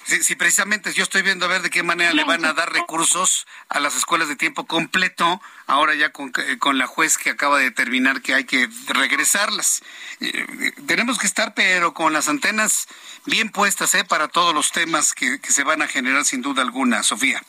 Si, 0.05 0.35
precisamente 0.35 0.91
yo 0.93 1.03
estoy 1.03 1.21
viendo 1.21 1.45
a 1.45 1.49
ver 1.49 1.61
de 1.61 1.69
qué 1.69 1.83
manera 1.83 2.11
le 2.13 2.23
van 2.23 2.43
a 2.43 2.53
dar 2.53 2.73
recursos 2.73 3.47
a 3.69 3.79
las 3.79 3.95
escuelas 3.95 4.27
de 4.27 4.35
tiempo 4.35 4.65
completo, 4.65 5.41
ahora 5.67 5.95
ya 5.95 6.09
con, 6.09 6.33
con 6.59 6.77
la 6.77 6.87
juez 6.87 7.17
que 7.17 7.29
acaba 7.29 7.59
de 7.59 7.65
determinar 7.65 8.21
que 8.21 8.33
hay 8.33 8.43
que 8.43 8.67
regresarlas. 8.87 9.83
Eh, 10.19 10.73
tenemos 10.85 11.17
que 11.17 11.27
estar, 11.27 11.53
pero 11.53 11.93
con 11.93 12.11
las 12.11 12.27
antenas 12.27 12.87
bien 13.25 13.49
puestas 13.49 13.93
¿eh? 13.95 14.03
para 14.03 14.27
todos 14.27 14.53
los 14.53 14.71
temas 14.71 15.13
que 15.13 15.39
se 15.47 15.63
van 15.63 15.81
a 15.81 15.87
generar 15.87 16.25
sin 16.25 16.41
duda 16.41 16.61
alguna, 16.61 17.03
Sofía. 17.03 17.41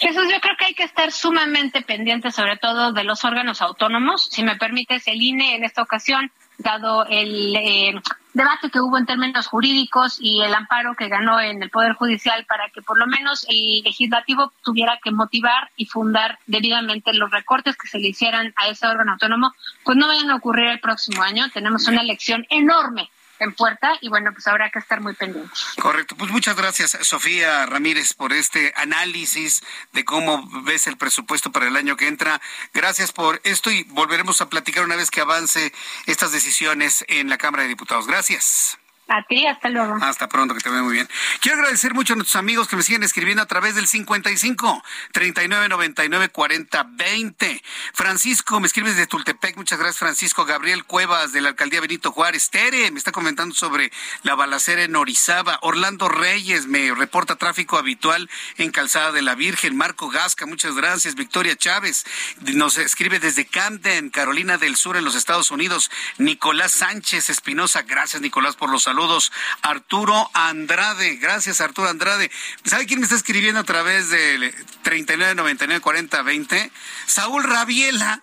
Jesús, 0.00 0.24
yo 0.32 0.40
creo 0.40 0.56
que 0.56 0.64
hay 0.64 0.74
que 0.74 0.84
estar 0.84 1.12
sumamente 1.12 1.82
pendientes, 1.82 2.34
sobre 2.34 2.56
todo 2.56 2.92
de 2.92 3.04
los 3.04 3.22
órganos 3.22 3.60
autónomos. 3.60 4.28
Si 4.30 4.42
me 4.42 4.56
permites, 4.56 5.06
el 5.06 5.20
INE 5.20 5.56
en 5.56 5.62
esta 5.62 5.82
ocasión, 5.82 6.32
dado 6.56 7.04
el 7.04 7.54
eh, 7.54 8.00
debate 8.32 8.70
que 8.70 8.80
hubo 8.80 8.96
en 8.96 9.04
términos 9.04 9.46
jurídicos 9.46 10.16
y 10.18 10.40
el 10.40 10.54
amparo 10.54 10.94
que 10.94 11.08
ganó 11.08 11.38
en 11.38 11.62
el 11.62 11.68
Poder 11.68 11.92
Judicial 11.92 12.46
para 12.46 12.70
que 12.70 12.80
por 12.80 12.98
lo 12.98 13.06
menos 13.06 13.44
el 13.50 13.82
legislativo 13.82 14.52
tuviera 14.64 14.98
que 15.04 15.10
motivar 15.10 15.70
y 15.76 15.84
fundar 15.84 16.38
debidamente 16.46 17.12
los 17.12 17.30
recortes 17.30 17.76
que 17.76 17.88
se 17.88 17.98
le 17.98 18.08
hicieran 18.08 18.54
a 18.56 18.68
ese 18.68 18.86
órgano 18.86 19.12
autónomo, 19.12 19.52
pues 19.84 19.98
no 19.98 20.06
vayan 20.08 20.30
a 20.30 20.36
ocurrir 20.36 20.68
el 20.68 20.80
próximo 20.80 21.22
año. 21.22 21.50
Tenemos 21.52 21.86
una 21.88 22.00
elección 22.00 22.46
enorme 22.48 23.10
en 23.40 23.52
puerta 23.52 23.92
y 24.00 24.08
bueno, 24.08 24.32
pues 24.32 24.46
habrá 24.46 24.70
que 24.70 24.78
estar 24.78 25.00
muy 25.00 25.14
pendientes. 25.14 25.66
Correcto, 25.80 26.16
pues 26.16 26.30
muchas 26.30 26.56
gracias 26.56 26.96
Sofía 27.02 27.66
Ramírez 27.66 28.14
por 28.14 28.32
este 28.32 28.72
análisis 28.76 29.62
de 29.92 30.04
cómo 30.04 30.48
ves 30.64 30.86
el 30.86 30.96
presupuesto 30.96 31.52
para 31.52 31.68
el 31.68 31.76
año 31.76 31.96
que 31.96 32.08
entra. 32.08 32.40
Gracias 32.72 33.12
por 33.12 33.40
esto 33.44 33.70
y 33.70 33.84
volveremos 33.84 34.40
a 34.40 34.48
platicar 34.48 34.84
una 34.84 34.96
vez 34.96 35.10
que 35.10 35.20
avance 35.20 35.72
estas 36.06 36.32
decisiones 36.32 37.04
en 37.08 37.28
la 37.28 37.38
Cámara 37.38 37.64
de 37.64 37.68
Diputados. 37.68 38.06
Gracias. 38.06 38.79
A 39.12 39.24
ti, 39.24 39.44
hasta 39.44 39.68
luego. 39.68 39.96
Hasta 40.00 40.28
pronto, 40.28 40.54
que 40.54 40.60
te 40.60 40.70
vea 40.70 40.84
muy 40.84 40.92
bien. 40.92 41.08
Quiero 41.40 41.58
agradecer 41.58 41.94
mucho 41.94 42.12
a 42.12 42.16
nuestros 42.16 42.36
amigos 42.36 42.68
que 42.68 42.76
me 42.76 42.84
siguen 42.84 43.02
escribiendo 43.02 43.42
a 43.42 43.46
través 43.46 43.74
del 43.74 43.88
55 43.88 44.84
39 45.10 45.68
99 45.68 46.28
40 46.28 46.86
20. 46.92 47.62
Francisco, 47.92 48.60
me 48.60 48.68
escribes 48.68 48.96
de 48.96 49.08
Tultepec, 49.08 49.56
muchas 49.56 49.80
gracias, 49.80 49.98
Francisco. 49.98 50.44
Gabriel 50.44 50.84
Cuevas, 50.84 51.32
de 51.32 51.40
la 51.40 51.48
alcaldía 51.48 51.80
Benito 51.80 52.12
Juárez. 52.12 52.50
Tere, 52.50 52.88
me 52.92 52.98
está 52.98 53.10
comentando 53.10 53.52
sobre 53.52 53.90
la 54.22 54.36
balacera 54.36 54.84
en 54.84 54.94
Orizaba. 54.94 55.58
Orlando 55.62 56.08
Reyes, 56.08 56.68
me 56.68 56.94
reporta 56.94 57.34
tráfico 57.34 57.78
habitual 57.78 58.30
en 58.58 58.70
Calzada 58.70 59.10
de 59.10 59.22
la 59.22 59.34
Virgen. 59.34 59.76
Marco 59.76 60.08
Gasca, 60.08 60.46
muchas 60.46 60.76
gracias. 60.76 61.16
Victoria 61.16 61.56
Chávez, 61.56 62.06
nos 62.54 62.78
escribe 62.78 63.18
desde 63.18 63.44
Camden, 63.44 64.10
Carolina 64.10 64.56
del 64.56 64.76
Sur, 64.76 64.96
en 64.96 65.04
los 65.04 65.16
Estados 65.16 65.50
Unidos. 65.50 65.90
Nicolás 66.18 66.70
Sánchez 66.70 67.28
Espinosa, 67.28 67.82
gracias, 67.82 68.22
Nicolás, 68.22 68.54
por 68.54 68.70
los 68.70 68.84
saludos 68.84 68.99
saludos. 69.00 69.32
Arturo 69.62 70.30
Andrade, 70.34 71.16
gracias 71.16 71.62
Arturo 71.62 71.88
Andrade. 71.88 72.30
¿Sabe 72.64 72.84
quién 72.84 73.00
me 73.00 73.04
está 73.04 73.16
escribiendo 73.16 73.60
a 73.60 73.64
través 73.64 74.10
del 74.10 74.54
39 74.82 75.36
99 75.36 75.80
40 75.80 76.22
20? 76.22 76.72
Saúl 77.06 77.44
Rabiela. 77.44 78.22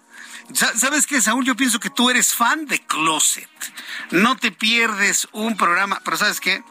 ¿Sabes 0.53 1.07
qué, 1.07 1.19
Saúl? 1.19 1.45
Yo 1.45 1.55
pienso 1.55 1.79
que 1.79 1.89
tú 1.89 2.11
eres 2.11 2.33
fan 2.33 2.67
de 2.67 2.79
Closet. 2.85 3.49
No 4.11 4.37
te 4.37 4.51
pierdes 4.51 5.27
un 5.31 5.57
programa, 5.57 5.99
pero 6.05 6.15
¿sabes 6.15 6.39
qué? 6.39 6.63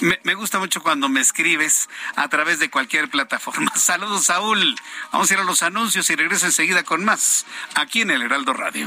Me, 0.00 0.20
me, 0.22 0.34
gusta 0.34 0.58
mucho 0.58 0.82
cuando 0.82 1.08
me 1.08 1.20
escribes 1.20 1.88
a 2.14 2.28
través 2.28 2.58
de 2.58 2.70
cualquier 2.70 3.08
plataforma. 3.10 3.72
Saludos, 3.74 4.26
Saúl. 4.26 4.76
Vamos 5.12 5.30
a 5.30 5.34
ir 5.34 5.40
a 5.40 5.44
los 5.44 5.62
anuncios 5.62 6.10
y 6.10 6.14
regreso 6.14 6.44
enseguida 6.44 6.82
con 6.82 7.04
más 7.04 7.46
aquí 7.74 8.02
en 8.02 8.10
el 8.10 8.22
Heraldo 8.22 8.52
Radio. 8.52 8.86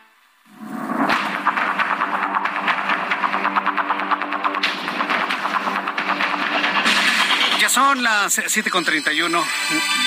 Son 7.71 8.03
las 8.03 8.41
7 8.47 8.69
con 8.69 8.83
31, 8.83 9.45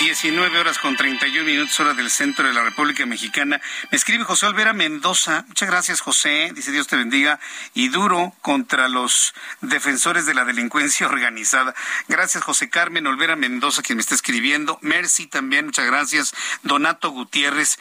19 0.00 0.58
horas 0.58 0.78
con 0.78 0.96
31 0.96 1.46
minutos 1.46 1.80
hora 1.80 1.94
del 1.94 2.10
centro 2.10 2.46
de 2.46 2.52
la 2.52 2.62
República 2.62 3.06
Mexicana. 3.06 3.58
Me 3.90 3.96
escribe 3.96 4.24
José 4.24 4.44
Olvera 4.44 4.74
Mendoza. 4.74 5.46
Muchas 5.48 5.70
gracias, 5.70 6.02
José. 6.02 6.50
Dice 6.54 6.72
Dios 6.72 6.88
te 6.88 6.96
bendiga. 6.96 7.40
Y 7.72 7.88
duro 7.88 8.34
contra 8.42 8.88
los 8.88 9.32
defensores 9.62 10.26
de 10.26 10.34
la 10.34 10.44
delincuencia 10.44 11.06
organizada. 11.08 11.74
Gracias, 12.06 12.44
José 12.44 12.68
Carmen 12.68 13.06
Olvera 13.06 13.34
Mendoza, 13.34 13.80
quien 13.80 13.96
me 13.96 14.02
está 14.02 14.14
escribiendo. 14.14 14.78
Mercy 14.82 15.26
también, 15.26 15.64
muchas 15.64 15.86
gracias. 15.86 16.34
Donato 16.64 17.12
Gutiérrez. 17.12 17.78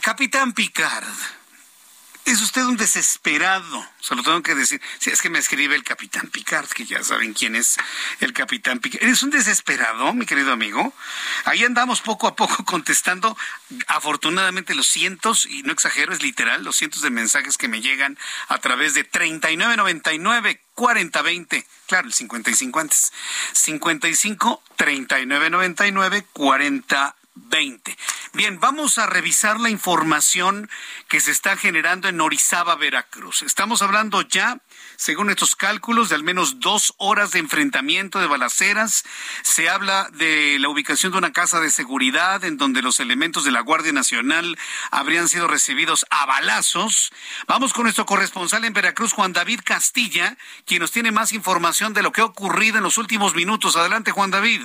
Capitán 0.00 0.54
Picard 0.54 1.06
Es 2.30 2.40
usted 2.42 2.62
un 2.62 2.76
desesperado, 2.76 3.84
se 3.98 4.14
lo 4.14 4.22
tengo 4.22 4.40
que 4.40 4.54
decir. 4.54 4.80
Si 5.00 5.10
es 5.10 5.20
que 5.20 5.28
me 5.28 5.40
escribe 5.40 5.74
el 5.74 5.82
capitán 5.82 6.28
Picard, 6.28 6.68
que 6.68 6.86
ya 6.86 7.02
saben 7.02 7.34
quién 7.34 7.56
es 7.56 7.76
el 8.20 8.32
capitán 8.32 8.78
Picard. 8.78 9.02
¿Eres 9.02 9.24
un 9.24 9.30
desesperado, 9.30 10.14
mi 10.14 10.26
querido 10.26 10.52
amigo? 10.52 10.94
Ahí 11.44 11.64
andamos 11.64 12.02
poco 12.02 12.28
a 12.28 12.36
poco 12.36 12.64
contestando, 12.64 13.36
afortunadamente, 13.88 14.76
los 14.76 14.86
cientos, 14.86 15.44
y 15.44 15.64
no 15.64 15.72
exagero, 15.72 16.12
es 16.12 16.22
literal, 16.22 16.62
los 16.62 16.76
cientos 16.76 17.02
de 17.02 17.10
mensajes 17.10 17.58
que 17.58 17.66
me 17.66 17.80
llegan 17.80 18.16
a 18.46 18.58
través 18.58 18.94
de 18.94 19.02
3999 19.02 20.60
4020. 20.76 21.66
Claro, 21.88 22.06
el 22.06 22.12
55 22.12 22.78
antes. 22.78 23.12
55 23.54 24.62
3999 24.76 26.26
40 26.32 27.16
20. 27.34 27.96
Bien, 28.32 28.60
vamos 28.60 28.98
a 28.98 29.06
revisar 29.06 29.60
la 29.60 29.70
información 29.70 30.68
que 31.08 31.20
se 31.20 31.30
está 31.30 31.56
generando 31.56 32.08
en 32.08 32.20
Orizaba, 32.20 32.74
Veracruz. 32.74 33.42
Estamos 33.42 33.82
hablando 33.82 34.22
ya, 34.22 34.58
según 34.96 35.30
estos 35.30 35.56
cálculos, 35.56 36.08
de 36.08 36.16
al 36.16 36.22
menos 36.22 36.60
dos 36.60 36.94
horas 36.98 37.32
de 37.32 37.38
enfrentamiento 37.38 38.18
de 38.20 38.26
balaceras. 38.26 39.04
Se 39.42 39.68
habla 39.68 40.08
de 40.12 40.58
la 40.58 40.68
ubicación 40.68 41.12
de 41.12 41.18
una 41.18 41.32
casa 41.32 41.60
de 41.60 41.70
seguridad 41.70 42.44
en 42.44 42.56
donde 42.56 42.82
los 42.82 43.00
elementos 43.00 43.44
de 43.44 43.52
la 43.52 43.60
Guardia 43.60 43.92
Nacional 43.92 44.58
habrían 44.90 45.28
sido 45.28 45.46
recibidos 45.48 46.06
a 46.10 46.26
balazos. 46.26 47.12
Vamos 47.46 47.72
con 47.72 47.84
nuestro 47.84 48.06
corresponsal 48.06 48.64
en 48.64 48.72
Veracruz, 48.72 49.12
Juan 49.12 49.32
David 49.32 49.60
Castilla, 49.64 50.36
quien 50.66 50.80
nos 50.80 50.92
tiene 50.92 51.12
más 51.12 51.32
información 51.32 51.94
de 51.94 52.02
lo 52.02 52.12
que 52.12 52.20
ha 52.20 52.26
ocurrido 52.26 52.78
en 52.78 52.84
los 52.84 52.98
últimos 52.98 53.34
minutos. 53.34 53.76
Adelante, 53.76 54.10
Juan 54.12 54.30
David. 54.30 54.62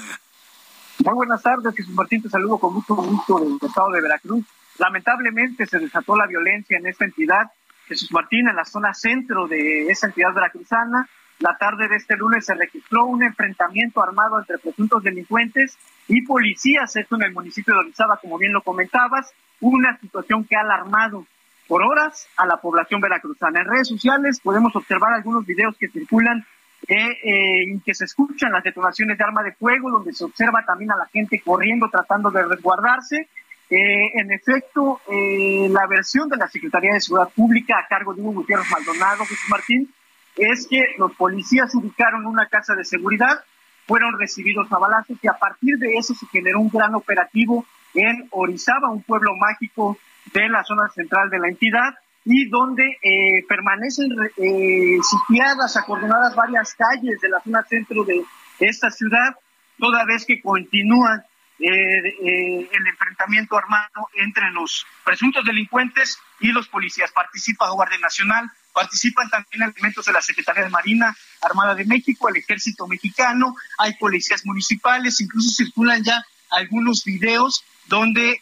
Muy 1.04 1.14
buenas 1.14 1.42
tardes, 1.44 1.76
Jesús 1.76 1.94
Martín, 1.94 2.22
te 2.22 2.30
saludo 2.30 2.58
con 2.58 2.74
mucho 2.74 2.96
gusto 2.96 3.40
del 3.40 3.58
estado 3.62 3.92
de 3.92 4.02
Veracruz. 4.02 4.46
Lamentablemente 4.80 5.66
se 5.66 5.78
desató 5.78 6.16
la 6.16 6.26
violencia 6.26 6.78
en 6.78 6.88
esta 6.88 7.04
entidad, 7.04 7.52
Jesús 7.86 8.12
Martín, 8.14 8.48
en 8.48 8.56
la 8.56 8.64
zona 8.64 8.94
centro 8.94 9.48
de 9.48 9.88
esa 9.90 10.08
entidad 10.08 10.34
veracruzana. 10.34 11.08
La 11.40 11.58
tarde 11.58 11.90
de 11.90 11.98
este 11.98 12.16
lunes 12.16 12.46
se 12.46 12.56
registró 12.56 13.06
un 13.06 13.24
enfrentamiento 13.24 14.02
armado 14.02 14.40
entre 14.40 14.58
presuntos 14.58 15.04
delincuentes 15.04 15.78
y 16.08 16.22
policías, 16.22 16.96
esto 16.96 17.16
en 17.16 17.24
el 17.24 17.34
municipio 17.34 17.74
de 17.74 17.82
Orizaba, 17.82 18.18
como 18.18 18.38
bien 18.38 18.54
lo 18.54 18.62
comentabas, 18.62 19.34
una 19.60 19.98
situación 20.00 20.46
que 20.46 20.56
ha 20.56 20.62
alarmado 20.62 21.26
por 21.68 21.84
horas 21.84 22.28
a 22.38 22.46
la 22.46 22.58
población 22.58 23.02
veracruzana. 23.02 23.60
En 23.60 23.68
redes 23.68 23.90
sociales 23.90 24.40
podemos 24.40 24.74
observar 24.76 25.14
algunos 25.14 25.46
videos 25.46 25.76
que 25.78 25.90
circulan 25.90 26.46
eh, 26.88 27.64
en 27.64 27.82
que 27.82 27.96
se 27.96 28.06
escuchan 28.06 28.52
las 28.52 28.64
detonaciones 28.64 29.18
de 29.18 29.24
arma 29.24 29.44
de 29.44 29.54
fuego, 29.54 29.90
donde 29.90 30.14
se 30.14 30.24
observa 30.24 30.64
también 30.66 30.92
a 30.92 30.98
la 30.98 31.08
gente 31.08 31.42
corriendo 31.44 31.90
tratando 31.90 32.30
de 32.30 32.44
resguardarse. 32.44 33.28
Eh, 33.70 34.20
en 34.20 34.32
efecto, 34.32 35.02
eh, 35.12 35.68
la 35.72 35.88
versión 35.88 36.30
de 36.30 36.38
la 36.38 36.48
Secretaría 36.48 36.94
de 36.94 37.02
Seguridad 37.02 37.30
Pública 37.36 37.80
a 37.80 37.88
cargo 37.88 38.14
de 38.14 38.22
Hugo 38.22 38.34
Gutiérrez 38.34 38.70
Maldonado, 38.70 39.26
Jesús 39.26 39.50
Martín, 39.50 39.92
es 40.36 40.68
que 40.68 40.86
los 41.00 41.14
policías 41.16 41.74
ubicaron 41.74 42.28
una 42.28 42.48
casa 42.48 42.76
de 42.76 42.86
seguridad, 42.86 43.44
fueron 43.88 44.20
recibidos 44.20 44.72
a 44.72 44.78
balazos 44.78 45.18
y 45.22 45.28
a 45.28 45.34
partir 45.34 45.78
de 45.78 45.98
eso 45.98 46.14
se 46.14 46.28
generó 46.28 46.60
un 46.60 46.70
gran 46.70 46.94
operativo 46.94 47.66
en 47.96 48.28
Orizaba, 48.32 48.92
un 48.92 49.02
pueblo 49.02 49.36
mágico 49.36 49.98
de 50.34 50.50
la 50.50 50.64
zona 50.64 50.90
central 50.90 51.30
de 51.30 51.40
la 51.40 51.48
entidad, 51.48 51.96
y 52.26 52.50
donde 52.50 52.98
eh, 53.04 53.46
permanecen 53.48 54.10
eh, 54.38 54.98
sitiadas, 55.04 55.78
acordonadas 55.78 56.36
varias 56.36 56.74
calles 56.74 57.22
de 57.22 57.30
la 57.30 57.40
zona 57.40 57.64
centro 57.64 58.04
de 58.04 58.26
esta 58.60 58.90
ciudad, 58.90 59.36
toda 59.78 60.06
vez 60.06 60.26
que 60.26 60.42
continúa 60.42 61.24
eh, 61.60 62.68
el 62.72 62.88
enfrentamiento 62.88 63.56
armado 63.56 64.10
entre 64.16 64.50
los 64.52 64.86
presuntos 65.06 65.46
delincuentes 65.46 66.18
y 66.40 66.48
los 66.48 66.68
policías. 66.68 67.12
Participa 67.12 67.70
Guardia 67.70 68.00
Nacional, 68.00 68.50
participan 68.74 69.30
también 69.30 69.72
elementos 69.72 70.06
de 70.06 70.14
la 70.14 70.22
Secretaría 70.22 70.64
de 70.64 70.70
Marina 70.70 71.16
Armada 71.44 71.76
de 71.76 71.86
México, 71.86 72.28
el 72.28 72.38
Ejército 72.38 72.88
Mexicano, 72.88 73.56
hay 73.78 73.94
policías 73.98 74.44
municipales, 74.46 75.22
incluso 75.22 75.52
circulan 75.52 76.04
ya 76.04 76.24
algunos 76.50 77.04
videos 77.06 77.64
donde 77.88 78.42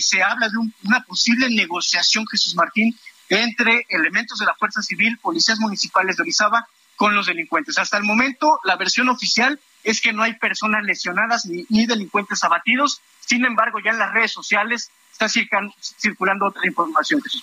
se 0.00 0.22
habla 0.22 0.48
de 0.48 0.56
una 0.84 1.00
posible 1.04 1.50
negociación, 1.50 2.26
Jesús 2.26 2.54
Martín, 2.54 2.96
entre 3.28 3.86
elementos 3.88 4.38
de 4.38 4.46
la 4.46 4.54
Fuerza 4.54 4.82
Civil, 4.82 5.18
policías 5.18 5.58
municipales 5.58 6.16
de 6.16 6.22
Orizaba, 6.22 6.66
con 6.98 7.14
los 7.14 7.26
delincuentes. 7.26 7.78
Hasta 7.78 7.96
el 7.96 8.02
momento, 8.02 8.60
la 8.64 8.74
versión 8.74 9.08
oficial 9.08 9.58
es 9.84 10.00
que 10.00 10.12
no 10.12 10.24
hay 10.24 10.34
personas 10.34 10.82
lesionadas 10.84 11.46
ni, 11.46 11.86
delincuentes 11.86 12.42
abatidos. 12.42 13.00
Sin 13.20 13.44
embargo, 13.44 13.78
ya 13.78 13.92
en 13.92 14.00
las 14.00 14.12
redes 14.12 14.32
sociales 14.32 14.90
está 15.12 15.28
circulando 15.28 16.46
otra 16.46 16.66
información, 16.66 17.22
Jesús. 17.22 17.40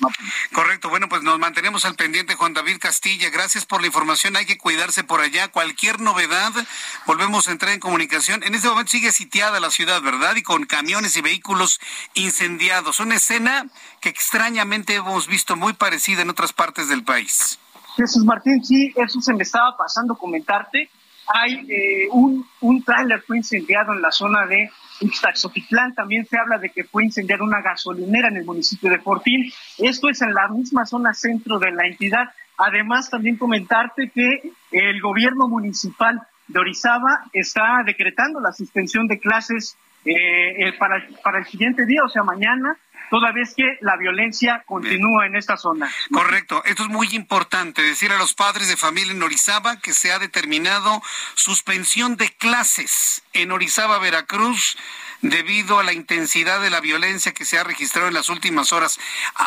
Correcto, 0.52 0.90
bueno, 0.90 1.08
pues 1.08 1.24
nos 1.24 1.40
mantenemos 1.40 1.86
al 1.86 1.96
pendiente, 1.96 2.36
Juan 2.36 2.54
David 2.54 2.80
Castilla. 2.80 3.30
Gracias 3.30 3.66
por 3.66 3.80
la 3.80 3.88
información, 3.88 4.36
hay 4.36 4.46
que 4.46 4.58
cuidarse 4.58 5.06
por 5.06 5.22
allá. 5.22 5.48
Cualquier 5.48 6.02
novedad, 6.02 6.52
volvemos 7.06 7.48
a 7.48 7.52
entrar 7.52 7.72
en 7.72 7.80
comunicación. 7.80 8.44
En 8.44 8.56
este 8.56 8.68
momento 8.68 8.92
sigue 8.92 9.14
sitiada 9.14 9.62
la 9.62 9.72
ciudad, 9.72 10.02
¿verdad? 10.02 10.36
Y 10.36 10.44
con 10.44 10.66
camiones 10.66 11.16
y 11.16 11.22
vehículos 11.22 11.80
incendiados. 12.14 13.00
Una 13.00 13.16
escena 13.16 13.68
que 14.02 14.10
extrañamente 14.10 14.96
hemos 14.96 15.28
visto 15.28 15.56
muy 15.56 15.72
parecida 15.72 16.24
en 16.24 16.30
otras 16.30 16.52
partes 16.52 16.90
del 16.90 17.06
país. 17.06 17.58
Jesús 17.96 18.24
Martín, 18.26 18.64
sí, 18.64 18.94
eso 18.96 19.22
se 19.22 19.34
me 19.34 19.44
estaba 19.44 19.76
pasando 19.78 20.16
comentarte. 20.16 20.90
Hay 21.28 21.54
eh, 21.70 22.08
un, 22.12 22.46
un 22.62 22.84
tráiler 22.84 23.22
fue 23.22 23.38
incendiado 23.38 23.94
en 23.94 24.02
la 24.02 24.12
zona 24.12 24.46
de 24.46 24.70
Ixtaxotitlán 25.02 25.94
también 25.94 26.26
se 26.26 26.38
habla 26.38 26.58
de 26.58 26.70
que 26.70 26.84
fue 26.84 27.04
incendiar 27.04 27.42
una 27.42 27.62
gasolinera 27.62 28.30
en 28.30 28.38
el 28.38 28.46
municipio 28.46 28.90
de 28.90 29.00
Fortín. 29.00 29.52
Esto 29.78 30.10
es 30.10 30.22
en 30.22 30.34
la 30.34 30.48
misma 30.48 30.86
zona 30.86 31.14
centro 31.14 31.60
de 31.60 31.72
la 31.72 31.86
entidad. 31.88 32.30
Además, 32.58 33.10
también 33.10 33.38
comentarte 33.38 34.12
que 34.14 34.52
el 34.72 35.02
gobierno 35.02 35.48
municipal 35.48 36.22
de 36.48 36.60
Orizaba 36.60 37.26
está 37.34 37.82
decretando 37.86 38.40
la 38.40 38.54
suspensión 38.54 39.08
de 39.08 39.20
clases 39.20 39.78
eh, 40.06 40.72
para, 40.78 41.06
para 41.24 41.40
el 41.40 41.46
siguiente 41.46 41.86
día, 41.86 42.04
o 42.06 42.10
sea, 42.10 42.24
mañana, 42.24 42.78
toda 43.10 43.32
vez 43.32 43.54
que 43.56 43.78
la 43.82 43.98
violencia 43.98 44.64
continúa 44.66 45.26
en 45.26 45.36
esta 45.36 45.58
zona. 45.58 45.92
Correcto. 46.12 46.64
Esto 46.66 46.84
es 46.84 46.90
muy 46.90 47.08
importante, 47.14 47.82
decir 47.82 48.12
a 48.12 48.18
los 48.18 48.34
padres 48.34 48.68
de 48.68 48.78
familia 48.78 49.14
en 49.14 49.24
Orizaba 49.24 49.80
que 49.80 49.94
se 49.94 50.12
ha 50.12 50.20
determinado 50.20 51.02
suspensión 51.36 52.18
de 52.18 52.30
clases 52.30 53.24
en 53.34 53.52
Orizaba, 53.52 54.00
Veracruz 54.00 54.78
debido 55.22 55.80
a 55.80 55.84
la 55.84 55.94
intensidad 55.94 56.62
de 56.62 56.70
la 56.70 56.82
violencia 56.82 57.34
que 57.34 57.46
se 57.46 57.58
ha 57.58 57.64
registrado 57.64 58.08
en 58.08 58.14
las 58.14 58.30
últimas 58.30 58.72
horas. 58.74 59.00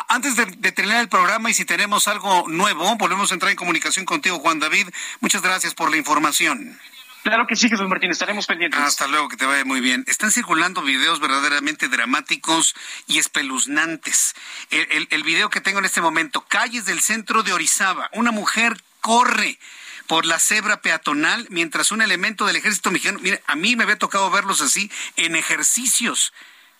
Antes 0.09 0.37
de, 0.37 0.47
de, 0.47 0.73
terminar 0.73 1.01
el 1.01 1.09
programa 1.09 1.51
y 1.51 1.55
si 1.55 1.65
tenemos 1.65 2.09
algo 2.09 2.47
nuevo, 2.49 2.97
volvemos 2.97 3.31
a 3.31 3.35
entrar 3.35 3.51
en 3.51 3.57
comunicación 3.57 4.05
contigo, 4.05 4.39
Juan 4.41 4.59
David. 4.59 4.89
Muchas 5.21 5.43
gracias 5.43 5.75
por 5.75 5.91
la 5.91 5.97
información. 5.97 6.79
Claro 7.23 7.47
que 7.47 7.57
sí, 7.57 7.69
Jesús 7.69 7.89
Martín, 7.89 8.11
estaremos 8.11 8.47
pendientes. 8.47 8.81
Hasta 8.81 9.07
luego, 9.07 9.29
que 9.29 9.37
te 9.37 9.45
vaya 9.45 9.65
muy 9.65 9.81
bien. 9.81 10.05
Están 10.07 10.31
circulando 10.31 10.83
videos 10.83 11.21
verdaderamente 11.21 11.89
dramáticos 11.89 12.75
y 13.07 13.19
espeluznantes. 13.19 14.35
El, 14.71 15.09
el, 15.11 15.23
video 15.23 15.51
que 15.51 15.61
tengo 15.61 15.79
en 15.79 15.85
este 15.85 16.01
momento, 16.01 16.45
calles 16.49 16.85
del 16.85 17.01
centro 17.01 17.43
de 17.43 17.53
Orizaba, 17.53 18.09
una 18.13 18.31
mujer 18.31 18.81
corre 19.01 19.59
por 20.07 20.25
la 20.25 20.39
cebra 20.39 20.81
peatonal 20.81 21.47
mientras 21.51 21.93
un 21.93 22.01
elemento 22.01 22.47
del 22.47 22.57
ejército 22.57 22.91
mexicano, 22.91 23.19
mire, 23.21 23.43
a 23.47 23.57
mí 23.57 23.77
me 23.77 23.85
había 23.85 23.99
tocado 23.99 24.31
verlos 24.31 24.63
así 24.63 24.91
en 25.17 25.37
ejercicios, 25.37 26.33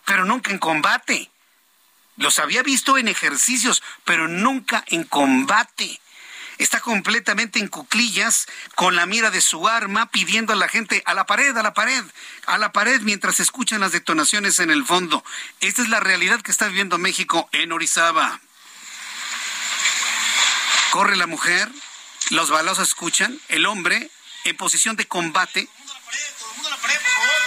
pero 0.05 0.25
nunca 0.25 0.51
en 0.51 0.57
combate. 0.57 1.29
Los 2.17 2.39
había 2.39 2.63
visto 2.63 2.97
en 2.97 3.07
ejercicios, 3.07 3.83
pero 4.03 4.27
nunca 4.27 4.83
en 4.87 5.03
combate 5.03 5.99
está 6.59 6.81
completamente 6.81 7.57
en 7.57 7.69
cuclillas 7.69 8.45
con 8.75 8.95
la 8.95 9.05
mira 9.05 9.31
de 9.31 9.41
su 9.41 9.67
arma 9.67 10.11
pidiendo 10.11 10.53
a 10.53 10.57
la 10.57 10.67
gente 10.67 11.01
a 11.05 11.13
la 11.15 11.25
pared, 11.25 11.57
a 11.57 11.63
la 11.63 11.73
pared, 11.73 12.03
a 12.45 12.57
la 12.57 12.71
pared 12.71 13.01
mientras 13.01 13.39
escuchan 13.39 13.79
las 13.81 13.93
detonaciones 13.93 14.59
en 14.59 14.69
el 14.69 14.85
fondo. 14.85 15.23
Esta 15.61 15.81
es 15.81 15.89
la 15.89 16.01
realidad 16.01 16.41
que 16.41 16.51
está 16.51 16.67
viviendo 16.67 16.97
México 16.97 17.49
en 17.53 17.71
Orizaba. 17.71 18.41
Corre 20.91 21.15
la 21.15 21.27
mujer, 21.27 21.69
los 22.29 22.49
balazos 22.49 22.89
escuchan, 22.89 23.39
el 23.47 23.65
hombre 23.65 24.11
en 24.43 24.57
posición 24.57 24.95
de 24.95 25.07
combate 25.07 25.69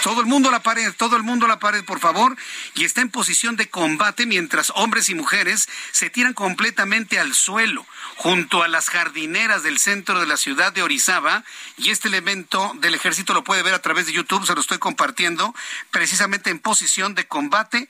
todo 0.03 0.19
el 0.19 0.27
mundo 0.27 0.49
a 0.49 0.51
la 0.51 0.61
pared, 0.61 0.93
todo 0.97 1.15
el 1.15 1.23
mundo 1.23 1.45
a 1.45 1.49
la 1.49 1.59
pared, 1.59 1.83
por 1.85 1.99
favor. 1.99 2.35
Y 2.75 2.83
está 2.83 2.99
en 2.99 3.09
posición 3.09 3.55
de 3.55 3.69
combate 3.69 4.25
mientras 4.25 4.71
hombres 4.75 5.07
y 5.07 5.15
mujeres 5.15 5.69
se 5.93 6.09
tiran 6.09 6.33
completamente 6.33 7.19
al 7.19 7.33
suelo 7.33 7.85
junto 8.17 8.63
a 8.63 8.67
las 8.67 8.89
jardineras 8.89 9.63
del 9.63 9.79
centro 9.79 10.19
de 10.19 10.27
la 10.27 10.35
ciudad 10.35 10.73
de 10.73 10.83
Orizaba. 10.83 11.45
Y 11.77 11.89
este 11.89 12.09
elemento 12.09 12.73
del 12.75 12.95
ejército 12.95 13.33
lo 13.33 13.45
puede 13.45 13.63
ver 13.63 13.73
a 13.73 13.81
través 13.81 14.05
de 14.05 14.11
YouTube, 14.11 14.45
se 14.45 14.53
lo 14.53 14.61
estoy 14.61 14.77
compartiendo, 14.77 15.55
precisamente 15.89 16.49
en 16.49 16.59
posición 16.59 17.15
de 17.15 17.25
combate, 17.25 17.87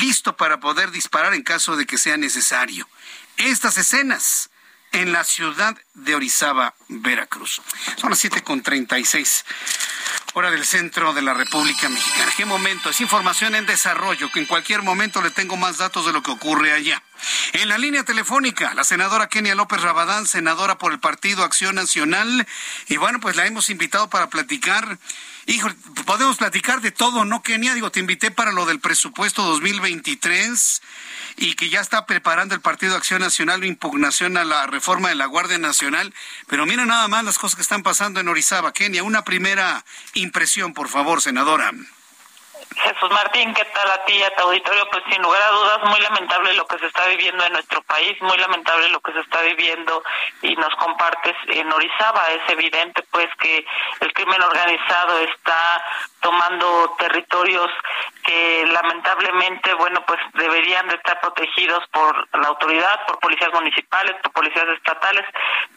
listo 0.00 0.36
para 0.38 0.58
poder 0.58 0.90
disparar 0.90 1.34
en 1.34 1.42
caso 1.42 1.76
de 1.76 1.84
que 1.84 1.98
sea 1.98 2.16
necesario. 2.16 2.88
Estas 3.36 3.76
escenas 3.76 4.48
en 4.92 5.12
la 5.12 5.24
ciudad 5.24 5.76
de 5.94 6.14
Orizaba, 6.14 6.74
Veracruz. 6.88 7.60
Son 7.96 8.10
las 8.10 8.24
7.36 8.24 9.44
hora 10.34 10.50
del 10.50 10.64
centro 10.64 11.12
de 11.12 11.20
la 11.20 11.34
República 11.34 11.88
Mexicana. 11.88 12.32
¿Qué 12.36 12.46
momento? 12.46 12.88
Es 12.88 13.00
información 13.00 13.54
en 13.54 13.66
desarrollo, 13.66 14.30
que 14.32 14.40
en 14.40 14.46
cualquier 14.46 14.82
momento 14.82 15.20
le 15.20 15.30
tengo 15.30 15.56
más 15.56 15.78
datos 15.78 16.06
de 16.06 16.12
lo 16.12 16.22
que 16.22 16.30
ocurre 16.30 16.72
allá. 16.72 17.02
En 17.52 17.68
la 17.68 17.76
línea 17.76 18.04
telefónica, 18.04 18.72
la 18.74 18.84
senadora 18.84 19.28
Kenia 19.28 19.54
López 19.54 19.82
Rabadán, 19.82 20.26
senadora 20.26 20.78
por 20.78 20.92
el 20.92 21.00
Partido 21.00 21.44
Acción 21.44 21.74
Nacional. 21.74 22.46
Y 22.88 22.96
bueno, 22.96 23.20
pues 23.20 23.36
la 23.36 23.46
hemos 23.46 23.68
invitado 23.68 24.08
para 24.08 24.30
platicar. 24.30 24.98
Hijo, 25.46 25.68
podemos 26.06 26.38
platicar 26.38 26.80
de 26.80 26.92
todo, 26.92 27.24
¿no, 27.24 27.42
Kenia? 27.42 27.74
Digo, 27.74 27.90
te 27.90 28.00
invité 28.00 28.30
para 28.30 28.52
lo 28.52 28.64
del 28.64 28.80
presupuesto 28.80 29.42
2023 29.42 30.80
y 31.36 31.54
que 31.54 31.68
ya 31.68 31.80
está 31.80 32.06
preparando 32.06 32.54
el 32.54 32.60
Partido 32.60 32.96
Acción 32.96 33.20
Nacional 33.20 33.60
la 33.60 33.66
impugnación 33.66 34.36
a 34.36 34.44
la 34.44 34.66
reforma 34.66 35.08
de 35.08 35.14
la 35.14 35.26
Guardia 35.26 35.58
Nacional. 35.58 36.12
Pero 36.48 36.66
mira 36.66 36.84
nada 36.84 37.08
más 37.08 37.24
las 37.24 37.38
cosas 37.38 37.56
que 37.56 37.62
están 37.62 37.82
pasando 37.82 38.20
en 38.20 38.28
Orizaba. 38.28 38.72
Kenia, 38.72 39.02
una 39.02 39.24
primera 39.24 39.84
impresión, 40.14 40.74
por 40.74 40.88
favor, 40.88 41.20
senadora. 41.20 41.72
Jesús 42.76 43.10
Martín, 43.10 43.52
¿qué 43.54 43.64
tal 43.66 43.90
a 43.90 44.04
ti 44.04 44.22
a 44.22 44.34
tu 44.34 44.44
auditorio? 44.44 44.88
Pues 44.90 45.02
sin 45.10 45.20
lugar 45.22 45.42
a 45.42 45.50
dudas, 45.50 45.78
muy 45.84 46.00
lamentable 46.00 46.54
lo 46.54 46.66
que 46.66 46.78
se 46.78 46.86
está 46.86 47.06
viviendo 47.06 47.44
en 47.44 47.52
nuestro 47.52 47.82
país, 47.82 48.20
muy 48.22 48.36
lamentable 48.38 48.88
lo 48.88 49.00
que 49.00 49.12
se 49.12 49.20
está 49.20 49.42
viviendo 49.42 50.02
y 50.42 50.56
nos 50.56 50.74
compartes 50.76 51.34
en 51.48 51.70
Orizaba. 51.70 52.30
Es 52.30 52.48
evidente 52.48 53.02
pues 53.10 53.28
que 53.38 53.64
el 54.00 54.12
crimen 54.14 54.40
organizado 54.42 55.18
está 55.18 55.84
tomando 56.22 56.94
territorios 56.98 57.68
que 58.24 58.64
lamentablemente, 58.72 59.74
bueno, 59.74 60.04
pues 60.06 60.20
deberían 60.34 60.88
de 60.88 60.94
estar 60.94 61.20
protegidos 61.20 61.82
por 61.92 62.28
la 62.40 62.48
autoridad, 62.48 63.04
por 63.06 63.18
policías 63.18 63.52
municipales, 63.52 64.14
por 64.22 64.32
policías 64.32 64.66
estatales, 64.76 65.24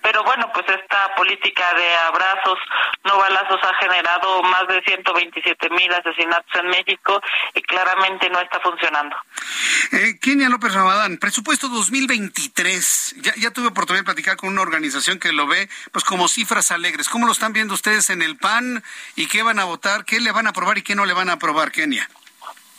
pero 0.02 0.24
bueno, 0.24 0.50
pues 0.54 0.66
esta 0.70 1.14
política 1.16 1.74
de 1.74 1.96
abrazos, 1.98 2.60
no 3.04 3.18
balazos 3.18 3.60
ha 3.64 3.76
generado 3.84 4.44
más 4.44 4.68
de 4.68 4.82
127 4.84 5.70
mil 5.72 5.92
asesinatos 5.92 6.54
en 6.56 6.68
México 6.68 7.20
y 7.54 7.62
claramente 7.64 8.30
no 8.30 8.40
está 8.40 8.60
funcionando. 8.60 9.16
Eh, 9.92 10.20
Kenia 10.22 10.50
López 10.50 10.74
Ramadán, 10.74 11.18
presupuesto 11.18 11.68
2023, 11.70 13.16
ya, 13.18 13.34
ya 13.36 13.52
tuve 13.52 13.68
oportunidad 13.68 14.02
de 14.02 14.06
platicar 14.06 14.38
con 14.38 14.50
una 14.50 14.62
organización 14.62 15.20
que 15.20 15.34
lo 15.34 15.48
ve 15.48 15.68
pues 15.92 16.06
como 16.06 16.28
cifras 16.28 16.72
alegres. 16.72 17.10
¿Cómo 17.10 17.26
lo 17.26 17.32
están 17.32 17.54
viendo 17.54 17.74
ustedes 17.74 18.10
en 18.12 18.22
el 18.22 18.38
PAN 18.38 18.84
y 19.16 19.28
qué 19.28 19.42
van 19.42 19.60
a 19.60 19.64
votar, 19.64 20.06
qué 20.06 20.20
le 20.20 20.32
van 20.36 20.48
a 20.48 20.50
aprobar 20.50 20.78
y 20.78 20.82
qué 20.84 20.96
no 20.96 21.06
le 21.06 21.14
van 21.14 21.30
a 21.30 21.34
aprobar, 21.34 21.72
Kenia? 21.72 22.08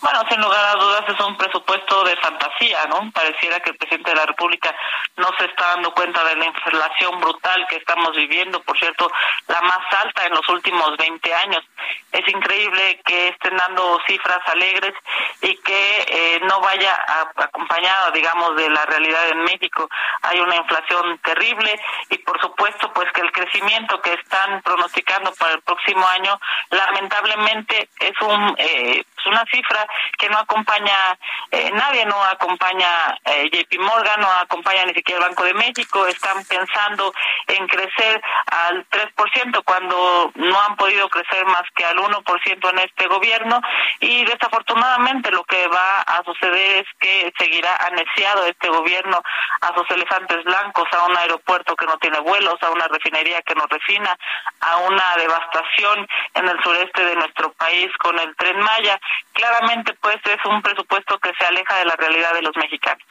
Bueno, 0.01 0.20
sin 0.28 0.40
lugar 0.40 0.62
a 0.64 0.78
dudas 0.78 1.05
es 1.09 1.20
un 1.20 1.36
presupuesto 1.36 2.05
de 2.05 2.16
fantasía, 2.16 2.85
¿no? 2.86 3.10
Pareciera 3.12 3.60
que 3.60 3.70
el 3.70 3.78
presidente 3.78 4.10
de 4.10 4.16
la 4.16 4.27
República 4.27 4.74
no 5.16 5.31
se 5.39 5.47
está 5.47 5.68
dando 5.68 5.93
cuenta 5.93 6.23
de 6.24 6.36
la 6.36 6.44
inflación 6.44 7.18
brutal 7.18 7.66
que 7.66 7.77
estamos 7.77 8.14
viviendo, 8.14 8.60
por 8.62 8.78
cierto, 8.78 9.10
la 9.48 9.62
más 9.62 9.81
alta 10.05 10.27
en 10.27 10.35
los 10.35 10.47
últimos 10.51 10.97
20 10.98 11.35
años. 11.35 11.64
Es 12.12 12.28
increíble 12.28 13.01
que 13.06 13.28
estén 13.28 13.56
dando 13.56 13.98
cifras 14.06 14.40
alegres 14.47 14.93
y 15.40 15.56
que 15.56 16.06
eh, 16.09 16.40
no 16.44 16.60
vaya 16.60 16.94
acompañado, 17.36 18.10
digamos, 18.12 18.55
de 18.56 18.68
la 18.68 18.85
realidad 18.85 19.28
en 19.31 19.44
México. 19.44 19.89
Hay 20.23 20.39
una 20.40 20.56
inflación 20.56 21.18
terrible 21.18 21.81
y, 22.10 22.18
por 22.18 22.39
supuesto, 22.40 22.93
pues 22.93 23.10
que 23.12 23.23
el 23.23 23.32
crecimiento 23.32 24.01
que 24.02 24.12
están 24.12 24.60
pronosticando 24.62 25.32
para 25.35 25.55
el 25.55 25.62
próximo 25.62 26.06
año, 26.06 26.39
lamentablemente, 26.70 27.89
es 27.98 28.20
un 28.20 28.55
eh, 28.59 29.05
una 29.26 29.44
cifra 29.50 29.86
que 30.18 30.28
no 30.28 30.38
acompaña 30.38 31.18
eh, 31.50 31.70
nadie, 31.72 32.04
no 32.06 32.22
acompaña 32.24 33.16
eh, 33.24 33.48
JP 33.52 33.80
Morgan, 33.80 34.20
no 34.20 34.30
acompaña 34.30 34.84
ni 34.84 34.94
siquiera 34.94 35.20
el 35.20 35.28
Banco 35.28 35.44
de 35.44 35.54
México, 35.54 36.06
están 36.06 36.44
pensando 36.44 37.12
en 37.46 37.66
crecer 37.66 38.22
al 38.46 38.86
3% 38.88 39.62
cuando 39.64 40.32
no 40.34 40.60
han 40.60 40.76
podido 40.76 41.08
crecer 41.08 41.44
más 41.46 41.62
que 41.74 41.84
al 41.84 41.96
1% 41.98 42.70
en 42.70 42.78
este 42.78 43.06
gobierno 43.06 43.60
y 44.00 44.24
desafortunadamente 44.24 45.30
lo 45.30 45.44
que 45.44 45.66
va 45.68 46.00
a 46.02 46.22
suceder 46.24 46.84
es 46.84 46.86
que 46.98 47.32
seguirá 47.38 47.76
aneciado 47.86 48.44
este 48.46 48.68
gobierno 48.68 49.22
a 49.60 49.74
sus 49.74 49.90
elefantes 49.90 50.44
blancos, 50.44 50.88
a 50.92 51.04
un 51.04 51.16
aeropuerto 51.16 51.76
que 51.76 51.86
no 51.86 51.96
tiene 51.98 52.18
vuelos, 52.20 52.62
a 52.62 52.70
una 52.70 52.88
refinería 52.88 53.42
que 53.42 53.54
no 53.54 53.66
refina, 53.66 54.16
a 54.60 54.76
una 54.78 55.16
devastación 55.16 56.06
en 56.34 56.48
el 56.48 56.62
sureste 56.62 57.04
de 57.04 57.16
nuestro 57.16 57.52
país 57.52 57.90
con 57.98 58.18
el 58.18 58.34
tren 58.36 58.58
Maya. 58.58 58.98
Claramente 59.32 59.94
pues 60.01 60.16
es 60.24 60.38
un 60.44 60.62
presupuesto 60.62 61.18
que 61.18 61.30
se 61.38 61.44
aleja 61.44 61.76
de 61.76 61.84
la 61.84 61.97
realidad 61.97 62.34
de 62.34 62.43
los 62.43 62.56
mexicanos. 62.56 63.05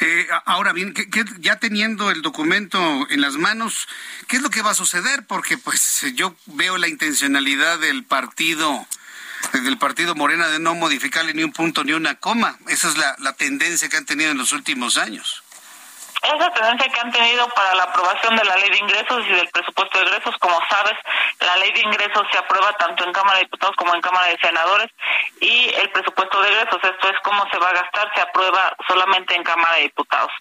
Eh, 0.00 0.28
ahora 0.44 0.72
bien, 0.72 0.94
ya 1.40 1.56
teniendo 1.56 2.10
el 2.10 2.22
documento 2.22 2.78
en 3.10 3.20
las 3.20 3.34
manos, 3.34 3.88
¿qué 4.28 4.36
es 4.36 4.42
lo 4.42 4.50
que 4.50 4.62
va 4.62 4.70
a 4.70 4.74
suceder? 4.74 5.26
Porque 5.26 5.58
pues 5.58 6.04
yo 6.14 6.34
veo 6.46 6.78
la 6.78 6.88
intencionalidad 6.88 7.78
del 7.78 8.04
partido 8.04 8.86
del 9.52 9.78
partido 9.78 10.16
Morena 10.16 10.48
de 10.48 10.58
no 10.58 10.74
modificarle 10.74 11.32
ni 11.32 11.44
un 11.44 11.52
punto 11.52 11.84
ni 11.84 11.92
una 11.92 12.16
coma. 12.16 12.58
Esa 12.66 12.88
es 12.88 12.96
la 12.96 13.32
tendencia 13.34 13.88
que 13.88 13.96
han 13.96 14.04
tenido 14.04 14.32
en 14.32 14.38
los 14.38 14.52
últimos 14.52 14.98
años 14.98 15.44
esa 16.22 16.50
tendencia 16.50 16.92
que 16.92 17.00
han 17.00 17.12
tenido 17.12 17.48
para 17.50 17.74
la 17.74 17.84
aprobación 17.84 18.36
de 18.36 18.44
la 18.44 18.56
ley 18.56 18.70
de 18.70 18.78
ingresos 18.78 19.24
y 19.26 19.32
del 19.32 19.48
presupuesto 19.48 19.98
de 19.98 20.04
ingresos. 20.04 20.36
Como 20.38 20.58
sabes, 20.68 20.94
la 21.40 21.56
ley 21.58 21.72
de 21.72 21.80
ingresos 21.80 22.26
se 22.30 22.38
aprueba 22.38 22.72
tanto 22.74 23.04
en 23.04 23.12
Cámara 23.12 23.38
de 23.38 23.44
Diputados 23.44 23.76
como 23.76 23.94
en 23.94 24.00
Cámara 24.00 24.26
de 24.26 24.38
Senadores 24.38 24.90
y 25.40 25.72
el 25.74 25.90
presupuesto 25.90 26.42
de 26.42 26.50
ingresos, 26.50 26.80
esto 26.82 27.08
es 27.08 27.20
cómo 27.22 27.44
se 27.50 27.58
va 27.58 27.68
a 27.68 27.74
gastar, 27.74 28.12
se 28.14 28.20
aprueba 28.20 28.76
solamente 28.86 29.34
en 29.34 29.44
Cámara 29.44 29.76
de 29.76 29.82
Diputados. 29.82 30.32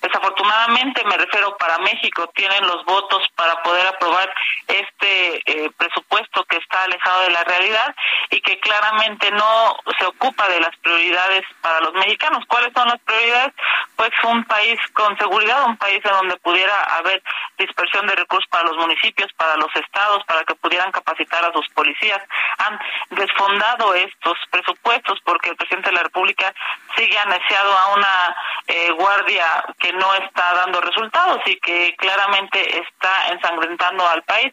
Desafortunadamente, 0.00 1.04
me 1.04 1.16
refiero 1.16 1.56
para 1.58 1.78
México, 1.78 2.30
tienen 2.34 2.66
los 2.66 2.84
votos 2.84 3.22
para 3.34 3.62
poder 3.62 3.86
aprobar 3.86 4.32
este 4.66 5.42
eh, 5.46 5.70
presupuesto 5.76 6.44
que 6.44 6.56
está 6.56 6.82
alejado 6.84 7.22
de 7.22 7.30
la 7.30 7.44
realidad 7.44 7.94
y 8.30 8.40
que 8.40 8.58
claramente 8.60 9.30
no 9.32 9.76
se 9.98 10.06
ocupa 10.06 10.48
de 10.48 10.60
las 10.60 10.76
prioridades 10.78 11.44
para 11.60 11.80
los 11.80 11.92
mexicanos. 11.94 12.44
¿Cuáles 12.46 12.72
son 12.72 12.88
las 12.88 13.00
prioridades? 13.00 13.52
Pues 13.96 14.10
un 14.24 14.44
país 14.44 14.78
con 14.92 15.16
seguridad, 15.26 15.64
un 15.66 15.76
país 15.76 16.00
en 16.04 16.12
donde 16.12 16.36
pudiera 16.36 16.74
haber 16.96 17.22
dispersión 17.58 18.06
de 18.06 18.14
recursos 18.14 18.48
para 18.48 18.64
los 18.64 18.76
municipios, 18.76 19.32
para 19.34 19.56
los 19.56 19.74
estados, 19.74 20.22
para 20.24 20.44
que 20.44 20.54
pudieran 20.54 20.92
capacitar 20.92 21.44
a 21.44 21.52
sus 21.52 21.68
policías. 21.70 22.22
Han 22.58 22.78
desfondado 23.10 23.94
estos 23.94 24.38
presupuestos 24.50 25.18
porque 25.24 25.50
el 25.50 25.56
presidente 25.56 25.90
de 25.90 25.96
la 25.96 26.04
República 26.04 26.54
sigue 26.96 27.18
aneciado 27.18 27.76
a 27.76 27.94
una 27.94 28.36
eh, 28.68 28.90
guardia 28.92 29.64
que 29.78 29.92
no 29.92 30.14
está 30.14 30.54
dando 30.54 30.80
resultados 30.80 31.40
y 31.46 31.56
que 31.58 31.94
claramente 31.98 32.78
está 32.78 33.28
ensangrentando 33.32 34.06
al 34.08 34.22
país. 34.22 34.52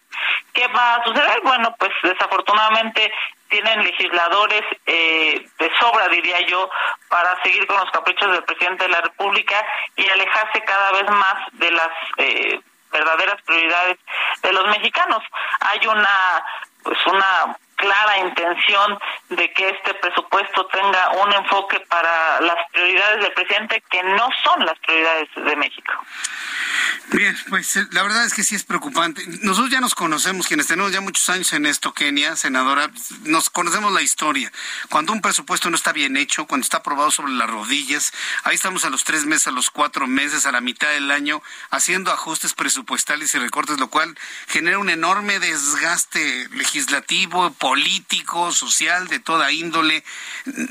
¿Qué 0.53 0.67
va 0.67 0.95
a 0.95 1.03
suceder? 1.03 1.41
Bueno, 1.43 1.75
pues 1.77 1.91
desafortunadamente 2.03 3.11
tienen 3.53 3.83
legisladores 3.83 4.63
eh, 4.87 5.45
de 5.59 5.71
sobra, 5.79 6.07
diría 6.07 6.41
yo, 6.47 6.67
para 7.07 7.39
seguir 7.43 7.67
con 7.67 7.77
los 7.77 7.91
caprichos 7.91 8.31
del 8.31 8.43
presidente 8.45 8.85
de 8.85 8.89
la 8.89 9.01
República 9.01 9.63
y 9.95 10.09
alejarse 10.09 10.63
cada 10.63 10.91
vez 10.93 11.07
más 11.11 11.35
de 11.51 11.69
las 11.69 11.89
eh, 12.17 12.59
verdaderas 12.91 13.39
prioridades 13.43 13.99
de 14.41 14.53
los 14.53 14.67
mexicanos. 14.69 15.21
Hay 15.59 15.85
una 15.85 16.43
pues 16.81 16.97
una 17.05 17.57
clara 17.75 18.19
intención 18.19 18.99
de 19.29 19.51
que 19.53 19.69
este 19.69 19.93
presupuesto 19.95 20.65
tenga 20.67 21.09
un 21.23 21.33
enfoque 21.33 21.79
para 21.81 22.41
las 22.41 22.57
prioridades 22.71 23.21
del 23.21 23.33
presidente 23.33 23.83
que 23.89 24.03
no 24.03 24.29
son 24.43 24.65
las 24.65 24.77
prioridades 24.79 25.29
de 25.35 25.55
México. 25.55 25.93
Bien, 27.11 27.37
pues 27.49 27.75
eh, 27.75 27.85
la 27.91 28.03
verdad 28.03 28.25
es 28.25 28.33
que 28.33 28.43
sí 28.43 28.55
es 28.55 28.63
preocupante. 28.63 29.23
Nosotros 29.41 29.71
ya 29.71 29.81
nos 29.81 29.93
conocemos, 29.93 30.47
quienes 30.47 30.67
tenemos 30.67 30.91
ya 30.91 31.01
muchos 31.01 31.29
años 31.29 31.51
en 31.53 31.65
esto, 31.65 31.93
Kenia, 31.93 32.35
senadora, 32.35 32.89
nos 33.25 33.49
conocemos 33.49 33.91
la 33.91 34.01
historia. 34.01 34.51
Cuando 34.89 35.13
un 35.13 35.21
presupuesto 35.21 35.69
no 35.69 35.75
está 35.75 35.91
bien 35.91 36.17
hecho, 36.17 36.47
cuando 36.47 36.63
está 36.63 36.77
aprobado 36.77 37.11
sobre 37.11 37.33
las 37.33 37.49
rodillas, 37.49 38.13
ahí 38.43 38.55
estamos 38.55 38.85
a 38.85 38.89
los 38.89 39.03
tres 39.03 39.25
meses, 39.25 39.47
a 39.47 39.51
los 39.51 39.69
cuatro 39.69 40.07
meses, 40.07 40.45
a 40.45 40.51
la 40.51 40.61
mitad 40.61 40.89
del 40.89 41.11
año, 41.11 41.41
haciendo 41.69 42.11
ajustes 42.11 42.53
presupuestales 42.53 43.33
y 43.35 43.39
recortes, 43.39 43.79
lo 43.79 43.89
cual 43.89 44.17
genera 44.47 44.79
un 44.79 44.89
enorme 44.89 45.39
desgaste 45.39 46.47
legislativo, 46.49 47.51
político, 47.63 48.51
social, 48.51 49.07
de 49.07 49.21
toda 49.21 49.49
índole. 49.53 50.03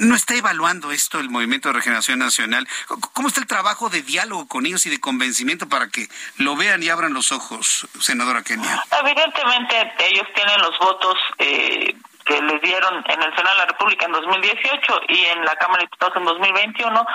¿No 0.01 0.14
está 0.14 0.35
evaluando 0.35 0.93
esto 0.93 1.20
el 1.20 1.31
Movimiento 1.31 1.70
de 1.70 1.77
Regeneración 1.77 2.19
Nacional? 2.19 2.69
¿Cómo 3.14 3.28
está 3.28 3.40
el 3.40 3.47
trabajo 3.47 3.89
de 3.89 4.02
diálogo 4.02 4.47
con 4.47 4.66
ellos 4.66 4.85
y 4.85 4.90
de 4.90 5.01
convencimiento 5.01 5.70
para 5.70 5.89
que 5.89 6.06
lo 6.36 6.55
vean 6.55 6.82
y 6.82 6.90
abran 6.90 7.14
los 7.14 7.32
ojos, 7.32 7.89
senadora 7.98 8.43
Kenia? 8.43 8.85
Evidentemente 9.02 9.94
ellos 10.10 10.27
tienen 10.35 10.60
los 10.60 10.78
votos 10.81 11.16
eh, 11.39 11.97
que 12.27 12.43
les 12.43 12.60
dieron 12.60 13.02
en 13.09 13.23
el 13.23 13.35
Senado 13.36 13.55
de 13.55 13.60
la 13.60 13.66
República 13.66 14.05
en 14.05 14.12
2018 14.12 15.01
y 15.09 15.24
en 15.24 15.47
la 15.47 15.56
Cámara 15.56 15.78
de 15.78 15.86
Diputados 15.86 16.16
en 16.16 16.24
2021 16.27 17.06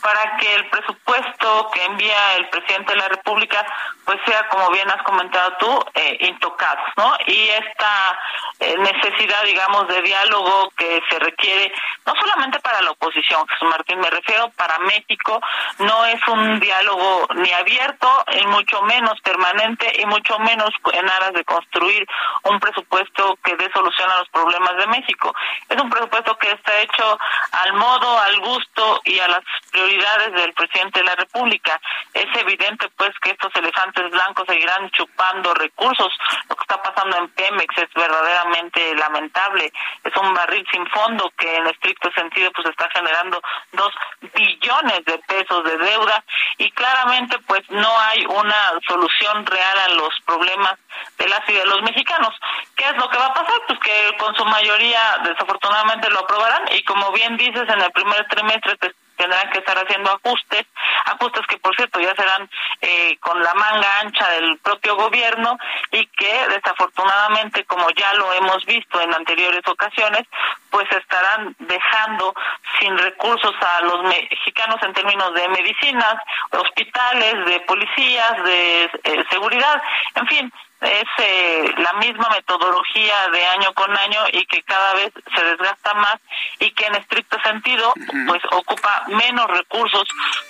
para 0.00 0.36
que 0.36 0.54
el 0.54 0.68
presupuesto 0.68 1.70
que 1.72 1.84
envía 1.84 2.36
el 2.36 2.48
presidente 2.48 2.92
de 2.92 2.98
la 2.98 3.08
República 3.08 3.64
pues 4.06 4.18
sea, 4.24 4.48
como 4.48 4.70
bien 4.70 4.88
has 4.88 5.02
comentado 5.02 5.52
tú, 5.58 5.84
eh, 5.94 6.16
intocado, 6.20 6.78
¿no? 6.96 7.12
Y 7.26 7.48
esta 7.48 8.18
eh, 8.60 8.76
necesidad, 8.78 9.42
digamos, 9.42 9.88
de 9.88 10.00
diálogo 10.00 10.70
que 10.76 11.02
se 11.10 11.18
requiere 11.18 11.72
no 12.06 12.12
solamente 12.14 12.60
para 12.60 12.80
la 12.82 12.92
oposición, 12.92 13.44
Jesús 13.48 13.68
Martín, 13.68 13.98
me 13.98 14.08
refiero 14.08 14.48
para 14.50 14.78
México, 14.78 15.40
no 15.80 16.04
es 16.06 16.20
un 16.28 16.60
diálogo 16.60 17.26
ni 17.34 17.52
abierto, 17.52 18.08
y 18.40 18.46
mucho 18.46 18.80
menos 18.82 19.20
permanente, 19.22 19.92
y 19.98 20.06
mucho 20.06 20.38
menos 20.38 20.70
en 20.92 21.10
aras 21.10 21.32
de 21.32 21.44
construir 21.44 22.06
un 22.44 22.60
presupuesto 22.60 23.36
que 23.42 23.56
dé 23.56 23.68
solución 23.72 24.08
a 24.08 24.18
los 24.18 24.28
problemas 24.28 24.76
de 24.76 24.86
México. 24.86 25.34
Es 25.68 25.82
un 25.82 25.90
presupuesto 25.90 26.38
que 26.38 26.52
está 26.52 26.78
hecho 26.78 27.18
al 27.50 27.72
modo, 27.72 28.20
al 28.20 28.38
gusto 28.38 29.00
y 29.04 29.18
a 29.18 29.26
las 29.26 29.42
prioridades 29.86 30.32
del 30.32 30.52
presidente 30.52 30.98
de 31.00 31.04
la 31.04 31.14
República. 31.14 31.80
Es 32.12 32.26
evidente 32.40 32.88
pues 32.96 33.10
que 33.22 33.30
estos 33.30 33.54
elefantes 33.54 34.10
blancos 34.10 34.44
seguirán 34.48 34.90
chupando 34.90 35.54
recursos. 35.54 36.12
Lo 36.48 36.56
que 36.56 36.62
está 36.62 36.82
pasando 36.82 37.16
en 37.18 37.28
Pemex 37.28 37.78
es 37.78 37.92
verdaderamente 37.94 38.94
lamentable. 38.96 39.72
Es 40.02 40.16
un 40.16 40.34
barril 40.34 40.66
sin 40.72 40.86
fondo 40.88 41.32
que 41.38 41.56
en 41.56 41.66
estricto 41.68 42.10
sentido 42.12 42.50
pues 42.52 42.68
está 42.68 42.88
generando 42.90 43.40
dos 43.72 43.92
billones 44.34 45.04
de 45.04 45.18
pesos 45.18 45.64
de 45.64 45.78
deuda 45.78 46.24
y 46.58 46.70
claramente 46.72 47.38
pues 47.46 47.62
no 47.70 47.98
hay 48.00 48.24
una 48.26 48.72
solución 48.88 49.46
real 49.46 49.78
a 49.78 49.88
los 49.90 50.14
problemas 50.26 50.74
de 51.18 51.28
la 51.28 51.44
ciudad 51.44 51.62
de 51.62 51.70
los 51.70 51.82
mexicanos. 51.82 52.34
¿Qué 52.74 52.84
es 52.84 52.96
lo 52.96 53.08
que 53.08 53.18
va 53.18 53.26
a 53.26 53.34
pasar? 53.34 53.60
Pues 53.68 53.78
que 53.80 54.16
con 54.18 54.34
su 54.34 54.44
mayoría 54.44 55.18
desafortunadamente 55.22 56.10
lo 56.10 56.20
aprobarán 56.20 56.64
y 56.72 56.82
como 56.84 57.12
bien 57.12 57.36
dices 57.36 57.68
en 57.68 57.80
el 57.80 57.92
primer 57.92 58.26
trimestre 58.28 58.76
tendrán 59.16 59.50
que 59.50 59.58
estar 59.58 59.76
haciendo 59.76 60.10
ajustes, 60.10 60.66
ajustes 61.04 61.46
que 61.46 61.58
por 61.58 61.74
cierto 61.76 62.00
ya 62.00 62.14
serán 62.14 62.48
eh, 62.80 63.16
con 63.18 63.42
la 63.42 63.54
manga 63.54 64.00
ancha 64.00 64.28
del 64.30 64.58
propio 64.58 64.96
gobierno 64.96 65.58
y 65.90 66.06
que 66.06 66.48
desafortunadamente, 66.48 67.64
como 67.64 67.88
ya 67.90 68.14
lo 68.14 68.32
hemos 68.32 68.64
visto 68.66 69.00
en 69.00 69.12
anteriores 69.14 69.66
ocasiones, 69.66 70.22
pues 70.70 70.86
estarán 70.92 71.54
dejando 71.58 72.34
sin 72.78 72.96
recursos 72.98 73.54
a 73.60 73.82
los 73.82 74.02
mexicanos 74.04 74.76
en 74.82 74.92
términos 74.92 75.32
de 75.34 75.48
medicinas, 75.48 76.16
hospitales, 76.50 77.44
de 77.46 77.60
policías, 77.60 78.44
de 78.44 78.84
eh, 78.84 79.24
seguridad, 79.30 79.82
en 80.14 80.26
fin, 80.26 80.52
es 80.80 81.04
eh, 81.18 81.74
la 81.78 81.94
misma 81.94 82.28
metodología 82.30 83.28
de 83.32 83.46
año 83.46 83.72
con 83.74 83.90
año 83.96 84.20
y 84.32 84.44
que 84.46 84.62
cada 84.62 84.94
vez 84.94 85.12
se 85.34 85.44
desgasta 85.44 85.94
más 85.94 86.16
y 86.58 86.70
que 86.72 86.86
en 86.86 86.96
estricto 86.96 87.38
sentido 87.40 87.94
pues 88.26 88.42
ocupa 88.52 89.04
menos 89.08 89.46
recursos 89.46 90.06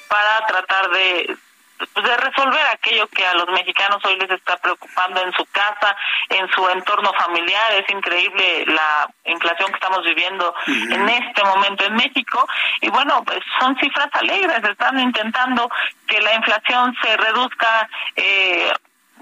para 0.08 0.46
tratar 0.46 0.90
de 0.90 1.36
pues, 1.78 2.06
de 2.06 2.16
resolver 2.16 2.66
aquello 2.72 3.06
que 3.08 3.26
a 3.26 3.34
los 3.34 3.48
mexicanos 3.48 4.02
hoy 4.04 4.16
les 4.16 4.30
está 4.30 4.56
preocupando 4.56 5.20
en 5.20 5.32
su 5.32 5.44
casa, 5.46 5.94
en 6.30 6.48
su 6.50 6.68
entorno 6.70 7.12
familiar. 7.14 7.72
Es 7.72 7.90
increíble 7.90 8.64
la 8.66 9.08
inflación 9.24 9.70
que 9.70 9.76
estamos 9.76 10.02
viviendo 10.04 10.54
en 10.66 11.08
este 11.08 11.44
momento 11.44 11.84
en 11.84 11.94
México. 11.94 12.48
Y 12.80 12.88
bueno, 12.88 13.22
pues 13.24 13.40
son 13.60 13.76
cifras 13.76 14.08
alegres. 14.12 14.64
Están 14.64 14.98
intentando 14.98 15.70
que 16.06 16.20
la 16.20 16.34
inflación 16.34 16.96
se 17.02 17.16
reduzca 17.16 17.88
eh, 18.14 18.72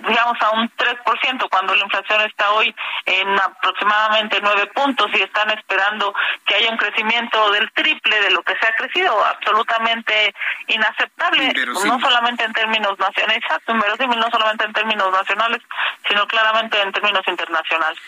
digamos, 0.06 0.40
a 0.42 0.50
un 0.50 0.70
3%, 0.70 1.48
cuando 1.50 1.74
la 1.74 1.84
inflación 1.84 2.20
está 2.22 2.50
hoy 2.50 2.74
en 3.06 3.28
aproximadamente 3.38 4.38
9 4.42 4.66
puntos 4.74 5.10
y 5.14 5.22
están 5.22 5.50
esperando 5.50 6.14
que 6.46 6.54
haya 6.56 6.70
un 6.70 6.76
crecimiento 6.76 7.50
del 7.52 7.70
triple 7.72 8.20
de 8.20 8.30
lo 8.30 8.42
que 8.42 8.56
se 8.60 8.66
ha 8.66 8.74
crecido, 8.74 9.24
absolutamente 9.24 10.34
inaceptable, 10.68 11.52
no 11.84 12.00
solamente 12.00 12.44
en 12.44 12.52
términos 12.52 12.98
nacionales, 12.98 13.42
exacto, 13.44 13.74
no 13.74 14.30
solamente 14.30 14.64
en 14.64 14.72
términos 14.72 15.10
nacionales, 15.12 15.62
sino 16.08 16.26
claramente 16.26 16.80
en 16.80 16.92
términos 16.92 17.22
internacionales. 17.26 17.98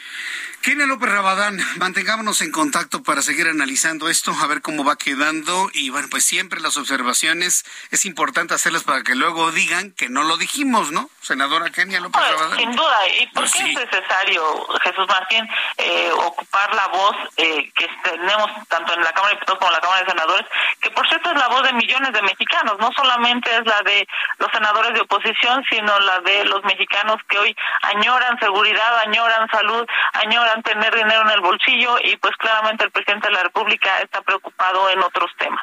Kenia 0.62 0.86
López 0.86 1.10
Rabadán, 1.10 1.60
mantengámonos 1.76 2.42
en 2.42 2.50
contacto 2.50 3.04
para 3.04 3.22
seguir 3.22 3.46
analizando 3.46 4.08
esto, 4.08 4.34
a 4.42 4.48
ver 4.48 4.62
cómo 4.62 4.84
va 4.84 4.96
quedando. 4.96 5.70
Y 5.72 5.90
bueno, 5.90 6.08
pues 6.10 6.24
siempre 6.24 6.60
las 6.60 6.76
observaciones 6.76 7.64
es 7.92 8.04
importante 8.04 8.54
hacerlas 8.54 8.82
para 8.82 9.04
que 9.04 9.14
luego 9.14 9.52
digan 9.52 9.92
que 9.92 10.08
no 10.08 10.24
lo 10.24 10.36
dijimos, 10.36 10.90
¿no? 10.90 11.08
Senadora 11.20 11.70
Kenia 11.76 12.00
López 12.00 12.22
Rabadán. 12.22 12.56
Sin 12.56 12.72
duda. 12.72 12.98
¿Y 13.20 13.26
por 13.26 13.42
pues 13.42 13.52
qué 13.52 13.70
es 13.70 13.74
necesario, 13.76 14.66
Jesús 14.82 15.06
Martín, 15.08 15.46
eh, 15.76 16.10
ocupar 16.24 16.74
la 16.74 16.86
voz 16.88 17.16
eh, 17.36 17.70
que 17.74 17.86
tenemos 18.02 18.50
tanto 18.68 18.94
en 18.94 19.04
la 19.04 19.12
Cámara 19.12 19.28
de 19.28 19.34
Diputados 19.34 19.58
como 19.58 19.70
en 19.70 19.74
la 19.74 19.80
Cámara 19.80 20.00
de 20.00 20.10
Senadores? 20.10 20.46
Que 20.80 20.90
por 20.90 21.06
cierto 21.06 21.30
es 21.30 21.38
la 21.38 21.48
voz 21.48 21.62
de 21.64 21.74
millones 21.74 22.12
de 22.14 22.22
mexicanos. 22.22 22.78
No 22.78 22.90
solamente 22.96 23.54
es 23.54 23.66
la 23.66 23.82
de 23.82 24.08
los 24.38 24.50
senadores 24.52 24.94
de 24.94 25.00
oposición, 25.02 25.62
sino 25.68 26.00
la 26.00 26.20
de 26.20 26.46
los 26.46 26.64
mexicanos 26.64 27.20
que 27.28 27.38
hoy 27.38 27.54
añoran 27.82 28.38
seguridad, 28.40 28.98
añoran 29.00 29.46
salud, 29.50 29.86
añoran 30.14 30.62
tener 30.62 30.94
dinero 30.94 31.22
en 31.22 31.30
el 31.30 31.40
bolsillo 31.42 31.98
y 32.02 32.16
pues 32.16 32.34
claramente 32.38 32.84
el 32.84 32.90
presidente 32.90 33.28
de 33.28 33.34
la 33.34 33.42
República 33.42 34.00
está 34.00 34.22
preocupado 34.22 34.88
en 34.88 35.02
otros 35.02 35.30
temas. 35.36 35.62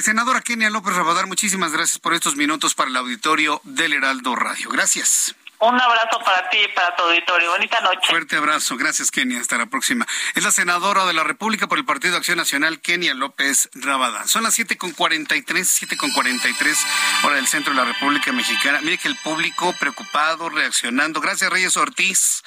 Senadora 0.00 0.40
Kenia 0.40 0.70
López 0.70 0.94
Rabadar, 0.94 1.26
muchísimas 1.26 1.72
gracias 1.72 1.98
por 1.98 2.14
estos 2.14 2.36
minutos 2.36 2.74
para 2.74 2.88
el 2.88 2.96
auditorio 2.96 3.60
del 3.64 3.92
Heraldo 3.92 4.34
Radio. 4.34 4.61
Gracias. 4.70 5.34
Un 5.62 5.80
abrazo 5.80 6.18
para 6.24 6.48
ti 6.48 6.56
y 6.58 6.74
para 6.74 6.96
tu 6.96 7.04
auditorio. 7.04 7.52
Bonita 7.52 7.80
noche. 7.82 8.08
Fuerte 8.10 8.34
abrazo. 8.34 8.76
Gracias, 8.76 9.12
Kenia. 9.12 9.40
Hasta 9.40 9.58
la 9.58 9.66
próxima. 9.66 10.08
Es 10.34 10.42
la 10.42 10.50
senadora 10.50 11.06
de 11.06 11.12
la 11.12 11.22
República 11.22 11.68
por 11.68 11.78
el 11.78 11.84
Partido 11.84 12.10
de 12.10 12.18
Acción 12.18 12.36
Nacional, 12.38 12.80
Kenia 12.80 13.14
López 13.14 13.70
Rabada. 13.74 14.26
Son 14.26 14.42
las 14.42 14.58
7.43, 14.58 15.44
7.43, 15.46 16.76
hora 17.22 17.36
del 17.36 17.46
centro 17.46 17.72
de 17.72 17.78
la 17.78 17.84
República 17.84 18.32
Mexicana. 18.32 18.80
Mire 18.82 18.98
que 18.98 19.06
el 19.06 19.16
público 19.18 19.72
preocupado, 19.78 20.48
reaccionando. 20.48 21.20
Gracias, 21.20 21.48
Reyes 21.48 21.76
Ortiz. 21.76 22.42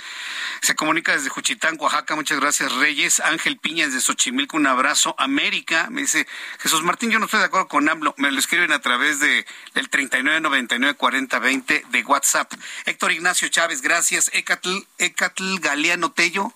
Se 0.61 0.75
comunica 0.75 1.13
desde 1.13 1.29
Juchitán, 1.29 1.77
Oaxaca. 1.79 2.15
Muchas 2.15 2.41
gracias, 2.41 2.73
Reyes. 2.73 3.21
Ángel 3.21 3.57
Piña 3.59 3.85
desde 3.85 4.01
Xochimilco. 4.01 4.57
Un 4.57 4.67
abrazo. 4.67 5.15
América. 5.17 5.87
Me 5.89 6.01
dice, 6.01 6.27
Jesús 6.59 6.83
Martín, 6.83 7.11
yo 7.11 7.19
no 7.19 7.25
estoy 7.25 7.39
de 7.39 7.45
acuerdo 7.45 7.69
con 7.69 7.87
AMLO. 7.87 8.13
Me 8.17 8.29
lo 8.29 8.39
escriben 8.39 8.73
a 8.73 8.79
través 8.79 9.21
de, 9.21 9.45
del 9.73 9.89
39994020 9.89 11.87
de 11.87 12.03
WhatsApp. 12.03 12.51
Héctor 12.85 13.04
Ignacio 13.11 13.47
Chávez, 13.49 13.81
gracias. 13.81 14.29
Ecatl, 14.33 14.85
Ecatl 14.97 15.59
Galeano 15.59 16.11
Tello. 16.11 16.53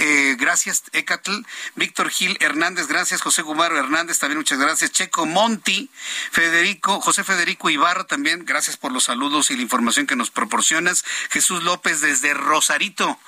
Eh, 0.00 0.36
gracias, 0.38 0.84
Ecatl. 0.92 1.42
Víctor 1.74 2.08
Gil 2.10 2.36
Hernández, 2.38 2.86
gracias. 2.86 3.20
José 3.20 3.42
Gumaro 3.42 3.76
Hernández, 3.76 4.20
también 4.20 4.38
muchas 4.38 4.60
gracias. 4.60 4.92
Checo 4.92 5.26
Monti, 5.26 5.90
Federico, 6.30 7.00
José 7.00 7.24
Federico 7.24 7.68
Ibarra, 7.68 8.04
también 8.04 8.44
gracias 8.44 8.76
por 8.76 8.92
los 8.92 9.04
saludos 9.04 9.50
y 9.50 9.56
la 9.56 9.62
información 9.62 10.06
que 10.06 10.14
nos 10.14 10.30
proporcionas. 10.30 11.04
Jesús 11.30 11.64
López 11.64 12.00
desde 12.00 12.32
Rosarito. 12.32 13.18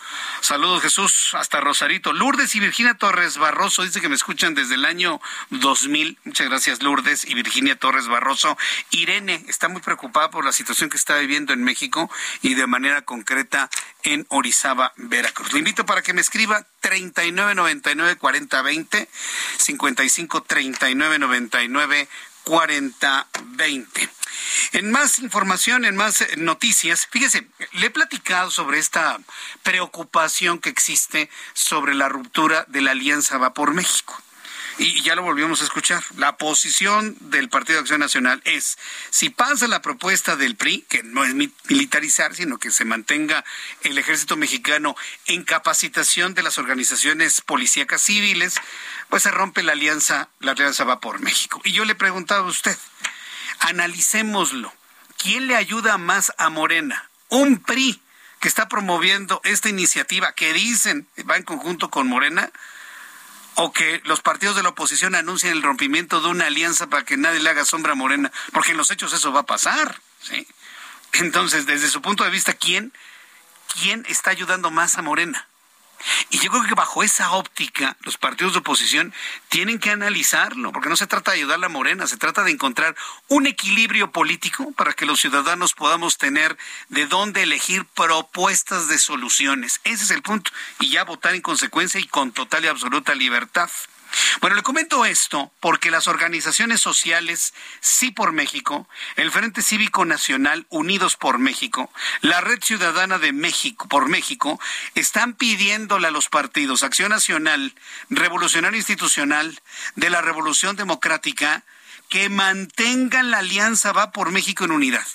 Saludos, 0.42 0.82
Jesús, 0.82 1.30
hasta 1.32 1.60
Rosarito. 1.60 2.12
Lourdes 2.12 2.54
y 2.54 2.60
Virginia 2.60 2.94
Torres 2.94 3.36
Barroso, 3.36 3.82
dice 3.82 4.00
que 4.00 4.08
me 4.08 4.14
escuchan 4.14 4.54
desde 4.54 4.76
el 4.76 4.84
año 4.84 5.20
2000. 5.50 6.18
Muchas 6.22 6.48
gracias, 6.48 6.84
Lourdes 6.84 7.24
y 7.24 7.34
Virginia 7.34 7.76
Torres 7.80 8.06
Barroso. 8.06 8.56
Irene 8.90 9.44
está 9.48 9.68
muy 9.68 9.80
preocupada 9.80 10.30
por 10.30 10.44
la 10.44 10.52
situación 10.52 10.88
que 10.88 10.96
está 10.96 11.18
viviendo 11.18 11.52
en 11.52 11.64
México 11.64 12.08
y 12.42 12.54
de 12.54 12.68
manera 12.68 13.02
concreta 13.02 13.68
en 14.04 14.24
Orizaba, 14.28 14.92
Veracruz. 14.96 15.52
Le 15.52 15.58
invito 15.58 15.84
para 15.84 16.02
que 16.02 16.12
me 16.12 16.20
escriba 16.20 16.59
39 16.80 17.54
99 17.54 18.16
40 18.16 18.62
20 18.62 19.08
55 19.58 20.42
39 20.42 21.18
99 21.18 22.08
40 22.44 23.28
20. 23.42 24.08
En 24.72 24.90
más 24.90 25.18
información, 25.18 25.84
en 25.84 25.96
más 25.96 26.24
noticias, 26.36 27.06
fíjese, 27.10 27.46
le 27.72 27.86
he 27.86 27.90
platicado 27.90 28.50
sobre 28.50 28.78
esta 28.78 29.18
preocupación 29.62 30.58
que 30.58 30.70
existe 30.70 31.28
sobre 31.52 31.94
la 31.94 32.08
ruptura 32.08 32.64
de 32.68 32.80
la 32.80 32.92
Alianza 32.92 33.38
Va 33.38 33.52
por 33.52 33.74
México 33.74 34.20
y 34.80 35.02
ya 35.02 35.14
lo 35.14 35.20
volvimos 35.20 35.60
a 35.60 35.64
escuchar. 35.64 36.02
La 36.16 36.38
posición 36.38 37.14
del 37.20 37.50
Partido 37.50 37.76
de 37.76 37.80
Acción 37.80 38.00
Nacional 38.00 38.40
es, 38.46 38.78
si 39.10 39.28
pasa 39.28 39.68
la 39.68 39.82
propuesta 39.82 40.36
del 40.36 40.56
PRI, 40.56 40.86
que 40.88 41.02
no 41.02 41.22
es 41.22 41.34
militarizar, 41.34 42.34
sino 42.34 42.56
que 42.56 42.70
se 42.70 42.86
mantenga 42.86 43.44
el 43.82 43.98
ejército 43.98 44.38
mexicano 44.38 44.96
en 45.26 45.44
capacitación 45.44 46.32
de 46.32 46.42
las 46.42 46.56
organizaciones 46.56 47.42
policíacas 47.42 48.00
civiles, 48.00 48.54
pues 49.10 49.24
se 49.24 49.30
rompe 49.30 49.62
la 49.62 49.72
alianza, 49.72 50.30
la 50.40 50.52
alianza 50.52 50.84
va 50.84 50.98
por 50.98 51.20
México. 51.20 51.60
Y 51.62 51.72
yo 51.72 51.84
le 51.84 51.94
preguntaba 51.94 52.46
a 52.46 52.50
usted, 52.50 52.76
analicémoslo. 53.58 54.72
¿Quién 55.18 55.46
le 55.46 55.56
ayuda 55.56 55.98
más 55.98 56.32
a 56.38 56.48
Morena? 56.48 57.10
¿Un 57.28 57.58
PRI 57.58 58.00
que 58.40 58.48
está 58.48 58.66
promoviendo 58.66 59.42
esta 59.44 59.68
iniciativa 59.68 60.32
que 60.32 60.54
dicen 60.54 61.06
va 61.28 61.36
en 61.36 61.42
conjunto 61.42 61.90
con 61.90 62.08
Morena? 62.08 62.50
O 63.62 63.72
que 63.72 64.00
los 64.04 64.22
partidos 64.22 64.56
de 64.56 64.62
la 64.62 64.70
oposición 64.70 65.14
anuncien 65.14 65.52
el 65.52 65.62
rompimiento 65.62 66.22
de 66.22 66.28
una 66.28 66.46
alianza 66.46 66.86
para 66.86 67.04
que 67.04 67.18
nadie 67.18 67.40
le 67.40 67.50
haga 67.50 67.66
sombra 67.66 67.92
a 67.92 67.94
Morena, 67.94 68.32
porque 68.52 68.70
en 68.70 68.78
los 68.78 68.90
hechos 68.90 69.12
eso 69.12 69.32
va 69.32 69.40
a 69.40 69.46
pasar, 69.46 70.00
¿sí? 70.22 70.46
Entonces, 71.12 71.66
desde 71.66 71.88
su 71.88 72.00
punto 72.00 72.24
de 72.24 72.30
vista, 72.30 72.54
¿quién, 72.54 72.90
quién 73.78 74.06
está 74.08 74.30
ayudando 74.30 74.70
más 74.70 74.96
a 74.96 75.02
Morena? 75.02 75.46
Y 76.30 76.38
yo 76.38 76.50
creo 76.50 76.64
que 76.64 76.74
bajo 76.74 77.02
esa 77.02 77.32
óptica 77.32 77.96
los 78.02 78.16
partidos 78.16 78.52
de 78.52 78.60
oposición 78.60 79.12
tienen 79.48 79.78
que 79.78 79.90
analizarlo, 79.90 80.72
porque 80.72 80.88
no 80.88 80.96
se 80.96 81.06
trata 81.06 81.32
de 81.32 81.38
ayudar 81.38 81.56
a 81.56 81.60
la 81.60 81.68
Morena, 81.68 82.06
se 82.06 82.16
trata 82.16 82.42
de 82.42 82.50
encontrar 82.50 82.96
un 83.28 83.46
equilibrio 83.46 84.10
político 84.10 84.72
para 84.72 84.92
que 84.92 85.06
los 85.06 85.20
ciudadanos 85.20 85.74
podamos 85.74 86.18
tener 86.18 86.56
de 86.88 87.06
dónde 87.06 87.42
elegir 87.42 87.84
propuestas 87.84 88.88
de 88.88 88.98
soluciones. 88.98 89.80
Ese 89.84 90.04
es 90.04 90.10
el 90.10 90.22
punto. 90.22 90.50
Y 90.78 90.90
ya 90.90 91.04
votar 91.04 91.34
en 91.34 91.42
consecuencia 91.42 92.00
y 92.00 92.06
con 92.06 92.32
total 92.32 92.64
y 92.64 92.68
absoluta 92.68 93.14
libertad. 93.14 93.70
Bueno, 94.40 94.56
le 94.56 94.62
comento 94.62 95.04
esto 95.04 95.52
porque 95.60 95.90
las 95.90 96.08
organizaciones 96.08 96.80
sociales 96.80 97.54
Sí 97.80 98.10
por 98.10 98.32
México, 98.32 98.88
el 99.16 99.30
Frente 99.30 99.62
Cívico 99.62 100.04
Nacional 100.04 100.66
Unidos 100.68 101.16
por 101.16 101.38
México, 101.38 101.92
la 102.20 102.40
Red 102.40 102.62
Ciudadana 102.62 103.18
de 103.18 103.32
México 103.32 103.88
por 103.88 104.08
México, 104.08 104.60
están 104.94 105.34
pidiéndole 105.34 106.08
a 106.08 106.10
los 106.10 106.28
partidos 106.28 106.82
Acción 106.82 107.10
Nacional, 107.10 107.74
Revolucionario 108.08 108.78
Institucional, 108.78 109.60
de 109.96 110.10
la 110.10 110.22
Revolución 110.22 110.76
Democrática, 110.76 111.62
que 112.08 112.28
mantengan 112.28 113.30
la 113.30 113.38
alianza 113.38 113.92
Va 113.92 114.10
por 114.10 114.32
México 114.32 114.64
en 114.64 114.72
unidad. 114.72 115.06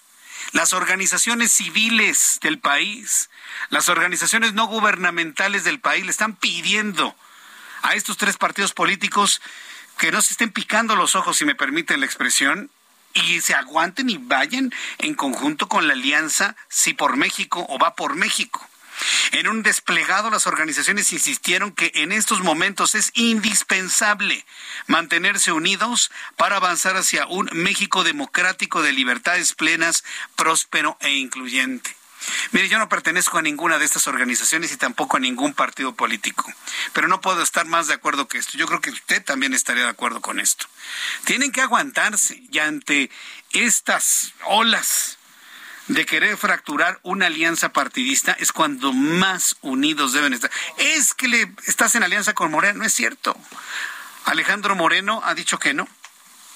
Las 0.52 0.74
organizaciones 0.74 1.52
civiles 1.52 2.40
del 2.42 2.60
país, 2.60 3.30
las 3.70 3.90
organizaciones 3.90 4.54
no 4.54 4.68
gubernamentales 4.68 5.64
del 5.64 5.80
país 5.80 6.06
le 6.06 6.12
están 6.12 6.36
pidiendo 6.36 7.16
a 7.86 7.94
estos 7.94 8.18
tres 8.18 8.38
partidos 8.38 8.74
políticos 8.74 9.41
que 9.98 10.12
no 10.12 10.22
se 10.22 10.34
estén 10.34 10.52
picando 10.52 10.95
los 10.95 11.16
ojos, 11.16 11.38
si 11.38 11.45
me 11.45 11.56
permiten 11.56 11.99
la 11.99 12.06
expresión, 12.06 12.72
y 13.14 13.41
se 13.41 13.53
aguanten 13.53 14.10
y 14.10 14.18
vayan 14.18 14.74
en 14.98 15.14
conjunto 15.14 15.70
con 15.70 15.88
la 15.88 15.94
alianza 15.94 16.56
Si 16.68 16.94
por 16.94 17.16
México 17.16 17.66
o 17.70 17.80
Va 17.80 17.95
por 17.95 18.16
México. 18.16 18.68
En 19.32 19.48
un 19.48 19.62
desplegado, 19.62 20.30
las 20.30 20.48
organizaciones 20.48 21.14
insistieron 21.14 21.72
que 21.74 21.91
en 21.95 22.12
estos 22.12 22.41
momentos 22.41 22.95
es 22.95 23.12
indispensable 23.14 24.45
mantenerse 24.88 25.52
unidos 25.52 26.12
para 26.38 26.57
avanzar 26.57 26.98
hacia 26.98 27.28
un 27.28 27.49
México 27.53 28.03
democrático 28.03 28.82
de 28.82 28.94
libertades 28.94 29.53
plenas, 29.53 30.03
próspero 30.36 30.98
e 31.02 31.14
incluyente. 31.14 31.95
Mire, 32.52 32.70
yo 32.70 32.80
no 32.80 32.90
pertenezco 32.90 33.38
a 33.38 33.42
ninguna 33.42 33.78
de 33.78 33.86
estas 33.86 34.08
organizaciones 34.08 34.72
y 34.72 34.78
tampoco 34.78 35.18
a 35.18 35.20
ningún 35.20 35.54
partido 35.54 35.96
político, 35.96 36.52
pero 36.94 37.08
no 37.08 37.22
puedo 37.22 37.42
estar 37.42 37.66
más 37.66 37.88
de 37.88 37.94
acuerdo 37.94 38.28
que 38.28 38.38
esto. 38.38 38.58
Yo 38.58 38.68
creo 38.68 38.82
que 38.82 38.92
usted 38.92 39.24
también 39.24 39.54
estaría 39.54 39.84
de 39.84 39.90
acuerdo 39.90 40.22
con 40.22 40.40
esto. 40.40 40.66
Tienen 41.26 41.52
que 41.52 41.62
aguantarse 41.62 42.42
y 42.52 42.60
ante 42.60 43.10
estas 43.52 44.34
olas 44.46 45.18
de 45.88 46.06
querer 46.06 46.36
fracturar 46.38 47.00
una 47.04 47.28
alianza 47.28 47.70
partidista 47.70 48.32
es 48.40 48.52
cuando 48.52 48.92
más 48.92 49.56
unidos 49.62 50.14
deben 50.14 50.34
estar. 50.34 50.52
Es 50.78 51.14
que 51.14 51.28
le 51.28 51.52
estás 51.68 51.96
en 51.96 52.04
alianza 52.04 52.34
con 52.34 52.52
Moreno, 52.52 52.80
no 52.80 52.86
es 52.86 52.94
cierto. 52.94 53.38
Alejandro 54.26 54.76
Moreno 54.76 55.22
ha 55.24 55.36
dicho 55.36 55.60
que 55.60 55.74
no. 55.74 55.88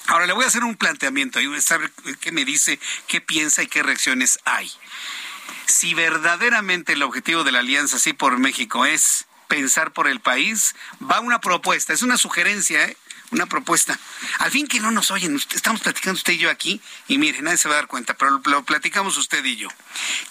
Ahora 0.06 0.26
le 0.26 0.32
voy 0.32 0.44
a 0.44 0.48
hacer 0.48 0.64
un 0.64 0.76
planteamiento 0.76 1.40
y 1.40 1.46
voy 1.46 1.58
a 1.58 1.62
saber 1.62 1.92
qué 2.20 2.32
me 2.32 2.44
dice, 2.44 2.80
qué 3.06 3.20
piensa 3.20 3.62
y 3.62 3.68
qué 3.68 3.82
reacciones 3.82 4.40
hay. 4.44 4.70
Si 5.66 5.94
verdaderamente 5.94 6.92
el 6.92 7.02
objetivo 7.02 7.44
de 7.44 7.52
la 7.52 7.60
alianza 7.60 7.98
Sí 7.98 8.12
por 8.12 8.38
México 8.38 8.84
es 8.84 9.26
pensar 9.48 9.92
por 9.92 10.08
el 10.08 10.20
país, 10.20 10.74
va 11.02 11.20
una 11.20 11.40
propuesta, 11.40 11.92
es 11.92 12.02
una 12.02 12.16
sugerencia, 12.16 12.84
¿eh? 12.84 12.96
una 13.30 13.46
propuesta. 13.46 13.98
Al 14.38 14.50
fin 14.50 14.66
que 14.66 14.80
no 14.80 14.90
nos 14.90 15.10
oyen, 15.10 15.40
estamos 15.54 15.80
platicando 15.80 16.18
usted 16.18 16.34
y 16.34 16.38
yo 16.38 16.50
aquí, 16.50 16.80
y 17.08 17.18
mire, 17.18 17.42
nadie 17.42 17.58
se 17.58 17.68
va 17.68 17.74
a 17.74 17.78
dar 17.78 17.86
cuenta, 17.86 18.14
pero 18.14 18.40
lo 18.44 18.64
platicamos 18.64 19.16
usted 19.16 19.44
y 19.44 19.56
yo. 19.56 19.68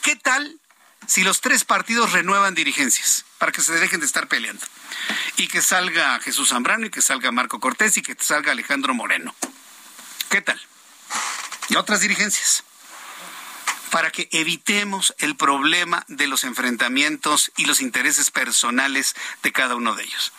¿Qué 0.01 0.15
tal 0.15 0.59
si 1.07 1.23
los 1.23 1.41
tres 1.41 1.65
partidos 1.65 2.11
renuevan 2.11 2.55
dirigencias 2.55 3.25
para 3.37 3.51
que 3.51 3.61
se 3.61 3.73
dejen 3.73 3.99
de 3.99 4.05
estar 4.05 4.27
peleando? 4.27 4.65
Y 5.37 5.47
que 5.47 5.61
salga 5.61 6.19
Jesús 6.19 6.49
Zambrano 6.49 6.85
y 6.85 6.89
que 6.89 7.01
salga 7.01 7.31
Marco 7.31 7.59
Cortés 7.59 7.97
y 7.97 8.01
que 8.01 8.15
salga 8.19 8.51
Alejandro 8.51 8.93
Moreno. 8.93 9.35
¿Qué 10.29 10.41
tal? 10.41 10.59
Y 11.69 11.75
otras 11.75 12.01
dirigencias 12.01 12.63
para 13.91 14.11
que 14.11 14.29
evitemos 14.31 15.13
el 15.19 15.35
problema 15.35 16.05
de 16.07 16.27
los 16.27 16.43
enfrentamientos 16.43 17.51
y 17.57 17.65
los 17.65 17.81
intereses 17.81 18.31
personales 18.31 19.15
de 19.43 19.51
cada 19.51 19.75
uno 19.75 19.95
de 19.95 20.03
ellos 20.03 20.31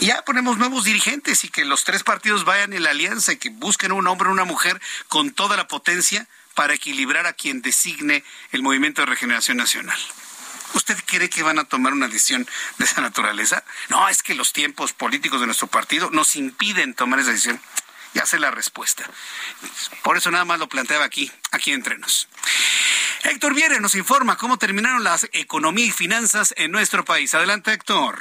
ya 0.00 0.22
ponemos 0.22 0.56
nuevos 0.56 0.84
dirigentes 0.84 1.44
y 1.44 1.48
que 1.48 1.64
los 1.64 1.84
tres 1.84 2.02
partidos 2.02 2.44
vayan 2.44 2.72
en 2.72 2.82
la 2.82 2.90
alianza 2.90 3.32
y 3.32 3.36
que 3.36 3.50
busquen 3.50 3.92
un 3.92 4.06
hombre 4.06 4.28
o 4.28 4.32
una 4.32 4.44
mujer 4.44 4.80
con 5.08 5.32
toda 5.32 5.56
la 5.56 5.68
potencia 5.68 6.26
para 6.54 6.74
equilibrar 6.74 7.26
a 7.26 7.34
quien 7.34 7.62
designe 7.62 8.24
el 8.52 8.62
Movimiento 8.62 9.02
de 9.02 9.06
Regeneración 9.06 9.58
Nacional. 9.58 9.98
¿Usted 10.74 10.96
cree 11.04 11.28
que 11.28 11.42
van 11.42 11.58
a 11.58 11.64
tomar 11.64 11.92
una 11.92 12.06
decisión 12.06 12.48
de 12.78 12.84
esa 12.84 13.00
naturaleza? 13.00 13.64
No, 13.88 14.08
es 14.08 14.22
que 14.22 14.34
los 14.34 14.52
tiempos 14.52 14.92
políticos 14.92 15.40
de 15.40 15.46
nuestro 15.46 15.66
partido 15.66 16.10
nos 16.10 16.36
impiden 16.36 16.94
tomar 16.94 17.18
esa 17.18 17.32
decisión. 17.32 17.60
Ya 18.14 18.26
sé 18.26 18.38
la 18.38 18.50
respuesta. 18.50 19.04
Por 20.02 20.16
eso 20.16 20.30
nada 20.30 20.44
más 20.44 20.58
lo 20.58 20.68
planteaba 20.68 21.04
aquí, 21.04 21.30
aquí 21.52 21.72
entre 21.72 21.98
nos. 21.98 22.28
Héctor 23.24 23.54
Viere 23.54 23.80
nos 23.80 23.94
informa 23.94 24.36
cómo 24.36 24.56
terminaron 24.56 25.04
las 25.04 25.28
economía 25.32 25.86
y 25.86 25.90
finanzas 25.90 26.54
en 26.56 26.72
nuestro 26.72 27.04
país. 27.04 27.34
Adelante, 27.34 27.72
Héctor. 27.72 28.18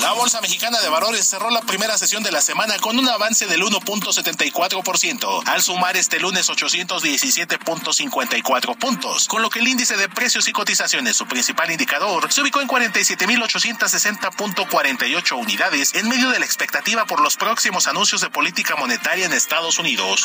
La 0.00 0.12
Bolsa 0.12 0.40
Mexicana 0.40 0.80
de 0.80 0.88
Valores 0.88 1.26
cerró 1.26 1.50
la 1.50 1.60
primera 1.62 1.96
sesión 1.96 2.22
de 2.22 2.30
la 2.30 2.40
semana 2.40 2.78
con 2.78 2.98
un 2.98 3.08
avance 3.08 3.46
del 3.46 3.62
1.74%, 3.62 5.42
al 5.46 5.62
sumar 5.62 5.96
este 5.96 6.20
lunes 6.20 6.50
817.54 6.50 8.76
puntos, 8.76 9.26
con 9.28 9.40
lo 9.42 9.50
que 9.50 9.60
el 9.60 9.68
índice 9.68 9.96
de 9.96 10.08
precios 10.08 10.48
y 10.48 10.52
cotizaciones, 10.52 11.16
su 11.16 11.26
principal 11.26 11.70
indicador, 11.70 12.30
se 12.32 12.42
ubicó 12.42 12.60
en 12.60 12.68
47.860.48 12.68 15.38
unidades 15.38 15.94
en 15.94 16.08
medio 16.08 16.30
de 16.30 16.38
la 16.38 16.44
expectativa 16.44 17.06
por 17.06 17.20
los 17.20 17.36
próximos 17.36 17.86
anuncios 17.86 18.20
de 18.20 18.30
política 18.30 18.76
monetaria 18.76 19.26
en 19.26 19.32
Estados 19.32 19.78
Unidos. 19.78 20.24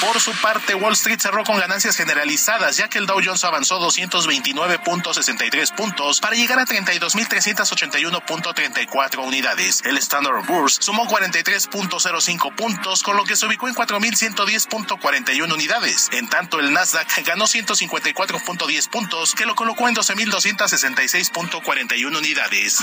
Por 0.00 0.20
su 0.20 0.32
parte, 0.42 0.74
Wall 0.74 0.92
Street 0.92 1.20
cerró 1.20 1.42
con 1.44 1.58
ganancias 1.58 1.96
generalizadas, 1.96 2.76
ya 2.76 2.88
que 2.88 2.98
el 2.98 3.06
Dow 3.06 3.20
Jones 3.24 3.44
avanzó 3.44 3.80
229.63 3.80 5.74
puntos 5.74 6.20
para 6.20 6.36
llegar 6.36 6.58
a 6.58 6.66
32.381.34 6.66 8.85
unidades. 9.18 9.82
El 9.84 9.98
Standard 9.98 10.46
Poor's 10.46 10.78
sumó 10.80 11.06
43.05 11.06 12.54
puntos, 12.54 13.02
con 13.02 13.16
lo 13.16 13.24
que 13.24 13.34
se 13.36 13.46
ubicó 13.46 13.66
en 13.68 13.74
4.110.41 13.74 15.52
unidades. 15.52 16.08
En 16.12 16.28
tanto, 16.28 16.60
el 16.60 16.72
Nasdaq 16.72 17.08
ganó 17.24 17.46
154.10 17.46 18.88
puntos, 18.88 19.34
que 19.34 19.46
lo 19.46 19.54
colocó 19.54 19.88
en 19.88 19.94
12.266.41 19.94 22.16
unidades. 22.16 22.80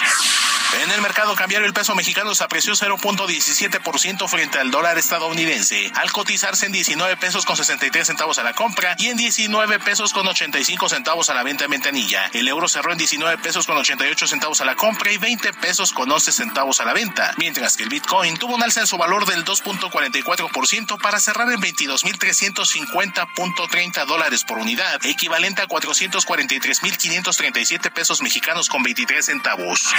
En 0.84 0.92
el 0.92 1.02
mercado 1.02 1.36
cambiario, 1.36 1.68
el 1.68 1.74
peso 1.74 1.94
mexicano 1.96 2.34
se 2.34 2.44
apreció 2.44 2.74
0.17% 2.74 4.28
frente 4.28 4.58
al 4.60 4.72
dólar 4.72 4.98
estadounidense, 4.98 5.92
al 5.96 6.12
cotizarse 6.12 6.66
en 6.66 6.72
19 6.72 7.16
pesos 7.18 7.46
con 7.46 7.56
63 7.56 8.08
centavos 8.08 8.40
a 8.40 8.44
la 8.44 8.54
compra 8.54 8.96
y 8.98 9.08
en 9.08 9.18
19 9.18 9.80
pesos 9.80 10.14
con 10.14 10.28
85 10.28 10.90
centavos 10.90 11.30
a 11.30 11.36
la 11.36 11.44
venta 11.44 11.66
en 11.66 11.72
ventanilla. 11.72 12.26
El 12.34 12.48
euro 12.48 12.68
cerró 12.68 12.92
en 12.92 12.98
19 12.98 13.38
pesos 13.38 13.68
con 13.68 13.78
88 13.78 14.28
centavos 14.28 14.62
a 14.62 14.66
la 14.66 14.76
compra 14.76 15.12
y 15.12 15.18
20 15.18 15.54
pesos 15.54 15.93
con 15.94 16.12
11 16.12 16.32
centavos 16.32 16.82
a 16.82 16.86
la 16.86 16.94
venta, 16.94 17.34
mientras 17.38 17.78
que 17.78 17.84
el 17.84 17.90
Bitcoin 17.90 18.38
tuvo 18.38 18.56
un 18.56 18.64
alza 18.64 18.80
en 18.82 18.88
su 18.88 18.98
valor 18.98 19.26
del 19.26 19.46
2.44% 19.46 21.00
para 21.02 21.20
cerrar 21.20 21.52
en 21.52 21.62
22.350.30 21.62 24.06
dólares 24.06 24.44
por 24.44 24.58
unidad, 24.58 25.06
equivalente 25.06 25.62
a 25.62 25.68
443.537 25.68 27.92
pesos 27.92 28.22
mexicanos 28.22 28.70
con 28.70 28.82
23 28.84 29.26
centavos. 29.26 29.94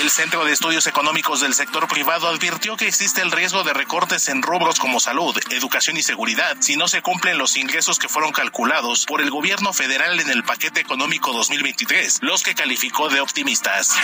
El 0.00 0.10
Centro 0.10 0.44
de 0.44 0.52
Estudios 0.52 0.86
Económicos 0.86 1.40
del 1.40 1.54
Sector 1.54 1.88
Privado 1.88 2.28
advirtió 2.28 2.76
que 2.76 2.86
existe 2.86 3.22
el 3.22 3.32
riesgo 3.32 3.64
de 3.64 3.72
recortes 3.72 4.28
en 4.28 4.42
rubros 4.42 4.78
como 4.78 5.00
salud, 5.00 5.34
educación 5.50 5.96
y 5.96 6.02
seguridad 6.02 6.58
si 6.60 6.76
no 6.76 6.86
se 6.88 7.00
cumplen 7.02 7.38
los 7.38 7.56
ingresos 7.56 7.98
que 7.98 8.08
fueron 8.08 8.32
calculados 8.32 9.06
por 9.06 9.22
el 9.22 9.30
gobierno 9.30 9.72
federal 9.72 10.20
en 10.20 10.30
el 10.30 10.44
paquete 10.44 10.80
económico 10.80 11.32
2023, 11.32 12.18
los 12.20 12.42
que 12.42 12.54
calificó 12.54 13.08
de 13.08 13.20
optimistas. 13.20 13.96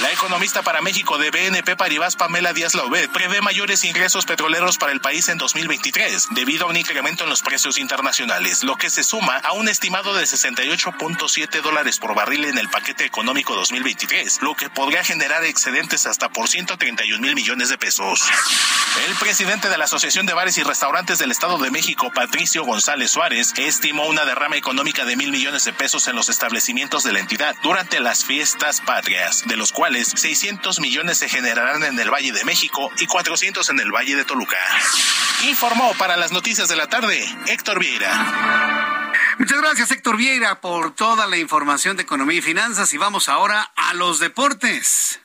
La 0.00 0.12
para 0.52 0.80
México 0.80 1.18
de 1.18 1.30
BNP 1.30 1.76
Paribas, 1.76 2.14
Pamela 2.14 2.52
Díaz 2.52 2.74
Laubet, 2.74 3.10
prevé 3.10 3.40
mayores 3.40 3.84
ingresos 3.84 4.26
petroleros 4.26 4.78
para 4.78 4.92
el 4.92 5.00
país 5.00 5.28
en 5.28 5.38
2023, 5.38 6.28
debido 6.30 6.66
a 6.66 6.70
un 6.70 6.76
incremento 6.76 7.24
en 7.24 7.30
los 7.30 7.42
precios 7.42 7.78
internacionales, 7.78 8.62
lo 8.62 8.76
que 8.76 8.88
se 8.88 9.02
suma 9.02 9.38
a 9.38 9.52
un 9.52 9.68
estimado 9.68 10.14
de 10.14 10.22
68.7 10.22 11.62
dólares 11.62 11.98
por 11.98 12.14
barril 12.14 12.44
en 12.44 12.58
el 12.58 12.68
paquete 12.68 13.04
económico 13.04 13.56
2023, 13.56 14.40
lo 14.42 14.54
que 14.54 14.70
podría 14.70 15.02
generar 15.02 15.44
excedentes 15.44 16.06
hasta 16.06 16.28
por 16.28 16.48
131 16.48 17.20
mil 17.20 17.34
millones 17.34 17.68
de 17.68 17.76
pesos. 17.76 18.22
El 19.08 19.14
presidente 19.16 19.68
de 19.68 19.76
la 19.76 19.84
Asociación 19.84 20.26
de 20.26 20.34
Bares 20.34 20.56
y 20.58 20.62
Restaurantes 20.62 21.18
del 21.18 21.32
Estado 21.32 21.58
de 21.58 21.70
México, 21.70 22.10
Patricio 22.14 22.64
González 22.64 23.10
Suárez, 23.10 23.52
estimó 23.56 24.06
una 24.06 24.24
derrama 24.24 24.56
económica 24.56 25.04
de 25.04 25.16
mil 25.16 25.32
millones 25.32 25.64
de 25.64 25.72
pesos 25.72 26.08
en 26.08 26.16
los 26.16 26.28
establecimientos 26.28 27.02
de 27.04 27.12
la 27.12 27.18
entidad 27.18 27.56
durante 27.62 28.00
las 28.00 28.24
fiestas 28.24 28.80
patrias, 28.80 29.42
de 29.46 29.56
los 29.56 29.72
cuales 29.72 30.14
600 30.36 30.80
millones 30.80 31.16
se 31.16 31.30
generarán 31.30 31.82
en 31.82 31.98
el 31.98 32.10
Valle 32.10 32.30
de 32.30 32.44
México 32.44 32.90
y 32.98 33.06
400 33.06 33.70
en 33.70 33.80
el 33.80 33.90
Valle 33.90 34.16
de 34.16 34.24
Toluca. 34.26 34.58
Informó 35.48 35.94
para 35.94 36.18
las 36.18 36.30
noticias 36.30 36.68
de 36.68 36.76
la 36.76 36.88
tarde 36.88 37.24
Héctor 37.46 37.80
Vieira. 37.80 39.14
Muchas 39.38 39.58
gracias 39.62 39.90
Héctor 39.92 40.18
Vieira 40.18 40.60
por 40.60 40.94
toda 40.94 41.26
la 41.26 41.38
información 41.38 41.96
de 41.96 42.02
economía 42.02 42.38
y 42.38 42.42
finanzas 42.42 42.92
y 42.92 42.98
vamos 42.98 43.30
ahora 43.30 43.72
a 43.76 43.94
los 43.94 44.18
deportes 44.18 45.20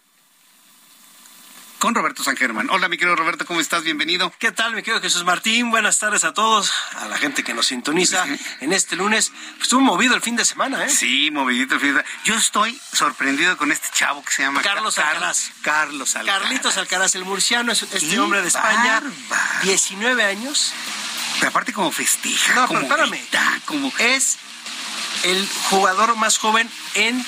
con 1.81 1.95
Roberto 1.95 2.23
San 2.23 2.37
Germán. 2.37 2.69
Hola, 2.69 2.87
mi 2.89 2.97
querido 2.97 3.15
Roberto, 3.15 3.43
¿cómo 3.47 3.59
estás? 3.59 3.83
Bienvenido. 3.83 4.31
¿Qué 4.37 4.51
tal, 4.51 4.75
mi 4.75 4.83
querido 4.83 5.01
Jesús 5.01 5.23
Martín? 5.23 5.71
Buenas 5.71 5.97
tardes 5.97 6.23
a 6.23 6.31
todos, 6.31 6.71
a 6.95 7.07
la 7.07 7.17
gente 7.17 7.43
que 7.43 7.55
nos 7.55 7.65
sintoniza 7.65 8.23
en 8.59 8.71
este 8.71 8.95
lunes. 8.95 9.31
Pues, 9.53 9.63
estuvo 9.63 9.81
movido 9.81 10.13
el 10.13 10.21
fin 10.21 10.35
de 10.35 10.45
semana, 10.45 10.85
¿eh? 10.85 10.89
Sí, 10.89 11.31
movidito 11.31 11.73
el 11.73 11.81
fin 11.81 11.95
de 11.95 12.01
semana. 12.01 12.21
Yo 12.23 12.35
estoy 12.35 12.79
sorprendido 12.93 13.57
con 13.57 13.71
este 13.71 13.87
chavo 13.93 14.23
que 14.23 14.31
se 14.31 14.43
llama 14.43 14.61
Carlos 14.61 14.99
Alcaraz. 14.99 15.49
Carlos 15.63 16.15
Alcaraz. 16.15 16.41
Carlitos 16.43 16.77
Alcaraz, 16.77 17.15
el 17.15 17.25
murciano, 17.25 17.71
es 17.71 17.81
este 17.81 18.19
hombre 18.19 18.43
de 18.43 18.49
España, 18.49 19.01
19 19.63 20.23
años. 20.23 20.73
Pero 21.39 21.49
aparte 21.49 21.73
como 21.73 21.91
festeja, 21.91 22.53
no, 22.53 22.67
como 22.67 22.81
espérame. 22.81 23.19
como... 23.65 23.91
Es 23.97 24.37
el 25.23 25.49
jugador 25.71 26.15
más 26.15 26.37
joven 26.37 26.69
en 26.93 27.25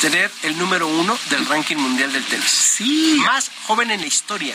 tener 0.00 0.30
el 0.42 0.56
número 0.58 0.86
uno 0.86 1.18
del 1.30 1.46
ranking 1.46 1.76
mundial 1.76 2.12
del 2.12 2.24
tenis. 2.24 2.50
Sí. 2.50 3.20
Más 3.26 3.50
joven 3.66 3.90
en 3.90 4.00
la 4.00 4.06
historia. 4.06 4.54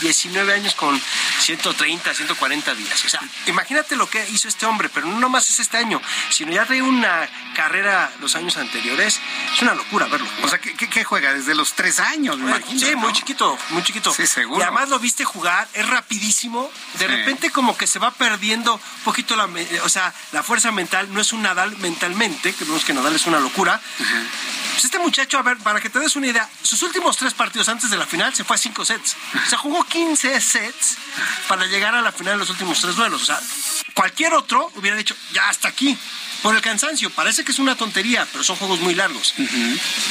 19 0.00 0.52
años 0.52 0.74
con 0.74 1.00
130, 1.40 2.14
140 2.14 2.74
días. 2.74 3.04
O 3.04 3.08
sea, 3.08 3.20
imagínate 3.46 3.96
lo 3.96 4.08
que 4.08 4.26
hizo 4.30 4.48
este 4.48 4.66
hombre, 4.66 4.88
pero 4.88 5.06
no 5.06 5.18
nomás 5.20 5.48
es 5.48 5.60
este 5.60 5.76
año, 5.76 6.00
sino 6.30 6.52
ya 6.52 6.64
trae 6.66 6.82
una 6.82 7.28
carrera 7.54 8.12
los 8.20 8.34
años 8.36 8.56
anteriores. 8.56 9.20
Es 9.54 9.62
una 9.62 9.74
locura 9.74 10.06
verlo. 10.06 10.28
O 10.42 10.48
sea, 10.48 10.58
¿qué, 10.58 10.74
qué 10.74 11.04
juega? 11.04 11.32
Desde 11.32 11.54
los 11.54 11.74
tres 11.74 12.00
años, 12.00 12.38
me 12.38 12.50
imagino. 12.50 12.80
Sí, 12.80 12.96
muy 12.96 13.12
chiquito, 13.12 13.56
muy 13.70 13.82
chiquito. 13.82 14.12
Sí, 14.12 14.26
seguro. 14.26 14.60
Y 14.60 14.62
además 14.62 14.88
lo 14.88 14.98
viste 14.98 15.24
jugar, 15.24 15.68
es 15.74 15.88
rapidísimo. 15.88 16.70
De 16.98 17.06
repente 17.06 17.50
como 17.50 17.76
que 17.76 17.86
se 17.86 17.98
va 17.98 18.10
perdiendo 18.10 18.74
un 18.74 19.04
poquito 19.04 19.36
la, 19.36 19.48
o 19.84 19.88
sea, 19.88 20.12
la 20.32 20.42
fuerza 20.42 20.72
mental. 20.72 21.12
No 21.12 21.20
es 21.20 21.32
un 21.32 21.42
Nadal 21.42 21.76
mentalmente, 21.78 22.54
que 22.54 22.64
vemos 22.64 22.84
que 22.84 22.94
Nadal 22.94 23.14
es 23.14 23.26
una 23.26 23.38
locura. 23.38 23.80
Pues 24.72 24.84
este 24.84 24.98
muchacho, 24.98 25.38
a 25.38 25.42
ver, 25.42 25.56
para 25.58 25.80
que 25.80 25.88
te 25.88 26.00
des 26.00 26.16
una 26.16 26.26
idea, 26.26 26.48
sus 26.62 26.82
últimos 26.82 27.16
tres 27.16 27.32
partidos 27.32 27.68
antes 27.68 27.90
de 27.90 27.96
la 27.96 28.06
final 28.06 28.34
se 28.34 28.44
fue 28.44 28.56
a 28.56 28.58
cinco 28.58 28.84
sets. 28.84 29.16
O 29.46 29.48
sea, 29.48 29.58
jugó 29.58 29.84
15 29.84 30.40
sets 30.40 30.96
para 31.46 31.66
llegar 31.66 31.94
a 31.94 32.02
la 32.02 32.10
final 32.10 32.34
en 32.34 32.40
los 32.40 32.50
últimos 32.50 32.80
tres 32.80 32.96
duelos. 32.96 33.22
O 33.22 33.24
sea, 33.24 33.40
cualquier 33.94 34.34
otro 34.34 34.72
hubiera 34.76 34.96
dicho, 34.96 35.14
ya 35.32 35.48
hasta 35.48 35.68
aquí. 35.68 35.96
Por 36.42 36.54
el 36.54 36.60
cansancio, 36.60 37.08
parece 37.08 37.42
que 37.42 37.52
es 37.52 37.58
una 37.58 37.74
tontería, 37.74 38.28
pero 38.30 38.44
son 38.44 38.56
juegos 38.56 38.78
muy 38.80 38.94
largos. 38.94 39.32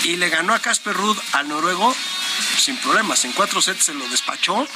Y 0.03 0.15
le 0.15 0.29
ganó 0.29 0.55
a 0.55 0.59
Casper 0.59 0.95
Ruud 0.95 1.15
al 1.33 1.47
noruego 1.47 1.95
sin 2.57 2.75
problemas. 2.77 3.23
En 3.25 3.33
cuatro 3.33 3.61
sets 3.61 3.83
se 3.83 3.93
lo 3.93 4.07
despachó. 4.09 4.67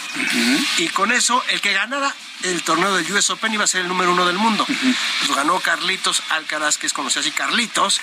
Y 0.77 0.87
con 0.89 1.11
eso, 1.11 1.43
el 1.49 1.59
que 1.59 1.73
ganara 1.73 2.13
el 2.43 2.63
torneo 2.63 2.95
del 2.95 3.11
US 3.11 3.29
Open 3.29 3.53
iba 3.53 3.63
a 3.63 3.67
ser 3.67 3.81
el 3.81 3.87
número 3.87 4.11
uno 4.11 4.25
del 4.25 4.37
mundo. 4.37 4.65
Lo 5.27 5.35
ganó 5.35 5.59
Carlitos 5.59 6.21
Alcaraz, 6.29 6.77
que 6.77 6.87
es 6.87 6.93
conocido 6.93 7.21
así 7.21 7.31
Carlitos, 7.31 7.99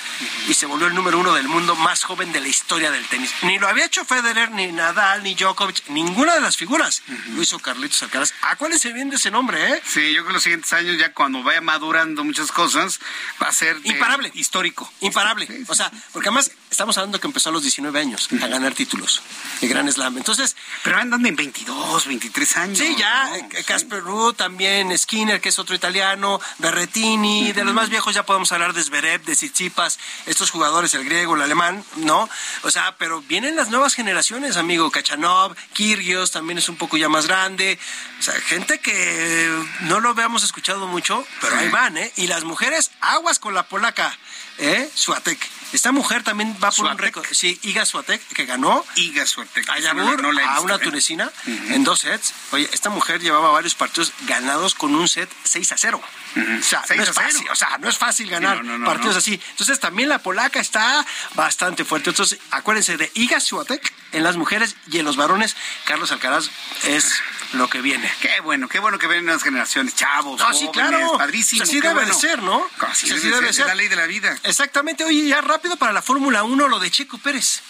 y 0.48 0.54
se 0.54 0.66
volvió 0.66 0.86
el 0.86 0.94
número 0.94 1.18
uno 1.18 1.32
del 1.32 1.48
mundo 1.48 1.74
más 1.76 2.04
joven 2.04 2.32
de 2.32 2.40
la 2.40 2.48
historia 2.48 2.90
del 2.90 3.06
tenis. 3.06 3.32
Ni 3.42 3.58
lo 3.58 3.68
había 3.68 3.86
hecho 3.86 4.04
Federer, 4.04 4.50
ni 4.50 4.72
Nadal, 4.72 5.22
ni 5.22 5.34
Djokovic, 5.34 5.88
ninguna 5.88 6.34
de 6.34 6.40
las 6.40 6.56
figuras. 6.56 7.02
Lo 7.34 7.42
hizo 7.42 7.58
Carlitos 7.58 8.02
Alcaraz. 8.02 8.32
Acuérdense 8.42 8.92
bien 8.92 9.10
de 9.10 9.16
ese 9.16 9.30
nombre, 9.30 9.72
¿eh? 9.74 9.82
Sí, 9.86 10.12
yo 10.12 10.22
creo 10.22 10.26
que 10.28 10.32
los 10.34 10.42
siguientes 10.42 10.72
años, 10.72 10.98
ya 10.98 11.12
cuando 11.12 11.42
vaya 11.42 11.60
madurando 11.60 12.24
muchas 12.24 12.50
cosas, 12.52 13.00
va 13.42 13.48
a 13.48 13.52
ser 13.52 13.78
Imparable. 13.84 14.30
histórico. 14.34 14.92
Imparable. 15.00 15.48
O 15.68 15.74
sea, 15.74 15.90
porque 16.12 16.28
además 16.28 16.50
estamos 16.74 16.98
hablando 16.98 17.20
que 17.20 17.28
empezó 17.28 17.50
a 17.50 17.52
los 17.52 17.62
19 17.62 18.00
años 18.00 18.28
a 18.42 18.46
ganar 18.48 18.74
títulos 18.74 19.22
de 19.60 19.68
Gran 19.68 19.90
Slam. 19.90 20.16
Entonces. 20.16 20.56
Pero 20.82 20.98
andan 20.98 21.24
en 21.24 21.36
22, 21.36 22.06
23 22.06 22.56
años. 22.56 22.78
Sí, 22.78 22.96
ya. 22.98 23.28
¿no? 23.28 23.36
eh, 23.36 23.64
Casper 23.64 24.02
Ruud, 24.02 24.34
también 24.34 24.96
Skinner, 24.98 25.40
que 25.40 25.50
es 25.50 25.58
otro 25.60 25.76
italiano, 25.76 26.40
Berretini. 26.58 27.52
De 27.52 27.64
los 27.64 27.74
más 27.74 27.90
viejos 27.90 28.14
ya 28.14 28.26
podemos 28.26 28.50
hablar 28.50 28.72
de 28.72 28.82
Zverev, 28.82 29.24
de 29.24 29.36
Tsitsipas, 29.36 29.98
estos 30.26 30.50
jugadores, 30.50 30.94
el 30.94 31.04
griego, 31.04 31.36
el 31.36 31.42
alemán, 31.42 31.84
¿no? 31.96 32.28
O 32.62 32.70
sea, 32.70 32.96
pero 32.98 33.22
vienen 33.22 33.54
las 33.54 33.70
nuevas 33.70 33.94
generaciones, 33.94 34.56
amigo. 34.56 34.90
Kachanov, 34.90 35.54
Kyrgios 35.74 36.32
también 36.32 36.58
es 36.58 36.68
un 36.68 36.76
poco 36.76 36.96
ya 36.96 37.08
más 37.08 37.28
grande. 37.28 37.78
O 38.18 38.22
sea, 38.22 38.34
gente 38.34 38.80
que 38.80 39.48
no 39.82 40.00
lo 40.00 40.08
habíamos 40.08 40.42
escuchado 40.42 40.88
mucho, 40.88 41.24
pero 41.40 41.56
ahí 41.56 41.68
van, 41.68 41.96
¿eh? 41.96 42.12
Y 42.16 42.26
las 42.26 42.42
mujeres, 42.42 42.90
aguas 43.00 43.38
con 43.38 43.54
la 43.54 43.68
polaca, 43.68 44.16
¿eh? 44.58 44.90
Suatek. 44.92 45.38
Esta 45.74 45.90
mujer 45.92 46.22
también 46.22 46.56
va 46.62 46.70
por 46.70 46.86
un 46.86 46.96
récord. 46.98 47.26
Sí, 47.32 47.58
Iga 47.62 47.84
Swiatek, 47.84 48.22
que 48.28 48.44
ganó. 48.46 48.84
Iga 48.94 49.26
Swiatek. 49.26 49.68
A 49.68 49.74
no 49.74 49.80
Yabur, 49.80 50.16
la- 50.16 50.22
no 50.22 50.32
la 50.32 50.42
he 50.42 50.44
a 50.46 50.60
una 50.60 50.76
¿eh? 50.76 50.78
tunecina, 50.78 51.30
en 51.46 51.82
dos 51.82 51.98
sets. 52.00 52.32
Oye, 52.52 52.70
esta 52.72 52.90
mujer 52.90 53.20
llevaba 53.20 53.50
varios 53.50 53.74
partidos 53.74 54.12
ganados 54.28 54.74
con 54.76 54.94
un 54.94 55.08
set 55.08 55.28
6 55.42 55.72
a 55.72 55.76
0. 55.76 56.00
O 56.36 56.62
sea, 56.62 56.82
6 56.86 56.96
no 56.98 57.02
es 57.04 57.10
0. 57.14 57.14
fácil, 57.14 57.48
o 57.50 57.54
sea, 57.54 57.78
no 57.78 57.88
es 57.88 57.96
fácil 57.96 58.28
ganar 58.28 58.56
no, 58.58 58.72
no, 58.72 58.78
no, 58.78 58.86
partidos 58.86 59.16
así. 59.16 59.40
Entonces, 59.50 59.78
también 59.78 60.08
la 60.08 60.18
polaca 60.18 60.60
está 60.60 61.04
bastante 61.34 61.84
fuerte. 61.84 62.10
Entonces, 62.10 62.38
acuérdense 62.50 62.96
de 62.96 63.10
Iga 63.14 63.40
Swiatek 63.40 63.92
en 64.12 64.22
las 64.24 64.36
mujeres 64.36 64.76
y 64.90 64.98
en 64.98 65.04
los 65.04 65.16
varones, 65.16 65.56
Carlos 65.84 66.10
Alcaraz 66.12 66.50
es 66.84 67.12
lo 67.52 67.68
que 67.68 67.80
viene. 67.80 68.10
Qué 68.20 68.40
bueno, 68.40 68.68
qué 68.68 68.78
bueno 68.80 68.98
que 68.98 69.06
ven 69.06 69.24
nuevas 69.24 69.42
generaciones, 69.42 69.94
chavos, 69.94 70.40
No, 70.40 70.52
sí, 70.52 70.66
jóvenes, 70.66 70.90
claro. 70.90 71.18
padrísimo. 71.18 71.62
Así 71.62 71.80
debe 71.80 71.94
bueno. 71.94 72.08
de 72.08 72.14
ser, 72.20 72.42
¿no? 72.42 72.66
Así, 72.80 73.06
Sí, 73.06 73.28
debe, 73.28 73.52
ser, 73.52 73.62
es 73.62 73.66
la 73.66 73.74
ley 73.74 73.88
de 73.88 73.96
la 73.96 74.06
vida. 74.06 74.36
Exactamente. 74.42 75.04
Oye, 75.04 75.28
ya 75.28 75.40
rápido 75.40 75.76
para 75.76 75.92
la 75.92 76.02
Fórmula 76.02 76.42
1, 76.42 76.68
lo 76.68 76.78
de 76.80 76.90
Checo 76.90 77.18
Pérez. 77.18 77.60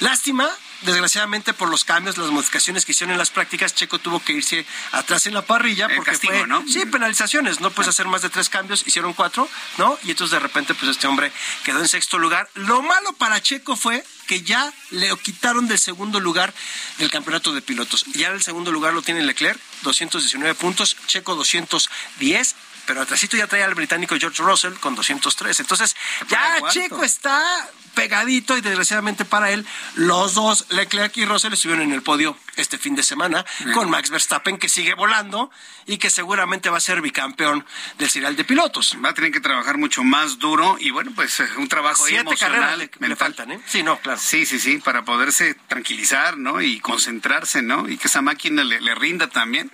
Lástima, 0.00 0.48
desgraciadamente, 0.82 1.52
por 1.54 1.68
los 1.68 1.84
cambios, 1.84 2.18
las 2.18 2.30
modificaciones 2.30 2.84
que 2.84 2.92
hicieron 2.92 3.12
en 3.12 3.18
las 3.18 3.30
prácticas, 3.30 3.74
Checo 3.74 3.98
tuvo 3.98 4.20
que 4.20 4.32
irse 4.32 4.66
atrás 4.92 5.26
en 5.26 5.34
la 5.34 5.42
parrilla 5.42 5.88
porque 5.88 6.10
castigo, 6.10 6.34
fue... 6.34 6.46
¿no? 6.46 6.64
Sí, 6.66 6.86
penalizaciones. 6.86 7.60
No 7.60 7.70
puedes 7.70 7.88
hacer 7.88 8.06
más 8.06 8.22
de 8.22 8.30
tres 8.30 8.48
cambios, 8.48 8.86
hicieron 8.86 9.12
cuatro, 9.12 9.48
¿no? 9.76 9.98
Y 10.04 10.10
entonces 10.10 10.32
de 10.32 10.40
repente, 10.40 10.74
pues 10.74 10.90
este 10.90 11.06
hombre 11.06 11.32
quedó 11.64 11.80
en 11.80 11.88
sexto 11.88 12.18
lugar. 12.18 12.48
Lo 12.54 12.82
malo 12.82 13.12
para 13.14 13.40
Checo 13.42 13.76
fue 13.76 14.04
que 14.26 14.42
ya 14.42 14.72
le 14.90 15.16
quitaron 15.18 15.68
del 15.68 15.78
segundo 15.78 16.20
lugar 16.20 16.54
del 16.98 17.10
campeonato 17.10 17.52
de 17.52 17.62
pilotos. 17.62 18.04
Ya 18.14 18.28
el 18.28 18.42
segundo 18.42 18.70
lugar 18.70 18.92
lo 18.94 19.02
tiene 19.02 19.22
Leclerc, 19.22 19.58
219 19.82 20.54
puntos, 20.54 20.96
Checo 21.06 21.34
210 21.34 22.54
pero 22.88 23.02
atrásito 23.02 23.36
ya 23.36 23.46
trae 23.46 23.62
al 23.62 23.74
británico 23.74 24.16
George 24.18 24.42
Russell 24.42 24.72
con 24.80 24.94
203. 24.94 25.60
Entonces, 25.60 25.94
ya. 26.26 26.58
Checo 26.70 27.04
está 27.04 27.68
pegadito 27.98 28.56
y 28.56 28.60
desgraciadamente 28.60 29.24
para 29.24 29.50
él, 29.50 29.66
los 29.96 30.34
dos, 30.34 30.66
Leclerc 30.70 31.16
y 31.16 31.24
Russell, 31.24 31.52
estuvieron 31.52 31.82
en 31.82 31.92
el 31.92 32.02
podio 32.02 32.36
este 32.62 32.78
fin 32.78 32.94
de 32.94 33.02
semana 33.02 33.44
con 33.74 33.90
Max 33.90 34.10
Verstappen, 34.10 34.58
que 34.58 34.68
sigue 34.68 34.94
volando 34.94 35.50
y 35.86 35.98
que 35.98 36.10
seguramente 36.10 36.70
va 36.70 36.78
a 36.78 36.80
ser 36.80 37.00
bicampeón 37.00 37.64
del 37.98 38.10
serial 38.10 38.36
de 38.36 38.44
pilotos. 38.44 38.96
Va 39.04 39.10
a 39.10 39.14
tener 39.14 39.32
que 39.32 39.40
trabajar 39.40 39.78
mucho 39.78 40.04
más 40.04 40.38
duro 40.38 40.76
y 40.80 40.90
bueno, 40.90 41.12
pues 41.14 41.40
eh, 41.40 41.48
un 41.56 41.68
trabajo 41.68 42.04
Siete 42.06 42.22
emocional, 42.22 42.60
carreras 42.60 42.90
le- 43.00 43.16
faltan, 43.16 43.52
¿eh? 43.52 43.60
Sí, 43.66 43.82
no, 43.82 43.98
claro. 43.98 44.20
Sí, 44.22 44.46
sí, 44.46 44.58
sí, 44.60 44.78
para 44.78 45.04
poderse 45.04 45.54
tranquilizar, 45.68 46.36
¿no? 46.36 46.60
Y 46.60 46.80
concentrarse, 46.80 47.62
¿no? 47.62 47.88
Y 47.88 47.96
que 47.98 48.08
esa 48.08 48.22
máquina 48.22 48.62
le, 48.64 48.80
le 48.80 48.94
rinda 48.94 49.28
también. 49.28 49.70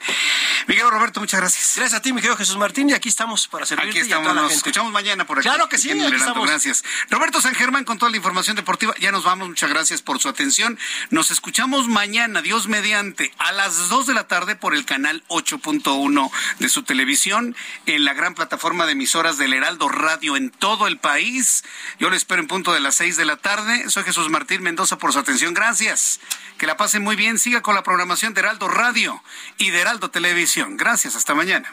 Miguel 0.66 0.90
Roberto, 0.90 1.20
muchas 1.20 1.40
gracias. 1.40 1.74
Gracias 1.76 1.98
a 1.98 2.02
ti, 2.02 2.12
mi 2.12 2.20
querido 2.20 2.36
Jesús 2.36 2.56
Martín, 2.56 2.90
y 2.90 2.92
aquí 2.94 3.08
estamos 3.08 3.48
para 3.48 3.66
servirte 3.66 3.90
Aquí 3.90 3.98
y 3.98 4.00
a 4.00 4.04
estamos, 4.04 4.24
toda 4.24 4.34
la 4.34 4.40
nos 4.42 4.50
gente. 4.50 4.58
escuchamos 4.68 4.92
mañana 4.92 5.26
por 5.26 5.38
aquí. 5.38 5.48
Claro 5.48 5.68
que 5.68 5.78
sí, 5.78 5.90
en 5.90 5.98
el 6.00 6.06
aquí 6.06 6.14
Heraldo, 6.14 6.28
estamos. 6.32 6.48
Gracias. 6.50 6.84
Roberto 7.10 7.40
San 7.40 7.54
Germán 7.54 7.84
con 7.84 7.98
toda 7.98 8.10
la 8.10 8.16
información 8.16 8.56
deportiva. 8.56 8.94
Ya 9.00 9.12
nos 9.12 9.24
vamos, 9.24 9.48
muchas 9.48 9.70
gracias 9.70 10.02
por 10.02 10.18
su 10.20 10.28
atención. 10.28 10.78
Nos 11.10 11.30
escuchamos 11.30 11.88
mañana, 11.88 12.40
Dios 12.42 12.66
mediante, 12.74 13.32
a 13.38 13.52
las 13.52 13.88
2 13.88 14.08
de 14.08 14.14
la 14.14 14.26
tarde 14.26 14.56
por 14.56 14.74
el 14.74 14.84
canal 14.84 15.22
8.1 15.28 16.28
de 16.58 16.68
su 16.68 16.82
televisión, 16.82 17.54
en 17.86 18.04
la 18.04 18.14
gran 18.14 18.34
plataforma 18.34 18.84
de 18.84 18.92
emisoras 18.92 19.38
del 19.38 19.52
Heraldo 19.52 19.88
Radio 19.88 20.34
en 20.34 20.50
todo 20.50 20.88
el 20.88 20.98
país. 20.98 21.62
Yo 22.00 22.10
lo 22.10 22.16
espero 22.16 22.42
en 22.42 22.48
punto 22.48 22.72
de 22.72 22.80
las 22.80 22.96
6 22.96 23.16
de 23.16 23.26
la 23.26 23.36
tarde. 23.36 23.88
Soy 23.90 24.02
Jesús 24.02 24.28
Martín 24.28 24.64
Mendoza 24.64 24.98
por 24.98 25.12
su 25.12 25.20
atención. 25.20 25.54
Gracias. 25.54 26.18
Que 26.58 26.66
la 26.66 26.76
pasen 26.76 27.04
muy 27.04 27.14
bien. 27.14 27.38
Siga 27.38 27.62
con 27.62 27.76
la 27.76 27.84
programación 27.84 28.34
de 28.34 28.40
Heraldo 28.40 28.66
Radio 28.66 29.22
y 29.56 29.70
de 29.70 29.80
Heraldo 29.80 30.10
Televisión. 30.10 30.76
Gracias. 30.76 31.14
Hasta 31.14 31.32
mañana. 31.32 31.72